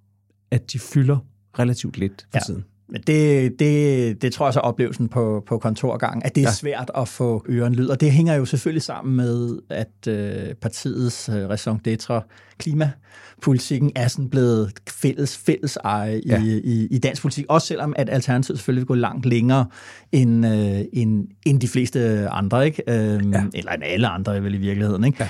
at 0.52 0.72
de 0.74 0.80
fylder 0.80 1.18
relativt 1.60 1.98
lidt 1.98 2.22
for 2.32 2.38
Ja. 2.38 2.40
tiden. 2.46 2.64
Men 2.92 3.02
det, 3.08 3.60
det, 3.60 4.22
det 4.22 4.34
tror 4.34 4.46
jeg 4.46 4.54
så 4.54 4.60
oplevelsen 4.60 5.08
på, 5.10 5.44
på 5.48 5.58
kontorgangen, 5.58 6.22
at 6.26 6.36
det 6.36 6.42
er 6.42 6.48
ja. 6.48 6.54
Svært 6.54 6.92
at 6.98 7.08
få 7.08 7.46
øren 7.50 7.76
lyd. 7.76 7.88
Og 7.88 8.02
det 8.02 8.12
hænger 8.12 8.36
jo 8.36 8.46
selvfølgelig 8.46 8.82
sammen 8.82 9.16
med, 9.16 9.60
at 9.70 10.08
øh, 10.08 10.56
partiets 10.56 11.30
øh, 11.30 11.50
raison 11.50 11.82
d'etre, 11.88 12.22
klimapolitikken, 12.58 13.92
er 13.96 14.08
sådan 14.08 14.30
blevet 14.30 14.74
fælles, 14.90 15.38
fælles 15.38 15.78
eje. 15.84 16.22
Ja. 16.26 16.44
i, 16.44 16.60
i, 16.64 16.88
i 16.92 16.98
dansk 16.98 17.22
politik. 17.22 17.46
Også 17.50 17.68
selvom 17.68 17.94
at 17.96 18.10
Alternativet 18.10 18.60
selvfølgelig 18.60 18.82
vil 18.82 18.88
gå 18.88 18.96
langt 18.96 19.26
længere 19.26 19.66
end, 20.12 20.46
øh, 20.46 20.82
end, 20.94 21.28
end 21.46 21.60
de 21.60 21.68
fleste 21.68 22.30
andre, 22.30 22.66
ikke? 22.66 22.84
Øhm, 22.88 23.34
ja. 23.34 23.44
eller 23.54 23.72
end 23.72 23.84
alle 23.84 24.08
andre 24.08 24.44
vel 24.44 24.54
i 24.54 24.58
virkeligheden. 24.58 25.04
Ikke? 25.04 25.18
Ja. 25.20 25.28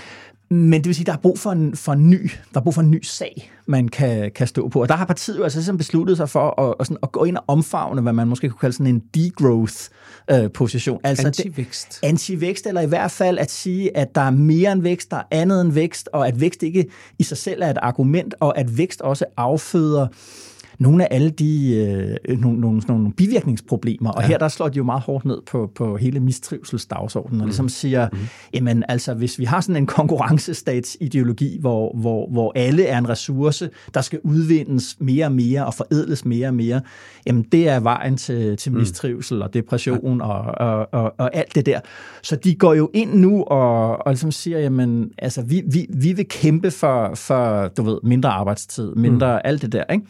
Men 0.52 0.74
det 0.74 0.86
vil 0.86 0.96
sige, 0.96 1.04
at 1.04 1.08
der 1.08 1.14
er 1.14 1.18
brug 1.18 1.40
for 1.40 1.52
en, 1.52 1.76
for 1.76 1.94
en 1.94 2.10
ny, 2.10 2.30
der 2.54 2.60
er 2.60 2.64
brug 2.64 2.74
for 2.74 2.82
en 2.82 2.92
ny 2.92 3.04
sag, 3.04 3.52
man 3.66 3.88
kan, 3.88 4.32
kan 4.36 4.48
stå 4.48 4.68
på. 4.68 4.82
Og 4.82 4.90
der 4.90 4.96
har 4.96 5.06
partiet 5.06 5.38
jo 5.38 5.44
altså 5.44 5.60
ligesom 5.60 5.78
besluttet 5.78 6.18
sig 6.18 6.30
for 6.30 6.62
at, 6.62 6.76
at, 6.80 6.88
sådan, 6.88 6.98
at 7.04 7.12
gå 7.12 7.24
ind 7.24 7.38
og 7.38 7.44
omfavne, 7.48 8.02
hvad 8.02 8.14
man 8.14 8.28
måske 8.28 8.50
kunne 8.50 8.60
kalde 8.60 8.74
sådan 8.76 8.88
en 8.96 9.00
degrowth-position. 9.16 11.00
altså 11.04 11.30
det- 11.30 11.40
Antivækst. 11.40 12.00
anti-vækst, 12.04 12.66
eller 12.68 12.82
i 12.82 12.86
hvert 12.88 13.12
fald 13.12 13.38
at 13.38 13.52
sige, 13.52 13.98
at 13.98 14.16
der 14.16 14.22
er 14.22 14.30
mere 14.32 14.72
end 14.72 14.82
vækst, 14.82 15.12
der 15.12 15.18
er 15.18 15.24
andet 15.32 15.62
end 15.62 15.72
vækst, 15.72 16.10
og 16.14 16.28
at 16.28 16.42
vækst 16.42 16.64
ikke 16.64 16.86
i 17.20 17.24
sig 17.24 17.38
selv 17.38 17.62
er 17.62 17.70
et 17.70 17.78
argument, 17.82 18.36
og 18.40 18.58
at 18.58 18.78
vækst 18.78 19.02
også 19.02 19.26
afføder 19.38 20.08
nogle 20.80 21.04
af 21.04 21.16
alle 21.16 21.30
de 21.30 21.76
øh, 22.28 22.40
nogle, 22.40 22.60
nogle, 22.60 22.82
nogle 22.88 23.14
bivirkningsproblemer. 23.14 24.12
Og 24.12 24.22
ja. 24.22 24.28
her 24.28 24.38
der 24.38 24.48
slår 24.48 24.68
de 24.68 24.78
jo 24.78 24.84
meget 24.84 25.02
hårdt 25.02 25.26
ned 25.26 25.38
på, 25.46 25.72
på 25.76 25.98
hele 25.98 26.20
mistrivselsdagsordenen, 26.20 27.42
og 27.42 27.48
ligesom 27.48 27.70
siger, 27.70 28.10
mm. 28.12 28.18
jamen 28.54 28.84
altså, 28.88 29.14
hvis 29.14 29.40
vi 29.40 29.46
har 29.46 29.62
sådan 29.62 29.76
en 29.76 29.88
konkurrencestatsideologi, 30.00 31.58
hvor, 31.60 31.96
hvor, 31.96 32.30
hvor 32.32 32.52
alle 32.56 32.86
er 32.86 32.98
en 32.98 33.10
ressource, 33.10 33.70
der 33.94 34.02
skal 34.02 34.20
udvindes 34.24 34.96
mere 35.00 35.26
og 35.26 35.32
mere 35.32 35.66
og 35.66 35.74
forædles 35.74 36.26
mere 36.26 36.48
og 36.48 36.54
mere, 36.54 36.82
jamen 37.26 37.44
det 37.52 37.70
er 37.70 37.80
vejen 37.80 38.18
til, 38.18 38.58
til 38.58 38.72
mistrivsel 38.72 39.42
og 39.42 39.54
depression 39.54 40.22
og, 40.22 40.42
og, 40.42 40.94
og, 40.94 41.14
og 41.18 41.36
alt 41.36 41.56
det 41.56 41.66
der. 41.66 41.80
Så 42.22 42.36
de 42.36 42.56
går 42.56 42.74
jo 42.74 42.90
ind 42.94 43.14
nu 43.14 43.44
og, 43.44 44.06
og 44.06 44.12
ligesom 44.12 44.32
siger, 44.32 44.60
jamen 44.60 45.12
altså, 45.18 45.42
vi, 45.42 45.64
vi, 45.72 45.86
vi 45.90 46.14
vil 46.14 46.28
kæmpe 46.28 46.72
for, 46.72 47.16
for, 47.16 47.68
du 47.68 47.84
ved, 47.84 47.98
mindre 48.04 48.30
arbejdstid, 48.30 48.96
mindre 48.96 49.34
mm. 49.34 49.42
alt 49.44 49.62
det 49.62 49.72
der, 49.72 49.84
ikke? 49.92 50.06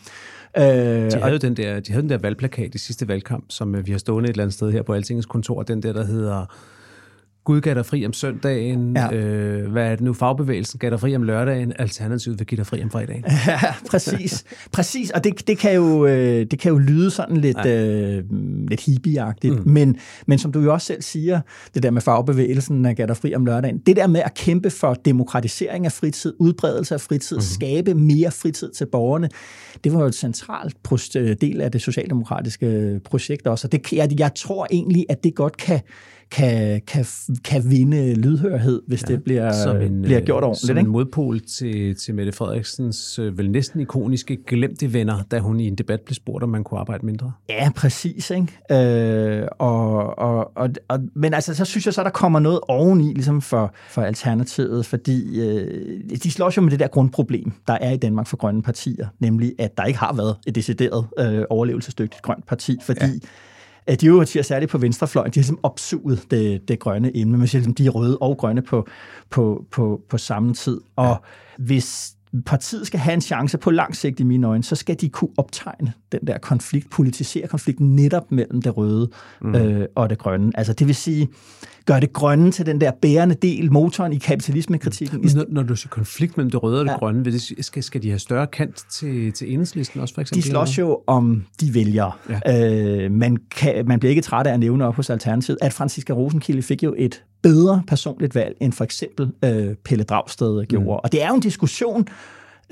Øh, 0.58 0.64
De 0.64 1.06
og- 1.16 1.20
havde 1.22 1.32
jo 1.32 1.38
den 1.38 1.58
der, 1.58 1.80
de 1.80 1.92
havde 1.92 2.02
den 2.02 2.10
der 2.10 2.18
valgplakat 2.18 2.76
i 2.76 2.78
sidste 2.78 3.08
valgkamp, 3.08 3.46
som 3.50 3.76
øh, 3.76 3.86
vi 3.88 3.92
har 3.92 4.00
stående 4.00 4.28
et 4.30 4.34
eller 4.34 4.44
andet 4.44 4.54
sted 4.54 4.72
her 4.72 4.82
på 4.82 4.94
Altingets 4.94 5.26
kontor, 5.26 5.64
den 5.64 5.84
der, 5.84 5.94
der 5.94 6.06
hedder 6.06 6.46
Gud 7.44 7.62
gav 7.62 7.76
dig 7.76 7.86
fri 7.86 8.06
om 8.06 8.14
søndagen, 8.14 8.96
Ja. 8.96 9.06
ja. 9.06 9.18
øh, 9.18 9.72
hvad 9.72 9.86
er 9.86 9.90
det 9.90 10.02
nu, 10.02 10.14
fagbevægelsen 10.14 10.80
gav 10.80 10.90
dig 10.90 11.00
fri 11.00 11.16
om 11.16 11.24
lørdagen, 11.24 11.74
Alternativet 11.80 12.40
vil 12.40 12.48
give 12.48 12.58
dig 12.58 12.68
fri 12.68 12.84
om 12.84 12.92
fredagen. 12.92 13.24
Ja, 13.48 13.60
præcis. 13.90 14.46
præcis. 14.72 15.12
Og 15.12 15.24
det, 15.24 15.48
det, 15.48 15.58
kan 15.58 15.76
jo, 15.76 16.06
øh, 16.06 16.46
det 16.52 16.60
kan 16.60 16.72
jo 16.72 16.78
lyde 16.78 17.12
sådan 17.12 17.38
lidt, 17.38 17.66
øh, 17.66 18.24
lidt 18.68 18.86
hippieagtigt. 18.86 19.66
Mm. 19.66 19.72
Men, 19.72 19.98
men 20.28 20.40
som 20.40 20.52
du 20.52 20.62
jo 20.62 20.74
også 20.74 20.88
selv 20.88 21.02
siger, 21.02 21.42
det 21.74 21.84
der 21.84 21.92
med 21.92 22.02
fagbevægelsen, 22.02 22.84
der 22.84 22.94
gav 22.94 23.08
dig 23.08 23.18
fri 23.18 23.36
om 23.36 23.46
lørdagen, 23.46 23.78
det 23.78 23.96
der 23.96 24.08
med 24.08 24.22
at 24.26 24.34
kæmpe 24.34 24.70
for 24.70 24.94
demokratisering 24.94 25.86
af 25.86 25.92
fritid, 25.92 26.34
udbredelse 26.40 26.94
af 26.94 27.02
fritid, 27.02 27.38
mm. 27.38 27.42
skabe 27.42 27.94
mere 27.94 28.32
fritid 28.32 28.72
til 28.72 28.86
borgerne, 28.86 29.30
det 29.84 29.94
var 29.94 30.00
jo 30.00 30.06
et 30.06 30.16
centralt 30.16 30.78
del 31.42 31.62
af 31.62 31.72
det 31.72 31.82
socialdemokratiske 31.82 33.00
projekt 33.06 33.48
også. 33.48 33.68
Og 33.68 33.72
det, 33.72 33.94
jeg, 33.94 34.20
jeg 34.20 34.32
tror 34.36 34.68
egentlig, 34.72 35.06
at 35.10 35.24
det 35.24 35.36
godt 35.36 35.58
kan 35.58 35.80
kan, 36.32 36.82
kan, 36.88 37.06
kan 37.44 37.70
vinde 37.70 38.14
lydhørhed, 38.14 38.82
hvis 38.88 39.04
ja, 39.10 39.14
det 39.14 39.24
bliver, 39.24 39.80
bliver 40.04 40.22
gjort 40.22 40.44
ordentligt. 40.44 40.68
Som 40.68 40.78
ikke? 40.78 40.88
en 40.88 40.92
modpol 40.92 41.40
til, 41.40 41.96
til 41.96 42.16
Mette 42.16 42.32
Frederiksens 42.32 43.20
øh, 43.20 43.38
vel 43.38 43.52
næsten 43.52 43.80
ikoniske 43.80 44.38
glemte 44.48 44.94
venner, 44.94 45.24
da 45.32 45.40
hun 45.40 45.60
i 45.60 45.68
en 45.68 45.76
debat 45.76 46.02
blev 46.02 46.16
spurgt, 46.16 46.44
om 46.44 46.50
man 46.50 46.64
kunne 46.64 46.80
arbejde 46.80 47.06
mindre. 47.06 47.32
Ja, 47.50 47.70
præcis. 47.76 48.32
Ikke? 48.32 49.42
Øh, 49.42 49.48
og, 49.60 50.20
og, 50.20 50.58
og, 50.58 50.70
og, 50.88 51.00
men 51.16 51.34
altså, 51.34 51.54
så 51.54 51.66
synes 51.66 51.86
jeg 51.86 51.94
så, 51.94 52.04
der 52.04 52.10
kommer 52.10 52.40
noget 52.40 52.60
oveni 52.68 53.14
ligesom 53.14 53.42
for, 53.42 53.74
for 53.90 54.02
Alternativet, 54.02 54.86
fordi 54.86 55.42
øh, 55.42 56.00
de 56.24 56.32
slås 56.32 56.58
jo 56.58 56.62
med 56.62 56.72
det 56.72 56.80
der 56.80 56.88
grundproblem, 56.88 57.52
der 57.68 57.74
er 57.74 57.92
i 57.92 57.98
Danmark 57.98 58.28
for 58.28 58.38
grønne 58.38 58.62
partier, 58.62 59.08
nemlig 59.20 59.54
at 59.60 59.78
der 59.78 59.86
ikke 59.86 60.00
har 60.00 60.14
været 60.14 60.36
et 60.48 60.56
decideret 60.56 61.06
øh, 61.20 61.44
overlevelsesdygtigt 61.50 62.22
grønt 62.22 62.48
parti, 62.48 62.78
fordi 62.84 63.06
ja 63.06 63.28
at 63.90 64.02
de 64.02 64.08
øvrige 64.08 64.20
partier, 64.20 64.42
særligt 64.42 64.72
på 64.72 64.78
venstrefløjen, 64.78 65.32
de 65.32 65.40
har 65.40 65.42
ligesom 65.42 65.60
opsuget 65.64 66.26
det, 66.32 66.68
det 66.68 66.80
grønne 66.80 67.18
emne. 67.18 67.38
Man 67.38 67.48
siger 67.48 67.60
ligesom, 67.60 67.74
de 67.74 67.86
er 67.86 67.90
røde 67.90 68.18
og 68.18 68.38
grønne 68.38 68.62
på, 68.62 68.88
på, 69.30 69.66
på, 69.72 70.02
på 70.10 70.18
samme 70.18 70.54
tid. 70.54 70.82
Og 70.96 71.06
ja. 71.06 71.16
hvis 71.64 72.12
partiet 72.46 72.88
skal 72.88 73.00
have 73.00 73.14
en 73.14 73.22
chance 73.22 73.58
på 73.58 73.72
lang 73.72 73.96
sigt 73.96 74.20
i 74.20 74.24
mine 74.24 74.48
øjne, 74.48 74.64
så 74.64 74.76
skal 74.76 74.96
de 75.02 75.10
kunne 75.10 75.30
optegne 75.38 75.94
den 76.12 76.20
der 76.28 76.38
konflikt, 76.38 76.90
politisere 76.90 77.48
konflikten 77.48 77.96
netop 77.96 78.32
mellem 78.32 78.62
det 78.62 78.78
røde 78.78 79.10
mm. 79.42 79.56
øh, 79.56 79.88
og 79.96 80.10
det 80.10 80.18
grønne. 80.18 80.52
Altså 80.56 80.74
det 80.74 80.88
vil 80.88 80.96
sige, 80.96 81.28
gøre 81.86 82.00
det 82.00 82.14
grønne 82.14 82.52
til 82.52 82.66
den 82.66 82.82
der 82.82 82.92
bærende 83.02 83.36
del, 83.36 83.72
motoren 83.72 84.14
i 84.14 84.18
kapitalismekritikken. 84.18 85.22
Men 85.22 85.30
når, 85.36 85.46
når 85.50 85.64
du 85.64 85.76
siger 85.76 85.90
konflikt 85.90 86.38
mellem 86.38 86.52
det 86.52 86.64
røde 86.64 86.80
og 86.80 86.86
det 86.86 86.92
ja. 86.92 86.98
grønne, 86.98 87.24
vil 87.24 87.34
det, 87.34 87.66
skal, 87.66 87.84
skal 87.84 88.04
de 88.04 88.10
have 88.10 88.20
større 88.20 88.48
kant 88.48 88.84
til, 88.92 89.32
til 89.32 89.54
enhedslisten 89.54 90.02
også 90.02 90.14
for 90.14 90.22
eksempel? 90.22 90.44
De 90.44 90.50
slås 90.50 90.78
jo 90.78 91.02
om 91.08 91.46
de 91.62 91.74
vælgere. 91.74 92.12
Ja. 92.46 93.04
Øh, 93.04 93.12
man, 93.12 93.38
kan, 93.52 93.88
man 93.88 94.00
bliver 94.00 94.10
ikke 94.10 94.22
træt 94.22 94.48
af 94.48 94.54
at 94.54 94.60
nævne 94.60 94.86
op 94.86 94.96
hos 94.96 95.10
Alternativet, 95.10 95.58
at 95.62 95.74
Franziska 95.74 96.14
Rosenkilde 96.14 96.62
fik 96.62 96.84
jo 96.84 96.96
et 96.98 97.24
bedre 97.42 97.84
personligt 97.88 98.36
valg, 98.36 98.56
end 98.60 98.74
for 98.74 98.84
eksempel 98.84 99.32
øh, 99.46 99.76
Pelle 99.86 100.04
Dragsted 100.04 100.66
gjorde. 100.66 100.84
Mm. 100.84 100.90
Og 100.90 101.12
det 101.12 101.24
er 101.24 101.28
jo 101.28 101.36
en 101.36 101.42
diskussion 101.42 102.08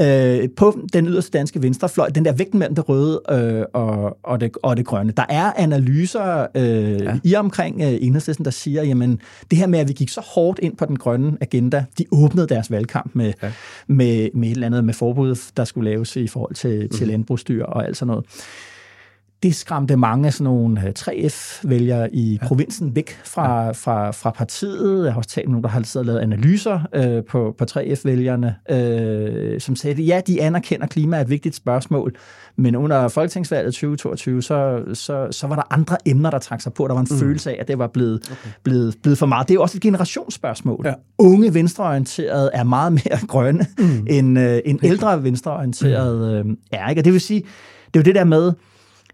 øh, 0.01 0.49
på 0.57 0.79
den 0.93 1.07
yderste 1.07 1.37
danske 1.37 1.61
venstrefløj, 1.61 2.09
den 2.09 2.25
der 2.25 2.31
vægten 2.31 2.59
mellem 2.59 2.75
det 2.75 2.89
røde 2.89 3.21
øh, 3.31 3.65
og, 3.73 4.17
og, 4.23 4.41
det, 4.41 4.57
og 4.63 4.77
det 4.77 4.85
grønne. 4.85 5.11
Der 5.11 5.25
er 5.29 5.51
analyser 5.57 6.47
øh, 6.55 7.01
ja. 7.01 7.19
i 7.23 7.35
omkring 7.35 7.81
øh, 7.81 7.97
enhedslisten, 8.01 8.45
der 8.45 8.51
siger, 8.51 8.83
jamen 8.83 9.19
det 9.51 9.59
her 9.59 9.67
med, 9.67 9.79
at 9.79 9.87
vi 9.87 9.93
gik 9.93 10.09
så 10.09 10.21
hårdt 10.21 10.59
ind 10.59 10.77
på 10.77 10.85
den 10.85 10.97
grønne 10.97 11.37
agenda, 11.41 11.85
de 11.97 12.05
åbnede 12.11 12.47
deres 12.47 12.71
valgkamp 12.71 13.15
med, 13.15 13.33
ja. 13.43 13.51
med, 13.87 14.29
med 14.33 14.47
et 14.47 14.51
eller 14.51 14.67
andet 14.67 14.83
med 14.83 14.93
forbud, 14.93 15.51
der 15.57 15.65
skulle 15.65 15.91
laves 15.91 16.15
i 16.15 16.27
forhold 16.27 16.55
til, 16.55 16.81
mm. 16.81 16.89
til 16.89 17.07
landbrugsdyr 17.07 17.65
og 17.65 17.85
alt 17.85 17.97
sådan 17.97 18.07
noget 18.07 18.25
det 19.43 19.55
skræmte 19.55 19.97
mange 19.97 20.27
af 20.27 20.33
sådan 20.33 20.43
nogle 20.43 20.93
3F-vælgere 20.99 22.15
i 22.15 22.39
ja. 22.41 22.47
provinsen 22.47 22.95
væk 22.95 23.19
fra, 23.25 23.65
ja. 23.65 23.71
fra, 23.71 24.11
fra 24.11 24.29
partiet. 24.29 25.05
Jeg 25.05 25.13
har 25.13 25.17
også 25.17 25.29
talt 25.29 25.47
med 25.47 25.51
nogen, 25.51 25.63
der 25.63 25.69
har 25.69 25.83
siddet 25.83 26.09
og 26.09 26.13
lavet 26.13 26.19
analyser 26.19 26.79
øh, 26.95 27.23
på, 27.23 27.55
på 27.57 27.65
3F-vælgerne, 27.71 28.55
øh, 28.69 29.61
som 29.61 29.75
sagde, 29.75 30.03
at 30.03 30.07
ja, 30.07 30.21
de 30.27 30.41
anerkender, 30.41 30.85
at 30.85 30.89
klima 30.91 31.17
er 31.17 31.21
et 31.21 31.29
vigtigt 31.29 31.55
spørgsmål, 31.55 32.15
men 32.55 32.75
under 32.75 33.07
folketingsvalget 33.07 33.73
2022, 33.73 34.41
så, 34.41 34.83
så, 34.93 35.27
så 35.31 35.47
var 35.47 35.55
der 35.55 35.73
andre 35.73 35.97
emner, 36.05 36.29
der 36.29 36.39
trak 36.39 36.61
sig 36.61 36.73
på. 36.73 36.87
Der 36.87 36.93
var 36.93 37.01
en 37.01 37.07
mm. 37.11 37.17
følelse 37.17 37.51
af, 37.51 37.57
at 37.59 37.67
det 37.67 37.79
var 37.79 37.87
blevet, 37.87 38.19
okay. 38.31 38.49
blevet, 38.63 38.95
blevet 39.01 39.17
for 39.17 39.25
meget. 39.25 39.47
Det 39.47 39.53
er 39.53 39.55
jo 39.55 39.61
også 39.61 39.77
et 39.77 39.81
generationsspørgsmål. 39.81 40.81
Ja. 40.85 40.93
Unge 41.17 41.53
venstreorienterede 41.53 42.49
er 42.53 42.63
meget 42.63 42.91
mere 42.91 43.19
grønne, 43.33 43.65
mm. 43.79 44.07
end, 44.09 44.39
øh, 44.39 44.59
end 44.65 44.79
ældre 44.83 45.23
venstreorienterede 45.23 46.43
øh, 46.45 46.55
er. 46.71 46.89
Ikke? 46.89 47.01
Og 47.01 47.05
det 47.05 47.13
vil 47.13 47.21
sige, 47.21 47.39
det 47.93 47.99
er 47.99 47.99
jo 47.99 48.03
det 48.03 48.15
der 48.15 48.23
med, 48.23 48.53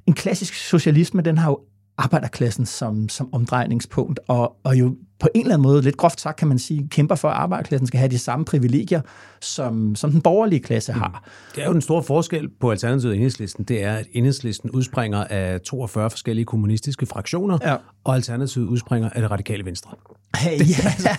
en 0.08 0.14
klassisk 0.14 0.54
socialisme, 0.54 1.22
den 1.22 1.38
har 1.38 1.50
jo 1.50 1.60
arbejderklassen 1.98 2.66
som, 2.66 3.10
som 3.10 3.34
omdrejningspunkt, 3.34 4.20
og, 4.28 4.56
og 4.64 4.80
jo 4.80 4.96
på 5.20 5.28
en 5.36 5.42
eller 5.42 5.54
anden 5.54 5.64
måde, 5.64 5.82
lidt 5.82 5.98
groft 5.98 6.22
sagt 6.22 6.38
kan 6.38 6.48
man 6.48 6.60
sige, 6.60 6.88
kæmper 6.92 7.16
for, 7.16 7.28
at 7.30 7.36
arbejderklassen 7.36 7.88
skal 7.88 7.98
have 7.98 8.10
de 8.10 8.20
samme 8.20 8.46
privilegier, 8.46 9.02
som, 9.42 9.96
som 9.96 10.12
den 10.12 10.22
borgerlige 10.22 10.60
klasse 10.60 10.92
har. 10.94 11.30
Det 11.56 11.64
er 11.64 11.68
jo 11.68 11.74
den 11.74 11.82
store 11.82 12.04
forskel 12.04 12.50
på 12.62 12.72
Alternativet 12.72 13.12
og 13.12 13.16
Enhedslisten, 13.16 13.64
det 13.64 13.84
er, 13.84 13.94
at 13.94 14.06
Enhedslisten 14.14 14.72
udspringer 14.72 15.24
af 15.24 15.62
42 15.62 16.10
forskellige 16.10 16.46
kommunistiske 16.46 17.06
fraktioner, 17.06 17.58
Ja. 17.62 17.76
og 18.04 18.16
Alternativet 18.16 18.68
udspringer 18.68 19.10
af 19.10 19.22
det 19.22 19.32
radikale 19.32 19.66
venstre. 19.66 19.92
Hey, 20.38 20.60
ja, 20.60 21.16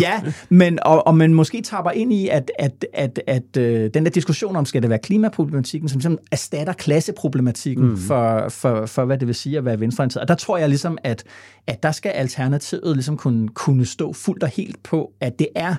ja, 0.00 0.22
men, 0.48 0.78
og, 0.82 1.06
og 1.06 1.16
man 1.16 1.34
måske 1.34 1.62
tapper 1.62 1.90
ind 1.90 2.12
i, 2.12 2.28
at, 2.28 2.50
at, 2.58 2.86
at, 2.92 3.20
at 3.26 3.56
øh, 3.56 3.90
den 3.94 4.04
der 4.04 4.10
diskussion 4.10 4.56
om, 4.56 4.64
skal 4.64 4.82
det 4.82 4.90
være 4.90 4.98
klimaproblematikken, 4.98 5.88
som 5.88 6.00
simpelthen 6.00 6.28
erstatter 6.32 6.72
klasseproblematikken 6.72 7.88
mm. 7.88 7.96
for, 7.96 8.48
for, 8.48 8.86
for, 8.86 9.04
hvad 9.04 9.18
det 9.18 9.26
vil 9.26 9.34
sige 9.34 9.58
at 9.58 9.64
være 9.64 9.80
venstreorienteret. 9.80 10.22
Og 10.22 10.28
der 10.28 10.34
tror 10.34 10.58
jeg 10.58 10.68
ligesom, 10.68 10.98
at, 11.04 11.24
at 11.66 11.82
der 11.82 11.92
skal 11.92 12.10
alternativet 12.10 12.96
ligesom 12.96 13.16
kunne, 13.16 13.33
kunne 13.54 13.86
stå 13.86 14.12
fuldt 14.12 14.42
og 14.42 14.48
helt 14.48 14.82
på, 14.82 15.12
at 15.20 15.38
det 15.38 15.48
er, 15.56 15.74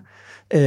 øh, 0.54 0.60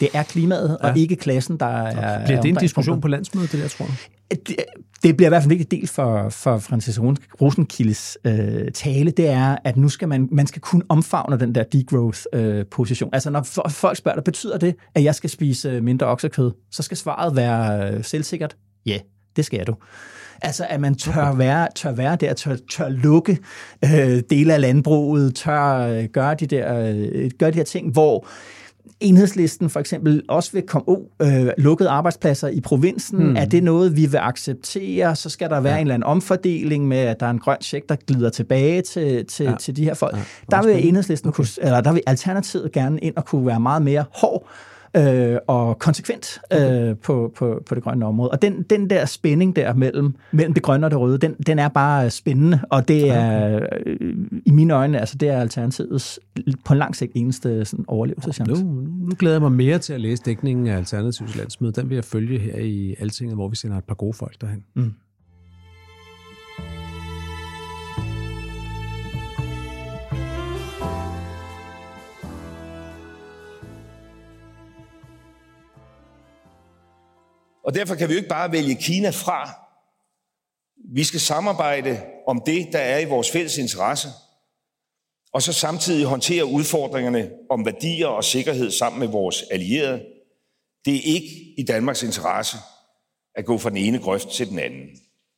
det 0.00 0.08
er 0.14 0.22
klimaet 0.22 0.78
ja. 0.82 0.88
og 0.88 0.98
ikke 0.98 1.16
klassen, 1.16 1.56
der 1.56 1.66
er... 1.66 2.24
Bliver 2.24 2.38
er 2.38 2.42
det 2.42 2.48
en 2.48 2.56
diskussion 2.56 3.00
på 3.00 3.08
landsmødet, 3.08 3.52
det 3.52 3.62
der, 3.62 3.68
tror 3.68 3.84
jeg? 3.84 3.96
det, 4.30 4.56
det 5.02 5.16
bliver 5.16 5.28
i 5.28 5.30
hvert 5.30 5.42
fald 5.42 5.52
en 5.52 5.58
vigtig 5.58 5.80
del 5.80 5.88
for, 5.88 6.28
for 6.28 6.58
Francis 6.58 7.00
Rosenkildes 7.40 8.18
øh, 8.24 8.72
tale, 8.74 9.10
det 9.10 9.28
er, 9.28 9.56
at 9.64 9.76
nu 9.76 9.88
skal 9.88 10.08
man, 10.08 10.28
man 10.32 10.46
skal 10.46 10.62
kunne 10.62 10.82
omfavne 10.88 11.40
den 11.40 11.54
der 11.54 11.62
degrowth-position. 11.62 13.10
altså 13.12 13.30
når 13.30 13.42
for, 13.42 13.68
folk 13.68 13.96
spørger 13.96 14.16
dig, 14.16 14.24
betyder 14.24 14.58
det, 14.58 14.74
at 14.94 15.04
jeg 15.04 15.14
skal 15.14 15.30
spise 15.30 15.70
øh, 15.70 15.82
mindre 15.82 16.06
oksekød? 16.06 16.52
Så 16.70 16.82
skal 16.82 16.96
svaret 16.96 17.36
være 17.36 17.92
øh, 17.92 18.04
selvsikkert, 18.04 18.56
ja, 18.86 18.90
yeah, 18.90 19.00
det 19.36 19.44
skal 19.44 19.66
du. 19.66 19.74
Altså, 20.42 20.66
at 20.68 20.80
man 20.80 20.94
tør 20.94 21.32
være, 21.32 21.68
tør 21.74 21.92
være 21.92 22.16
der, 22.16 22.34
tør, 22.34 22.56
tør 22.70 22.88
lukke 22.88 23.38
øh, 23.84 24.22
dele 24.30 24.54
af 24.54 24.60
landbruget, 24.60 25.34
tør 25.34 25.78
øh, 25.78 26.04
gøre, 26.04 26.34
de 26.34 26.46
der, 26.46 26.94
øh, 26.94 27.30
gøre 27.38 27.50
de 27.50 27.56
her 27.56 27.64
ting, 27.64 27.92
hvor 27.92 28.26
enhedslisten 29.00 29.70
for 29.70 29.80
eksempel 29.80 30.22
også 30.28 30.52
vil 30.52 30.62
komme, 30.62 30.88
oh, 30.88 31.02
øh, 31.22 31.50
lukkede 31.58 31.88
arbejdspladser 31.88 32.48
i 32.48 32.60
provinsen, 32.60 33.18
hmm. 33.18 33.36
er 33.36 33.44
det 33.44 33.62
noget, 33.62 33.96
vi 33.96 34.06
vil 34.06 34.18
acceptere? 34.18 35.16
Så 35.16 35.30
skal 35.30 35.50
der 35.50 35.60
være 35.60 35.72
ja. 35.72 35.78
en 35.78 35.86
eller 35.86 35.94
anden 35.94 36.06
omfordeling 36.06 36.88
med, 36.88 36.98
at 36.98 37.20
der 37.20 37.26
er 37.26 37.30
en 37.30 37.38
grøn 37.38 37.56
check, 37.62 37.88
der 37.88 37.96
glider 38.06 38.30
tilbage 38.30 38.82
til, 38.82 39.26
til, 39.26 39.46
ja. 39.46 39.54
til 39.60 39.76
de 39.76 39.84
her 39.84 39.94
folk. 39.94 40.16
Ja. 40.16 40.22
Der 40.50 40.62
vil 40.62 40.88
enhedslisten, 40.88 41.28
okay. 41.28 41.36
kunne, 41.36 41.46
eller 41.62 41.80
der 41.80 41.92
vil 41.92 42.02
alternativet 42.06 42.72
gerne 42.72 42.98
ind 43.00 43.16
og 43.16 43.24
kunne 43.24 43.46
være 43.46 43.60
meget 43.60 43.82
mere 43.82 44.04
hård 44.14 44.48
øh, 44.96 45.36
og 45.46 45.78
konsekvent 45.78 46.40
okay. 46.50 46.90
øh, 46.90 46.96
på, 46.96 47.32
på, 47.36 47.62
på 47.66 47.74
det 47.74 47.82
grønne 47.82 48.06
område. 48.06 48.30
Og 48.30 48.42
den, 48.42 48.62
den 48.62 48.90
der 48.90 49.04
spænding 49.04 49.56
der 49.56 49.74
mellem, 49.74 50.14
mellem 50.32 50.54
det 50.54 50.62
grønne 50.62 50.86
og 50.86 50.90
det 50.90 51.00
røde, 51.00 51.18
den, 51.18 51.34
den 51.46 51.58
er 51.58 51.68
bare 51.68 52.10
spændende, 52.10 52.60
og 52.70 52.88
det 52.88 53.10
er 53.10 53.60
øh, 53.86 54.10
i 54.46 54.50
mine 54.50 54.74
øjne, 54.74 55.00
altså 55.00 55.18
det 55.18 55.28
er 55.28 55.40
alternativets 55.40 56.20
på 56.64 56.74
lang 56.74 56.96
sigt 56.96 57.12
eneste 57.14 57.64
sådan, 57.64 57.84
overlevelseschance. 57.88 58.64
Nu, 58.64 58.70
nu 58.80 59.12
glæder 59.18 59.34
jeg 59.34 59.42
mig 59.42 59.52
mere 59.52 59.78
til 59.78 59.92
at 59.92 60.00
læse 60.00 60.22
dækningen 60.26 60.66
af 60.66 60.76
Alternativets 60.76 61.36
landsmøde. 61.36 61.72
Den 61.72 61.88
vil 61.88 61.94
jeg 61.94 62.04
følge 62.04 62.38
her 62.38 62.56
i 62.58 62.94
Altinget, 62.98 63.36
hvor 63.36 63.48
vi 63.48 63.56
sender 63.56 63.78
et 63.78 63.84
par 63.84 63.94
gode 63.94 64.14
folk 64.14 64.40
derhen. 64.40 64.64
Mm. 64.74 64.92
Og 77.68 77.74
derfor 77.74 77.94
kan 77.94 78.08
vi 78.08 78.12
jo 78.12 78.16
ikke 78.16 78.28
bare 78.28 78.52
vælge 78.52 78.74
Kina 78.74 79.10
fra. 79.10 79.50
Vi 80.94 81.04
skal 81.04 81.20
samarbejde 81.20 82.02
om 82.26 82.42
det, 82.46 82.68
der 82.72 82.78
er 82.78 82.98
i 82.98 83.04
vores 83.04 83.30
fælles 83.30 83.58
interesse, 83.58 84.08
og 85.32 85.42
så 85.42 85.52
samtidig 85.52 86.06
håndtere 86.06 86.44
udfordringerne 86.44 87.30
om 87.50 87.66
værdier 87.66 88.06
og 88.06 88.24
sikkerhed 88.24 88.70
sammen 88.70 89.00
med 89.00 89.08
vores 89.08 89.44
allierede. 89.50 90.04
Det 90.84 90.94
er 90.94 91.00
ikke 91.14 91.54
i 91.58 91.64
Danmarks 91.68 92.02
interesse 92.02 92.56
at 93.34 93.44
gå 93.44 93.58
fra 93.58 93.70
den 93.70 93.78
ene 93.78 93.98
grøft 93.98 94.28
til 94.28 94.48
den 94.48 94.58
anden. 94.58 94.88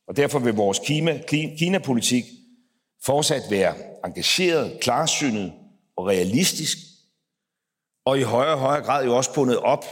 Og 0.07 0.17
derfor 0.17 0.39
vil 0.39 0.53
vores 0.53 0.79
Kina, 0.79 1.21
Kina-politik 1.57 2.23
fortsat 3.05 3.43
være 3.49 3.75
engageret, 4.05 4.79
klarsynet 4.81 5.53
og 5.97 6.07
realistisk, 6.07 6.77
og 8.05 8.19
i 8.19 8.21
højere 8.21 8.53
og 8.53 8.59
højere 8.59 8.83
grad 8.83 9.05
jo 9.05 9.17
også 9.17 9.33
bundet 9.33 9.57
op 9.57 9.85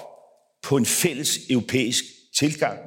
på 0.64 0.78
en 0.78 0.86
fælles 0.86 1.40
europæisk 1.50 2.04
tilgang. 2.40 2.80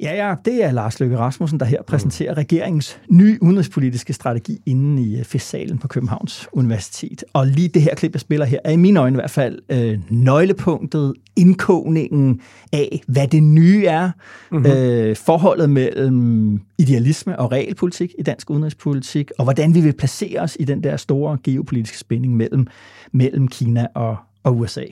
Ja, 0.00 0.26
ja, 0.26 0.34
det 0.44 0.64
er 0.64 0.72
Lars 0.72 1.00
Løkke 1.00 1.18
Rasmussen, 1.18 1.60
der 1.60 1.66
her 1.66 1.82
præsenterer 1.82 2.34
regeringens 2.34 3.00
nye 3.10 3.38
udenrigspolitiske 3.42 4.12
strategi 4.12 4.62
inde 4.66 5.02
i 5.02 5.24
festsalen 5.24 5.78
på 5.78 5.88
Københavns 5.88 6.48
Universitet. 6.52 7.24
Og 7.32 7.46
lige 7.46 7.68
det 7.68 7.82
her 7.82 7.94
klip, 7.94 8.12
jeg 8.12 8.20
spiller 8.20 8.46
her, 8.46 8.58
er 8.64 8.70
i 8.70 8.76
mine 8.76 9.00
øjne 9.00 9.14
i 9.14 9.18
hvert 9.18 9.30
fald 9.30 9.58
øh, 9.68 10.00
nøglepunktet, 10.10 11.14
indkogningen 11.36 12.40
af, 12.72 13.02
hvad 13.08 13.28
det 13.28 13.42
nye 13.42 13.84
er, 13.86 14.10
mm-hmm. 14.50 14.66
øh, 14.66 15.16
forholdet 15.16 15.70
mellem 15.70 16.60
idealisme 16.78 17.38
og 17.38 17.52
realpolitik 17.52 18.14
i 18.18 18.22
dansk 18.22 18.50
udenrigspolitik, 18.50 19.30
og 19.38 19.44
hvordan 19.44 19.74
vi 19.74 19.80
vil 19.80 19.92
placere 19.92 20.40
os 20.40 20.56
i 20.60 20.64
den 20.64 20.82
der 20.82 20.96
store 20.96 21.38
geopolitiske 21.44 21.98
spænding 21.98 22.36
mellem, 22.36 22.66
mellem 23.12 23.48
Kina 23.48 23.86
og, 23.94 24.16
og 24.42 24.58
USA. 24.58 24.84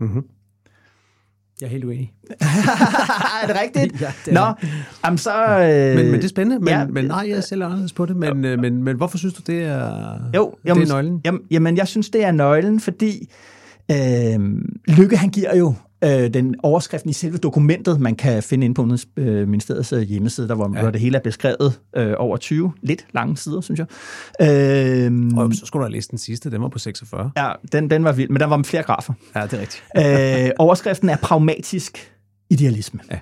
Mm-hmm. 0.00 0.22
Jeg 1.60 1.66
er 1.66 1.70
helt 1.70 1.84
uenig. 1.84 2.12
er 3.42 3.46
det 3.46 3.56
rigtigt? 3.62 4.00
Ja, 4.00 4.12
det 4.24 4.34
Nå, 4.34 4.40
er. 4.40 4.54
jamen 5.04 5.18
så... 5.18 5.44
Øh, 5.48 5.96
Men, 5.96 6.06
men 6.10 6.14
det 6.14 6.24
er 6.24 6.28
spændende. 6.28 6.58
Men, 6.58 6.68
ja. 6.68 6.86
men 6.86 7.04
nej, 7.04 7.24
jeg 7.28 7.36
er 7.36 7.40
selv 7.40 7.62
anderledes 7.62 7.92
på 7.92 8.06
det. 8.06 8.16
Men, 8.16 8.44
øh, 8.44 8.58
men, 8.58 8.82
men 8.82 8.96
hvorfor 8.96 9.18
synes 9.18 9.34
du, 9.34 9.42
det 9.46 9.62
er, 9.62 10.16
Jo, 10.34 10.54
det 10.62 10.70
er 10.70 10.86
nøglen? 10.88 11.20
Jamen, 11.24 11.40
jamen, 11.50 11.76
jeg 11.76 11.88
synes, 11.88 12.10
det 12.10 12.24
er 12.24 12.32
nøglen, 12.32 12.80
fordi 12.80 13.32
øh, 13.90 14.40
Lykke, 14.88 15.16
han 15.16 15.30
giver 15.30 15.56
jo 15.56 15.74
øh, 16.04 16.34
den 16.34 16.54
overskriften 16.62 17.10
i 17.10 17.12
selve 17.12 17.38
dokumentet, 17.38 18.00
man 18.00 18.14
kan 18.16 18.42
finde 18.42 18.64
inde 18.64 18.74
på 18.74 18.82
Udenrigsministeriets 18.82 19.92
øh, 19.92 20.00
hjemmeside, 20.00 20.48
der 20.48 20.54
hvor, 20.54 20.70
ja. 20.74 20.80
hvor 20.80 20.90
det 20.90 21.00
hele 21.00 21.16
er 21.18 21.22
beskrevet 21.22 21.80
øh, 21.96 22.14
over 22.18 22.36
20, 22.36 22.72
lidt 22.82 23.06
lange 23.14 23.36
sider, 23.36 23.60
synes 23.60 23.78
jeg. 23.78 23.86
Øh, 25.06 25.30
Og 25.36 25.54
så 25.54 25.66
skulle 25.66 25.80
du 25.80 25.84
have 25.84 25.92
læst 25.92 26.10
den 26.10 26.18
sidste, 26.18 26.50
den 26.50 26.62
var 26.62 26.68
på 26.68 26.78
46. 26.78 27.30
ja, 27.36 27.52
den, 27.72 27.90
den 27.90 28.04
var 28.04 28.12
vild, 28.12 28.30
men 28.30 28.40
der 28.40 28.46
var 28.46 28.62
flere 28.62 28.82
grafer. 28.82 29.12
Ja, 29.36 29.42
det 29.42 29.52
er 29.52 29.60
rigtigt. 29.60 30.44
øh, 30.46 30.50
overskriften 30.58 31.08
er 31.08 31.16
pragmatisk 31.16 32.12
idealisme. 32.50 33.00
Ja. 33.10 33.18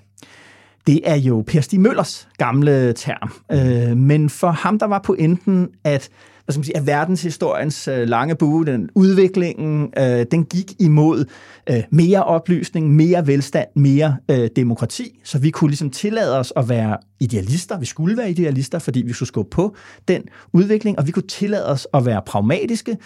Det 0.86 1.00
er 1.04 1.14
jo 1.14 1.44
Per 1.46 1.60
Stig 1.60 1.80
Møllers 1.80 2.28
gamle 2.38 2.92
term. 2.92 3.32
Øh, 3.52 3.96
men 3.96 4.30
for 4.30 4.50
ham, 4.50 4.78
der 4.78 4.86
var 4.86 5.00
pointen, 5.04 5.68
at 5.84 6.08
hvad 6.44 6.52
skal 6.52 6.58
man 6.58 6.64
sige, 6.64 6.76
at 6.76 6.86
verdenshistoriens 6.86 7.88
øh, 7.88 8.08
lange 8.08 8.34
bue, 8.34 8.66
den 8.66 8.88
udviklingen, 8.94 9.92
øh, 9.98 10.26
den 10.30 10.44
gik 10.44 10.72
imod 10.80 11.24
øh, 11.70 11.82
mere 11.90 12.24
oplysning, 12.24 12.90
mere 12.90 13.26
velstand, 13.26 13.68
mere 13.76 14.16
øh, 14.30 14.50
demokrati, 14.56 15.20
så 15.24 15.38
vi 15.38 15.50
kunne 15.50 15.70
ligesom 15.70 15.90
tillade 15.90 16.38
os 16.38 16.52
at 16.56 16.68
være 16.68 16.96
idealister. 17.20 17.78
Vi 17.78 17.86
skulle 17.86 18.16
være 18.16 18.30
idealister, 18.30 18.78
fordi 18.78 19.02
vi 19.02 19.12
skulle 19.12 19.26
skubbe 19.26 19.50
på 19.50 19.76
den 20.08 20.22
udvikling, 20.52 20.98
og 20.98 21.06
vi 21.06 21.12
kunne 21.12 21.26
tillade 21.28 21.66
os 21.66 21.88
at 21.94 22.06
være 22.06 22.22
pragmatiske, 22.26 22.96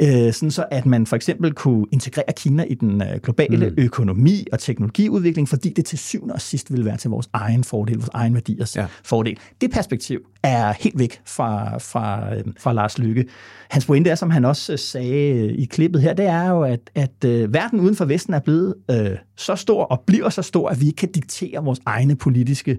øh, 0.00 0.32
sådan 0.32 0.50
så 0.50 0.64
at 0.70 0.86
man 0.86 1.06
for 1.06 1.16
eksempel 1.16 1.52
kunne 1.52 1.86
integrere 1.92 2.32
Kina 2.36 2.62
i 2.62 2.74
den 2.74 3.02
øh, 3.02 3.20
globale 3.22 3.70
mm. 3.70 3.74
økonomi 3.78 4.46
og 4.52 4.58
teknologiudvikling, 4.58 5.48
fordi 5.48 5.72
det 5.76 5.84
til 5.84 5.98
syvende 5.98 6.34
og 6.34 6.40
sidst 6.40 6.72
ville 6.72 6.84
være 6.84 6.96
til 6.96 7.10
vores 7.10 7.28
egen 7.32 7.64
fordel, 7.64 7.96
vores 7.96 8.10
egen 8.14 8.34
værdiers 8.34 8.76
ja. 8.76 8.86
Fordel. 9.04 9.38
Det 9.60 9.70
perspektiv 9.70 10.20
er 10.42 10.72
helt 10.80 10.98
væk 10.98 11.20
fra, 11.26 11.78
fra, 11.78 12.34
øh, 12.36 12.44
fra 12.58 12.72
Lars 12.72 12.98
Lykke. 12.98 13.24
Hans 13.70 13.86
pointe 13.86 14.10
er, 14.10 14.14
som 14.14 14.30
han 14.30 14.44
også 14.44 14.72
øh, 14.72 14.78
sagde 14.78 15.54
i 15.56 15.64
klippet 15.64 16.02
her, 16.02 16.14
det 16.14 16.26
er 16.26 16.48
jo, 16.48 16.62
at, 16.62 16.90
at 16.94 17.24
øh, 17.24 17.54
verden 17.54 17.80
uden 17.80 17.96
for 17.96 18.04
Vesten 18.04 18.34
er 18.34 18.40
blevet 18.40 18.74
øh, 18.90 19.16
så 19.36 19.56
stor 19.56 19.84
og 19.84 20.00
bliver 20.06 20.28
så 20.28 20.42
stor, 20.42 20.68
at 20.68 20.80
vi 20.80 20.86
ikke 20.86 20.96
kan 20.96 21.12
diktere 21.12 21.64
vores 21.64 21.80
egne 21.86 22.16
politiske 22.16 22.78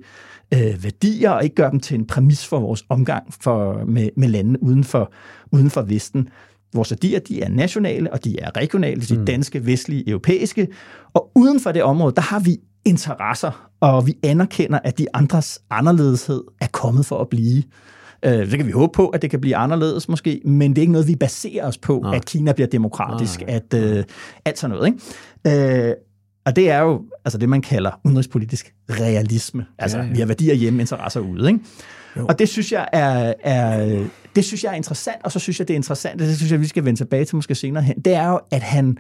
øh, 0.54 0.84
værdier 0.84 1.30
og 1.30 1.44
ikke 1.44 1.56
gøre 1.56 1.72
dem 1.72 1.80
til 1.80 1.96
en 1.96 2.08
præmis 2.08 2.46
for 2.46 2.60
vores 2.60 2.86
omgang 2.90 3.34
for, 3.42 3.86
med, 3.86 4.10
med 4.18 4.28
lande 4.28 4.64
uden 4.64 4.84
for, 4.84 5.12
uden 5.52 5.70
for 5.70 5.82
Vesten. 5.82 6.28
Vores 6.74 6.92
værdier, 6.92 7.20
de 7.20 7.42
er 7.42 7.50
nationale, 7.50 8.14
og 8.14 8.24
de 8.24 8.40
er 8.40 8.58
regionale, 8.58 9.02
de 9.02 9.14
er 9.14 9.26
danske, 9.26 9.66
vestlige, 9.66 10.10
europæiske. 10.10 10.68
Og 11.14 11.32
uden 11.36 11.60
for 11.60 11.72
det 11.72 11.84
område, 11.84 12.16
der 12.16 12.22
har 12.22 12.40
vi 12.40 12.58
interesser, 12.86 13.70
og 13.80 14.08
vi 14.08 14.18
anerkender, 14.24 14.80
at 14.84 14.98
de 14.98 15.08
andres 15.14 15.62
anderledeshed 15.70 16.42
er 16.62 16.68
kommet 16.72 17.06
for 17.06 17.22
at 17.22 17.30
blive. 17.30 17.64
Øh, 18.26 18.50
så 18.50 18.58
kan 18.58 18.68
vi 18.68 18.72
håbe 18.72 18.92
på, 18.96 19.08
at 19.08 19.22
det 19.22 19.30
kan 19.30 19.42
blive 19.42 19.56
anderledes 19.56 20.10
måske, 20.10 20.42
men 20.46 20.70
det 20.72 20.78
er 20.78 20.82
ikke 20.82 20.92
noget, 20.94 21.08
vi 21.08 21.16
baserer 21.16 21.68
os 21.68 21.78
på, 21.78 22.00
Nej. 22.04 22.16
at 22.16 22.26
Kina 22.26 22.52
bliver 22.52 22.68
demokratisk, 22.68 23.42
Nej. 23.42 23.56
at 23.56 23.74
øh, 23.74 24.04
alt 24.46 24.60
sådan 24.60 24.76
noget. 24.76 24.94
Ikke? 25.46 25.88
Øh, 25.88 25.94
og 26.46 26.56
det 26.56 26.70
er 26.70 26.80
jo 26.80 27.02
altså 27.26 27.38
det, 27.38 27.50
man 27.50 27.62
kalder 27.62 27.92
udenrigspolitisk 28.04 28.74
realisme. 28.90 29.66
Altså, 29.80 29.98
ja, 29.98 30.04
Ja, 30.04 30.12
vi 30.12 30.20
har 30.20 30.26
værdier 30.26 30.54
hjemme, 30.54 30.82
interesser 30.82 31.20
ude. 31.20 31.48
Ikke? 31.48 31.60
Jo. 32.18 32.26
Og 32.26 32.40
det 32.40 32.50
synes 32.50 32.72
jeg 32.72 32.88
er, 32.94 33.34
er, 33.44 34.04
det 34.36 34.46
synes 34.46 34.64
jeg 34.64 34.72
er 34.72 34.76
interessant, 34.76 35.18
og 35.24 35.32
så 35.32 35.40
synes 35.40 35.60
jeg, 35.60 35.68
det 35.68 35.74
er 35.74 35.76
interessant, 35.76 36.22
og 36.22 36.28
det 36.28 36.38
synes 36.38 36.52
jeg, 36.52 36.62
vi 36.62 36.68
skal 36.68 36.86
vende 36.86 37.00
tilbage 37.00 37.26
til 37.26 37.36
måske 37.36 37.56
senere 37.56 37.84
hen, 37.84 37.96
det 37.96 38.14
er 38.14 38.28
jo, 38.28 38.40
at 38.52 38.62
han, 38.62 38.98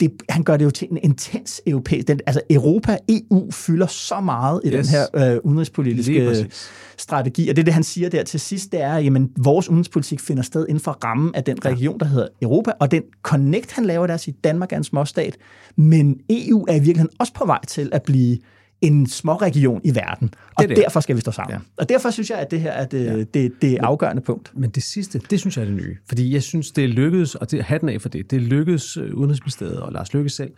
det, 0.00 0.12
han 0.28 0.42
gør 0.42 0.56
det 0.56 0.64
jo 0.64 0.70
til 0.70 0.88
en 0.90 0.98
intens 1.02 1.62
europæisk... 1.66 2.08
Den, 2.08 2.20
altså 2.26 2.40
Europa, 2.50 2.98
EU 3.08 3.50
fylder 3.50 3.86
så 3.86 4.20
meget 4.20 4.60
i 4.64 4.68
yes. 4.68 4.74
den 4.74 4.96
her 4.96 5.34
øh, 5.34 5.40
udenrigspolitiske 5.44 6.48
strategi, 6.96 7.48
og 7.48 7.56
det 7.56 7.66
det, 7.66 7.74
han 7.74 7.82
siger 7.82 8.08
der 8.08 8.22
til 8.22 8.40
sidst, 8.40 8.72
det 8.72 8.80
er, 8.80 8.96
jamen 8.96 9.30
vores 9.36 9.68
udenrigspolitik 9.68 10.20
finder 10.20 10.42
sted 10.42 10.66
inden 10.68 10.80
for 10.80 10.98
rammen 11.04 11.34
af 11.34 11.44
den 11.44 11.64
region, 11.64 12.00
der 12.00 12.06
hedder 12.06 12.28
Europa, 12.42 12.72
og 12.80 12.90
den 12.90 13.02
connect, 13.22 13.72
han 13.72 13.84
laver 13.84 14.06
der, 14.06 14.16
siger 14.16 14.36
Danmark 14.44 14.72
er 14.72 14.76
en 14.76 14.84
småstat, 14.84 15.36
men 15.76 16.20
EU 16.30 16.64
er 16.68 16.74
i 16.74 16.78
virkeligheden 16.78 17.16
også 17.18 17.32
på 17.32 17.46
vej 17.46 17.64
til 17.64 17.90
at 17.92 18.02
blive 18.02 18.38
en 18.80 19.06
småregion 19.06 19.80
i 19.84 19.94
verden. 19.94 20.34
Og 20.54 20.62
det 20.62 20.68
det. 20.68 20.76
derfor 20.76 21.00
skal 21.00 21.16
vi 21.16 21.20
stå 21.20 21.30
sammen. 21.30 21.54
Ja. 21.54 21.60
Og 21.76 21.88
derfor 21.88 22.10
synes 22.10 22.30
jeg, 22.30 22.38
at 22.38 22.50
det 22.50 22.60
her 22.60 22.70
er 22.70 22.86
det, 22.86 23.04
ja. 23.04 23.24
det, 23.34 23.52
det 23.62 23.78
afgørende 23.80 24.22
punkt. 24.22 24.52
Men 24.54 24.70
det 24.70 24.82
sidste, 24.82 25.20
det 25.30 25.40
synes 25.40 25.56
jeg 25.56 25.62
er 25.62 25.66
det 25.66 25.76
nye. 25.76 25.96
Fordi 26.08 26.34
jeg 26.34 26.42
synes, 26.42 26.70
det 26.70 26.88
lykkedes, 26.88 27.34
og 27.34 27.50
det 27.50 27.62
hatten 27.62 27.88
af 27.88 28.00
for 28.00 28.08
det, 28.08 28.30
det 28.30 28.42
lykkedes 28.42 28.96
øh, 28.96 29.14
Udenrigsministeriet 29.14 29.80
og 29.80 29.92
Lars 29.92 30.14
Løkke 30.14 30.30
selv 30.30 30.50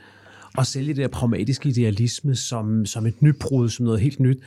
at 0.59 0.67
sælge 0.67 0.89
det 0.89 0.97
der 0.97 1.09
pragmatiske 1.09 1.69
idealisme 1.69 2.37
som, 2.37 2.87
som 2.87 3.07
et 3.07 3.23
nybrud, 3.23 3.69
som 3.69 3.85
noget 3.85 4.01
helt 4.01 4.21
nyt. 4.21 4.39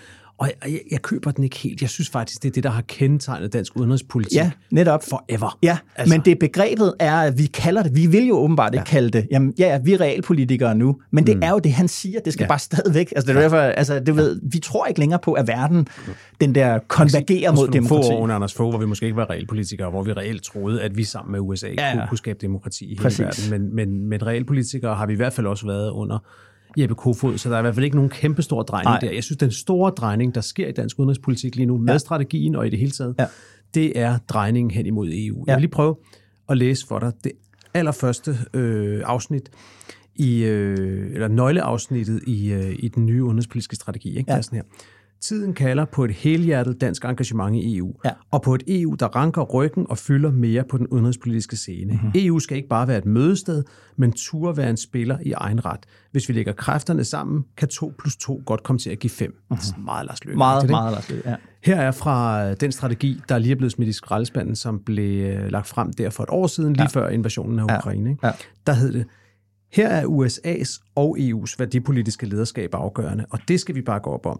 Og 0.41 0.47
jeg, 0.47 0.71
jeg, 0.71 0.81
jeg 0.91 1.01
køber 1.01 1.31
den 1.31 1.43
ikke 1.43 1.57
helt. 1.57 1.81
Jeg 1.81 1.89
synes 1.89 2.09
faktisk, 2.09 2.43
det 2.43 2.49
er 2.49 2.53
det, 2.53 2.63
der 2.63 2.69
har 2.69 2.81
kendetegnet 2.81 3.53
dansk 3.53 3.75
udenrigspolitik 3.75 4.35
ja, 4.35 4.51
netop. 4.71 5.03
forever. 5.09 5.57
Ja, 5.63 5.77
altså. 5.95 6.15
men 6.15 6.25
det 6.25 6.39
begrebet 6.39 6.93
er, 6.99 7.15
at 7.15 7.37
vi 7.37 7.45
kalder 7.45 7.83
det, 7.83 7.95
vi 7.95 8.05
vil 8.07 8.27
jo 8.27 8.35
åbenbart 8.35 8.73
ikke 8.73 8.79
ja. 8.79 8.91
kalde 8.91 9.09
det, 9.09 9.27
jamen 9.31 9.53
ja, 9.59 9.79
vi 9.83 9.93
er 9.93 10.01
realpolitikere 10.01 10.75
nu, 10.75 10.97
men 11.11 11.27
det 11.27 11.35
mm. 11.35 11.43
er 11.43 11.49
jo 11.49 11.59
det, 11.59 11.71
han 11.71 11.87
siger, 11.87 12.19
det 12.19 12.33
skal 12.33 12.43
ja. 12.43 12.47
bare 12.47 12.59
stadigvæk, 12.59 13.13
altså 13.15 13.31
det 13.31 13.37
er 13.37 13.41
derfor, 13.41 13.57
altså 13.57 13.99
det 13.99 14.15
ved, 14.15 14.39
vi 14.43 14.59
tror 14.59 14.85
ikke 14.85 14.99
længere 14.99 15.19
på, 15.23 15.33
at 15.33 15.47
verden, 15.47 15.87
den 16.41 16.55
der 16.55 16.79
konvergerer 16.87 17.51
mod 17.51 17.67
demokrati. 17.67 18.07
Få 18.09 18.13
år 18.13 18.19
under 18.19 18.35
Anders 18.35 18.53
Fogh, 18.53 18.69
hvor 18.69 18.79
vi 18.79 18.85
måske 18.85 19.05
ikke 19.05 19.15
var 19.15 19.29
realpolitikere, 19.29 19.89
hvor 19.89 20.03
vi 20.03 20.13
reelt 20.13 20.43
troede, 20.43 20.81
at 20.81 20.97
vi 20.97 21.03
sammen 21.03 21.31
med 21.31 21.39
USA 21.39 21.67
ja, 21.67 21.73
ja. 21.73 21.93
kunne, 21.93 22.07
kunne 22.09 22.17
skabe 22.17 22.39
demokrati 22.41 22.85
i 22.85 22.97
hele 23.03 23.23
verden, 23.23 23.49
men, 23.49 23.75
men, 23.75 24.09
men 24.09 24.25
realpolitikere 24.27 24.95
har 24.95 25.05
vi 25.05 25.13
i 25.13 25.15
hvert 25.15 25.33
fald 25.33 25.47
også 25.47 25.65
været 25.65 25.89
under 25.89 26.19
Jeppe 26.77 26.95
Kofod, 26.95 27.37
så 27.37 27.49
der 27.49 27.55
er 27.55 27.59
i 27.59 27.61
hvert 27.61 27.75
fald 27.75 27.85
ikke 27.85 27.95
nogen 27.95 28.09
kæmpe 28.09 28.41
stor 28.41 28.61
drejning 28.61 28.91
Nej. 28.91 28.99
der. 28.99 29.11
Jeg 29.11 29.23
synes, 29.23 29.37
den 29.37 29.51
store 29.51 29.91
drejning, 29.91 30.35
der 30.35 30.41
sker 30.41 30.67
i 30.67 30.71
dansk 30.71 30.99
udenrigspolitik 30.99 31.55
lige 31.55 31.65
nu, 31.65 31.77
med 31.77 31.93
ja. 31.93 31.97
strategien 31.97 32.55
og 32.55 32.67
i 32.67 32.69
det 32.69 32.79
hele 32.79 32.91
taget, 32.91 33.15
ja. 33.19 33.25
det 33.73 33.99
er 33.99 34.17
drejningen 34.29 34.71
hen 34.71 34.85
imod 34.85 35.07
EU. 35.07 35.37
Ja. 35.37 35.43
Jeg 35.47 35.55
vil 35.55 35.61
lige 35.61 35.71
prøve 35.71 35.95
at 36.49 36.57
læse 36.57 36.87
for 36.87 36.99
dig 36.99 37.11
det 37.23 37.31
allerførste 37.73 38.37
øh, 38.53 39.01
afsnit, 39.05 39.49
i, 40.15 40.43
øh, 40.43 41.13
eller 41.13 41.27
nøgleafsnittet 41.27 42.21
i, 42.27 42.51
øh, 42.51 42.75
i 42.79 42.87
den 42.87 43.05
nye 43.05 43.23
udenrigspolitiske 43.23 43.75
strategi. 43.75 44.17
Ikke? 44.17 44.31
Ja. 44.31 44.37
er 44.37 44.41
sådan 44.41 44.55
her. 44.55 44.63
Tiden 45.21 45.53
kalder 45.53 45.85
på 45.85 46.05
et 46.05 46.11
helhjertet 46.11 46.81
dansk 46.81 47.05
engagement 47.05 47.55
i 47.55 47.77
EU, 47.77 47.93
ja. 48.05 48.09
og 48.31 48.41
på 48.41 48.55
et 48.55 48.63
EU, 48.67 48.95
der 48.99 49.07
ranker 49.07 49.41
ryggen 49.41 49.85
og 49.89 49.97
fylder 49.97 50.31
mere 50.31 50.63
på 50.69 50.77
den 50.77 50.87
udenrigspolitiske 50.87 51.55
scene. 51.55 51.93
Mm-hmm. 51.93 52.11
EU 52.15 52.39
skal 52.39 52.57
ikke 52.57 52.69
bare 52.69 52.87
være 52.87 52.97
et 52.97 53.05
mødested, 53.05 53.63
men 53.97 54.11
turde 54.11 54.57
være 54.57 54.69
en 54.69 54.77
spiller 54.77 55.17
i 55.21 55.31
egen 55.31 55.65
ret. 55.65 55.79
Hvis 56.11 56.29
vi 56.29 56.33
lægger 56.33 56.53
kræfterne 56.53 57.03
sammen, 57.03 57.43
kan 57.57 57.67
2 57.67 57.93
plus 57.99 58.15
2 58.15 58.43
godt 58.45 58.63
komme 58.63 58.79
til 58.79 58.89
at 58.89 58.99
give 58.99 59.11
5. 59.11 59.29
Mm-hmm. 59.29 59.57
Det 59.57 59.73
er 59.77 59.79
meget 59.79 60.05
Lars 60.05 60.25
Løkke. 60.25 60.37
Meget, 60.37 60.69
meget 60.69 60.93
Lars 60.93 61.09
Løkke, 61.09 61.29
ja. 61.29 61.35
Her 61.63 61.75
er 61.75 61.91
fra 61.91 62.53
den 62.53 62.71
strategi, 62.71 63.21
der 63.29 63.37
lige 63.37 63.51
er 63.51 63.55
blevet 63.55 63.71
smidt 63.71 63.89
i 63.89 63.93
skraldespanden, 63.93 64.55
som 64.55 64.79
blev 64.85 65.25
øh, 65.25 65.51
lagt 65.51 65.67
frem 65.67 65.93
der 65.93 66.09
for 66.09 66.23
et 66.23 66.29
år 66.29 66.47
siden, 66.47 66.73
lige 66.73 66.89
ja. 66.95 66.99
før 66.99 67.09
invasionen 67.09 67.59
af 67.59 67.63
Ukraine. 67.63 68.09
Ikke? 68.09 68.27
Ja. 68.27 68.31
Der 68.67 68.73
hed 68.73 68.93
det, 68.93 69.05
her 69.73 69.87
er 69.87 70.05
USA's 70.05 70.91
og 70.95 71.17
EU's 71.19 71.55
værdipolitiske 71.59 72.25
lederskab 72.25 72.73
afgørende, 72.73 73.25
og 73.29 73.39
det 73.47 73.59
skal 73.59 73.75
vi 73.75 73.81
bare 73.81 73.99
gå 73.99 74.09
op 74.09 74.25
om. 74.25 74.39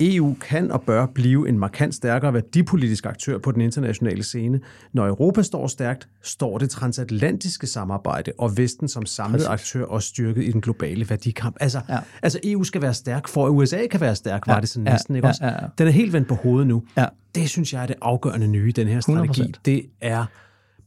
EU 0.00 0.34
kan 0.40 0.70
og 0.70 0.82
bør 0.82 1.06
blive 1.06 1.48
en 1.48 1.58
markant 1.58 1.94
stærkere 1.94 2.34
værdipolitisk 2.34 3.06
aktør 3.06 3.38
på 3.38 3.52
den 3.52 3.60
internationale 3.60 4.22
scene. 4.22 4.60
Når 4.92 5.06
Europa 5.06 5.42
står 5.42 5.66
stærkt, 5.66 6.08
står 6.22 6.58
det 6.58 6.70
transatlantiske 6.70 7.66
samarbejde 7.66 8.32
og 8.38 8.56
Vesten 8.56 8.88
som 8.88 9.06
samlet 9.06 9.46
Præcis. 9.46 9.48
aktør 9.48 9.84
og 9.84 10.02
styrket 10.02 10.44
i 10.44 10.52
den 10.52 10.60
globale 10.60 11.10
værdikamp. 11.10 11.56
Altså, 11.60 11.80
ja. 11.88 11.98
altså 12.22 12.40
EU 12.44 12.64
skal 12.64 12.82
være 12.82 12.94
stærk, 12.94 13.28
for 13.28 13.46
at 13.46 13.50
USA 13.50 13.86
kan 13.90 14.00
være 14.00 14.16
stærk, 14.16 14.46
ja. 14.46 14.52
var 14.52 14.60
det 14.60 14.68
sådan 14.68 14.92
næsten. 14.92 15.14
Ja. 15.14 15.18
Ikke 15.18 15.28
også? 15.28 15.44
Ja, 15.44 15.50
ja, 15.50 15.56
ja. 15.62 15.68
Den 15.78 15.86
er 15.86 15.92
helt 15.92 16.12
vendt 16.12 16.28
på 16.28 16.34
hovedet 16.34 16.66
nu. 16.66 16.82
Ja. 16.96 17.06
Det 17.34 17.50
synes 17.50 17.72
jeg 17.72 17.82
er 17.82 17.86
det 17.86 17.96
afgørende 18.02 18.46
nye 18.48 18.68
i 18.68 18.72
den 18.72 18.88
her 18.88 19.00
strategi. 19.00 19.42
100%. 19.42 19.50
Det 19.64 19.86
er 20.00 20.24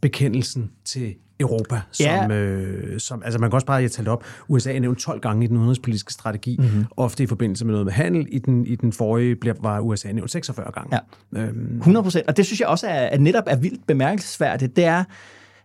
bekendelsen 0.01 0.71
til 0.85 1.15
Europa, 1.39 1.81
som, 1.91 2.05
ja. 2.05 2.27
øh, 2.27 2.99
som 2.99 3.21
altså 3.25 3.39
man 3.39 3.49
kan 3.49 3.55
også 3.55 3.67
bare 3.67 3.79
have 3.79 3.89
talt 3.89 4.07
op, 4.07 4.23
USA 4.47 4.75
er 4.75 4.79
nævnt 4.79 4.99
12 4.99 5.21
gange 5.21 5.43
i 5.43 5.47
den 5.47 5.57
udenrigspolitiske 5.57 6.13
strategi, 6.13 6.55
mm-hmm. 6.59 6.85
ofte 6.97 7.23
i 7.23 7.27
forbindelse 7.27 7.65
med 7.65 7.71
noget 7.71 7.85
med 7.85 7.93
handel. 7.93 8.27
I 8.31 8.39
den, 8.39 8.65
i 8.65 8.75
den 8.75 8.93
forrige 8.93 9.35
blev, 9.35 9.55
var 9.61 9.79
USA 9.79 10.11
nævnt 10.11 10.31
46 10.31 10.71
gange. 10.71 10.99
Ja. 11.35 11.39
Øhm. 11.39 11.77
100 11.77 12.03
procent, 12.03 12.27
og 12.27 12.37
det 12.37 12.45
synes 12.45 12.59
jeg 12.59 12.67
også 12.67 12.87
er, 12.87 12.91
er 12.91 13.17
netop 13.17 13.43
er 13.47 13.55
vildt 13.55 13.87
bemærkelsesværdigt. 13.87 14.75
Det 14.75 14.85
er, 14.85 15.03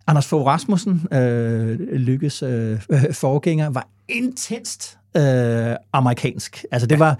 Anders 0.07 0.27
Fogh 0.27 0.47
Rasmussen, 0.47 1.07
øh, 1.13 1.81
Lykkes 1.81 2.43
øh, 2.43 2.81
forgænger, 3.13 3.71
var 3.71 3.89
intenst 4.09 4.99
øh, 5.17 5.77
amerikansk. 5.93 6.65
Altså 6.71 6.87
det 6.87 6.99
var 6.99 7.19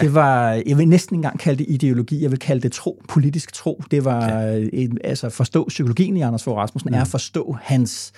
det 0.00 0.14
var, 0.14 0.62
jeg 0.66 0.78
vil 0.78 0.88
næsten 0.88 1.16
engang 1.16 1.38
kalde 1.38 1.58
det 1.58 1.66
ideologi, 1.68 2.22
jeg 2.22 2.30
vil 2.30 2.38
kalde 2.38 2.60
det 2.60 2.72
tro, 2.72 3.02
politisk 3.08 3.52
tro. 3.52 3.82
Det 3.90 4.04
var, 4.04 4.28
ja. 4.28 4.68
en, 4.72 4.98
altså 5.04 5.30
forstå 5.30 5.64
psykologien 5.68 6.16
i 6.16 6.20
Anders 6.20 6.44
Fogh 6.44 6.58
Rasmussen, 6.58 6.90
mm. 6.90 6.96
er 6.96 7.00
at 7.00 7.08
forstå 7.08 7.56
hans 7.62 8.12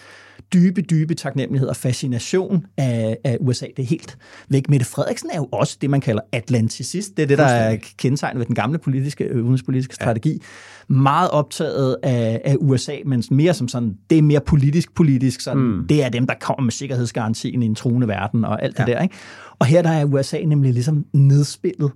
dybe, 0.53 0.83
dybe 0.83 1.15
taknemmelighed 1.15 1.69
og 1.69 1.77
fascination 1.77 2.67
af, 2.77 3.19
af 3.25 3.37
USA. 3.41 3.67
Det 3.77 3.83
er 3.83 3.87
helt 3.87 4.19
væk. 4.49 4.71
Mette 4.71 4.87
Frederiksen 4.87 5.31
er 5.33 5.37
jo 5.37 5.49
også 5.53 5.79
det, 5.81 5.91
man 5.91 6.01
kalder 6.01 6.23
atlanticist. 6.33 7.17
Det 7.17 7.23
er 7.23 7.27
det, 7.27 7.39
der 7.39 7.45
er 7.45 7.77
kendetegnet 7.99 8.39
ved 8.39 8.47
den 8.47 8.55
gamle 8.55 8.79
politiske, 8.79 9.25
øh, 9.25 9.37
udenrigspolitiske 9.37 9.97
ja. 10.01 10.05
strategi. 10.05 10.43
Meget 10.89 11.31
optaget 11.31 11.97
af, 12.03 12.41
af 12.45 12.57
USA, 12.61 12.97
men 13.07 13.23
mere 13.31 13.55
som 13.55 13.69
sådan, 13.69 13.97
det 14.11 14.19
er 14.19 14.23
mere 14.23 14.41
politisk-politisk. 14.41 15.41
Sådan, 15.41 15.63
mm. 15.63 15.87
Det 15.89 16.05
er 16.05 16.09
dem, 16.09 16.27
der 16.27 16.35
kommer 16.41 16.63
med 16.63 16.73
sikkerhedsgarantien 16.73 17.63
i 17.63 17.67
en 17.67 17.75
truende 17.75 18.09
verden 18.09 18.45
og 18.45 18.63
alt 18.63 18.79
ja. 18.79 18.85
det 18.85 18.95
der. 18.95 19.03
Ikke? 19.03 19.15
Og 19.59 19.67
her 19.67 19.83
der 19.83 19.91
er 19.91 20.05
USA 20.05 20.39
nemlig 20.39 20.73
ligesom 20.73 21.07
nedspillet. 21.13 21.91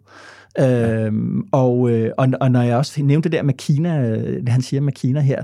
Ja. 0.59 1.05
Øhm, 1.05 1.45
og, 1.53 1.91
øh, 1.91 2.11
og, 2.19 2.29
og 2.41 2.51
når 2.51 2.63
jeg 2.63 2.77
også 2.77 3.03
nævnte 3.03 3.29
det 3.29 3.37
der 3.37 3.43
med 3.43 3.55
Kina, 3.55 4.17
det 4.17 4.49
han 4.49 4.63
siger 4.63 4.81
med 4.81 4.93
Kina 4.93 5.21
her, 5.21 5.43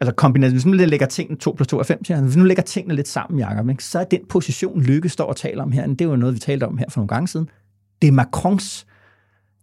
altså 0.00 0.14
kombination, 0.14 0.52
hvis 0.52 0.66
nu 0.66 0.72
lægger 0.72 1.06
tingene 1.06 1.38
2 1.38 1.52
plus 1.52 1.66
2 1.66 1.78
er 1.78 1.82
5, 1.82 2.04
siger 2.04 2.16
han, 2.16 2.24
hvis 2.24 2.36
nu 2.36 2.44
lægger 2.44 2.62
tingene 2.62 2.94
lidt 2.94 3.08
sammen, 3.08 3.40
Jacob, 3.40 3.68
ikke, 3.68 3.84
så 3.84 3.98
er 3.98 4.04
den 4.04 4.20
position, 4.28 4.82
Lykke 4.82 5.08
står 5.08 5.24
og 5.24 5.36
taler 5.36 5.62
om 5.62 5.72
her, 5.72 5.86
det 5.86 6.00
er 6.00 6.04
jo 6.04 6.16
noget, 6.16 6.34
vi 6.34 6.38
talte 6.38 6.64
om 6.64 6.78
her 6.78 6.86
for 6.90 7.00
nogle 7.00 7.08
gange 7.08 7.28
siden, 7.28 7.48
det 8.02 8.08
er 8.08 8.12
Macrons 8.12 8.86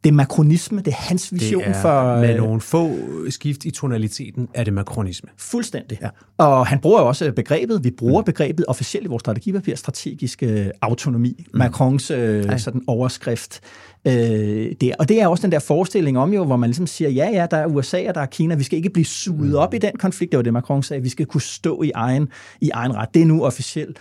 det 0.04 0.10
er 0.10 0.14
makronisme, 0.14 0.78
det 0.78 0.88
er 0.88 0.96
hans 0.96 1.34
vision 1.34 1.64
det 1.64 1.70
er, 1.70 1.82
for... 1.82 2.20
Med 2.20 2.38
nogle 2.38 2.62
få 2.62 2.96
skift 3.30 3.66
i 3.66 3.72
tonaliteten 3.72 4.48
er 4.54 4.64
det 4.64 4.74
makronisme. 4.74 5.30
Fuldstændig. 5.38 5.98
Ja. 6.02 6.10
Og 6.38 6.68
han 6.68 6.80
bruger 6.80 7.02
jo 7.02 7.08
også 7.08 7.32
begrebet, 7.32 7.84
vi 7.84 7.92
bruger 7.92 8.22
mm. 8.22 8.26
begrebet 8.26 8.66
officielt 8.68 9.06
i 9.06 9.10
vores 9.10 9.22
strategipapir, 9.22 9.76
strategisk 9.76 10.44
øh, 10.44 10.68
autonomi. 10.82 11.46
Mm. 11.54 11.58
Macrons 11.58 12.12
øh, 12.12 12.60
sådan 12.60 12.82
overskrift 12.88 13.62
øh, 14.06 14.72
der. 14.82 14.94
Og 15.00 15.10
det 15.10 15.22
er 15.22 15.28
også 15.28 15.42
den 15.42 15.52
der 15.52 15.60
forestilling 15.60 16.18
om 16.18 16.34
jo, 16.34 16.46
hvor 16.46 16.58
man 16.58 16.70
ligesom 16.70 16.88
siger, 16.88 17.10
ja, 17.10 17.30
ja, 17.34 17.48
der 17.52 17.58
er 17.58 17.66
USA 17.66 18.10
og 18.10 18.16
der 18.16 18.22
er 18.22 18.26
Kina, 18.26 18.56
vi 18.56 18.64
skal 18.64 18.78
ikke 18.78 18.90
blive 18.90 19.06
suget 19.06 19.50
mm. 19.50 19.56
op 19.56 19.74
i 19.74 19.78
den 19.78 19.92
konflikt, 20.00 20.32
det 20.32 20.38
var 20.38 20.44
det 20.44 20.54
Macron 20.54 20.84
sagde, 20.84 21.04
vi 21.04 21.10
skal 21.10 21.26
kunne 21.26 21.42
stå 21.42 21.82
i 21.82 21.92
egen, 21.96 22.30
i 22.62 22.70
egen 22.70 22.96
ret. 22.96 23.14
Det 23.14 23.22
er 23.22 23.26
nu 23.26 23.46
officielt 23.46 23.98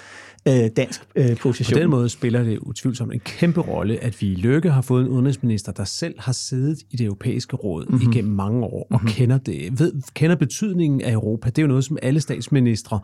øh, 0.48 0.70
dansk 0.76 1.00
øh, 1.14 1.36
position. 1.36 1.76
På 1.76 1.80
den 1.80 1.90
måde 1.90 2.08
spiller 2.08 2.42
det 2.42 2.58
utvivlsomt 2.58 3.12
en 3.12 3.20
kæmpe 3.20 3.60
rolle, 3.60 3.98
at 3.98 4.20
vi 4.20 4.32
i 4.32 4.34
Løkke 4.34 4.70
har 4.70 4.82
fået 4.82 5.02
en 5.02 5.08
udenrigsminister, 5.08 5.72
der 5.72 5.84
selv 5.84 6.14
har 6.18 6.32
siddet 6.32 6.78
i 6.90 6.96
det 6.96 7.04
europæiske 7.04 7.56
råd 7.56 7.86
mm-hmm. 7.88 8.10
igennem 8.10 8.32
mange 8.32 8.64
år, 8.64 8.86
og 8.90 9.00
mm-hmm. 9.00 9.08
kender, 9.08 9.38
det, 9.38 9.80
ved, 9.80 9.92
kender 10.14 10.36
betydningen 10.36 11.00
af 11.00 11.12
Europa. 11.12 11.50
Det 11.50 11.58
er 11.58 11.62
jo 11.62 11.68
noget, 11.68 11.84
som 11.84 11.98
alle 12.02 12.20
statsministre 12.20 13.00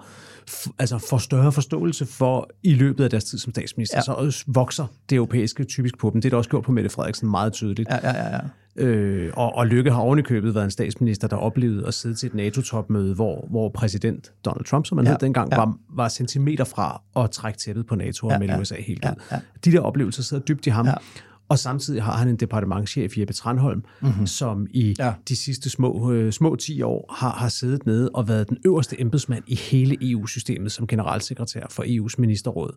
f- 0.50 0.70
altså 0.78 0.98
får 1.10 1.18
større 1.18 1.52
forståelse 1.52 2.06
for 2.06 2.50
i 2.62 2.74
løbet 2.74 3.04
af 3.04 3.10
deres 3.10 3.24
tid 3.24 3.38
som 3.38 3.52
statsminister. 3.52 3.96
Ja. 3.96 4.02
Så 4.02 4.44
vokser 4.46 4.86
det 5.10 5.16
europæiske 5.16 5.64
typisk 5.64 5.98
på 5.98 6.10
dem. 6.12 6.20
Det 6.20 6.28
er 6.28 6.30
det 6.30 6.36
også 6.36 6.50
gjort 6.50 6.64
på 6.64 6.72
Mette 6.72 6.90
Frederiksen 6.90 7.30
meget 7.30 7.52
tydeligt. 7.52 7.88
Ja, 7.88 7.98
ja, 8.02 8.16
ja. 8.16 8.34
ja. 8.34 8.40
Øh, 8.78 9.32
og, 9.36 9.54
og 9.54 9.66
Lykke 9.66 9.90
har 9.90 10.00
ovenikøbet 10.00 10.54
været 10.54 10.64
en 10.64 10.70
statsminister, 10.70 11.28
der 11.28 11.36
oplevede 11.36 11.86
at 11.86 11.94
sidde 11.94 12.14
til 12.14 12.26
et 12.26 12.34
NATO-topmøde, 12.34 13.14
hvor, 13.14 13.46
hvor 13.50 13.68
præsident 13.68 14.32
Donald 14.44 14.64
Trump, 14.64 14.86
som 14.86 14.96
man 14.96 15.04
ja, 15.04 15.10
hed 15.10 15.18
dengang, 15.18 15.52
ja. 15.52 15.56
var, 15.56 15.76
var 15.90 16.08
centimeter 16.08 16.64
fra 16.64 17.02
at 17.16 17.30
trække 17.30 17.58
tæppet 17.58 17.86
på 17.86 17.94
NATO 17.94 18.26
og 18.26 18.32
ja, 18.32 18.38
melde 18.38 18.54
ja, 18.54 18.60
USA 18.60 18.74
helt 18.80 19.04
ja, 19.04 19.10
ud. 19.10 19.16
Ja. 19.32 19.40
De 19.64 19.72
der 19.72 19.80
oplevelser 19.80 20.22
sidder 20.22 20.42
dybt 20.42 20.66
i 20.66 20.70
ham. 20.70 20.86
Ja. 20.86 20.94
Og 21.48 21.58
samtidig 21.58 22.02
har 22.02 22.12
han 22.12 22.28
en 22.28 22.36
departementchef, 22.36 23.18
Jeppe 23.18 23.32
Tranholm, 23.32 23.84
mm-hmm. 24.00 24.26
som 24.26 24.66
i 24.70 24.94
ja. 24.98 25.14
de 25.28 25.36
sidste 25.36 25.70
små, 25.70 26.12
øh, 26.12 26.32
små 26.32 26.56
10 26.56 26.82
år 26.82 27.14
har, 27.18 27.30
har 27.30 27.48
siddet 27.48 27.86
nede 27.86 28.10
og 28.14 28.28
været 28.28 28.48
den 28.48 28.58
øverste 28.66 29.00
embedsmand 29.00 29.44
i 29.46 29.54
hele 29.54 30.10
EU-systemet 30.10 30.72
som 30.72 30.86
generalsekretær 30.86 31.66
for 31.70 31.82
EU's 31.82 32.14
ministerråd 32.18 32.74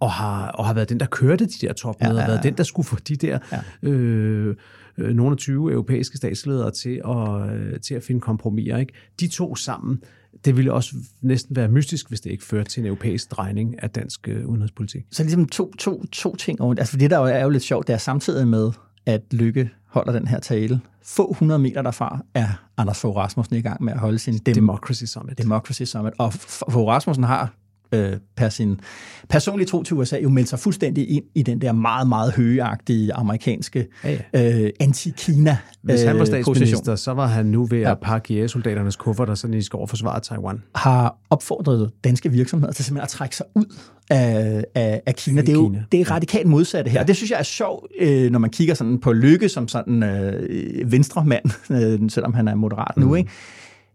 og 0.00 0.10
har, 0.10 0.48
og 0.48 0.66
har 0.66 0.74
været 0.74 0.88
den, 0.88 1.00
der 1.00 1.06
kørte 1.06 1.46
de 1.46 1.66
der 1.66 1.72
topmøder, 1.72 2.12
ja, 2.12 2.18
ja, 2.18 2.24
ja. 2.24 2.30
været 2.30 2.42
den, 2.42 2.54
der 2.54 2.62
skulle 2.62 2.86
få 2.86 2.96
de 3.08 3.16
der 3.16 3.38
ja. 3.52 3.88
øh, 3.88 4.56
øh, 4.98 5.14
nogle 5.14 5.32
af 5.32 5.38
20 5.38 5.72
europæiske 5.72 6.16
statsledere 6.16 6.70
til 6.70 7.00
at, 7.08 7.54
øh, 7.54 7.80
til 7.80 7.94
at 7.94 8.02
finde 8.02 8.20
kompromiser. 8.20 8.76
Ikke? 8.76 8.92
De 9.20 9.28
to 9.28 9.56
sammen, 9.56 10.02
det 10.44 10.56
ville 10.56 10.72
også 10.72 10.94
næsten 11.22 11.56
være 11.56 11.68
mystisk, 11.68 12.08
hvis 12.08 12.20
det 12.20 12.30
ikke 12.30 12.44
førte 12.44 12.70
til 12.70 12.80
en 12.80 12.86
europæisk 12.86 13.30
drejning 13.30 13.82
af 13.82 13.90
dansk 13.90 14.28
øh, 14.28 14.46
udenrigspolitik. 14.46 15.02
Så 15.12 15.22
ligesom 15.22 15.46
to, 15.48 15.72
to, 15.78 16.04
to 16.12 16.36
ting. 16.36 16.78
Altså 16.78 16.96
det, 16.96 17.10
der 17.10 17.18
er 17.18 17.42
jo 17.42 17.50
lidt 17.50 17.62
sjovt, 17.62 17.86
det 17.86 17.92
er 17.92 17.98
samtidig 17.98 18.48
med, 18.48 18.72
at 19.06 19.22
Lykke 19.32 19.70
holder 19.86 20.12
den 20.12 20.26
her 20.28 20.40
tale. 20.40 20.80
Få 21.02 21.32
hundrede 21.38 21.58
meter 21.58 21.82
derfra 21.82 22.24
er 22.34 22.48
Anders 22.76 23.00
Fogh 23.00 23.16
Rasmussen 23.16 23.56
i 23.56 23.60
gang 23.60 23.84
med 23.84 23.92
at 23.92 23.98
holde 23.98 24.18
sin 24.18 24.38
dem- 24.38 24.54
Democracy 24.54 25.04
Summit. 25.04 25.38
Democracy 25.38 25.82
Summit. 25.82 26.12
Og 26.18 26.32
Fogh 26.32 26.88
Rasmussen 26.88 27.24
har 27.24 27.54
øh, 27.94 28.16
per 28.36 28.48
sin 28.48 28.80
personlige 29.28 29.66
tro 29.66 29.82
til 29.82 29.96
USA, 29.96 30.18
jo 30.18 30.28
meldt 30.28 30.48
sig 30.48 30.58
fuldstændig 30.58 31.10
ind 31.10 31.24
i 31.34 31.42
den 31.42 31.60
der 31.60 31.72
meget, 31.72 32.08
meget 32.08 32.32
højagtige 32.32 33.14
amerikanske 33.14 33.86
Ja, 34.04 34.18
ja. 34.34 34.62
øh, 34.64 34.70
anti-Kina 34.82 35.56
Hvis 35.82 36.02
han 36.02 36.14
var 36.14 36.20
øh, 36.20 36.26
statsminister, 36.26 36.76
position. 36.78 36.96
så 36.96 37.12
var 37.12 37.26
han 37.26 37.46
nu 37.46 37.64
ved 37.66 37.82
at 37.82 37.98
pakke 38.02 38.34
jægersoldaternes 38.34 38.96
kufferter, 38.96 39.34
så 39.34 39.48
de 39.48 39.62
skal 39.62 39.76
over 39.76 39.86
forsvare 39.86 40.20
Taiwan. 40.20 40.62
har 40.74 41.16
opfordret 41.30 41.90
danske 42.04 42.32
virksomheder 42.32 42.72
til 42.72 42.84
simpelthen 42.84 43.04
at 43.04 43.08
trække 43.08 43.36
sig 43.36 43.46
ud 43.54 43.64
af, 44.10 44.64
af, 44.74 45.02
af 45.06 45.16
Kina. 45.16 45.40
Det 45.40 45.48
er 45.48 45.52
jo 45.52 45.68
Kina. 45.68 45.84
det 45.92 46.00
er 46.00 46.10
radikalt 46.10 46.46
modsatte 46.46 46.90
her. 46.90 47.00
Ja. 47.00 47.06
Det 47.06 47.16
synes 47.16 47.30
jeg 47.30 47.38
er 47.38 47.42
sjovt, 47.42 47.86
øh, 48.00 48.30
når 48.30 48.38
man 48.38 48.50
kigger 48.50 48.74
sådan 48.74 48.98
på 49.00 49.12
Lykke 49.12 49.48
som 49.48 49.68
sådan 49.68 50.02
øh, 50.02 50.92
venstremand, 50.92 51.44
øh, 52.02 52.10
selvom 52.10 52.34
han 52.34 52.48
er 52.48 52.54
moderat 52.54 52.96
nu. 52.96 53.14
Ikke? 53.14 53.30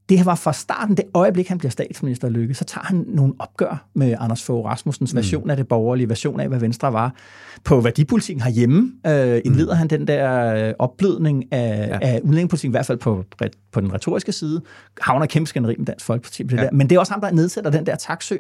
Det 0.10 0.18
her 0.18 0.26
var 0.26 0.36
fra 0.36 0.54
starten, 0.54 0.98
det 0.98 1.06
øjeblik, 1.14 1.48
han 1.48 1.58
bliver 1.58 1.72
statsminister 1.72 2.30
Lykke, 2.30 2.54
så 2.54 2.64
tager 2.64 2.86
han 2.86 3.06
nogle 3.08 3.34
opgør 3.40 3.88
med 3.94 4.16
Anders 4.20 4.44
Fogh 4.44 4.66
Rasmussens 4.66 5.16
version 5.16 5.50
af 5.50 5.58
det 5.58 5.68
borgerlige, 5.68 6.10
version 6.10 6.40
af, 6.40 6.48
hvad 6.48 6.60
Venstre 6.60 6.94
var. 6.94 7.16
På 7.64 7.82
værdipolitikken 7.82 8.44
herhjemme 8.44 8.92
øh, 9.08 9.42
indleder 9.46 9.74
han 9.74 9.88
den 9.88 10.08
der 10.08 10.56
øh, 10.56 10.74
opblødning 10.80 11.54
af, 11.54 11.88
ja. 11.88 11.98
af 12.02 12.20
udlændingepolitikken, 12.24 12.72
i 12.72 12.78
hvert 12.78 12.86
fald 12.86 12.98
på, 12.98 13.24
på 13.72 13.82
den 13.82 13.94
retoriske 13.94 14.32
side. 14.32 14.62
Havner 15.02 15.26
kæmpe 15.26 15.48
skænderi 15.48 15.76
med 15.78 15.86
Dansk 15.86 16.06
Folkeparti 16.06 16.44
det 16.44 16.58
ja. 16.58 16.62
der. 16.62 16.70
Men 16.72 16.90
det 16.90 16.96
er 16.96 17.00
også 17.00 17.12
ham, 17.12 17.22
der 17.22 17.32
nedsætter 17.32 17.72
den 17.72 17.86
der 17.86 17.96
taksø 17.96 18.36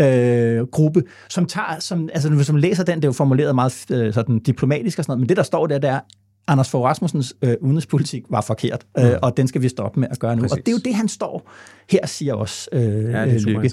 øh, 0.00 0.66
gruppe, 0.66 1.02
som 1.28 1.46
tager, 1.46 1.76
som, 1.78 2.08
altså 2.12 2.30
hvis 2.30 2.52
man 2.52 2.60
læser 2.60 2.84
den, 2.84 2.96
det 2.96 3.04
er 3.04 3.08
jo 3.08 3.12
formuleret 3.12 3.54
meget 3.54 3.86
øh, 3.90 4.14
sådan 4.14 4.38
diplomatisk 4.38 4.98
og 4.98 5.04
sådan 5.04 5.12
noget, 5.12 5.20
men 5.20 5.28
det 5.28 5.36
der 5.36 5.42
står 5.42 5.66
der, 5.66 5.78
det 5.78 5.90
er, 5.90 6.00
Anders 6.48 6.70
Fogh 6.70 6.84
Rasmussens 6.84 7.34
øh, 7.42 7.54
udenrigspolitik 7.60 8.24
var 8.30 8.40
forkert, 8.40 8.86
øh, 8.98 9.12
og 9.22 9.36
den 9.36 9.48
skal 9.48 9.62
vi 9.62 9.68
stoppe 9.68 10.00
med 10.00 10.08
at 10.10 10.18
gøre 10.18 10.36
nu. 10.36 10.42
Præcis. 10.42 10.52
Og 10.52 10.58
det 10.58 10.68
er 10.68 10.72
jo 10.72 10.80
det, 10.84 10.94
han 10.94 11.08
står 11.08 11.50
her 11.90 11.98
og 12.02 12.08
siger 12.08 12.34
også, 12.34 12.68
øh, 12.72 12.80
Ja, 12.82 12.88
det 12.88 13.14
er 13.14 13.24
øh, 13.24 13.40
Lykke. 13.40 13.70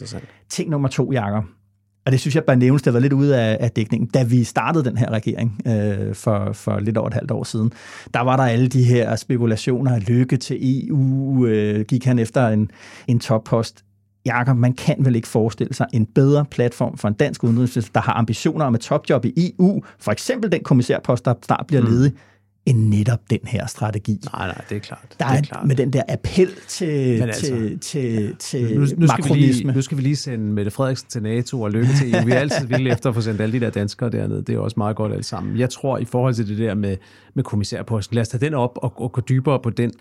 Ting 0.50 0.70
nummer 0.70 0.88
to, 0.88 1.12
Jacob. 1.12 1.44
Og 2.06 2.12
det 2.12 2.20
synes 2.20 2.36
jeg 2.36 2.44
bare 2.44 2.56
nævnes, 2.56 2.82
det 2.82 2.94
var 2.94 3.00
lidt 3.00 3.14
ude 3.14 3.38
af, 3.42 3.58
af 3.60 3.72
dækningen. 3.72 4.08
Da 4.08 4.24
vi 4.24 4.44
startede 4.44 4.86
den 4.86 4.98
her 4.98 5.12
regering 5.12 5.62
øh, 5.68 6.16
for, 6.16 6.54
for 6.54 6.80
lidt 6.80 6.98
over 6.98 7.08
et 7.08 7.14
halvt 7.14 7.32
år 7.32 7.44
siden, 7.44 7.72
der 8.14 8.20
var 8.20 8.38
der 8.38 8.44
alle 8.44 8.68
de 8.68 8.84
her 8.84 9.16
spekulationer 9.16 10.00
lykke 10.00 10.38
til 10.38 10.58
EU. 10.62 11.46
Øh, 11.46 11.86
gik 11.86 12.06
han 12.06 12.20
efter 12.20 12.48
en, 12.48 12.72
en 13.08 13.20
toppost. 13.20 13.84
Jakob, 14.26 14.58
man 14.58 14.74
kan 14.74 14.96
vel 15.00 15.16
ikke 15.16 15.28
forestille 15.28 15.74
sig 15.74 15.88
en 15.94 16.06
bedre 16.06 16.46
platform 16.46 16.98
for 16.98 17.08
en 17.08 17.14
dansk 17.14 17.44
udenrigsminister, 17.44 17.92
der 17.94 18.02
har 18.02 18.14
ambitioner 18.14 18.66
om 18.66 18.76
et 18.76 18.82
topjob 18.82 19.26
i 19.26 19.54
EU, 19.60 19.84
for 20.00 20.12
eksempel 20.12 20.52
den 20.52 20.64
kommissærpost, 20.64 21.26
der 21.26 21.34
snart 21.46 21.66
bliver 21.68 21.84
ledig, 21.84 22.14
end 22.66 22.90
netop 22.90 23.20
den 23.30 23.40
her 23.44 23.68
strategi. 23.68 24.20
Nej, 24.34 24.48
nej, 24.48 24.62
det 24.70 24.76
er 24.76 24.80
klart. 24.80 25.16
Der 25.20 25.26
det 25.26 25.34
er 25.34 25.38
er, 25.38 25.42
klart. 25.42 25.68
med 25.68 25.76
den 25.76 25.94
der 25.94 26.04
appel 26.10 26.50
til, 26.68 27.20
Men 27.20 27.20
til, 27.20 27.24
altså, 27.24 27.48
til, 27.48 27.80
til, 27.80 28.36
til 28.40 28.80
nu, 28.80 28.86
nu, 28.98 29.08
skal 29.08 29.36
vi 29.36 29.40
lige, 29.40 29.64
nu 29.64 29.82
skal 29.82 29.98
vi 29.98 30.02
lige 30.04 30.16
sende 30.16 30.46
Mette 30.46 30.72
Frederiksen 30.72 31.10
til 31.10 31.24
NATO 31.24 31.62
og 31.62 31.72
lykke 31.72 31.94
til 31.94 32.16
EU. 32.16 32.26
Vi 32.26 32.32
er 32.32 32.40
altid 32.40 32.68
vilde 32.68 32.90
efter 32.90 33.10
at 33.10 33.16
få 33.16 33.22
sendt 33.22 33.42
alle 33.42 33.60
de 33.60 33.66
der 33.66 33.70
danskere 33.70 34.10
dernede. 34.10 34.42
Det 34.42 34.56
er 34.56 34.60
også 34.60 34.76
meget 34.78 34.96
godt 34.96 35.14
alt 35.14 35.26
sammen. 35.26 35.58
Jeg 35.58 35.70
tror, 35.70 35.98
i 35.98 36.06
forhold 36.06 36.34
til 36.34 36.48
det 36.48 36.58
der 36.58 36.74
med, 36.74 36.98
med 37.34 37.44
kommissærposten, 37.44 38.16
lad 38.16 38.22
os 38.22 38.28
tage 38.28 38.46
den 38.46 38.54
op 38.54 38.78
og, 38.82 39.02
og 39.02 39.12
gå 39.12 39.22
dybere 39.22 39.60
på 39.60 39.70
den. 39.70 39.92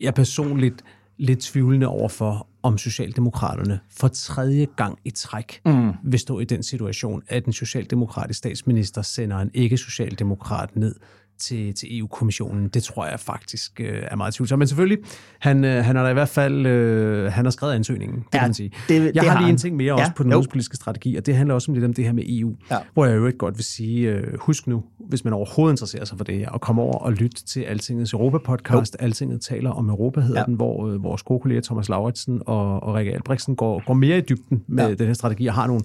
Jeg 0.00 0.06
er 0.06 0.12
personligt 0.12 0.84
lidt 1.16 1.40
tvivlende 1.40 1.86
over 1.86 2.08
for, 2.08 2.46
om 2.62 2.78
Socialdemokraterne 2.78 3.80
for 3.90 4.08
tredje 4.08 4.66
gang 4.76 4.98
i 5.04 5.10
træk 5.10 5.60
mm. 5.66 5.92
vil 6.04 6.20
stå 6.20 6.40
i 6.40 6.44
den 6.44 6.62
situation, 6.62 7.22
at 7.28 7.44
en 7.44 7.52
socialdemokratisk 7.52 8.38
statsminister 8.38 9.02
sender 9.02 9.38
en 9.38 9.50
ikke-socialdemokrat 9.54 10.76
ned 10.76 10.94
til, 11.38 11.74
til 11.74 11.98
EU-kommissionen. 11.98 12.68
Det 12.68 12.82
tror 12.82 13.06
jeg 13.06 13.20
faktisk 13.20 13.80
øh, 13.80 14.02
er 14.02 14.16
meget 14.16 14.34
tvivlsomt. 14.34 14.58
Men 14.58 14.68
selvfølgelig, 14.68 14.98
han, 15.38 15.64
øh, 15.64 15.84
han 15.84 15.96
har 15.96 16.02
da 16.04 16.10
i 16.10 16.12
hvert 16.12 16.28
fald 16.28 16.66
øh, 16.66 17.32
han 17.32 17.44
har 17.46 17.50
skrevet 17.50 17.72
ansøgningen, 17.74 18.16
det 18.18 18.24
Ja, 18.34 18.38
kan 18.38 18.48
man 18.48 18.54
sige. 18.54 18.70
det- 18.88 18.94
jeg 19.04 19.14
det 19.14 19.22
har 19.22 19.38
lige 19.38 19.44
han. 19.44 19.50
en 19.54 19.58
ting 19.58 19.76
mere 19.76 19.94
Ja, 19.94 20.00
også 20.00 20.12
på 20.16 20.22
den 20.22 20.30
jo. 20.30 20.36
udenrigspolitiske 20.36 20.76
strategi, 20.76 21.16
og 21.16 21.26
det 21.26 21.36
handler 21.36 21.54
også 21.54 21.70
om 21.70 21.74
lidt 21.74 21.84
om 21.84 21.94
det 21.94 22.04
her 22.04 22.12
med 22.12 22.24
EU, 22.26 22.54
Ja. 22.70 22.76
hvor 22.94 23.06
jeg 23.06 23.16
jo 23.16 23.26
ikke 23.26 23.38
godt 23.38 23.56
vil 23.56 23.64
sige, 23.64 24.10
øh, 24.10 24.38
husk 24.38 24.66
nu, 24.66 24.82
hvis 25.08 25.24
man 25.24 25.32
overhovedet 25.32 25.72
interesserer 25.72 26.04
sig 26.04 26.18
for 26.18 26.24
det 26.24 26.38
her, 26.38 26.48
og 26.48 26.60
komme 26.60 26.82
over 26.82 26.98
og 26.98 27.12
lytte 27.12 27.44
til 27.44 27.60
Altingets 27.60 28.12
Europa-podcast. 28.12 28.96
Altinget 28.98 29.40
taler 29.40 29.70
om 29.70 29.88
Europa, 29.88 30.20
hedder 30.20 30.40
Ja. 30.40 30.44
den, 30.44 30.54
hvor 30.54 30.88
øh, 30.88 31.02
vores 31.02 31.22
gode 31.22 31.40
kolleger 31.40 31.62
Thomas 31.62 31.88
Lauritsen 31.88 32.42
og, 32.46 32.82
og 32.82 32.94
Rikke 32.94 33.12
Albrechtsen 33.14 33.56
går, 33.56 33.82
går 33.86 33.94
mere 33.94 34.18
i 34.18 34.20
dybden 34.20 34.64
med 34.68 34.88
Ja. 34.88 34.94
den 34.94 35.06
her 35.06 35.14
strategi, 35.14 35.46
og 35.46 35.54
har 35.54 35.66
nogle 35.66 35.82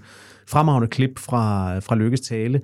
fremragende 0.48 0.88
klip 0.88 1.20
fra, 1.20 1.80
fra 1.80 1.96
Lykkes 1.96 2.22
tale, 2.22 2.62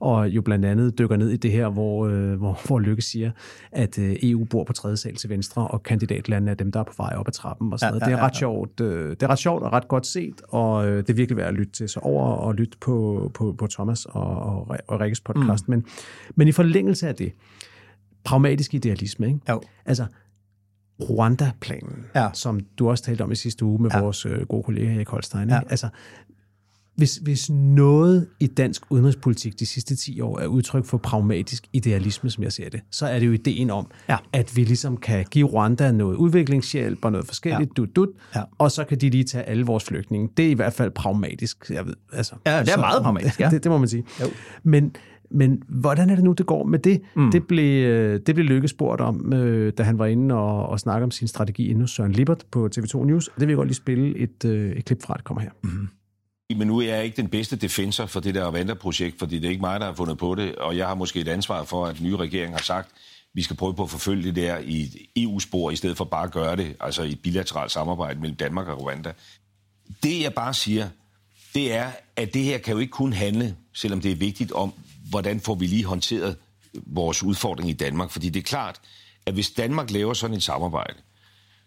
og 0.00 0.28
jo 0.28 0.42
blandt 0.42 0.64
andet 0.64 0.98
dykker 0.98 1.16
ned 1.16 1.30
i 1.30 1.36
det 1.36 1.52
her, 1.52 1.68
hvor, 1.68 2.06
øh, 2.06 2.32
hvor, 2.34 2.60
hvor 2.66 2.78
Lykke 2.78 3.02
siger, 3.02 3.30
at 3.72 3.98
øh, 3.98 4.16
EU 4.22 4.44
bor 4.44 4.64
på 4.64 4.72
tredje 4.72 4.96
sal 4.96 5.14
til 5.16 5.30
venstre, 5.30 5.68
og 5.68 5.82
kandidatlandene 5.82 6.50
er 6.50 6.54
dem, 6.54 6.72
der 6.72 6.80
er 6.80 6.84
på 6.84 6.92
vej 6.96 7.12
op 7.16 7.28
ad 7.28 7.32
trappen 7.32 7.72
og 7.72 7.78
sådan 7.78 7.94
Ja, 7.94 7.98
noget. 7.98 8.06
Det 8.10 8.14
er 8.14 8.18
ja, 8.18 8.26
ret 8.26 8.36
sjovt, 8.36 8.80
øh, 8.80 9.10
det 9.10 9.22
er 9.22 9.26
ret 9.30 9.38
sjovt 9.38 9.62
og 9.62 9.72
ret 9.72 9.88
godt 9.88 10.06
set, 10.06 10.42
og 10.48 10.86
øh, 10.88 10.96
det 10.96 11.10
er 11.10 11.14
virkelig 11.14 11.36
værd 11.36 11.48
at 11.48 11.54
lytte 11.54 11.72
til. 11.72 11.88
Så 11.88 12.00
over 12.00 12.24
og 12.24 12.54
lytte 12.54 12.78
på, 12.80 13.30
på, 13.34 13.52
på 13.58 13.66
Thomas 13.66 14.04
og, 14.04 14.22
og, 14.36 14.76
og 14.88 15.00
Rikkes 15.00 15.20
podcast. 15.20 15.68
Mm. 15.68 15.72
Men, 15.74 15.84
men 16.34 16.48
i 16.48 16.52
forlængelse 16.52 17.08
af 17.08 17.14
det, 17.14 17.32
pragmatisk 18.24 18.74
idealisme, 18.74 19.26
ikke? 19.26 19.38
Jo. 19.48 19.60
Altså, 19.86 20.06
Rwanda-planen, 21.02 22.04
Ja. 22.14 22.28
som 22.32 22.60
du 22.78 22.90
også 22.90 23.04
talte 23.04 23.22
om 23.22 23.32
i 23.32 23.34
sidste 23.34 23.64
uge 23.64 23.82
med 23.82 23.90
ja. 23.90 23.96
Ja. 23.96 24.02
vores 24.02 24.26
øh, 24.26 24.46
gode 24.46 24.62
kollega 24.62 24.94
Erik 24.94 25.08
Holstein. 25.08 25.48
Ja. 25.48 25.60
Ikke? 25.60 25.70
Altså, 25.70 25.88
hvis, 26.98 27.16
hvis 27.16 27.50
noget 27.50 28.26
i 28.40 28.46
dansk 28.46 28.82
udenrigspolitik 28.90 29.60
de 29.60 29.66
sidste 29.66 29.96
10 29.96 30.20
år 30.20 30.38
er 30.38 30.46
udtryk 30.46 30.84
for 30.84 30.98
pragmatisk 30.98 31.66
idealisme, 31.72 32.30
som 32.30 32.44
jeg 32.44 32.52
ser 32.52 32.68
det, 32.68 32.80
så 32.90 33.06
er 33.06 33.18
det 33.18 33.26
jo 33.26 33.32
ideen 33.32 33.70
om, 33.70 33.90
Ja. 34.08 34.16
at 34.32 34.56
vi 34.56 34.64
ligesom 34.64 34.96
kan 34.96 35.24
give 35.30 35.46
Rwanda 35.48 35.92
noget 35.92 36.16
udviklingshjælp 36.16 37.04
og 37.04 37.12
noget 37.12 37.26
forskelligt, 37.26 37.70
ja. 37.70 37.82
dut, 37.82 37.96
dut, 37.96 38.08
Ja. 38.34 38.42
og 38.58 38.70
så 38.70 38.84
kan 38.84 38.98
de 38.98 39.10
lige 39.10 39.24
tage 39.24 39.44
alle 39.44 39.64
vores 39.66 39.84
flygtninge. 39.84 40.28
Det 40.36 40.46
er 40.46 40.50
i 40.50 40.54
hvert 40.54 40.72
fald 40.72 40.90
pragmatisk. 40.90 41.70
Jeg 41.70 41.86
ved, 41.86 41.94
altså, 42.12 42.34
Ja, 42.46 42.60
det 42.60 42.68
er 42.68 42.76
meget 42.78 43.02
pragmatisk, 43.02 43.40
ja. 43.40 43.50
Det, 43.52 43.64
det 43.64 43.70
må 43.72 43.78
man 43.78 43.88
sige. 43.88 44.04
Jo. 44.20 44.26
Men, 44.62 44.96
men 45.30 45.62
hvordan 45.68 46.10
er 46.10 46.14
det 46.14 46.24
nu, 46.24 46.32
det 46.32 46.46
går 46.46 46.64
med 46.64 46.78
det? 46.78 47.00
Mm. 47.16 47.30
Det 47.30 47.46
blev, 47.46 47.84
øh, 47.86 48.20
det 48.26 48.34
blev 48.34 48.46
Lykke 48.46 48.68
spurgt 48.68 49.00
om, 49.00 49.32
øh, 49.32 49.72
da 49.78 49.82
han 49.82 49.98
var 49.98 50.06
inde 50.06 50.34
og, 50.34 50.68
og 50.68 50.80
snakke 50.80 51.04
om 51.04 51.10
sin 51.10 51.28
strategi 51.28 51.72
hos 51.72 51.90
Søren 51.90 52.12
Lippert 52.12 52.44
på 52.50 52.68
TV2 52.76 53.04
News. 53.04 53.24
Det 53.24 53.40
vil 53.40 53.48
jeg 53.48 53.56
godt 53.56 53.68
lige 53.68 53.76
spille 53.76 54.18
et, 54.18 54.44
øh, 54.44 54.72
et 54.72 54.84
klip 54.84 55.02
fra, 55.02 55.14
det 55.14 55.24
kommer 55.24 55.40
her. 55.40 55.50
Mm. 55.64 55.88
Men 56.56 56.66
nu 56.66 56.78
er 56.78 56.94
jeg 56.94 57.04
ikke 57.04 57.16
den 57.16 57.28
bedste 57.28 57.56
defensor 57.56 58.06
for 58.06 58.20
det 58.20 58.34
der 58.34 58.50
Rwanda-projekt, 58.52 59.18
fordi 59.18 59.38
det 59.38 59.44
er 59.44 59.50
ikke 59.50 59.60
mig, 59.60 59.80
der 59.80 59.86
har 59.86 59.94
fundet 59.94 60.18
på 60.18 60.34
det, 60.34 60.54
og 60.56 60.76
jeg 60.76 60.86
har 60.86 60.94
måske 60.94 61.20
et 61.20 61.28
ansvar 61.28 61.64
for, 61.64 61.86
at 61.86 61.96
den 61.96 62.06
nye 62.06 62.16
regering 62.16 62.54
har 62.54 62.62
sagt, 62.62 62.90
vi 63.34 63.42
skal 63.42 63.56
prøve 63.56 63.74
på 63.74 63.82
at 63.82 63.90
forfølge 63.90 64.22
det 64.22 64.36
der 64.36 64.58
i 64.58 64.82
et 64.82 64.96
EU-spor, 65.16 65.70
i 65.70 65.76
stedet 65.76 65.96
for 65.96 66.04
bare 66.04 66.24
at 66.24 66.32
gøre 66.32 66.56
det, 66.56 66.76
altså 66.80 67.02
i 67.02 67.12
et 67.12 67.20
bilateralt 67.22 67.72
samarbejde 67.72 68.20
mellem 68.20 68.36
Danmark 68.36 68.68
og 68.68 68.82
Rwanda. 68.82 69.12
Det 70.02 70.20
jeg 70.20 70.34
bare 70.34 70.54
siger, 70.54 70.88
det 71.54 71.72
er, 71.72 71.90
at 72.16 72.34
det 72.34 72.42
her 72.42 72.58
kan 72.58 72.72
jo 72.72 72.78
ikke 72.78 72.90
kun 72.90 73.12
handle, 73.12 73.56
selvom 73.74 74.00
det 74.00 74.12
er 74.12 74.16
vigtigt, 74.16 74.52
om, 74.52 74.72
hvordan 75.10 75.40
får 75.40 75.54
vi 75.54 75.66
lige 75.66 75.84
håndteret 75.84 76.36
vores 76.74 77.22
udfordring 77.22 77.70
i 77.70 77.72
Danmark. 77.72 78.10
Fordi 78.10 78.28
det 78.28 78.40
er 78.40 78.44
klart, 78.44 78.80
at 79.26 79.34
hvis 79.34 79.50
Danmark 79.50 79.90
laver 79.90 80.14
sådan 80.14 80.36
et 80.36 80.42
samarbejde, 80.42 80.94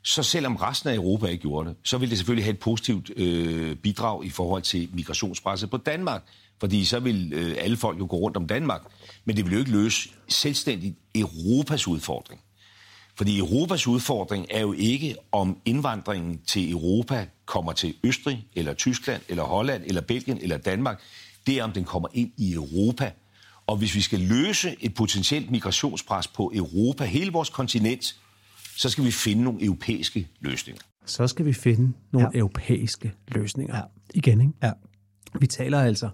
så 0.03 0.23
selvom 0.23 0.55
resten 0.55 0.89
af 0.89 0.95
Europa 0.95 1.27
ikke 1.27 1.41
gjorde 1.41 1.69
det, 1.69 1.77
så 1.83 1.97
vil 1.97 2.09
det 2.09 2.17
selvfølgelig 2.17 2.45
have 2.45 2.53
et 2.53 2.59
positivt 2.59 3.11
øh, 3.15 3.75
bidrag 3.75 4.25
i 4.25 4.29
forhold 4.29 4.61
til 4.61 4.89
migrationspresset 4.93 5.69
på 5.69 5.77
Danmark. 5.77 6.23
Fordi 6.59 6.85
så 6.85 6.99
vil 6.99 7.33
øh, 7.33 7.55
alle 7.59 7.77
folk 7.77 7.99
jo 7.99 8.07
gå 8.09 8.15
rundt 8.15 8.37
om 8.37 8.47
Danmark. 8.47 8.81
Men 9.25 9.35
det 9.37 9.45
vil 9.45 9.53
jo 9.53 9.59
ikke 9.59 9.71
løse 9.71 10.09
selvstændigt 10.29 10.95
Europas 11.15 11.87
udfordring. 11.87 12.41
Fordi 13.15 13.39
Europas 13.39 13.87
udfordring 13.87 14.45
er 14.49 14.61
jo 14.61 14.73
ikke, 14.73 15.15
om 15.31 15.57
indvandringen 15.65 16.41
til 16.47 16.71
Europa 16.71 17.27
kommer 17.45 17.73
til 17.73 17.95
Østrig, 18.03 18.45
eller 18.55 18.73
Tyskland, 18.73 19.21
eller 19.29 19.43
Holland, 19.43 19.83
eller 19.85 20.01
Belgien, 20.01 20.37
eller 20.41 20.57
Danmark. 20.57 21.01
Det 21.47 21.57
er, 21.59 21.63
om 21.63 21.71
den 21.71 21.83
kommer 21.83 22.09
ind 22.13 22.31
i 22.37 22.53
Europa. 22.53 23.11
Og 23.67 23.77
hvis 23.77 23.95
vi 23.95 24.01
skal 24.01 24.19
løse 24.19 24.75
et 24.81 24.93
potentielt 24.93 25.51
migrationspres 25.51 26.27
på 26.27 26.51
Europa, 26.55 27.05
hele 27.05 27.31
vores 27.31 27.49
kontinent, 27.49 28.15
så 28.81 28.89
skal 28.89 29.03
vi 29.03 29.11
finde 29.11 29.43
nogle 29.43 29.65
europæiske 29.65 30.27
løsninger. 30.39 30.81
Så 31.05 31.27
skal 31.27 31.45
vi 31.45 31.53
finde 31.53 31.93
nogle 32.11 32.29
ja. 32.33 32.39
Europæiske 32.39 33.13
løsninger. 33.27 33.75
Ja. 33.75 33.81
Igen, 34.13 34.41
ikke? 34.41 34.53
Ja. 34.63 34.71
Vi 35.39 35.47
taler 35.47 35.79
altså, 35.79 36.09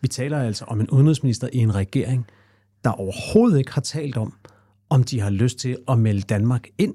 vi 0.00 0.08
taler 0.08 0.38
altså 0.38 0.64
om 0.64 0.80
en 0.80 0.90
udenrigsminister 0.90 1.48
i 1.52 1.56
en 1.58 1.74
regering, 1.74 2.26
der 2.84 2.90
overhovedet 2.90 3.58
ikke 3.58 3.72
har 3.72 3.80
talt 3.80 4.16
om, 4.16 4.32
om 4.90 5.04
de 5.04 5.20
har 5.20 5.30
lyst 5.30 5.58
til 5.58 5.76
at 5.88 5.98
melde 5.98 6.20
Danmark 6.20 6.66
ind 6.78 6.94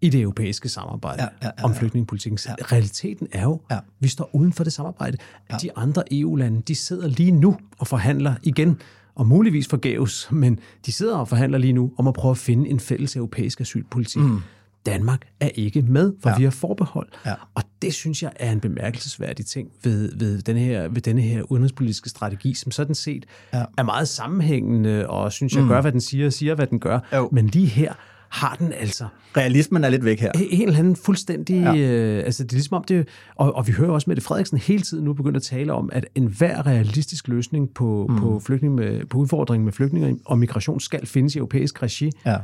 i 0.00 0.08
det 0.08 0.20
europæiske 0.20 0.68
samarbejde 0.68 1.22
Ja, 1.22 1.28
ja, 1.42 1.50
ja, 1.58 1.64
om 1.64 1.74
flygtningepolitikken. 1.74 2.38
Ja. 2.46 2.54
Realiteten 2.72 3.28
er 3.32 3.42
jo, 3.42 3.60
Ja. 3.70 3.78
vi 4.00 4.08
står 4.08 4.30
uden 4.34 4.52
for 4.52 4.64
det 4.64 4.72
samarbejde. 4.72 5.18
Ja. 5.50 5.56
De 5.62 5.76
andre 5.76 6.02
EU-lande, 6.14 6.62
de 6.62 6.74
sidder 6.74 7.08
lige 7.08 7.32
nu 7.32 7.56
og 7.78 7.86
forhandler 7.86 8.34
igen, 8.42 8.80
og 9.16 9.26
muligvis 9.26 9.68
forgæves, 9.68 10.28
men 10.42 10.58
de 10.86 10.92
sidder 10.92 11.16
og 11.16 11.28
forhandler 11.28 11.58
lige 11.58 11.72
nu 11.72 11.92
om 11.98 12.06
at 12.08 12.14
prøve 12.14 12.30
at 12.30 12.38
finde 12.38 12.68
en 12.68 12.80
fælles 12.80 13.16
europæisk 13.16 13.60
asylpolitik. 13.60 14.22
Mm. 14.22 14.38
Danmark 14.86 15.28
er 15.40 15.48
ikke 15.54 15.82
med, 15.82 16.12
for 16.22 16.30
ja. 16.30 16.36
Vi 16.36 16.44
har 16.44 16.50
forbehold. 16.50 17.08
Ja. 17.26 17.34
Og 17.54 17.62
det 17.82 17.94
synes 17.94 18.22
jeg 18.22 18.32
er 18.36 18.52
en 18.52 18.60
bemærkelsesværdig 18.60 19.46
ting 19.46 19.68
ved, 19.84 20.18
ved, 20.18 20.42
denne, 20.42 20.60
her, 20.60 20.88
ved 20.88 21.02
denne 21.02 21.22
her 21.22 21.42
udenrigspolitiske 21.42 22.08
strategi, 22.08 22.54
som 22.54 22.72
sådan 22.72 22.94
set 22.94 23.26
ja. 23.52 23.64
er 23.78 23.82
meget 23.82 24.08
sammenhængende, 24.08 25.08
og 25.08 25.32
synes 25.32 25.56
jeg 25.56 25.64
gør, 25.68 25.80
hvad 25.80 25.92
den 25.92 26.00
siger, 26.00 26.26
og 26.26 26.32
siger, 26.32 26.54
hvad 26.54 26.66
den 26.66 26.80
gør. 26.80 27.00
Jo. 27.14 27.28
Men 27.32 27.46
lige 27.46 27.66
her 27.66 27.92
har 28.36 28.56
den 28.56 28.72
altså 28.72 29.06
Realismen 29.36 29.84
er 29.84 29.88
lidt 29.88 30.04
væk 30.04 30.20
her. 30.20 30.32
en 30.50 30.68
eller 30.68 30.78
anden 30.78 30.96
fuldstændig... 30.96 31.62
Ja. 31.62 31.76
Øh, 31.76 32.24
altså, 32.24 32.42
det 32.42 32.52
er 32.52 32.56
ligesom 32.56 32.76
om 32.76 32.84
det... 32.84 33.08
Og, 33.34 33.54
og 33.54 33.66
vi 33.66 33.72
hører 33.72 33.90
også 33.90 34.10
med 34.10 34.16
det 34.16 34.24
Frederiksen 34.24 34.58
hele 34.58 34.82
tiden 34.82 35.04
nu 35.04 35.12
begyndt 35.12 35.36
at 35.36 35.42
tale 35.42 35.72
om, 35.72 35.90
at 35.92 36.06
enhver 36.14 36.66
realistisk 36.66 37.28
løsning 37.28 37.74
på, 37.74 38.06
mm. 38.10 38.18
på, 38.18 38.40
flygtning 38.40 38.74
med, 38.74 39.06
på 39.06 39.18
udfordringen 39.18 39.64
med 39.64 39.72
flygtninge 39.72 40.18
og 40.24 40.38
migration 40.38 40.80
skal 40.80 41.06
findes 41.06 41.34
i 41.34 41.38
europæisk 41.38 41.82
regi. 41.82 42.10
Ja. 42.26 42.36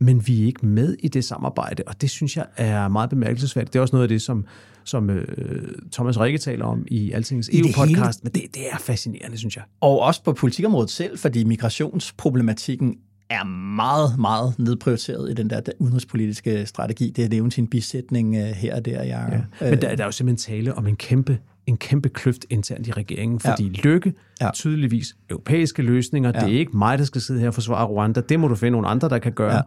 Men 0.00 0.26
vi 0.26 0.42
er 0.42 0.46
ikke 0.46 0.66
med 0.66 0.96
i 0.98 1.08
det 1.08 1.24
samarbejde, 1.24 1.82
og 1.86 2.00
det 2.00 2.10
synes 2.10 2.36
jeg 2.36 2.46
er 2.56 2.88
meget 2.88 3.10
bemærkelsesværdigt. 3.10 3.72
Det 3.72 3.78
er 3.78 3.82
også 3.82 3.96
noget 3.96 4.04
af 4.04 4.08
det, 4.08 4.22
som, 4.22 4.44
som 4.84 5.10
øh, 5.10 5.68
Thomas 5.92 6.20
Rikke 6.20 6.38
taler 6.38 6.64
om 6.64 6.84
i 6.86 7.12
Altingens 7.12 7.50
EU-podcast, 7.52 8.24
men 8.24 8.32
det, 8.32 8.42
det 8.54 8.62
er 8.72 8.78
fascinerende, 8.78 9.38
synes 9.38 9.56
jeg. 9.56 9.64
Og 9.80 10.00
også 10.00 10.22
på 10.22 10.32
politikområdet 10.32 10.90
selv, 10.90 11.18
fordi 11.18 11.44
migrationsproblematikken 11.44 12.96
er 13.34 13.44
meget, 13.76 14.18
meget 14.18 14.58
nedprioriteret 14.58 15.30
i 15.30 15.34
den 15.34 15.50
der 15.50 15.60
udenrigspolitiske 15.78 16.66
strategi. 16.66 17.12
Det 17.16 17.24
er 17.24 17.28
nævnt 17.28 17.54
sin 17.54 17.66
bisætning 17.66 18.36
øh, 18.36 18.42
her 18.42 18.76
og 18.76 18.84
der. 18.84 19.02
Jeg, 19.02 19.44
Ja. 19.60 19.70
Men 19.70 19.82
der, 19.82 19.96
der 19.96 20.02
er 20.02 20.08
jo 20.08 20.12
simpelthen 20.12 20.52
tale 20.54 20.74
om 20.74 20.86
en 20.86 20.96
kæmpe, 20.96 21.38
en 21.66 21.76
kæmpe 21.76 22.08
kløft 22.08 22.46
internt 22.50 22.86
i 22.86 22.92
regeringen, 22.92 23.40
fordi 23.40 23.64
ja. 23.84 23.88
Lykke 23.88 24.12
Ja. 24.40 24.50
tydeligvis 24.54 25.16
europæiske 25.30 25.82
løsninger. 25.82 26.32
Ja. 26.34 26.40
Det 26.46 26.54
er 26.54 26.58
ikke 26.58 26.76
mig, 26.76 26.98
der 26.98 27.04
skal 27.04 27.20
sidde 27.20 27.40
her 27.40 27.48
og 27.48 27.54
forsvare 27.54 27.86
Rwanda. 27.86 28.20
Det 28.20 28.40
må 28.40 28.48
du 28.48 28.54
finde 28.54 28.70
nogle 28.72 28.88
andre, 28.88 29.08
der 29.08 29.18
kan 29.18 29.32
gøre. 29.32 29.54
Ja. 29.54 29.60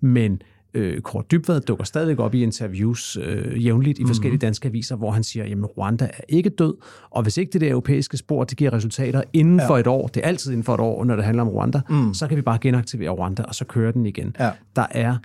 Men 0.00 0.42
øh, 0.74 1.00
Kåre 1.00 1.24
Dybvad 1.30 1.60
dukker 1.60 1.84
stadigvæk 1.84 2.18
op 2.18 2.34
i 2.34 2.42
interviews 2.42 3.18
øh, 3.22 3.64
jævnligt 3.64 3.98
i 3.98 4.04
forskellige 4.06 4.38
danske 4.38 4.68
aviser, 4.68 4.96
hvor 4.96 5.10
han 5.10 5.24
siger, 5.24 5.44
at 5.44 5.78
Rwanda 5.78 6.04
er 6.04 6.24
ikke 6.28 6.50
død, 6.50 6.74
og 7.10 7.22
hvis 7.22 7.36
ikke 7.36 7.52
det 7.52 7.60
der 7.60 7.70
europæiske 7.70 8.16
spor, 8.16 8.44
det 8.44 8.58
giver 8.58 8.72
resultater 8.72 9.22
inden 9.32 9.58
ja. 9.58 9.68
for 9.68 9.78
et 9.78 9.86
år, 9.86 10.06
det 10.06 10.24
er 10.24 10.28
altid 10.28 10.50
inden 10.50 10.64
for 10.64 10.74
et 10.74 10.80
år, 10.80 11.04
når 11.04 11.16
det 11.16 11.24
handler 11.24 11.42
om 11.42 11.48
Rwanda, 11.48 11.80
mm. 11.88 12.14
så 12.14 12.26
kan 12.26 12.36
vi 12.36 12.42
bare 12.42 12.58
genaktivere 12.60 13.10
Rwanda, 13.10 13.42
og 13.42 13.54
så 13.54 13.64
kører 13.64 13.92
den 13.92 14.06
igen. 14.06 14.36
Ja. 14.40 14.50
Der 14.76 14.86
er 14.90 15.16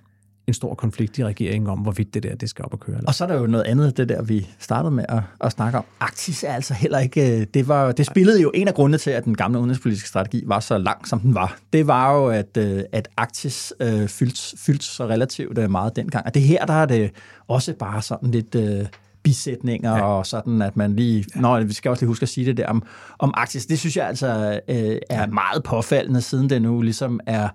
en 0.47 0.53
stor 0.53 0.75
konflikt 0.75 1.17
i 1.17 1.25
regeringen 1.25 1.69
om, 1.69 1.79
hvorvidt 1.79 2.13
det 2.13 2.23
der 2.23 2.35
det 2.35 2.49
skal 2.49 2.65
op 2.65 2.73
og 2.73 2.79
køre. 2.79 2.95
Eller? 2.97 3.07
Og 3.07 3.15
så 3.15 3.23
er 3.23 3.27
der 3.27 3.35
jo 3.35 3.47
noget 3.47 3.63
andet, 3.63 3.97
det 3.97 4.09
der 4.09 4.21
vi 4.21 4.47
startede 4.59 4.91
med 4.91 5.05
at, 5.09 5.21
at 5.41 5.51
snakke 5.51 5.77
om. 5.77 5.83
Arktis 5.99 6.43
er 6.43 6.53
altså 6.53 6.73
heller 6.73 6.99
ikke... 6.99 7.39
øh, 7.39 7.47
Det, 7.53 7.67
var, 7.67 7.91
det 7.91 8.05
spillede 8.05 8.41
jo 8.41 8.51
en 8.53 8.67
af 8.67 8.73
grundene 8.73 8.97
til, 8.97 9.11
at 9.11 9.25
den 9.25 9.35
gamle 9.35 9.59
udenrigspolitiske 9.59 10.09
strategi 10.09 10.43
var 10.45 10.59
så 10.59 10.77
lang, 10.77 11.07
som 11.07 11.19
den 11.19 11.35
var. 11.35 11.57
Det 11.73 11.87
var 11.87 12.13
jo, 12.13 12.27
at, 12.27 12.57
øh, 12.57 12.83
at 12.91 13.07
Arktis 13.17 13.73
øh, 13.79 14.07
fyldte, 14.07 14.57
fyldte 14.57 14.85
så 14.85 15.07
relativt 15.07 15.57
øh, 15.57 15.71
meget 15.71 15.95
dengang. 15.95 16.25
Og 16.25 16.33
det 16.33 16.41
her, 16.41 16.65
der 16.65 16.73
er 16.73 16.85
det 16.85 17.11
også 17.47 17.73
bare 17.73 18.01
sådan 18.01 18.31
lidt... 18.31 18.55
Øh, 18.55 18.85
bisætninger 19.23 19.97
ja. 19.97 20.03
og 20.03 20.25
sådan, 20.25 20.61
at 20.61 20.77
man 20.77 20.95
lige... 20.95 21.25
Ja. 21.35 21.41
Nå, 21.41 21.61
vi 21.63 21.73
skal 21.73 21.91
også 21.91 22.01
lige 22.01 22.07
huske 22.07 22.23
at 22.23 22.29
sige 22.29 22.45
det 22.45 22.57
der 22.57 22.67
om, 22.67 22.83
om 23.19 23.33
Arktis. 23.37 23.65
Det 23.65 23.79
synes 23.79 23.97
jeg 23.97 24.07
altså 24.07 24.59
øh, 24.67 24.97
er 25.09 25.27
meget 25.27 25.63
påfaldende, 25.63 26.21
siden 26.21 26.49
det 26.49 26.61
nu 26.61 26.81
ligesom 26.81 27.19
er... 27.25 27.49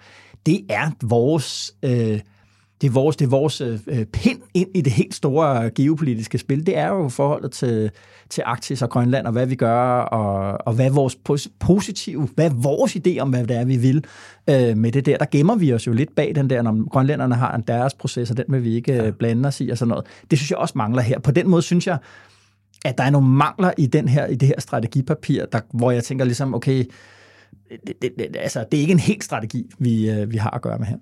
Det 0.46 0.60
er 0.70 0.90
vores... 1.02 1.72
Øh, 1.82 2.20
det 2.80 2.86
er 2.86 2.90
vores, 2.90 3.16
det 3.16 3.24
er 3.24 3.30
vores 3.30 3.60
øh, 3.60 4.04
pind 4.12 4.40
ind 4.54 4.68
i 4.74 4.80
det 4.80 4.92
helt 4.92 5.14
store 5.14 5.70
geopolitiske 5.70 6.38
spil. 6.38 6.66
Det 6.66 6.76
er 6.76 6.88
jo 6.88 7.08
forholdet 7.08 7.52
til, 7.52 7.90
til 8.30 8.42
Arktis 8.46 8.82
og 8.82 8.90
Grønland, 8.90 9.26
og 9.26 9.32
hvad 9.32 9.46
vi 9.46 9.54
gør, 9.54 10.00
og, 10.00 10.58
og 10.66 10.72
hvad 10.72 10.90
vores 10.90 11.18
pos- 11.28 11.52
positive, 11.60 12.28
hvad 12.34 12.50
er 12.50 12.54
vores 12.54 12.96
idé 12.96 13.18
om, 13.18 13.30
hvad 13.30 13.46
det 13.46 13.56
er, 13.56 13.64
vi 13.64 13.76
vil 13.76 14.04
øh, 14.50 14.76
med 14.76 14.92
det 14.92 15.06
der. 15.06 15.16
Der 15.16 15.26
gemmer 15.30 15.56
vi 15.56 15.72
os 15.72 15.86
jo 15.86 15.92
lidt 15.92 16.14
bag 16.16 16.34
den 16.34 16.50
der, 16.50 16.62
når 16.62 16.88
grønlænderne 16.88 17.34
har 17.34 17.54
en 17.54 17.64
deres 17.66 17.94
proces, 17.94 18.30
og 18.30 18.36
den 18.36 18.44
vil 18.48 18.64
vi 18.64 18.74
ikke 18.74 18.94
ja. 18.94 19.10
blande 19.10 19.46
os 19.46 19.60
i, 19.60 19.68
og 19.68 19.78
sådan 19.78 19.88
noget. 19.90 20.06
Det 20.30 20.38
synes 20.38 20.50
jeg 20.50 20.58
også 20.58 20.74
mangler 20.76 21.02
her. 21.02 21.18
På 21.18 21.30
den 21.30 21.48
måde 21.48 21.62
synes 21.62 21.86
jeg, 21.86 21.98
at 22.84 22.98
der 22.98 23.04
er 23.04 23.10
nogle 23.10 23.28
mangler 23.28 23.72
i, 23.78 23.86
den 23.86 24.08
her, 24.08 24.26
i 24.26 24.34
det 24.34 24.48
her 24.48 24.60
strategipapir, 24.60 25.44
der, 25.46 25.60
hvor 25.72 25.90
jeg 25.90 26.04
tænker 26.04 26.24
ligesom, 26.24 26.54
okay, 26.54 26.84
det, 27.70 27.94
det, 28.02 28.12
det, 28.18 28.36
altså, 28.38 28.64
det 28.72 28.76
er 28.76 28.80
ikke 28.80 28.92
en 28.92 28.98
helt 28.98 29.24
strategi, 29.24 29.70
vi, 29.78 30.10
øh, 30.10 30.30
vi 30.30 30.36
har 30.36 30.50
at 30.50 30.62
gøre 30.62 30.78
med 30.78 30.86
her. 30.86 30.96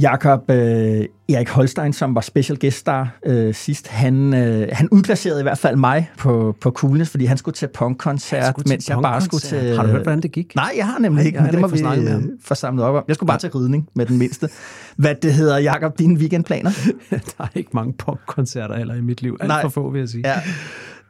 Jakob 0.00 0.50
øh, 0.50 1.04
Erik 1.28 1.48
Holstein, 1.48 1.92
som 1.92 2.14
var 2.14 2.20
special 2.20 2.58
guest 2.60 2.78
star 2.78 3.18
øh, 3.26 3.54
sidst, 3.54 3.88
han, 3.88 4.34
øh, 4.34 4.68
han 4.72 4.88
udplacerede 4.88 5.40
i 5.40 5.42
hvert 5.42 5.58
fald 5.58 5.76
mig 5.76 6.10
på, 6.18 6.56
på 6.60 6.70
Coolness, 6.70 7.10
fordi 7.10 7.24
han 7.24 7.36
skulle 7.36 7.54
til 7.54 7.68
punkkoncert, 7.74 8.54
til 8.54 8.68
mens 8.68 8.88
jeg 8.88 8.98
bare 9.02 9.20
skulle 9.20 9.40
til... 9.40 9.76
Har 9.76 9.82
du 9.82 9.88
hørt, 9.88 10.02
hvordan 10.02 10.20
det 10.20 10.32
gik? 10.32 10.54
Nej, 10.54 10.72
jeg 10.76 10.86
har 10.86 10.98
nemlig 10.98 11.18
Nej, 11.18 11.26
ikke, 11.26 11.40
men 11.40 11.50
det 11.50 11.60
må 11.60 11.66
vi 11.66 11.76
ikke 11.76 11.88
med 11.88 12.16
øh, 12.16 12.22
få 12.44 12.54
samlet 12.54 12.84
op 12.84 12.94
om. 12.94 13.04
Jeg 13.08 13.16
skulle 13.16 13.28
bare 13.28 13.38
til 13.38 13.50
ridning 13.50 13.88
med 13.94 14.06
den 14.06 14.18
mindste. 14.18 14.48
Hvad 14.96 15.14
det 15.22 15.34
hedder, 15.34 15.58
Jakob, 15.58 15.98
dine 15.98 16.18
weekendplaner? 16.18 16.70
der 17.10 17.44
er 17.44 17.48
ikke 17.54 17.70
mange 17.72 17.92
popkoncerter 17.92 18.76
heller 18.76 18.94
i 18.94 19.00
mit 19.00 19.22
liv. 19.22 19.36
Alt 19.40 19.48
Nej. 19.48 19.62
for 19.62 19.68
få, 19.68 19.90
vil 19.90 19.98
jeg 19.98 20.08
sige. 20.08 20.28
Ja. 20.28 20.40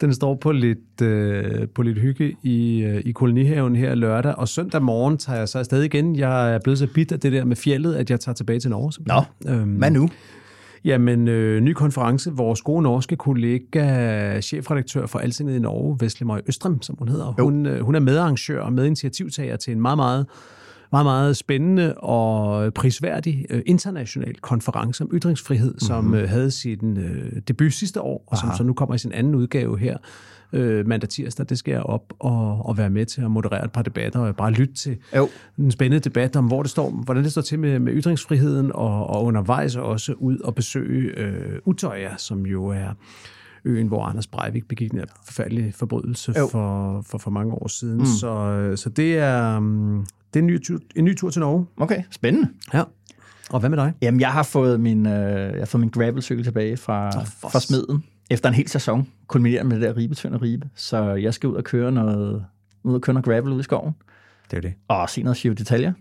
Den 0.03 0.15
står 0.15 0.35
på 0.35 0.53
lidt, 0.53 1.03
øh, 1.03 1.69
på 1.75 1.83
lidt 1.83 1.99
hygge 1.99 2.37
i, 2.43 2.83
øh, 2.83 3.03
i 3.05 3.13
kolonihaven 3.13 3.77
her 3.77 3.95
lørdag, 3.95 4.35
og 4.35 4.49
søndag 4.49 4.83
morgen 4.83 5.19
tager 5.19 5.39
jeg 5.39 5.49
så 5.49 5.59
afsted 5.59 5.83
igen. 5.83 6.17
Jeg 6.17 6.55
er 6.55 6.59
blevet 6.65 6.79
så 6.79 6.87
bit 6.95 7.13
af 7.13 7.21
det 7.21 7.33
der 7.33 7.45
med 7.45 7.57
fjellet, 7.57 7.95
at 7.95 8.11
jeg 8.11 8.21
tager 8.21 8.35
tilbage 8.35 8.61
til 8.61 8.71
Norge. 8.71 8.93
Nå, 9.07 9.53
Øhm, 9.53 9.71
hvad 9.71 9.91
nu? 9.91 10.09
Jamen, 10.85 11.29
øh, 11.29 11.61
ny 11.61 11.73
konference. 11.73 12.33
Vores 12.33 12.63
gode 12.63 12.83
norske 12.83 13.17
kollega, 13.17 14.41
chefredaktør 14.41 15.07
for 15.07 15.19
Altinget 15.19 15.57
i 15.57 15.59
Norge, 15.59 15.97
Veslemøj 16.01 16.43
Østrem, 16.49 16.83
som 16.83 16.97
hun 16.99 17.09
hedder, 17.09 17.35
hun, 17.43 17.67
øh, 17.67 17.81
hun 17.81 17.95
er 17.95 18.01
medarrangør 18.01 18.61
og 18.61 18.73
medinitiativtager 18.73 19.57
til 19.57 19.73
en 19.73 19.81
meget, 19.81 19.99
meget 19.99 20.27
meget, 20.93 21.05
meget 21.07 21.37
spændende 21.37 21.95
og 21.95 22.75
prisværdig 22.75 23.47
øh, 23.51 23.63
international 23.67 24.35
konference 24.41 25.05
om 25.05 25.11
ytringsfrihed, 25.13 25.71
mm-hmm. 25.71 25.81
som 25.81 26.15
øh, 26.15 26.29
havde 26.29 26.51
sin 26.51 26.99
øh, 26.99 27.43
debut 27.49 27.73
sidste 27.73 28.01
år, 28.01 28.25
og 28.27 28.39
som 28.39 28.49
Aha. 28.49 28.57
så 28.57 28.63
nu 28.65 28.73
kommer 28.73 28.95
i 28.95 28.99
sin 28.99 29.13
anden 29.13 29.35
udgave 29.35 29.79
her 29.79 29.97
øh, 30.53 30.87
mandag 30.87 31.09
tirsdag. 31.09 31.47
Det 31.49 31.59
skal 31.59 31.73
jeg 31.73 31.83
op 31.83 32.13
og, 32.19 32.67
og 32.67 32.79
være 32.79 32.91
med 32.91 33.07
til 33.07 33.23
at 33.23 33.31
moderere 33.31 33.65
et 33.65 33.73
par 33.73 33.83
debatter, 33.83 34.21
og 34.21 34.37
bare 34.37 34.51
lytte 34.51 34.75
til 34.75 34.97
Jo. 35.17 35.29
en 35.59 35.71
spændende 35.71 36.09
debat 36.09 36.37
om, 36.37 36.47
hvor 36.47 36.63
det 36.63 36.71
står, 36.71 36.91
hvordan 36.91 37.23
det 37.25 37.33
står 37.33 37.43
til 37.43 37.59
med, 37.59 37.79
med 37.79 37.93
ytringsfriheden, 37.93 38.73
og, 38.75 39.07
og 39.07 39.25
undervejs 39.25 39.77
også 39.77 40.13
ud 40.13 40.39
og 40.39 40.55
besøge 40.55 41.19
øh, 41.19 41.59
Utøya, 41.65 42.17
som 42.17 42.47
jo 42.47 42.67
er 42.67 42.89
øen, 43.65 43.87
hvor 43.87 44.05
Anders 44.05 44.27
Breivik 44.27 44.69
begik 44.69 44.93
en 44.93 45.01
forfærdelig 45.27 45.75
forbrydelse 45.75 46.35
Jo. 46.39 46.47
for, 46.47 47.01
for, 47.11 47.19
for 47.19 47.31
mange 47.31 47.55
år 47.55 47.69
siden. 47.69 47.99
Mm. 47.99 48.05
Så, 48.05 48.73
så 48.77 48.89
det 48.89 49.19
er, 49.19 49.57
um, 49.57 50.07
det 50.35 50.41
er 50.41 50.43
en, 50.43 50.47
ny 50.47 50.65
tur, 50.65 50.79
en 50.97 51.05
ny 51.05 51.17
tur 51.17 51.31
til 51.31 51.41
Norge. 51.41 51.67
Okay, 51.77 52.03
spændende. 52.11 52.49
Ja. 52.75 52.83
Og 53.51 53.61
hvad 53.61 53.71
med 53.71 53.79
dig? 53.79 53.93
Jamen, 54.03 54.21
jeg 54.21 54.33
har 54.33 54.43
fået 54.43 54.81
min, 54.81 55.07
øh, 55.07 55.53
jeg 55.53 55.61
har 55.61 55.67
fået 55.67 55.81
min 55.81 55.91
gravelcykel 55.91 56.45
tilbage 56.45 56.77
fra, 56.77 57.07
oh, 57.07 57.27
fra 57.53 57.61
smeden. 57.61 58.05
Efter 58.31 58.49
en 58.49 58.55
hel 58.55 58.69
sæson, 58.69 59.09
kulminerende 59.27 59.69
med 59.69 59.81
det 59.81 59.89
der 59.89 59.97
ribetønd 59.97 60.35
og 60.35 60.43
ribe. 60.43 60.69
Så 60.75 61.15
jeg 61.15 61.35
skal 61.35 61.49
ud 61.49 61.55
og 61.55 61.65
køre 61.65 61.93
noget, 61.93 62.45
ud 62.85 62.95
og 62.95 63.01
køre 63.01 63.15
noget 63.15 63.25
gravel 63.25 63.53
ud 63.53 63.61
i 63.61 63.63
skoven. 63.63 63.93
Det 64.51 64.57
er 64.57 64.61
det. 64.61 64.75
Og 64.89 65.11
se 65.11 65.23
noget 65.23 65.39
Giro 65.39 65.55
detaljer. 65.55 65.93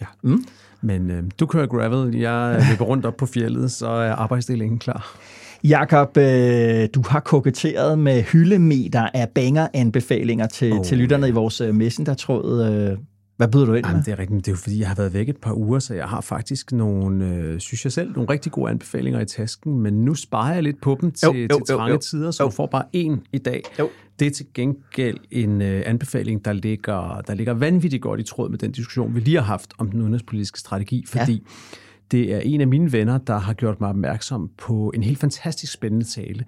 Ja. 0.00 0.06
Mm. 0.22 0.44
Men 0.80 1.10
øh, 1.10 1.22
du 1.40 1.46
kører 1.46 1.66
gravel, 1.66 2.14
jeg 2.14 2.56
løber 2.70 2.84
rundt 2.84 3.06
op 3.06 3.16
på 3.16 3.26
fjellet, 3.26 3.70
så 3.70 3.86
er 3.86 4.12
arbejdsdelingen 4.12 4.78
klar. 4.78 5.16
Jakob, 5.64 6.16
øh, 6.16 6.88
du 6.94 7.02
har 7.08 7.20
koketteret 7.20 7.98
med 7.98 8.22
hyldemeter 8.22 9.08
af 9.14 9.28
banger-anbefalinger 9.28 10.46
til, 10.46 10.72
Oh, 10.72 10.84
til 10.84 10.98
lytterne 10.98 11.26
ja. 11.26 11.30
i 11.30 11.34
vores 11.34 11.60
øh, 11.60 11.74
messenger-tråd. 11.74 12.66
Øh, 12.72 12.98
hvad 13.42 13.52
byder 13.52 13.64
du 13.64 13.74
ind 13.74 13.84
med? 13.84 13.90
Jamen, 13.90 14.04
det 14.04 14.12
er 14.12 14.18
rigtigt, 14.18 14.46
det 14.46 14.48
er 14.48 14.52
jo 14.52 14.56
fordi, 14.56 14.80
jeg 14.80 14.88
har 14.88 14.94
været 14.94 15.14
væk 15.14 15.28
et 15.28 15.36
par 15.36 15.54
uger, 15.54 15.78
så 15.78 15.94
jeg 15.94 16.08
har 16.08 16.20
faktisk 16.20 16.72
nogle, 16.72 17.26
øh, 17.26 17.60
synes 17.60 17.84
jeg 17.84 17.92
selv, 17.92 18.12
nogle 18.12 18.30
rigtig 18.30 18.52
gode 18.52 18.70
anbefalinger 18.70 19.20
i 19.20 19.24
tasken, 19.24 19.78
men 19.78 20.04
nu 20.04 20.14
sparer 20.14 20.54
jeg 20.54 20.62
lidt 20.62 20.80
på 20.80 20.98
dem 21.00 21.10
til, 21.10 21.26
Jo, 21.26 21.32
jo, 21.32 21.40
jo, 21.42 21.48
til 21.48 21.72
jo, 21.72 21.76
trange 21.76 21.92
jo. 21.92 21.98
tider, 21.98 22.30
så 22.30 22.42
Jo. 22.42 22.48
du 22.48 22.54
får 22.54 22.66
bare 22.66 22.84
en 22.92 23.22
i 23.32 23.38
dag. 23.38 23.62
Jo. 23.78 23.88
Det 24.18 24.26
er 24.26 24.30
til 24.30 24.46
gengæld 24.54 25.18
en 25.30 25.62
øh, 25.62 25.82
anbefaling, 25.86 26.44
der 26.44 26.52
ligger, 26.52 27.20
der 27.26 27.34
ligger 27.34 27.54
vanvittigt 27.54 28.02
godt 28.02 28.20
i 28.20 28.22
tråd 28.22 28.50
med 28.50 28.58
den 28.58 28.72
diskussion, 28.72 29.14
vi 29.14 29.20
lige 29.20 29.36
har 29.36 29.44
haft 29.44 29.72
om 29.78 29.90
den 29.90 30.00
udenrigspolitiske 30.00 30.58
strategi, 30.58 31.04
fordi 31.06 31.32
ja. 31.32 31.76
det 32.10 32.34
er 32.34 32.38
en 32.38 32.60
af 32.60 32.66
mine 32.66 32.92
venner, 32.92 33.18
der 33.18 33.38
har 33.38 33.52
gjort 33.52 33.80
mig 33.80 33.90
opmærksom 33.90 34.50
på 34.58 34.92
en 34.94 35.02
helt 35.02 35.18
fantastisk 35.18 35.72
spændende 35.72 36.04
tale, 36.04 36.44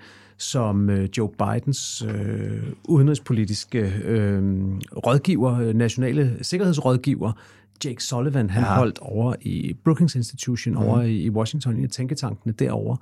som 0.51 0.90
øh, 0.90 1.09
Joe 1.18 1.28
Bidens 1.38 2.05
øh, 2.09 2.62
udenrigspolitiske 2.88 3.78
øh, 4.05 4.42
rådgiver, 5.07 5.59
øh, 5.59 5.74
nationale 5.74 6.38
sikkerhedsrådgiver, 6.42 7.32
Jake 7.84 8.05
Sullivan, 8.05 8.51
han 8.51 8.62
Ja. 8.62 8.74
holdt 8.74 8.99
over 8.99 9.34
i 9.40 9.76
Brookings 9.84 10.14
Institution, 10.14 10.74
mm. 10.74 10.80
over 10.80 11.03
i, 11.03 11.16
i 11.16 11.30
Washington, 11.30 11.84
i 11.84 11.88
tænketankene 11.88 12.53
derovre, 12.53 12.97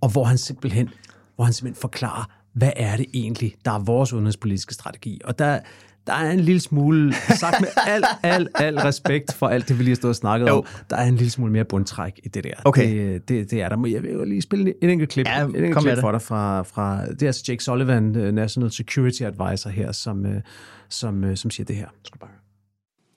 og 0.00 0.12
hvor 0.12 0.24
han 0.24 0.38
simpelthen, 0.38 0.88
hvor 1.36 1.44
han 1.44 1.52
simpelthen 1.54 1.80
forklarer, 1.80 2.30
hvad 2.52 2.70
er 2.76 2.96
det 2.96 3.06
egentlig, 3.14 3.54
der 3.64 3.70
er 3.70 3.78
vores 3.78 4.12
udenrigspolitiske 4.12 4.74
strategi. 4.74 5.20
Og 5.24 5.38
der, 5.38 5.58
der 6.06 6.12
er 6.12 6.30
en 6.30 6.40
lille 6.40 6.60
smule, 6.60 7.14
sagt 7.14 7.60
med 7.60 7.68
al, 7.86 8.04
al, 8.22 8.48
al 8.54 8.78
respekt 8.78 9.34
for 9.34 9.48
alt 9.48 9.68
det, 9.68 9.78
vi 9.78 9.82
lige 9.82 9.90
har 9.90 9.96
stået 9.96 10.10
og 10.10 10.16
snakket 10.16 10.48
Jo. 10.48 10.56
om, 10.56 10.66
der 10.90 10.96
er 10.96 11.04
en 11.04 11.16
lille 11.16 11.30
smule 11.30 11.52
mere 11.52 11.64
bundtræk 11.64 12.20
i 12.24 12.28
det 12.28 12.44
der. 12.44 12.54
Okay. 12.64 13.12
Det, 13.12 13.28
det, 13.28 13.50
det 13.50 13.62
er 13.62 13.68
der. 13.68 13.86
Jeg 13.86 14.02
vil 14.02 14.12
jo 14.12 14.24
lige 14.24 14.42
spille 14.42 14.74
en 14.82 14.90
enkelt 14.90 15.10
klip, 15.10 15.26
Ja, 15.26 15.44
en 15.44 15.56
enkelt 15.56 15.78
klip 15.78 15.98
for 16.00 16.12
dig 16.12 16.22
fra, 16.22 16.62
fra, 16.62 17.06
det 17.06 17.22
er 17.22 17.26
altså 17.26 17.44
Jake 17.48 17.64
Sullivan, 17.64 18.16
øh, 18.16 18.32
National 18.32 18.70
Security 18.70 19.22
Advisor 19.22 19.70
her, 19.70 19.92
som, 19.92 20.26
øh, 20.26 20.42
som, 20.88 21.24
øh, 21.24 21.36
som 21.36 21.50
siger 21.50 21.64
det 21.64 21.76
her. 21.76 21.88
Skal 22.04 22.18
bare 22.18 22.30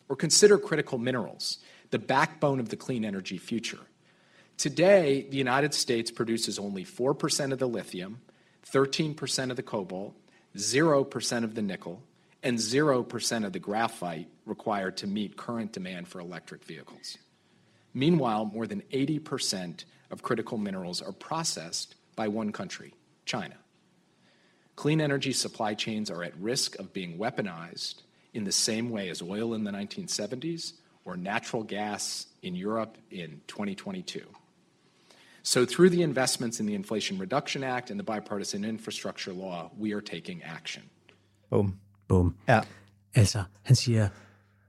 or 0.10 0.16
consider 0.16 0.58
critical 0.58 1.00
minerals, 1.00 1.60
the 1.92 2.00
backbone 2.00 2.62
of 2.62 2.68
the 2.70 2.78
clean 2.78 3.04
energy 3.04 3.40
future. 3.40 3.80
Today, 4.58 5.26
the 5.32 5.38
United 5.40 5.74
States 5.74 6.12
produces 6.12 6.60
only 6.60 6.84
4% 6.86 7.52
of 7.54 7.58
the 7.60 7.68
lithium, 7.68 8.18
13% 8.64 9.50
of 9.52 9.56
the 9.56 9.64
cobalt, 9.64 10.14
0% 10.56 11.44
of 11.44 11.56
the 11.56 11.62
nickel, 11.62 12.00
and 12.44 12.58
0% 12.58 13.46
of 13.46 13.54
the 13.54 13.60
graphite 13.60 14.28
required 14.46 14.98
to 14.98 15.08
meet 15.08 15.38
current 15.38 15.72
demand 15.72 16.08
for 16.08 16.20
electric 16.20 16.64
vehicles. 16.66 17.18
Meanwhile, 17.94 18.46
more 18.46 18.68
than 18.68 18.82
80% 18.92 19.86
of 20.12 20.22
critical 20.22 20.58
minerals 20.58 21.02
are 21.02 21.14
processed 21.14 21.96
by 22.16 22.28
one 22.28 22.52
country, 22.52 22.94
China. 23.26 23.56
Clean 24.76 25.00
energy 25.00 25.34
supply 25.34 25.74
chains 25.74 26.12
are 26.12 26.24
at 26.24 26.38
risk 26.38 26.78
of 26.80 26.94
being 26.94 27.18
weaponized 27.18 27.96
in 28.34 28.44
the 28.44 28.52
same 28.52 28.90
way 28.90 29.10
as 29.10 29.22
oil 29.22 29.54
in 29.54 29.64
the 29.64 29.72
1970s 29.72 30.74
or 31.06 31.16
natural 31.16 31.64
gas 31.64 32.26
in 32.42 32.56
Europe 32.56 32.98
in 33.12 33.42
2022. 33.48 34.24
So, 35.46 35.66
through 35.66 35.90
the 35.90 36.04
investments 36.04 36.60
in 36.62 36.66
the 36.66 36.74
Inflation 36.74 37.20
Reduction 37.20 37.64
Act 37.64 37.92
and 37.92 38.00
the 38.00 38.04
Bipartisan 38.04 38.64
Infrastructure 38.64 39.34
Law, 39.34 39.72
we 39.78 39.92
are 39.92 40.02
taking 40.02 40.42
action. 40.42 40.84
Boom. 41.50 41.80
Bum. 42.08 42.36
Ja. 42.48 42.60
Altså, 43.16 43.44
han 43.64 43.76
siger, 43.76 44.08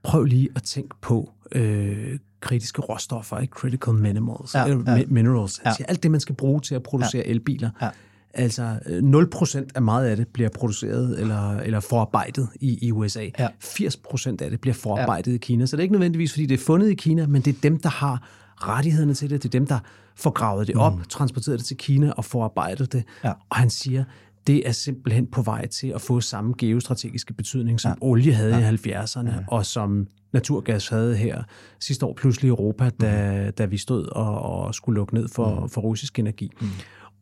prøv 0.03 0.23
lige 0.23 0.49
at 0.55 0.63
tænke 0.63 0.95
på 1.01 1.31
øh, 1.51 2.19
kritiske 2.41 2.81
råstoffer, 2.81 3.39
ikke? 3.39 3.51
critical 3.51 3.93
minerals. 3.93 4.55
Ja, 4.55 4.67
øh, 4.69 4.83
ja. 4.87 4.97
mi- 4.97 5.05
minerals. 5.07 5.57
Han 5.57 5.71
Ja. 5.71 5.75
siger, 5.75 5.85
alt 5.87 6.03
det, 6.03 6.11
man 6.11 6.19
skal 6.19 6.35
bruge 6.35 6.61
til 6.61 6.75
at 6.75 6.83
producere 6.83 7.23
Ja. 7.25 7.31
elbiler. 7.31 7.69
Ja. 7.81 7.89
Altså, 8.33 8.79
øh, 8.85 9.03
0% 9.03 9.71
af 9.75 9.81
meget 9.81 10.07
af 10.07 10.17
det 10.17 10.27
bliver 10.27 10.49
produceret 10.49 11.19
eller, 11.19 11.57
eller 11.59 11.79
forarbejdet 11.79 12.49
i, 12.61 12.87
i 12.87 12.91
USA. 12.91 13.25
Ja. 13.39 13.47
80% 13.63 14.41
af 14.41 14.49
det 14.49 14.61
bliver 14.61 14.73
forarbejdet 14.73 15.31
ja. 15.31 15.35
i 15.35 15.37
Kina. 15.37 15.65
Så 15.65 15.75
det 15.75 15.81
er 15.81 15.83
ikke 15.83 15.93
nødvendigvis, 15.93 16.31
fordi 16.31 16.45
det 16.45 16.59
er 16.59 16.63
fundet 16.65 16.89
i 16.89 16.93
Kina, 16.93 17.27
men 17.27 17.41
det 17.41 17.55
er 17.55 17.59
dem, 17.63 17.79
der 17.79 17.89
har 17.89 18.27
rettighederne 18.55 19.13
til 19.13 19.29
det. 19.29 19.43
Det 19.43 19.49
er 19.49 19.59
dem, 19.59 19.67
der 19.67 19.79
får 20.15 20.29
gravet 20.31 20.67
det 20.67 20.75
op, 20.75 20.95
mm. 20.97 21.03
transporteret 21.03 21.59
det 21.59 21.65
til 21.65 21.77
Kina 21.77 22.11
og 22.11 22.25
forarbejdet 22.25 22.93
det. 22.93 23.03
Ja. 23.23 23.29
Og 23.49 23.57
han 23.57 23.69
siger, 23.69 24.03
det 24.47 24.67
er 24.67 24.71
simpelthen 24.71 25.27
på 25.27 25.41
vej 25.41 25.67
til 25.67 25.87
at 25.87 26.01
få 26.01 26.21
samme 26.21 26.53
geostrategiske 26.57 27.33
betydning, 27.33 27.79
som 27.79 27.89
ja. 27.89 27.95
olie 28.01 28.33
havde 28.33 28.57
ja. 28.57 28.71
i 28.71 28.75
70'erne, 28.75 29.31
ja. 29.31 29.37
og 29.47 29.65
som 29.65 30.07
naturgas 30.33 30.87
havde 30.87 31.15
her 31.15 31.43
sidste 31.79 32.05
år 32.05 32.13
pludselig 32.13 32.47
i 32.47 32.49
Europa, 32.49 32.89
da, 32.89 33.45
mm. 33.45 33.53
da 33.53 33.65
vi 33.65 33.77
stod 33.77 34.05
og, 34.05 34.41
og 34.41 34.75
skulle 34.75 34.95
lukke 34.95 35.13
ned 35.13 35.27
for, 35.27 35.59
mm. 35.59 35.69
for 35.69 35.81
russisk 35.81 36.19
energi. 36.19 36.51
Mm. 36.61 36.67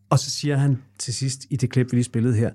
Og 0.10 0.20
så 0.20 0.30
siger 0.30 0.58
han 0.58 0.82
til 1.00 1.14
sidst 1.14 1.46
i 1.50 1.56
det 1.56 1.70
klip, 1.70 1.92
vi 1.92 1.98
lige 1.98 2.04
spillede 2.04 2.36
her, 2.36 2.50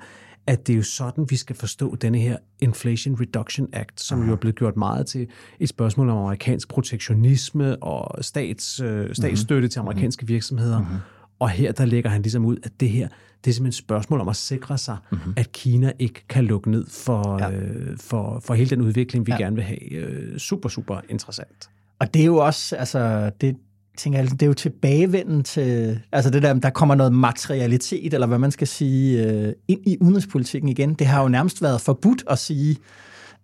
at 0.46 0.66
det 0.66 0.72
er 0.72 0.76
jo 0.76 0.82
sådan, 0.82 1.26
vi 1.30 1.36
skal 1.36 1.56
forstå 1.56 1.96
denne 1.96 2.18
her 2.18 2.36
Inflation 2.60 3.20
Reduction 3.20 3.68
Act, 3.72 4.00
som 4.00 4.26
jo 4.26 4.32
er 4.32 4.36
blevet 4.36 4.56
gjort 4.56 4.76
meget 4.76 5.06
til 5.06 5.26
et 5.60 5.68
spørgsmål 5.68 6.08
om 6.08 6.18
amerikansk 6.18 6.68
protektionisme 6.68 7.82
og 7.82 8.24
stats, 8.24 8.80
øh, 8.80 9.14
statsstøtte 9.14 9.60
mm-hmm. 9.60 9.70
til 9.70 9.78
amerikanske 9.78 10.26
virksomheder. 10.26 10.78
Mm-hmm. 10.78 10.96
Og 11.38 11.50
her 11.50 11.72
der 11.72 11.84
lægger 11.84 12.10
han 12.10 12.22
ligesom 12.22 12.44
ud, 12.44 12.56
at 12.62 12.72
det 12.80 12.90
her, 12.90 13.08
det 13.44 13.50
er 13.50 13.54
simpelthen 13.54 13.66
et 13.66 13.74
spørgsmål 13.74 14.20
om 14.20 14.28
at 14.28 14.36
sikre 14.36 14.78
sig, 14.78 14.96
mm-hmm. 15.10 15.32
at 15.36 15.52
Kina 15.52 15.92
ikke 15.98 16.24
kan 16.28 16.44
lukke 16.44 16.70
ned 16.70 16.86
for, 16.90 17.38
ja. 17.38 17.50
øh, 17.50 17.98
for, 18.00 18.40
for 18.44 18.54
hele 18.54 18.70
den 18.70 18.80
udvikling, 18.80 19.26
vi 19.26 19.32
ja. 19.32 19.38
gerne 19.38 19.56
vil 19.56 19.64
have. 19.64 19.92
Øh, 19.92 20.38
super, 20.38 20.68
super 20.68 21.00
interessant. 21.08 21.70
Og 21.98 22.14
det 22.14 22.22
er 22.22 22.26
jo 22.26 22.36
også, 22.36 22.76
altså, 22.76 23.30
det, 23.40 23.56
tænker 23.96 24.18
jeg, 24.18 24.30
det 24.30 24.42
er 24.42 24.46
jo 24.46 24.54
tilbagevenden 24.54 25.42
til, 25.42 26.00
altså 26.12 26.30
det 26.30 26.42
der, 26.42 26.54
der 26.54 26.70
kommer 26.70 26.94
noget 26.94 27.12
materialitet, 27.12 28.14
eller 28.14 28.26
hvad 28.26 28.38
man 28.38 28.50
skal 28.50 28.66
sige, 28.66 29.26
øh, 29.26 29.52
ind 29.68 29.80
i 29.86 29.96
udenrigspolitikken 30.00 30.68
igen. 30.68 30.94
Det 30.94 31.06
har 31.06 31.22
jo 31.22 31.28
nærmest 31.28 31.62
været 31.62 31.80
forbudt 31.80 32.24
at 32.30 32.38
sige, 32.38 32.76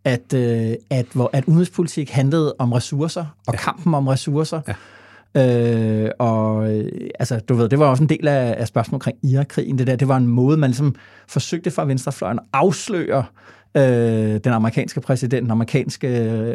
at, 0.04 0.34
øh, 0.34 0.74
at, 0.90 1.06
hvor, 1.12 1.30
at 1.32 1.44
udenrigspolitik 1.44 2.10
handlede 2.10 2.54
om 2.58 2.72
ressourcer, 2.72 3.24
og 3.46 3.54
ja. 3.54 3.58
kampen 3.58 3.94
om 3.94 4.08
ressourcer. 4.08 4.60
Ja. 4.68 4.74
Øh, 5.36 6.10
og 6.18 6.74
øh, 6.74 6.90
altså, 7.18 7.40
du 7.48 7.54
ved, 7.54 7.68
det 7.68 7.78
var 7.78 7.86
også 7.86 8.02
en 8.02 8.08
del 8.08 8.28
af, 8.28 8.54
af 8.58 8.68
spørgsmålet 8.68 8.94
omkring 8.94 9.18
Irakkrigen, 9.22 9.78
Det 9.78 9.86
der, 9.86 9.96
det 9.96 10.08
var 10.08 10.16
en 10.16 10.26
måde, 10.26 10.56
man 10.56 10.70
ligesom 10.70 10.94
forsøgte 11.28 11.70
fra 11.70 11.84
venstrefløjen 11.84 12.38
at 12.38 12.44
afsløre 12.52 13.24
øh, 13.76 14.40
den 14.44 14.52
amerikanske 14.52 15.00
præsident, 15.00 15.42
den 15.42 15.50
amerikanske 15.50 16.08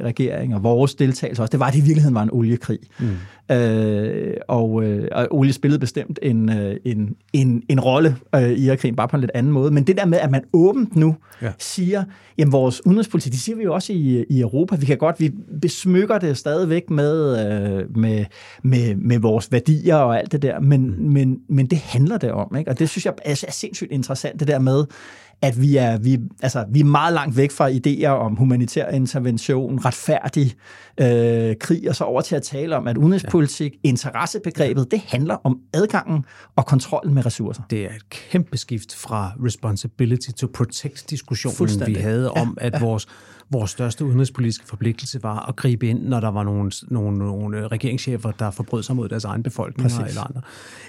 regering 0.03 0.55
og 0.55 0.63
vores 0.63 0.95
deltagelse 0.95 1.41
også. 1.41 1.51
Det 1.51 1.59
var, 1.59 1.67
at 1.67 1.74
det 1.74 1.80
i 1.80 1.84
virkeligheden 1.84 2.15
var 2.15 2.24
en 2.24 2.30
oliekrig. 2.32 2.80
Mm. 2.99 3.07
Øh, 3.51 4.34
og, 4.47 4.84
øh, 4.84 5.07
og 5.11 5.28
olie 5.32 5.53
spillede 5.53 5.80
bestemt 5.80 6.20
en, 6.22 6.49
øh, 6.49 6.76
en, 6.86 7.15
en, 7.34 7.63
en 7.70 7.80
rolle 7.80 8.15
øh, 8.36 8.49
i 8.49 8.65
Irak-krigen, 8.65 8.95
bare 8.95 9.07
på 9.07 9.15
en 9.15 9.22
lidt 9.22 9.32
anden 9.34 9.53
måde. 9.53 9.72
Men 9.72 9.84
det 9.84 9.97
der 9.97 10.05
med, 10.05 10.17
at 10.17 10.32
man 10.32 10.43
åbent 10.53 10.95
nu 10.95 11.15
ja. 11.41 11.51
siger, 11.57 12.03
jamen 12.38 12.51
vores 12.51 12.86
udenrigspolitik, 12.86 13.32
det 13.32 13.39
siger 13.39 13.55
vi 13.55 13.63
jo 13.63 13.74
også 13.74 13.93
i, 13.93 14.26
i 14.30 14.39
Europa, 14.41 14.76
vi 14.76 14.86
kan 14.86 14.97
godt, 14.97 15.20
vi 15.20 15.32
besmykker 15.61 16.17
det 16.17 16.38
stadigvæk 16.38 16.89
med, 16.89 17.39
øh, 17.39 17.97
med, 17.97 18.26
med, 18.63 18.95
med 18.95 19.20
vores 19.20 19.51
værdier 19.51 19.95
og 19.95 20.20
alt 20.20 20.32
det 20.32 20.41
der, 20.41 20.59
men, 20.59 20.82
mm. 20.82 21.13
men, 21.13 21.39
men 21.49 21.65
det 21.65 21.78
handler 21.78 22.17
det 22.17 22.32
om, 22.32 22.55
ikke? 22.55 22.72
og 22.72 22.80
det 22.80 22.89
synes 22.89 23.05
jeg 23.05 23.13
er, 23.26 23.43
er 23.47 23.51
sindssygt 23.51 23.91
interessant, 23.91 24.39
det 24.39 24.47
der 24.47 24.59
med, 24.59 24.86
at 25.42 25.62
vi 25.62 25.78
er, 25.78 25.98
vi, 25.98 26.20
altså, 26.42 26.66
vi 26.70 26.80
er 26.80 26.84
meget 26.84 27.14
langt 27.14 27.38
væk 27.38 27.52
fra 27.52 27.70
idéer 27.70 28.08
om 28.08 28.36
humanitær 28.36 28.90
intervention, 28.90 29.80
retfærdig 29.86 30.54
øh, 31.02 31.56
krig, 31.60 31.90
og 31.90 31.96
så 31.96 32.04
over 32.04 32.22
til 32.22 32.36
at 32.36 32.44
tale 32.44 32.76
om, 32.76 32.88
at 32.88 32.98
udenrigspolitik, 32.98 33.72
ja. 33.74 33.90
interessebegrebet, 33.90 34.92
det 34.92 35.02
handler 35.08 35.36
om 35.44 35.60
adgangen 35.74 36.26
og 36.56 36.66
kontrollen 36.66 37.14
med 37.14 37.26
ressourcer. 37.26 37.64
Det 37.70 37.86
er 37.86 37.90
et 37.90 38.10
kæmpe 38.10 38.58
skift 38.58 38.96
fra 38.96 39.32
responsibility 39.46 40.30
to 40.30 40.48
protect-diskussionen, 40.54 41.88
vi 41.88 41.94
havde 41.94 42.32
om, 42.32 42.58
at 42.62 42.74
ja. 42.74 42.80
vores 42.80 43.08
vores 43.52 43.72
største 43.72 44.06
udenrigspolitiske 44.06 44.66
forpligtelse 44.66 45.24
var 45.24 45.45
at 45.50 45.56
gribe 45.56 45.88
ind, 45.88 46.04
når 46.04 46.20
der 46.20 46.32
var 46.32 46.43
nogle, 46.43 46.72
nogle, 46.88 47.18
nogle 47.18 47.68
regeringschefer, 47.68 48.32
der 48.32 48.52
forbrød 48.52 48.84
sig 48.84 48.95
mod 48.95 49.10
deres 49.10 49.26
egen 49.26 49.43
befolkning 49.43 49.91
eller 50.08 50.28
andre. 50.28 50.41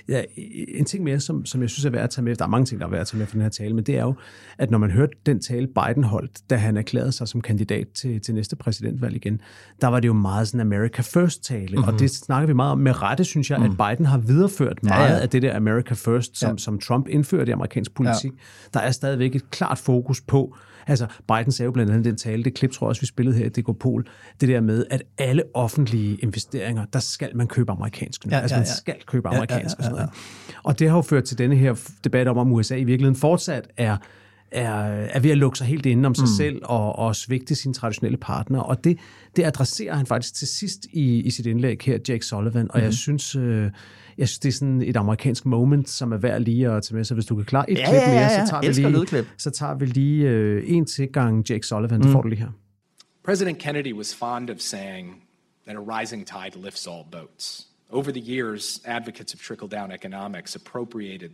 Ja, 0.09 0.23
en 0.69 0.85
ting 0.85 1.05
mere, 1.05 1.21
som, 1.21 1.47
som 1.47 1.63
jeg 1.63 1.71
synes 1.71 1.85
er 1.85 1.91
værd 1.91 2.05
at 2.05 2.11
tage 2.11 2.25
med, 2.25 2.37
der 2.37 2.45
er 2.45 2.49
mange 2.49 2.67
ting, 2.67 2.81
der 2.81 2.87
er 2.87 2.91
værd 2.91 3.01
at 3.01 3.07
tage 3.07 3.19
med 3.19 3.27
for 3.27 3.33
den 3.33 3.43
her 3.43 3.49
tale, 3.49 3.75
men 3.75 3.85
det 3.85 3.99
er 3.99 4.03
jo, 4.03 4.15
at 4.59 4.71
når 4.71 4.79
man 4.79 4.91
hørte 4.91 5.13
den 5.27 5.41
tale, 5.41 5.67
Biden 5.67 6.05
holdt, 6.05 6.51
da 6.51 6.57
han 6.57 6.77
erklærede 6.77 7.13
sig 7.13 7.29
som 7.29 7.41
kandidat 7.41 7.87
til, 7.89 8.21
til 8.21 8.35
næste 8.35 8.57
præsidentvalg 8.57 9.17
igen, 9.17 9.41
der 9.81 9.89
var 9.89 10.01
det 10.01 10.09
jo 10.09 10.13
meget 10.13 10.49
sådan 10.49 10.61
America 10.61 11.03
First-tale, 11.03 11.77
mm-hmm. 11.77 11.95
og 11.95 12.01
det 12.01 12.11
snakker 12.11 12.47
vi 12.47 12.53
meget 12.53 12.73
om. 12.73 12.79
Med 12.79 13.03
rette 13.03 13.25
synes 13.25 13.51
jeg, 13.51 13.59
mm. 13.59 13.65
at 13.65 13.71
Biden 13.71 14.07
har 14.07 14.19
videreført 14.19 14.83
meget 14.83 15.11
ja, 15.11 15.15
ja. 15.15 15.21
af 15.21 15.29
det 15.29 15.43
der 15.43 15.57
America 15.57 15.95
First, 15.95 16.39
som, 16.39 16.51
ja. 16.51 16.57
som 16.57 16.79
Trump 16.79 17.09
indførte 17.09 17.51
i 17.51 17.53
amerikansk 17.53 17.95
politik. 17.95 18.33
Ja. 18.33 18.79
Der 18.79 18.81
er 18.81 18.91
stadigvæk 18.91 19.35
et 19.35 19.51
klart 19.51 19.79
fokus 19.79 20.21
på, 20.21 20.57
Altså, 20.87 21.07
Biden 21.29 21.53
sagde 21.53 21.67
jo 21.67 21.73
blandt 21.73 21.93
andet 21.93 22.05
den 22.05 22.17
tale, 22.17 22.45
det 22.45 22.55
klip 22.55 22.73
tror 22.73 22.87
jeg 22.87 22.89
også, 22.89 23.01
vi 23.01 23.07
spillede 23.07 23.37
her 23.37 23.47
i 23.47 23.49
Dekopol, 23.49 24.07
det 24.41 24.49
der 24.49 24.61
med, 24.61 24.85
at 24.91 25.03
alle 25.19 25.43
offentlige 25.55 26.17
investeringer, 26.17 26.85
der 26.93 26.99
skal 26.99 27.37
man 27.37 27.47
købe 27.47 27.73
amerikansk 27.73 28.27
nu. 28.27 28.31
Ja, 28.31 28.41
altså, 28.41 28.57
man 28.57 28.65
ja, 28.65 28.69
ja. 28.71 28.75
skal 28.75 28.97
købe 29.07 29.29
amerikansk 29.29 29.79
ja, 29.79 29.85
ja, 29.85 29.91
ja, 29.91 29.97
ja. 29.97 30.07
og 30.07 30.15
sådan 30.15 30.17
noget. 30.47 30.61
Og 30.65 30.79
det 30.79 30.89
har 30.89 30.97
jo 30.97 31.03
ført 31.03 31.25
til 31.25 31.39
denne 31.39 31.57
her 31.57 31.75
debat 32.05 32.29
om, 32.29 32.39
om 32.39 32.53
USA 32.53 32.77
i 32.77 32.85
virkeligheden 32.85 33.17
fortsat 33.17 33.69
er 33.77 33.97
er, 34.53 34.83
er 34.85 35.21
ved 35.21 35.31
at 35.31 35.39
lukke 35.39 35.59
sig 35.59 35.67
helt 35.67 35.87
inde 35.87 36.07
om 36.07 36.15
sig 36.15 36.23
mm. 36.23 36.37
selv 36.37 36.61
og, 36.65 36.99
og 36.99 37.17
svigte 37.17 37.55
sine 37.55 37.75
traditionelle 37.75 38.19
partnere. 38.19 38.63
Og 38.63 38.85
det, 38.85 38.99
det 39.37 39.45
adresserer 39.45 39.95
han 39.95 40.07
faktisk 40.07 40.35
til 40.35 40.49
sidst 40.49 40.87
i, 40.93 41.21
i 41.21 41.31
sit 41.31 41.47
indlæg 41.47 41.79
her, 41.83 41.99
Jake 42.09 42.27
Sullivan. 42.27 42.71
Og 42.71 42.79
mm. 42.79 42.85
jeg 42.85 42.95
synes, 42.95 43.37
øh, 43.37 43.71
jeg 44.19 44.29
synes, 44.29 44.39
det 44.39 44.49
er 44.49 44.53
sådan 44.53 44.83
et 44.83 44.97
amerikansk 44.97 45.47
moment, 45.47 45.89
som 45.89 46.13
er 46.13 46.17
værd 46.17 46.41
lige 46.41 46.71
at 46.71 46.83
tage 46.83 46.97
med. 46.97 47.05
Så 47.05 47.15
hvis 47.15 47.27
du 47.27 47.37
kan 47.37 47.45
klare 47.45 47.71
et 47.71 47.79
ja, 47.79 47.85
klip 47.85 47.95
mere, 47.95 48.11
ja, 48.11 48.21
ja. 48.21 48.47
så 48.47 48.51
tager, 48.51 48.61
vi 48.61 48.97
lige, 49.07 49.27
så 49.39 49.51
tager 49.51 49.75
vi 49.75 49.87
lige 49.87 50.29
øh, 50.29 50.63
en 50.67 50.87
til 50.87 51.09
gang 51.09 51.51
Jake 51.51 51.67
Sullivan. 51.67 51.99
Mm. 51.99 52.03
Det 52.03 52.13
får 52.13 52.23
du 52.23 52.29
lige 52.29 52.41
her. 52.41 52.51
President 53.25 53.59
Kennedy 53.59 53.93
was 53.93 54.15
fond 54.15 54.51
of 54.51 54.57
saying 54.59 55.23
that 55.67 55.77
a 55.77 56.01
rising 56.01 56.27
tide 56.27 56.63
lifts 56.65 56.87
all 56.87 57.05
boats. 57.13 57.67
Over 57.93 58.11
the 58.13 58.21
years, 58.21 58.81
advocates 58.85 59.35
of 59.35 59.41
trickle-down 59.41 59.93
economics 59.93 60.57
appropriated 60.57 61.31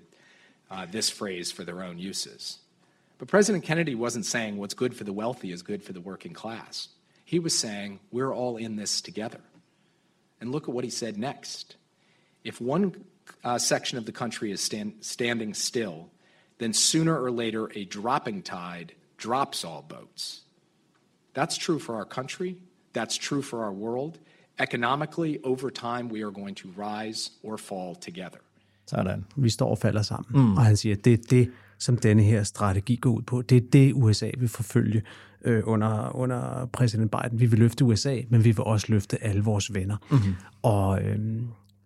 uh, 0.71 0.87
this 0.93 1.11
phrase 1.11 1.55
for 1.55 1.63
their 1.63 1.83
own 1.83 1.99
uses. 2.11 2.59
But 3.19 3.29
President 3.29 3.65
Kennedy 3.65 3.95
wasn't 3.95 4.27
saying 4.27 4.57
what's 4.57 4.75
good 4.75 4.95
for 4.95 5.05
the 5.05 5.13
wealthy 5.13 5.51
is 5.53 5.63
good 5.63 5.83
for 5.83 5.93
the 5.93 6.01
working 6.01 6.35
class. 6.35 6.89
He 7.25 7.39
was 7.39 7.59
saying 7.59 8.01
we're 8.13 8.33
all 8.33 8.57
in 8.57 8.77
this 8.77 9.01
together. 9.01 9.41
And 10.41 10.53
look 10.53 10.69
at 10.69 10.75
what 10.75 10.85
he 10.85 10.91
said 10.91 11.17
next. 11.17 11.77
If 12.45 12.61
one 12.61 13.05
uh, 13.43 13.59
section 13.59 13.99
of 13.99 14.05
the 14.05 14.13
country 14.13 14.53
is 14.53 14.61
stand, 14.61 14.93
standing 15.01 15.55
still, 15.55 16.11
then 16.59 16.73
sooner 16.73 17.21
or 17.21 17.31
later 17.31 17.71
a 17.75 17.85
dropping 17.85 18.43
tide 18.43 18.93
drops 19.17 19.65
all 19.65 19.83
boats. 19.83 20.43
That's 21.35 21.57
true 21.57 21.79
for 21.79 21.95
our 21.97 22.05
country. 22.05 22.57
That's 22.93 23.17
true 23.17 23.43
for 23.43 23.65
our 23.65 23.73
world. 23.73 24.19
Economically, 24.59 25.41
over 25.45 25.71
time, 25.71 26.09
we 26.09 26.23
are 26.23 26.31
going 26.31 26.55
to 26.55 26.69
rise 26.77 27.31
or 27.43 27.59
fall 27.59 27.95
together. 27.95 28.41
Sådan. 28.87 29.25
Vi 29.37 29.49
står 29.51 29.71
og 29.71 29.79
falder 29.79 30.03
sammen. 30.03 30.27
Mm. 30.31 30.57
Og 30.57 30.65
han 30.65 30.77
siger, 30.77 30.97
det 30.97 31.13
er 31.13 31.17
det, 31.31 31.53
som 31.79 31.97
denne 31.97 32.23
her 32.23 32.43
strategi 32.43 32.97
går 32.97 33.11
ud 33.11 33.23
på. 33.23 33.43
Det 33.43 33.57
er 33.57 33.71
det, 33.73 33.93
USA 33.93 34.31
vil 34.39 34.49
forfølge 34.49 35.03
øh, 35.45 35.63
under, 35.67 36.17
under 36.17 36.69
præsident 36.73 37.11
Biden. 37.11 37.41
Vi 37.41 37.47
vil 37.47 37.59
løfte 37.59 37.85
USA, 37.85 38.21
men 38.29 38.45
vi 38.45 38.51
vil 38.51 38.61
også 38.61 38.87
løfte 38.89 39.25
alle 39.25 39.43
vores 39.43 39.75
venner. 39.75 39.97
Mm-hmm. 40.11 40.35
Og 40.63 41.03
øh, 41.03 41.19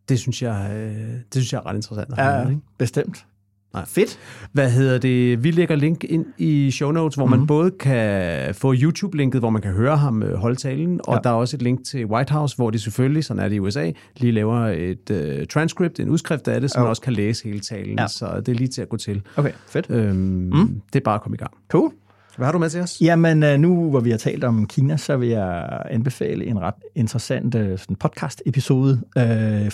det, 0.09 0.19
synes 0.19 0.43
jeg, 0.43 0.71
øh, 0.75 1.15
det 1.15 1.25
synes 1.33 1.53
jeg 1.53 1.59
er 1.59 1.67
ret 1.67 1.77
interessant 1.77 2.13
at 2.13 2.19
ja, 2.19 2.41
høre. 2.41 2.51
Ikke? 2.51 2.63
bestemt. 2.79 3.27
Nej. 3.75 3.85
Fedt. 3.87 4.19
Hvad 4.53 4.71
hedder 4.71 4.99
det? 4.99 5.45
Vi 5.45 5.51
lægger 5.51 5.77
link 5.77 6.05
ind 6.05 6.25
i 6.39 6.71
show 6.71 6.91
notes, 6.91 7.15
hvor 7.15 7.25
mm. 7.25 7.31
man 7.31 7.39
Mhm. 7.39 7.47
både 7.47 7.71
kan 7.71 8.55
få 8.55 8.75
YouTube-linket, 8.75 9.41
hvor 9.41 9.51
man 9.51 9.63
kan 9.63 9.73
høre 9.73 9.97
ham 9.97 10.23
øh, 10.23 10.35
holde 10.35 10.57
talen, 10.57 11.01
og 11.05 11.15
Ja. 11.15 11.21
der 11.25 11.31
er 11.31 11.35
også 11.35 11.57
et 11.57 11.63
link 11.63 11.81
til 11.91 12.07
White 12.07 12.33
House, 12.33 12.57
hvor 12.57 12.71
de 12.71 12.79
selvfølgelig, 12.79 13.25
sådan 13.25 13.43
er 13.43 13.49
det 13.49 13.57
i 13.57 13.59
USA, 13.59 13.91
lige 14.17 14.33
laver 14.33 14.57
et 14.67 15.11
uh, 15.41 15.47
transcript, 15.47 16.01
en 16.01 16.09
udskrift 16.09 16.49
af 16.49 16.61
det, 16.61 16.71
så 16.71 16.79
man 16.79 16.85
Jo. 16.87 16.91
også 16.91 17.03
kan 17.03 17.13
læse 17.13 17.45
hele 17.45 17.61
talen. 17.61 17.99
Ja. 17.99 18.07
Så 18.07 18.41
det 18.47 18.49
er 18.49 18.57
lige 18.57 18.69
til 18.69 18.83
at 18.83 18.89
gå 18.89 18.97
til. 18.97 19.23
Okay, 19.37 19.53
fedt. 19.69 19.87
Øhm, 19.91 20.17
mm. 20.17 20.81
Det 20.93 21.01
er 21.01 21.05
bare 21.05 21.15
at 21.15 21.21
komme 21.23 21.35
i 21.35 21.39
gang. 21.39 21.51
Cool. 21.69 21.91
Hvad 22.37 22.47
har 22.47 22.53
du 22.53 22.59
med 22.59 22.71
til 22.71 22.81
os? 22.81 23.01
Jamen, 23.01 23.43
øh, 23.43 23.59
nu 23.59 23.91
hvor 23.91 24.01
vi 24.01 24.11
har 24.11 24.19
talt 24.19 24.45
om 24.45 24.67
Kina, 24.67 24.97
så 24.97 25.17
vil 25.17 25.29
jeg 25.29 25.81
anbefale 25.91 26.45
en 26.47 26.61
ret 26.61 26.75
interessant 26.95 27.55
sådan 27.55 27.97
podcast-episode. 27.97 29.01
Øh, 29.19 29.71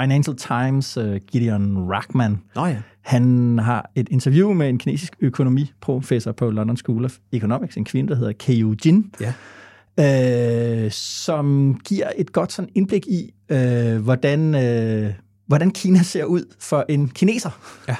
Financial 0.00 0.36
Times, 0.36 0.96
øh, 0.96 1.20
Gideon 1.32 1.78
Rachman, 1.90 2.38
Nå 2.54 2.66
ja. 2.66 2.76
han 3.00 3.58
har 3.58 3.90
et 3.94 4.08
interview 4.10 4.52
med 4.52 4.68
en 4.68 4.78
kinesisk 4.78 5.12
økonomiprofessor 5.20 6.32
på 6.32 6.50
London 6.50 6.76
School 6.76 7.04
of 7.04 7.16
Economics, 7.32 7.76
en 7.76 7.84
kvinde, 7.84 8.08
der 8.10 8.16
hedder 8.16 8.32
Keiyu 8.32 8.74
Jin, 8.86 9.14
Ja. 9.20 10.84
øh, 10.84 10.90
som 10.90 11.74
giver 11.84 12.10
et 12.16 12.32
godt 12.32 12.52
sådan 12.52 12.70
indblik 12.74 13.06
i, 13.06 13.30
øh, 13.48 13.96
hvordan, 14.02 14.54
øh, 14.54 15.12
hvordan 15.46 15.70
Kina 15.70 16.02
ser 16.02 16.24
ud 16.24 16.54
for 16.60 16.84
en 16.88 17.08
kineser. 17.08 17.50
Ja. 17.88 17.96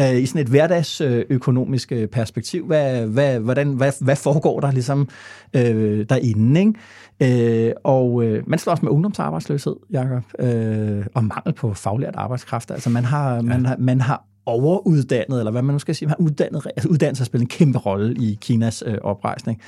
Øh, 0.00 0.22
I 0.22 0.26
sådan 0.26 0.40
et 0.40 0.48
hverdagsøkonomisk 0.48 1.92
øh, 1.92 2.08
perspektiv. 2.08 2.66
Hvad, 2.66 3.06
hvad, 3.06 3.40
hvordan, 3.40 3.72
hvad, 3.72 3.92
hvad 4.00 4.16
foregår 4.16 4.60
der 4.60 4.72
ligesom 4.72 5.08
øh, 5.56 6.06
derinde? 6.08 6.60
Ikke? 6.60 7.68
Øh, 7.68 7.72
og 7.84 8.24
øh, 8.24 8.42
man 8.46 8.58
slår 8.58 8.70
også 8.70 8.84
med 8.84 8.92
ungdomsarbejdsløshed, 8.92 9.76
Jacob, 9.92 10.22
øh, 10.38 11.06
og 11.14 11.24
mangel 11.24 11.52
på 11.54 11.74
faglært 11.74 12.14
arbejdskraft. 12.16 12.70
Altså 12.70 12.90
man 12.90 13.04
har, 13.04 13.34
ja. 13.34 13.42
man 13.42 13.66
har, 13.66 13.76
man 13.78 14.00
har 14.00 14.24
overuddannet, 14.46 15.38
eller 15.38 15.50
hvad 15.50 15.62
man 15.62 15.74
nu 15.74 15.78
skal 15.78 15.94
sige, 15.94 16.06
man 16.06 16.16
har 16.18 16.24
uddannet, 16.24 16.66
altså 16.76 16.88
uddannelse 16.88 17.20
har 17.20 17.24
spillet 17.24 17.44
en 17.44 17.48
kæmpe 17.48 17.78
rolle 17.78 18.14
i 18.14 18.38
Kinas 18.40 18.82
øh, 18.86 18.98
oprejsning. 19.02 19.60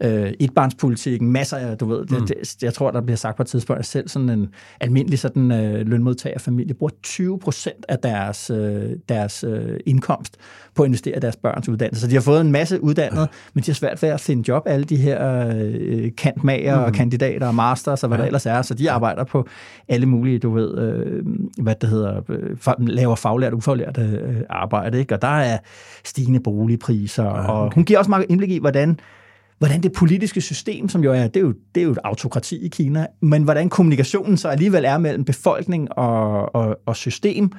Øh, 0.00 0.32
etbarnspolitikken, 0.40 1.32
masser 1.32 1.56
af, 1.56 1.78
du 1.78 1.86
ved, 1.86 2.00
mm. 2.00 2.26
det, 2.26 2.28
det, 2.28 2.62
jeg 2.62 2.74
tror, 2.74 2.90
der 2.90 3.00
bliver 3.00 3.16
sagt 3.16 3.36
på 3.36 3.42
et 3.42 3.46
tidspunkt, 3.46 3.80
at 3.80 3.86
selv 3.86 4.08
sådan 4.08 4.28
en 4.28 4.48
almindelig 4.80 5.18
sådan, 5.18 5.52
øh, 5.52 5.86
lønmodtagerfamilie 5.86 6.74
bruger 6.74 6.92
20 7.02 7.38
procent 7.38 7.86
af 7.88 7.98
deres, 7.98 8.50
øh, 8.50 8.90
deres 9.08 9.44
øh, 9.44 9.80
indkomst 9.86 10.36
på 10.74 10.82
at 10.82 10.86
investere 10.86 11.16
i 11.16 11.20
deres 11.20 11.36
børns 11.36 11.68
uddannelse. 11.68 12.00
Så 12.00 12.06
de 12.06 12.14
har 12.14 12.20
fået 12.20 12.40
en 12.40 12.52
masse 12.52 12.82
uddannet, 12.82 13.20
ja. 13.20 13.26
men 13.54 13.64
de 13.64 13.70
har 13.70 13.74
svært 13.74 14.02
ved 14.02 14.08
at 14.08 14.20
finde 14.20 14.44
job, 14.48 14.62
alle 14.66 14.84
de 14.84 14.96
her 14.96 15.52
øh, 15.56 16.10
kantmager 16.16 16.78
mm. 16.78 16.84
og 16.84 16.92
kandidater 16.92 17.46
og 17.46 17.54
masters 17.54 18.02
og 18.02 18.08
hvad 18.08 18.18
ja. 18.18 18.22
der 18.22 18.26
ellers 18.26 18.46
er, 18.46 18.62
så 18.62 18.74
de 18.74 18.90
arbejder 18.90 19.24
på 19.24 19.46
alle 19.88 20.06
mulige, 20.06 20.38
du 20.38 20.50
ved, 20.50 20.78
øh, 20.78 21.24
hvad 21.62 21.74
det 21.74 21.88
hedder, 21.88 22.20
øh, 22.28 22.86
laver 22.86 23.14
faglært 23.14 23.52
og 23.52 23.56
ufaglært 23.56 23.98
øh, 23.98 24.36
arbejde, 24.50 24.98
ikke? 24.98 25.14
og 25.14 25.22
der 25.22 25.28
er 25.28 25.58
stigende 26.04 26.40
boligpriser, 26.40 27.24
ja, 27.24 27.30
okay. 27.30 27.48
og 27.48 27.74
hun 27.74 27.84
giver 27.84 27.98
også 27.98 28.10
meget 28.10 28.26
indblik 28.28 28.50
i, 28.50 28.58
hvordan 28.58 28.98
hvordan 29.62 29.82
det 29.82 29.92
politiske 29.92 30.40
system, 30.40 30.88
som 30.88 31.04
jo 31.04 31.12
er, 31.12 31.26
det 31.26 31.36
er 31.36 31.40
jo, 31.40 31.54
det 31.74 31.80
er 31.80 31.84
jo 31.84 31.90
et 31.90 31.98
autokrati 32.04 32.56
i 32.56 32.68
Kina, 32.68 33.06
men 33.20 33.42
hvordan 33.42 33.68
kommunikationen 33.68 34.36
så 34.36 34.48
alligevel 34.48 34.84
er 34.84 34.98
mellem 34.98 35.24
befolkning 35.24 35.92
og, 35.98 36.54
og, 36.54 36.78
og 36.86 36.96
system. 36.96 37.50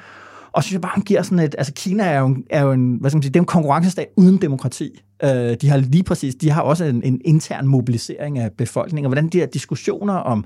Og 0.52 0.64
så 0.64 0.68
synes 0.68 0.74
jeg 0.74 0.82
bare, 0.82 0.92
hun 0.96 1.04
giver 1.04 1.22
sådan 1.22 1.40
et, 1.40 1.56
altså 1.58 1.74
Kina 1.74 2.04
er 2.04 2.20
jo, 2.20 2.26
en- 2.26 2.44
er 2.50 2.62
jo 2.64 2.72
en, 2.72 2.98
hvad 3.02 3.10
skal 3.10 3.18
man 3.18 3.24
sige, 3.24 3.32
det 3.34 3.40
er 3.40 3.42
en 3.42 3.46
konkurrencestat 3.46 4.08
uden 4.18 4.38
demokrati. 4.38 5.02
Øh, 5.24 5.30
de 5.62 5.70
har 5.70 5.78
lige 5.78 6.04
præcis, 6.04 6.36
de 6.36 6.50
har 6.50 6.62
også 6.62 6.86
en, 6.86 7.04
en 7.04 7.22
intern 7.26 7.68
mobilisering 7.68 8.40
af 8.40 8.52
befolkningen, 8.58 9.06
og 9.06 9.10
hvordan 9.10 9.28
de 9.30 9.38
her 9.40 9.46
diskussioner 9.46 10.14
om, 10.14 10.46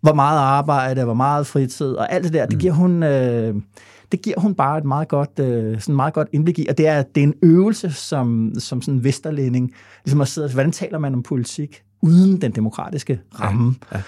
hvor 0.00 0.14
meget 0.14 0.38
arbejde, 0.38 1.04
hvor 1.04 1.14
meget 1.14 1.46
fritid, 1.46 1.92
og 1.92 2.12
alt 2.12 2.24
det 2.24 2.32
der, 2.32 2.46
det 2.46 2.58
giver 2.58 2.72
hun... 2.72 3.02
Øh, 3.02 3.54
det 4.12 4.22
giver 4.22 4.40
hun 4.40 4.54
bare 4.54 4.78
et 4.78 4.84
meget 4.84 5.08
godt, 5.08 5.38
øh, 5.38 5.80
sådan 5.80 5.94
meget 5.94 6.14
godt 6.14 6.28
indblik 6.32 6.58
i, 6.58 6.66
og 6.68 6.78
det 6.78 6.86
er, 6.86 7.02
det 7.02 7.20
er 7.20 7.24
en 7.24 7.34
øvelse 7.42 7.90
som, 7.92 8.52
som 8.58 8.82
sådan 8.82 9.04
vesterlænding, 9.04 9.72
ligesom 10.04 10.20
at 10.20 10.28
sidde, 10.28 10.52
hvordan 10.52 10.72
taler 10.72 10.98
man 10.98 11.14
om 11.14 11.22
politik 11.22 11.82
uden 12.02 12.40
den 12.40 12.52
demokratiske 12.52 13.20
ramme. 13.40 13.74
Ja, 13.92 13.96
ja. 13.96 14.02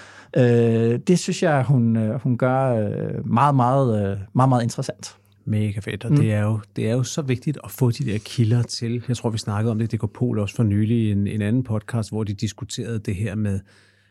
Øh, 0.93 0.99
det 1.07 1.19
synes 1.19 1.43
jeg, 1.43 1.63
hun, 1.63 1.97
øh, 1.97 2.21
hun 2.21 2.37
gør 2.37 2.87
øh, 2.87 3.27
meget, 3.27 3.55
meget, 3.55 4.11
øh, 4.11 4.17
meget, 4.33 4.49
meget 4.49 4.63
interessant. 4.63 5.17
Mega 5.45 5.79
fedt, 5.79 6.05
og 6.05 6.11
mm. 6.11 6.17
det, 6.17 6.33
er 6.33 6.41
jo, 6.41 6.59
det 6.75 6.89
er 6.89 6.93
jo 6.93 7.03
så 7.03 7.21
vigtigt 7.21 7.57
at 7.63 7.71
få 7.71 7.91
de 7.91 8.05
der 8.05 8.17
kilder 8.25 8.61
til. 8.61 9.03
Jeg 9.07 9.17
tror, 9.17 9.29
vi 9.29 9.37
snakkede 9.37 9.71
om 9.71 9.79
det 9.79 9.93
i 9.93 9.97
DK 9.97 10.11
Pol 10.13 10.39
også 10.39 10.55
for 10.55 10.63
nylig 10.63 10.97
i 10.97 11.11
en, 11.11 11.27
en 11.27 11.41
anden 11.41 11.63
podcast, 11.63 12.09
hvor 12.11 12.23
de 12.23 12.33
diskuterede 12.33 12.99
det 12.99 13.15
her 13.15 13.35
med, 13.35 13.59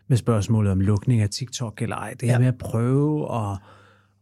med 0.08 0.16
spørgsmålet 0.16 0.72
om 0.72 0.80
lukning 0.80 1.20
af 1.20 1.28
TikTok 1.30 1.82
eller 1.82 1.96
ej. 1.96 2.14
Det 2.20 2.28
her 2.28 2.34
Ja. 2.34 2.38
med 2.38 2.46
at 2.46 2.58
prøve 2.58 3.34
at 3.34 3.58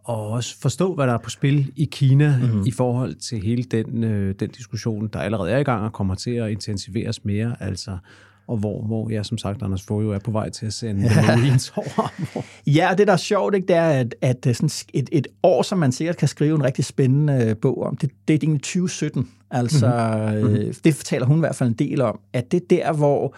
og 0.05 0.28
også 0.28 0.61
forstå, 0.61 0.94
hvad 0.94 1.07
der 1.07 1.12
er 1.12 1.18
på 1.18 1.30
spil 1.30 1.72
i 1.76 1.84
Kina 1.84 2.38
mm-hmm. 2.40 2.66
i 2.66 2.70
forhold 2.70 3.14
til 3.14 3.42
hele 3.42 3.62
den, 3.62 4.05
øh, 4.05 4.34
den 4.40 4.50
diskussion, 4.50 5.09
der 5.12 5.18
allerede 5.18 5.50
er 5.50 5.59
i 5.59 5.62
gang 5.62 5.84
og 5.84 5.92
kommer 5.92 6.14
til 6.14 6.30
at 6.30 6.50
intensiveres 6.50 7.24
mere. 7.24 7.57
Altså, 7.61 7.98
og 8.46 8.57
hvor, 8.57 8.82
hvor 8.82 9.11
ja, 9.11 9.22
som 9.22 9.38
sagt, 9.38 9.62
Anders 9.62 9.82
Fogh 9.82 10.05
jo 10.05 10.12
er 10.12 10.18
på 10.18 10.30
vej 10.30 10.50
til 10.50 10.66
at 10.66 10.72
sende 10.72 11.02
ja. 11.02 11.26
Marines 11.26 11.72
over. 11.76 12.12
Ja, 12.66 12.90
og 12.90 12.98
det 12.98 13.07
der 13.07 13.12
er 13.12 13.16
sjovt, 13.16 13.55
ikke, 13.55 13.66
det 13.66 13.76
er, 13.76 13.88
at, 13.88 14.14
at 14.20 14.46
øh, 14.46 14.55
sådan 14.55 14.70
et, 14.94 15.09
et 15.12 15.26
år, 15.42 15.62
som 15.62 15.78
man 15.78 15.92
sikkert 15.92 16.16
kan 16.16 16.28
skrive 16.28 16.55
en 16.55 16.64
rigtig 16.64 16.84
spændende 16.84 17.44
øh, 17.44 17.57
bog 17.57 17.82
om, 17.82 17.96
det, 17.96 18.11
det 18.28 18.34
er 18.34 18.38
egentlig 18.42 18.62
2017. 18.62 19.28
Altså, 19.50 19.86
mm-hmm. 20.32 20.57
øh, 20.57 20.74
det 20.84 20.94
fortæller 20.94 21.26
hun 21.26 21.36
i 21.36 21.40
hvert 21.40 21.57
fald 21.57 21.68
en 21.68 21.74
del 21.74 22.00
om, 22.00 22.20
at 22.32 22.52
det 22.52 22.62
er 22.62 22.66
der, 22.70 22.92
hvor 22.92 23.34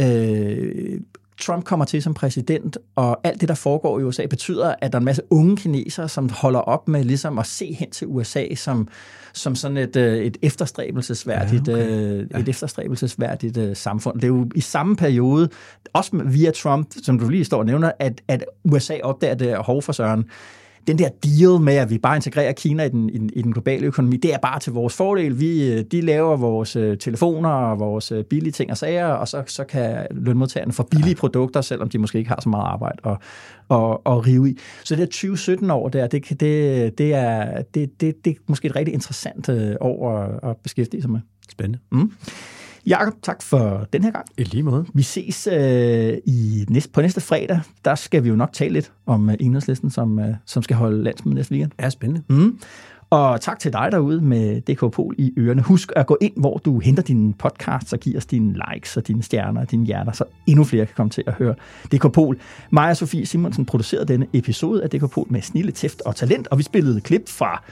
øh, 0.00 1.00
Trump 1.40 1.64
kommer 1.64 1.84
til 1.84 2.02
som 2.02 2.14
præsident, 2.14 2.78
og 2.96 3.20
alt 3.24 3.40
det, 3.40 3.48
der 3.48 3.54
foregår 3.54 4.00
i 4.00 4.02
USA, 4.02 4.26
betyder, 4.26 4.74
at 4.80 4.92
der 4.92 4.96
er 4.96 5.00
en 5.00 5.04
masse 5.04 5.22
unge 5.30 5.56
kinesere, 5.56 6.08
som 6.08 6.28
holder 6.28 6.60
op 6.60 6.88
med 6.88 7.04
ligesom 7.04 7.38
at 7.38 7.46
se 7.46 7.72
hen 7.72 7.90
til 7.90 8.06
USA 8.06 8.54
som, 8.54 8.88
som 9.32 9.54
sådan 9.54 9.76
et, 9.76 9.96
øh, 9.96 10.18
et 10.18 10.36
efterstræbelsesværdigt, 10.42 11.68
Ja, 11.68 11.76
ja, 11.76 11.84
okay. 11.84 12.34
øh, 12.34 12.40
et 12.40 12.48
efterstræbelsesværdigt 12.48 13.56
øh, 13.56 13.76
samfund. 13.76 14.14
Det 14.14 14.24
er 14.24 14.28
jo 14.28 14.46
i 14.54 14.60
samme 14.60 14.96
periode, 14.96 15.48
også 15.92 16.22
via 16.24 16.50
Trump, 16.50 16.94
som 17.02 17.18
du 17.18 17.28
lige 17.28 17.44
står 17.44 17.58
og 17.58 17.66
nævner, 17.66 17.92
at, 17.98 18.20
at 18.28 18.44
USA 18.64 18.98
opdager 19.02 19.34
det 19.34 19.56
hov 19.56 19.82
for 19.82 19.92
søren. 19.92 20.24
Den 20.88 20.98
der 20.98 21.08
deal 21.24 21.60
med, 21.60 21.74
at 21.74 21.90
vi 21.90 21.98
bare 21.98 22.16
integrerer 22.16 22.52
Kina 22.52 22.84
i 22.84 22.88
den, 22.88 23.10
i, 23.10 23.18
den, 23.18 23.30
i 23.36 23.42
den 23.42 23.52
globale 23.52 23.86
økonomi, 23.86 24.16
det 24.16 24.34
er 24.34 24.38
bare 24.38 24.60
til 24.60 24.72
vores 24.72 24.94
fordel. 24.96 25.40
Vi, 25.40 25.72
øh, 25.72 25.84
de 25.92 26.00
laver 26.00 26.36
vores 26.36 26.76
øh, 26.76 26.98
telefoner 26.98 27.48
og 27.50 27.78
vores 27.78 28.12
øh, 28.12 28.24
billige 28.24 28.52
ting 28.52 28.70
og 28.70 28.76
sager, 28.76 29.06
og 29.06 29.28
så, 29.28 29.42
så 29.46 29.64
kan 29.64 30.06
lønmodtagerne 30.10 30.72
få 30.72 30.82
billige 30.82 31.08
ja. 31.08 31.14
produkter, 31.14 31.60
selvom 31.60 31.88
de 31.88 31.98
måske 31.98 32.18
ikke 32.18 32.28
har 32.28 32.40
så 32.42 32.48
meget 32.48 32.64
arbejde 32.66 32.98
at, 33.04 33.16
at, 33.70 33.98
at 34.06 34.26
rive 34.26 34.50
i. 34.50 34.58
Så 34.84 34.94
det 34.94 34.98
der 34.98 35.06
2017 35.06 35.70
år 35.70 35.88
der, 35.88 36.06
det, 36.06 36.22
kan- 36.22 36.36
det, 36.36 36.98
det, 36.98 37.14
er, 37.14 37.62
det, 37.62 38.00
det, 38.00 38.24
det 38.24 38.30
er 38.30 38.40
måske 38.46 38.66
et 38.68 38.76
rigtig 38.76 38.94
interessant 38.94 39.48
år 39.80 40.10
at, 40.18 40.50
at 40.50 40.56
beskæftige 40.56 41.02
sig 41.02 41.10
med. 41.10 41.20
Spændende. 41.50 41.78
Mm. 41.92 42.12
Jakob, 42.86 43.14
tak 43.22 43.42
for 43.42 43.86
den 43.92 44.04
her 44.04 44.10
gang. 44.10 44.26
I 44.38 44.44
lige 44.44 44.62
måde. 44.62 44.86
Vi 44.94 45.02
ses 45.02 45.46
øh, 45.46 46.18
i 46.26 46.64
næste, 46.68 46.90
på 46.92 47.00
næste 47.00 47.20
fredag. 47.20 47.60
Der 47.84 47.94
skal 47.94 48.24
vi 48.24 48.28
jo 48.28 48.36
nok 48.36 48.52
tale 48.52 48.72
lidt 48.72 48.92
om 49.06 49.30
øh, 49.30 49.36
enhedslisten, 49.40 49.90
som, 49.90 50.18
øh, 50.18 50.34
som 50.46 50.62
skal 50.62 50.76
holde 50.76 51.02
landsmøde 51.02 51.34
næste 51.34 51.52
weekend. 51.52 51.72
Ja, 51.80 51.90
spændende. 51.90 52.22
Mm. 52.28 52.58
Og 53.10 53.40
tak 53.40 53.58
til 53.58 53.72
dig 53.72 53.88
derude 53.92 54.20
med 54.20 54.60
DK 54.60 54.92
Pol 54.92 55.14
i 55.18 55.32
ørerne. 55.38 55.62
Husk 55.62 55.92
at 55.96 56.06
gå 56.06 56.16
ind, 56.20 56.32
hvor 56.36 56.58
du 56.64 56.78
henter 56.78 57.02
dine 57.02 57.34
podcasts 57.34 57.92
og 57.92 57.98
giver 57.98 58.16
os 58.16 58.26
dine 58.26 58.60
likes 58.72 58.96
og 58.96 59.08
dine 59.08 59.22
stjerner 59.22 59.60
og 59.60 59.70
dine 59.70 59.86
hjerter, 59.86 60.12
så 60.12 60.24
endnu 60.46 60.64
flere 60.64 60.86
kan 60.86 60.94
komme 60.96 61.10
til 61.10 61.24
at 61.26 61.32
høre 61.32 61.54
DK 61.92 62.12
Pol. 62.12 62.38
Maja 62.70 62.94
Sofie 62.94 63.26
Simonsen 63.26 63.66
producerede 63.66 64.06
denne 64.06 64.26
episode 64.32 64.82
af 64.82 64.90
DK 64.90 65.10
Pol 65.10 65.26
med 65.30 65.42
snille, 65.42 65.72
tæft 65.72 66.00
og 66.00 66.16
talent, 66.16 66.48
og 66.48 66.58
vi 66.58 66.62
spillede 66.62 67.00
klip 67.00 67.28
fra 67.28 67.62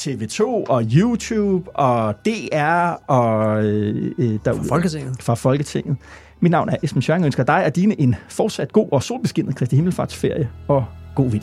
TV2 0.00 0.42
og 0.44 0.84
YouTube 0.92 1.76
og 1.76 2.14
DR 2.26 2.90
og 3.06 3.64
øh, 3.64 4.12
øh, 4.18 4.38
derude. 4.44 4.68
Fra 4.68 4.74
Folketinget. 4.74 5.16
Fra 5.20 5.34
Folketinget. 5.34 5.96
Mit 6.40 6.50
navn 6.50 6.68
er 6.68 6.76
Esben 6.82 7.02
Schøring, 7.02 7.24
og 7.24 7.26
ønsker 7.26 7.44
dig 7.44 7.64
og 7.64 7.76
dine 7.76 8.00
en 8.00 8.14
fortsat 8.28 8.72
god 8.72 8.88
og 8.92 9.02
solbeskinnet 9.02 9.56
Kristi 9.56 9.76
Himmelfartsferie 9.76 10.50
og 10.68 10.84
god 11.14 11.30
vind. 11.30 11.42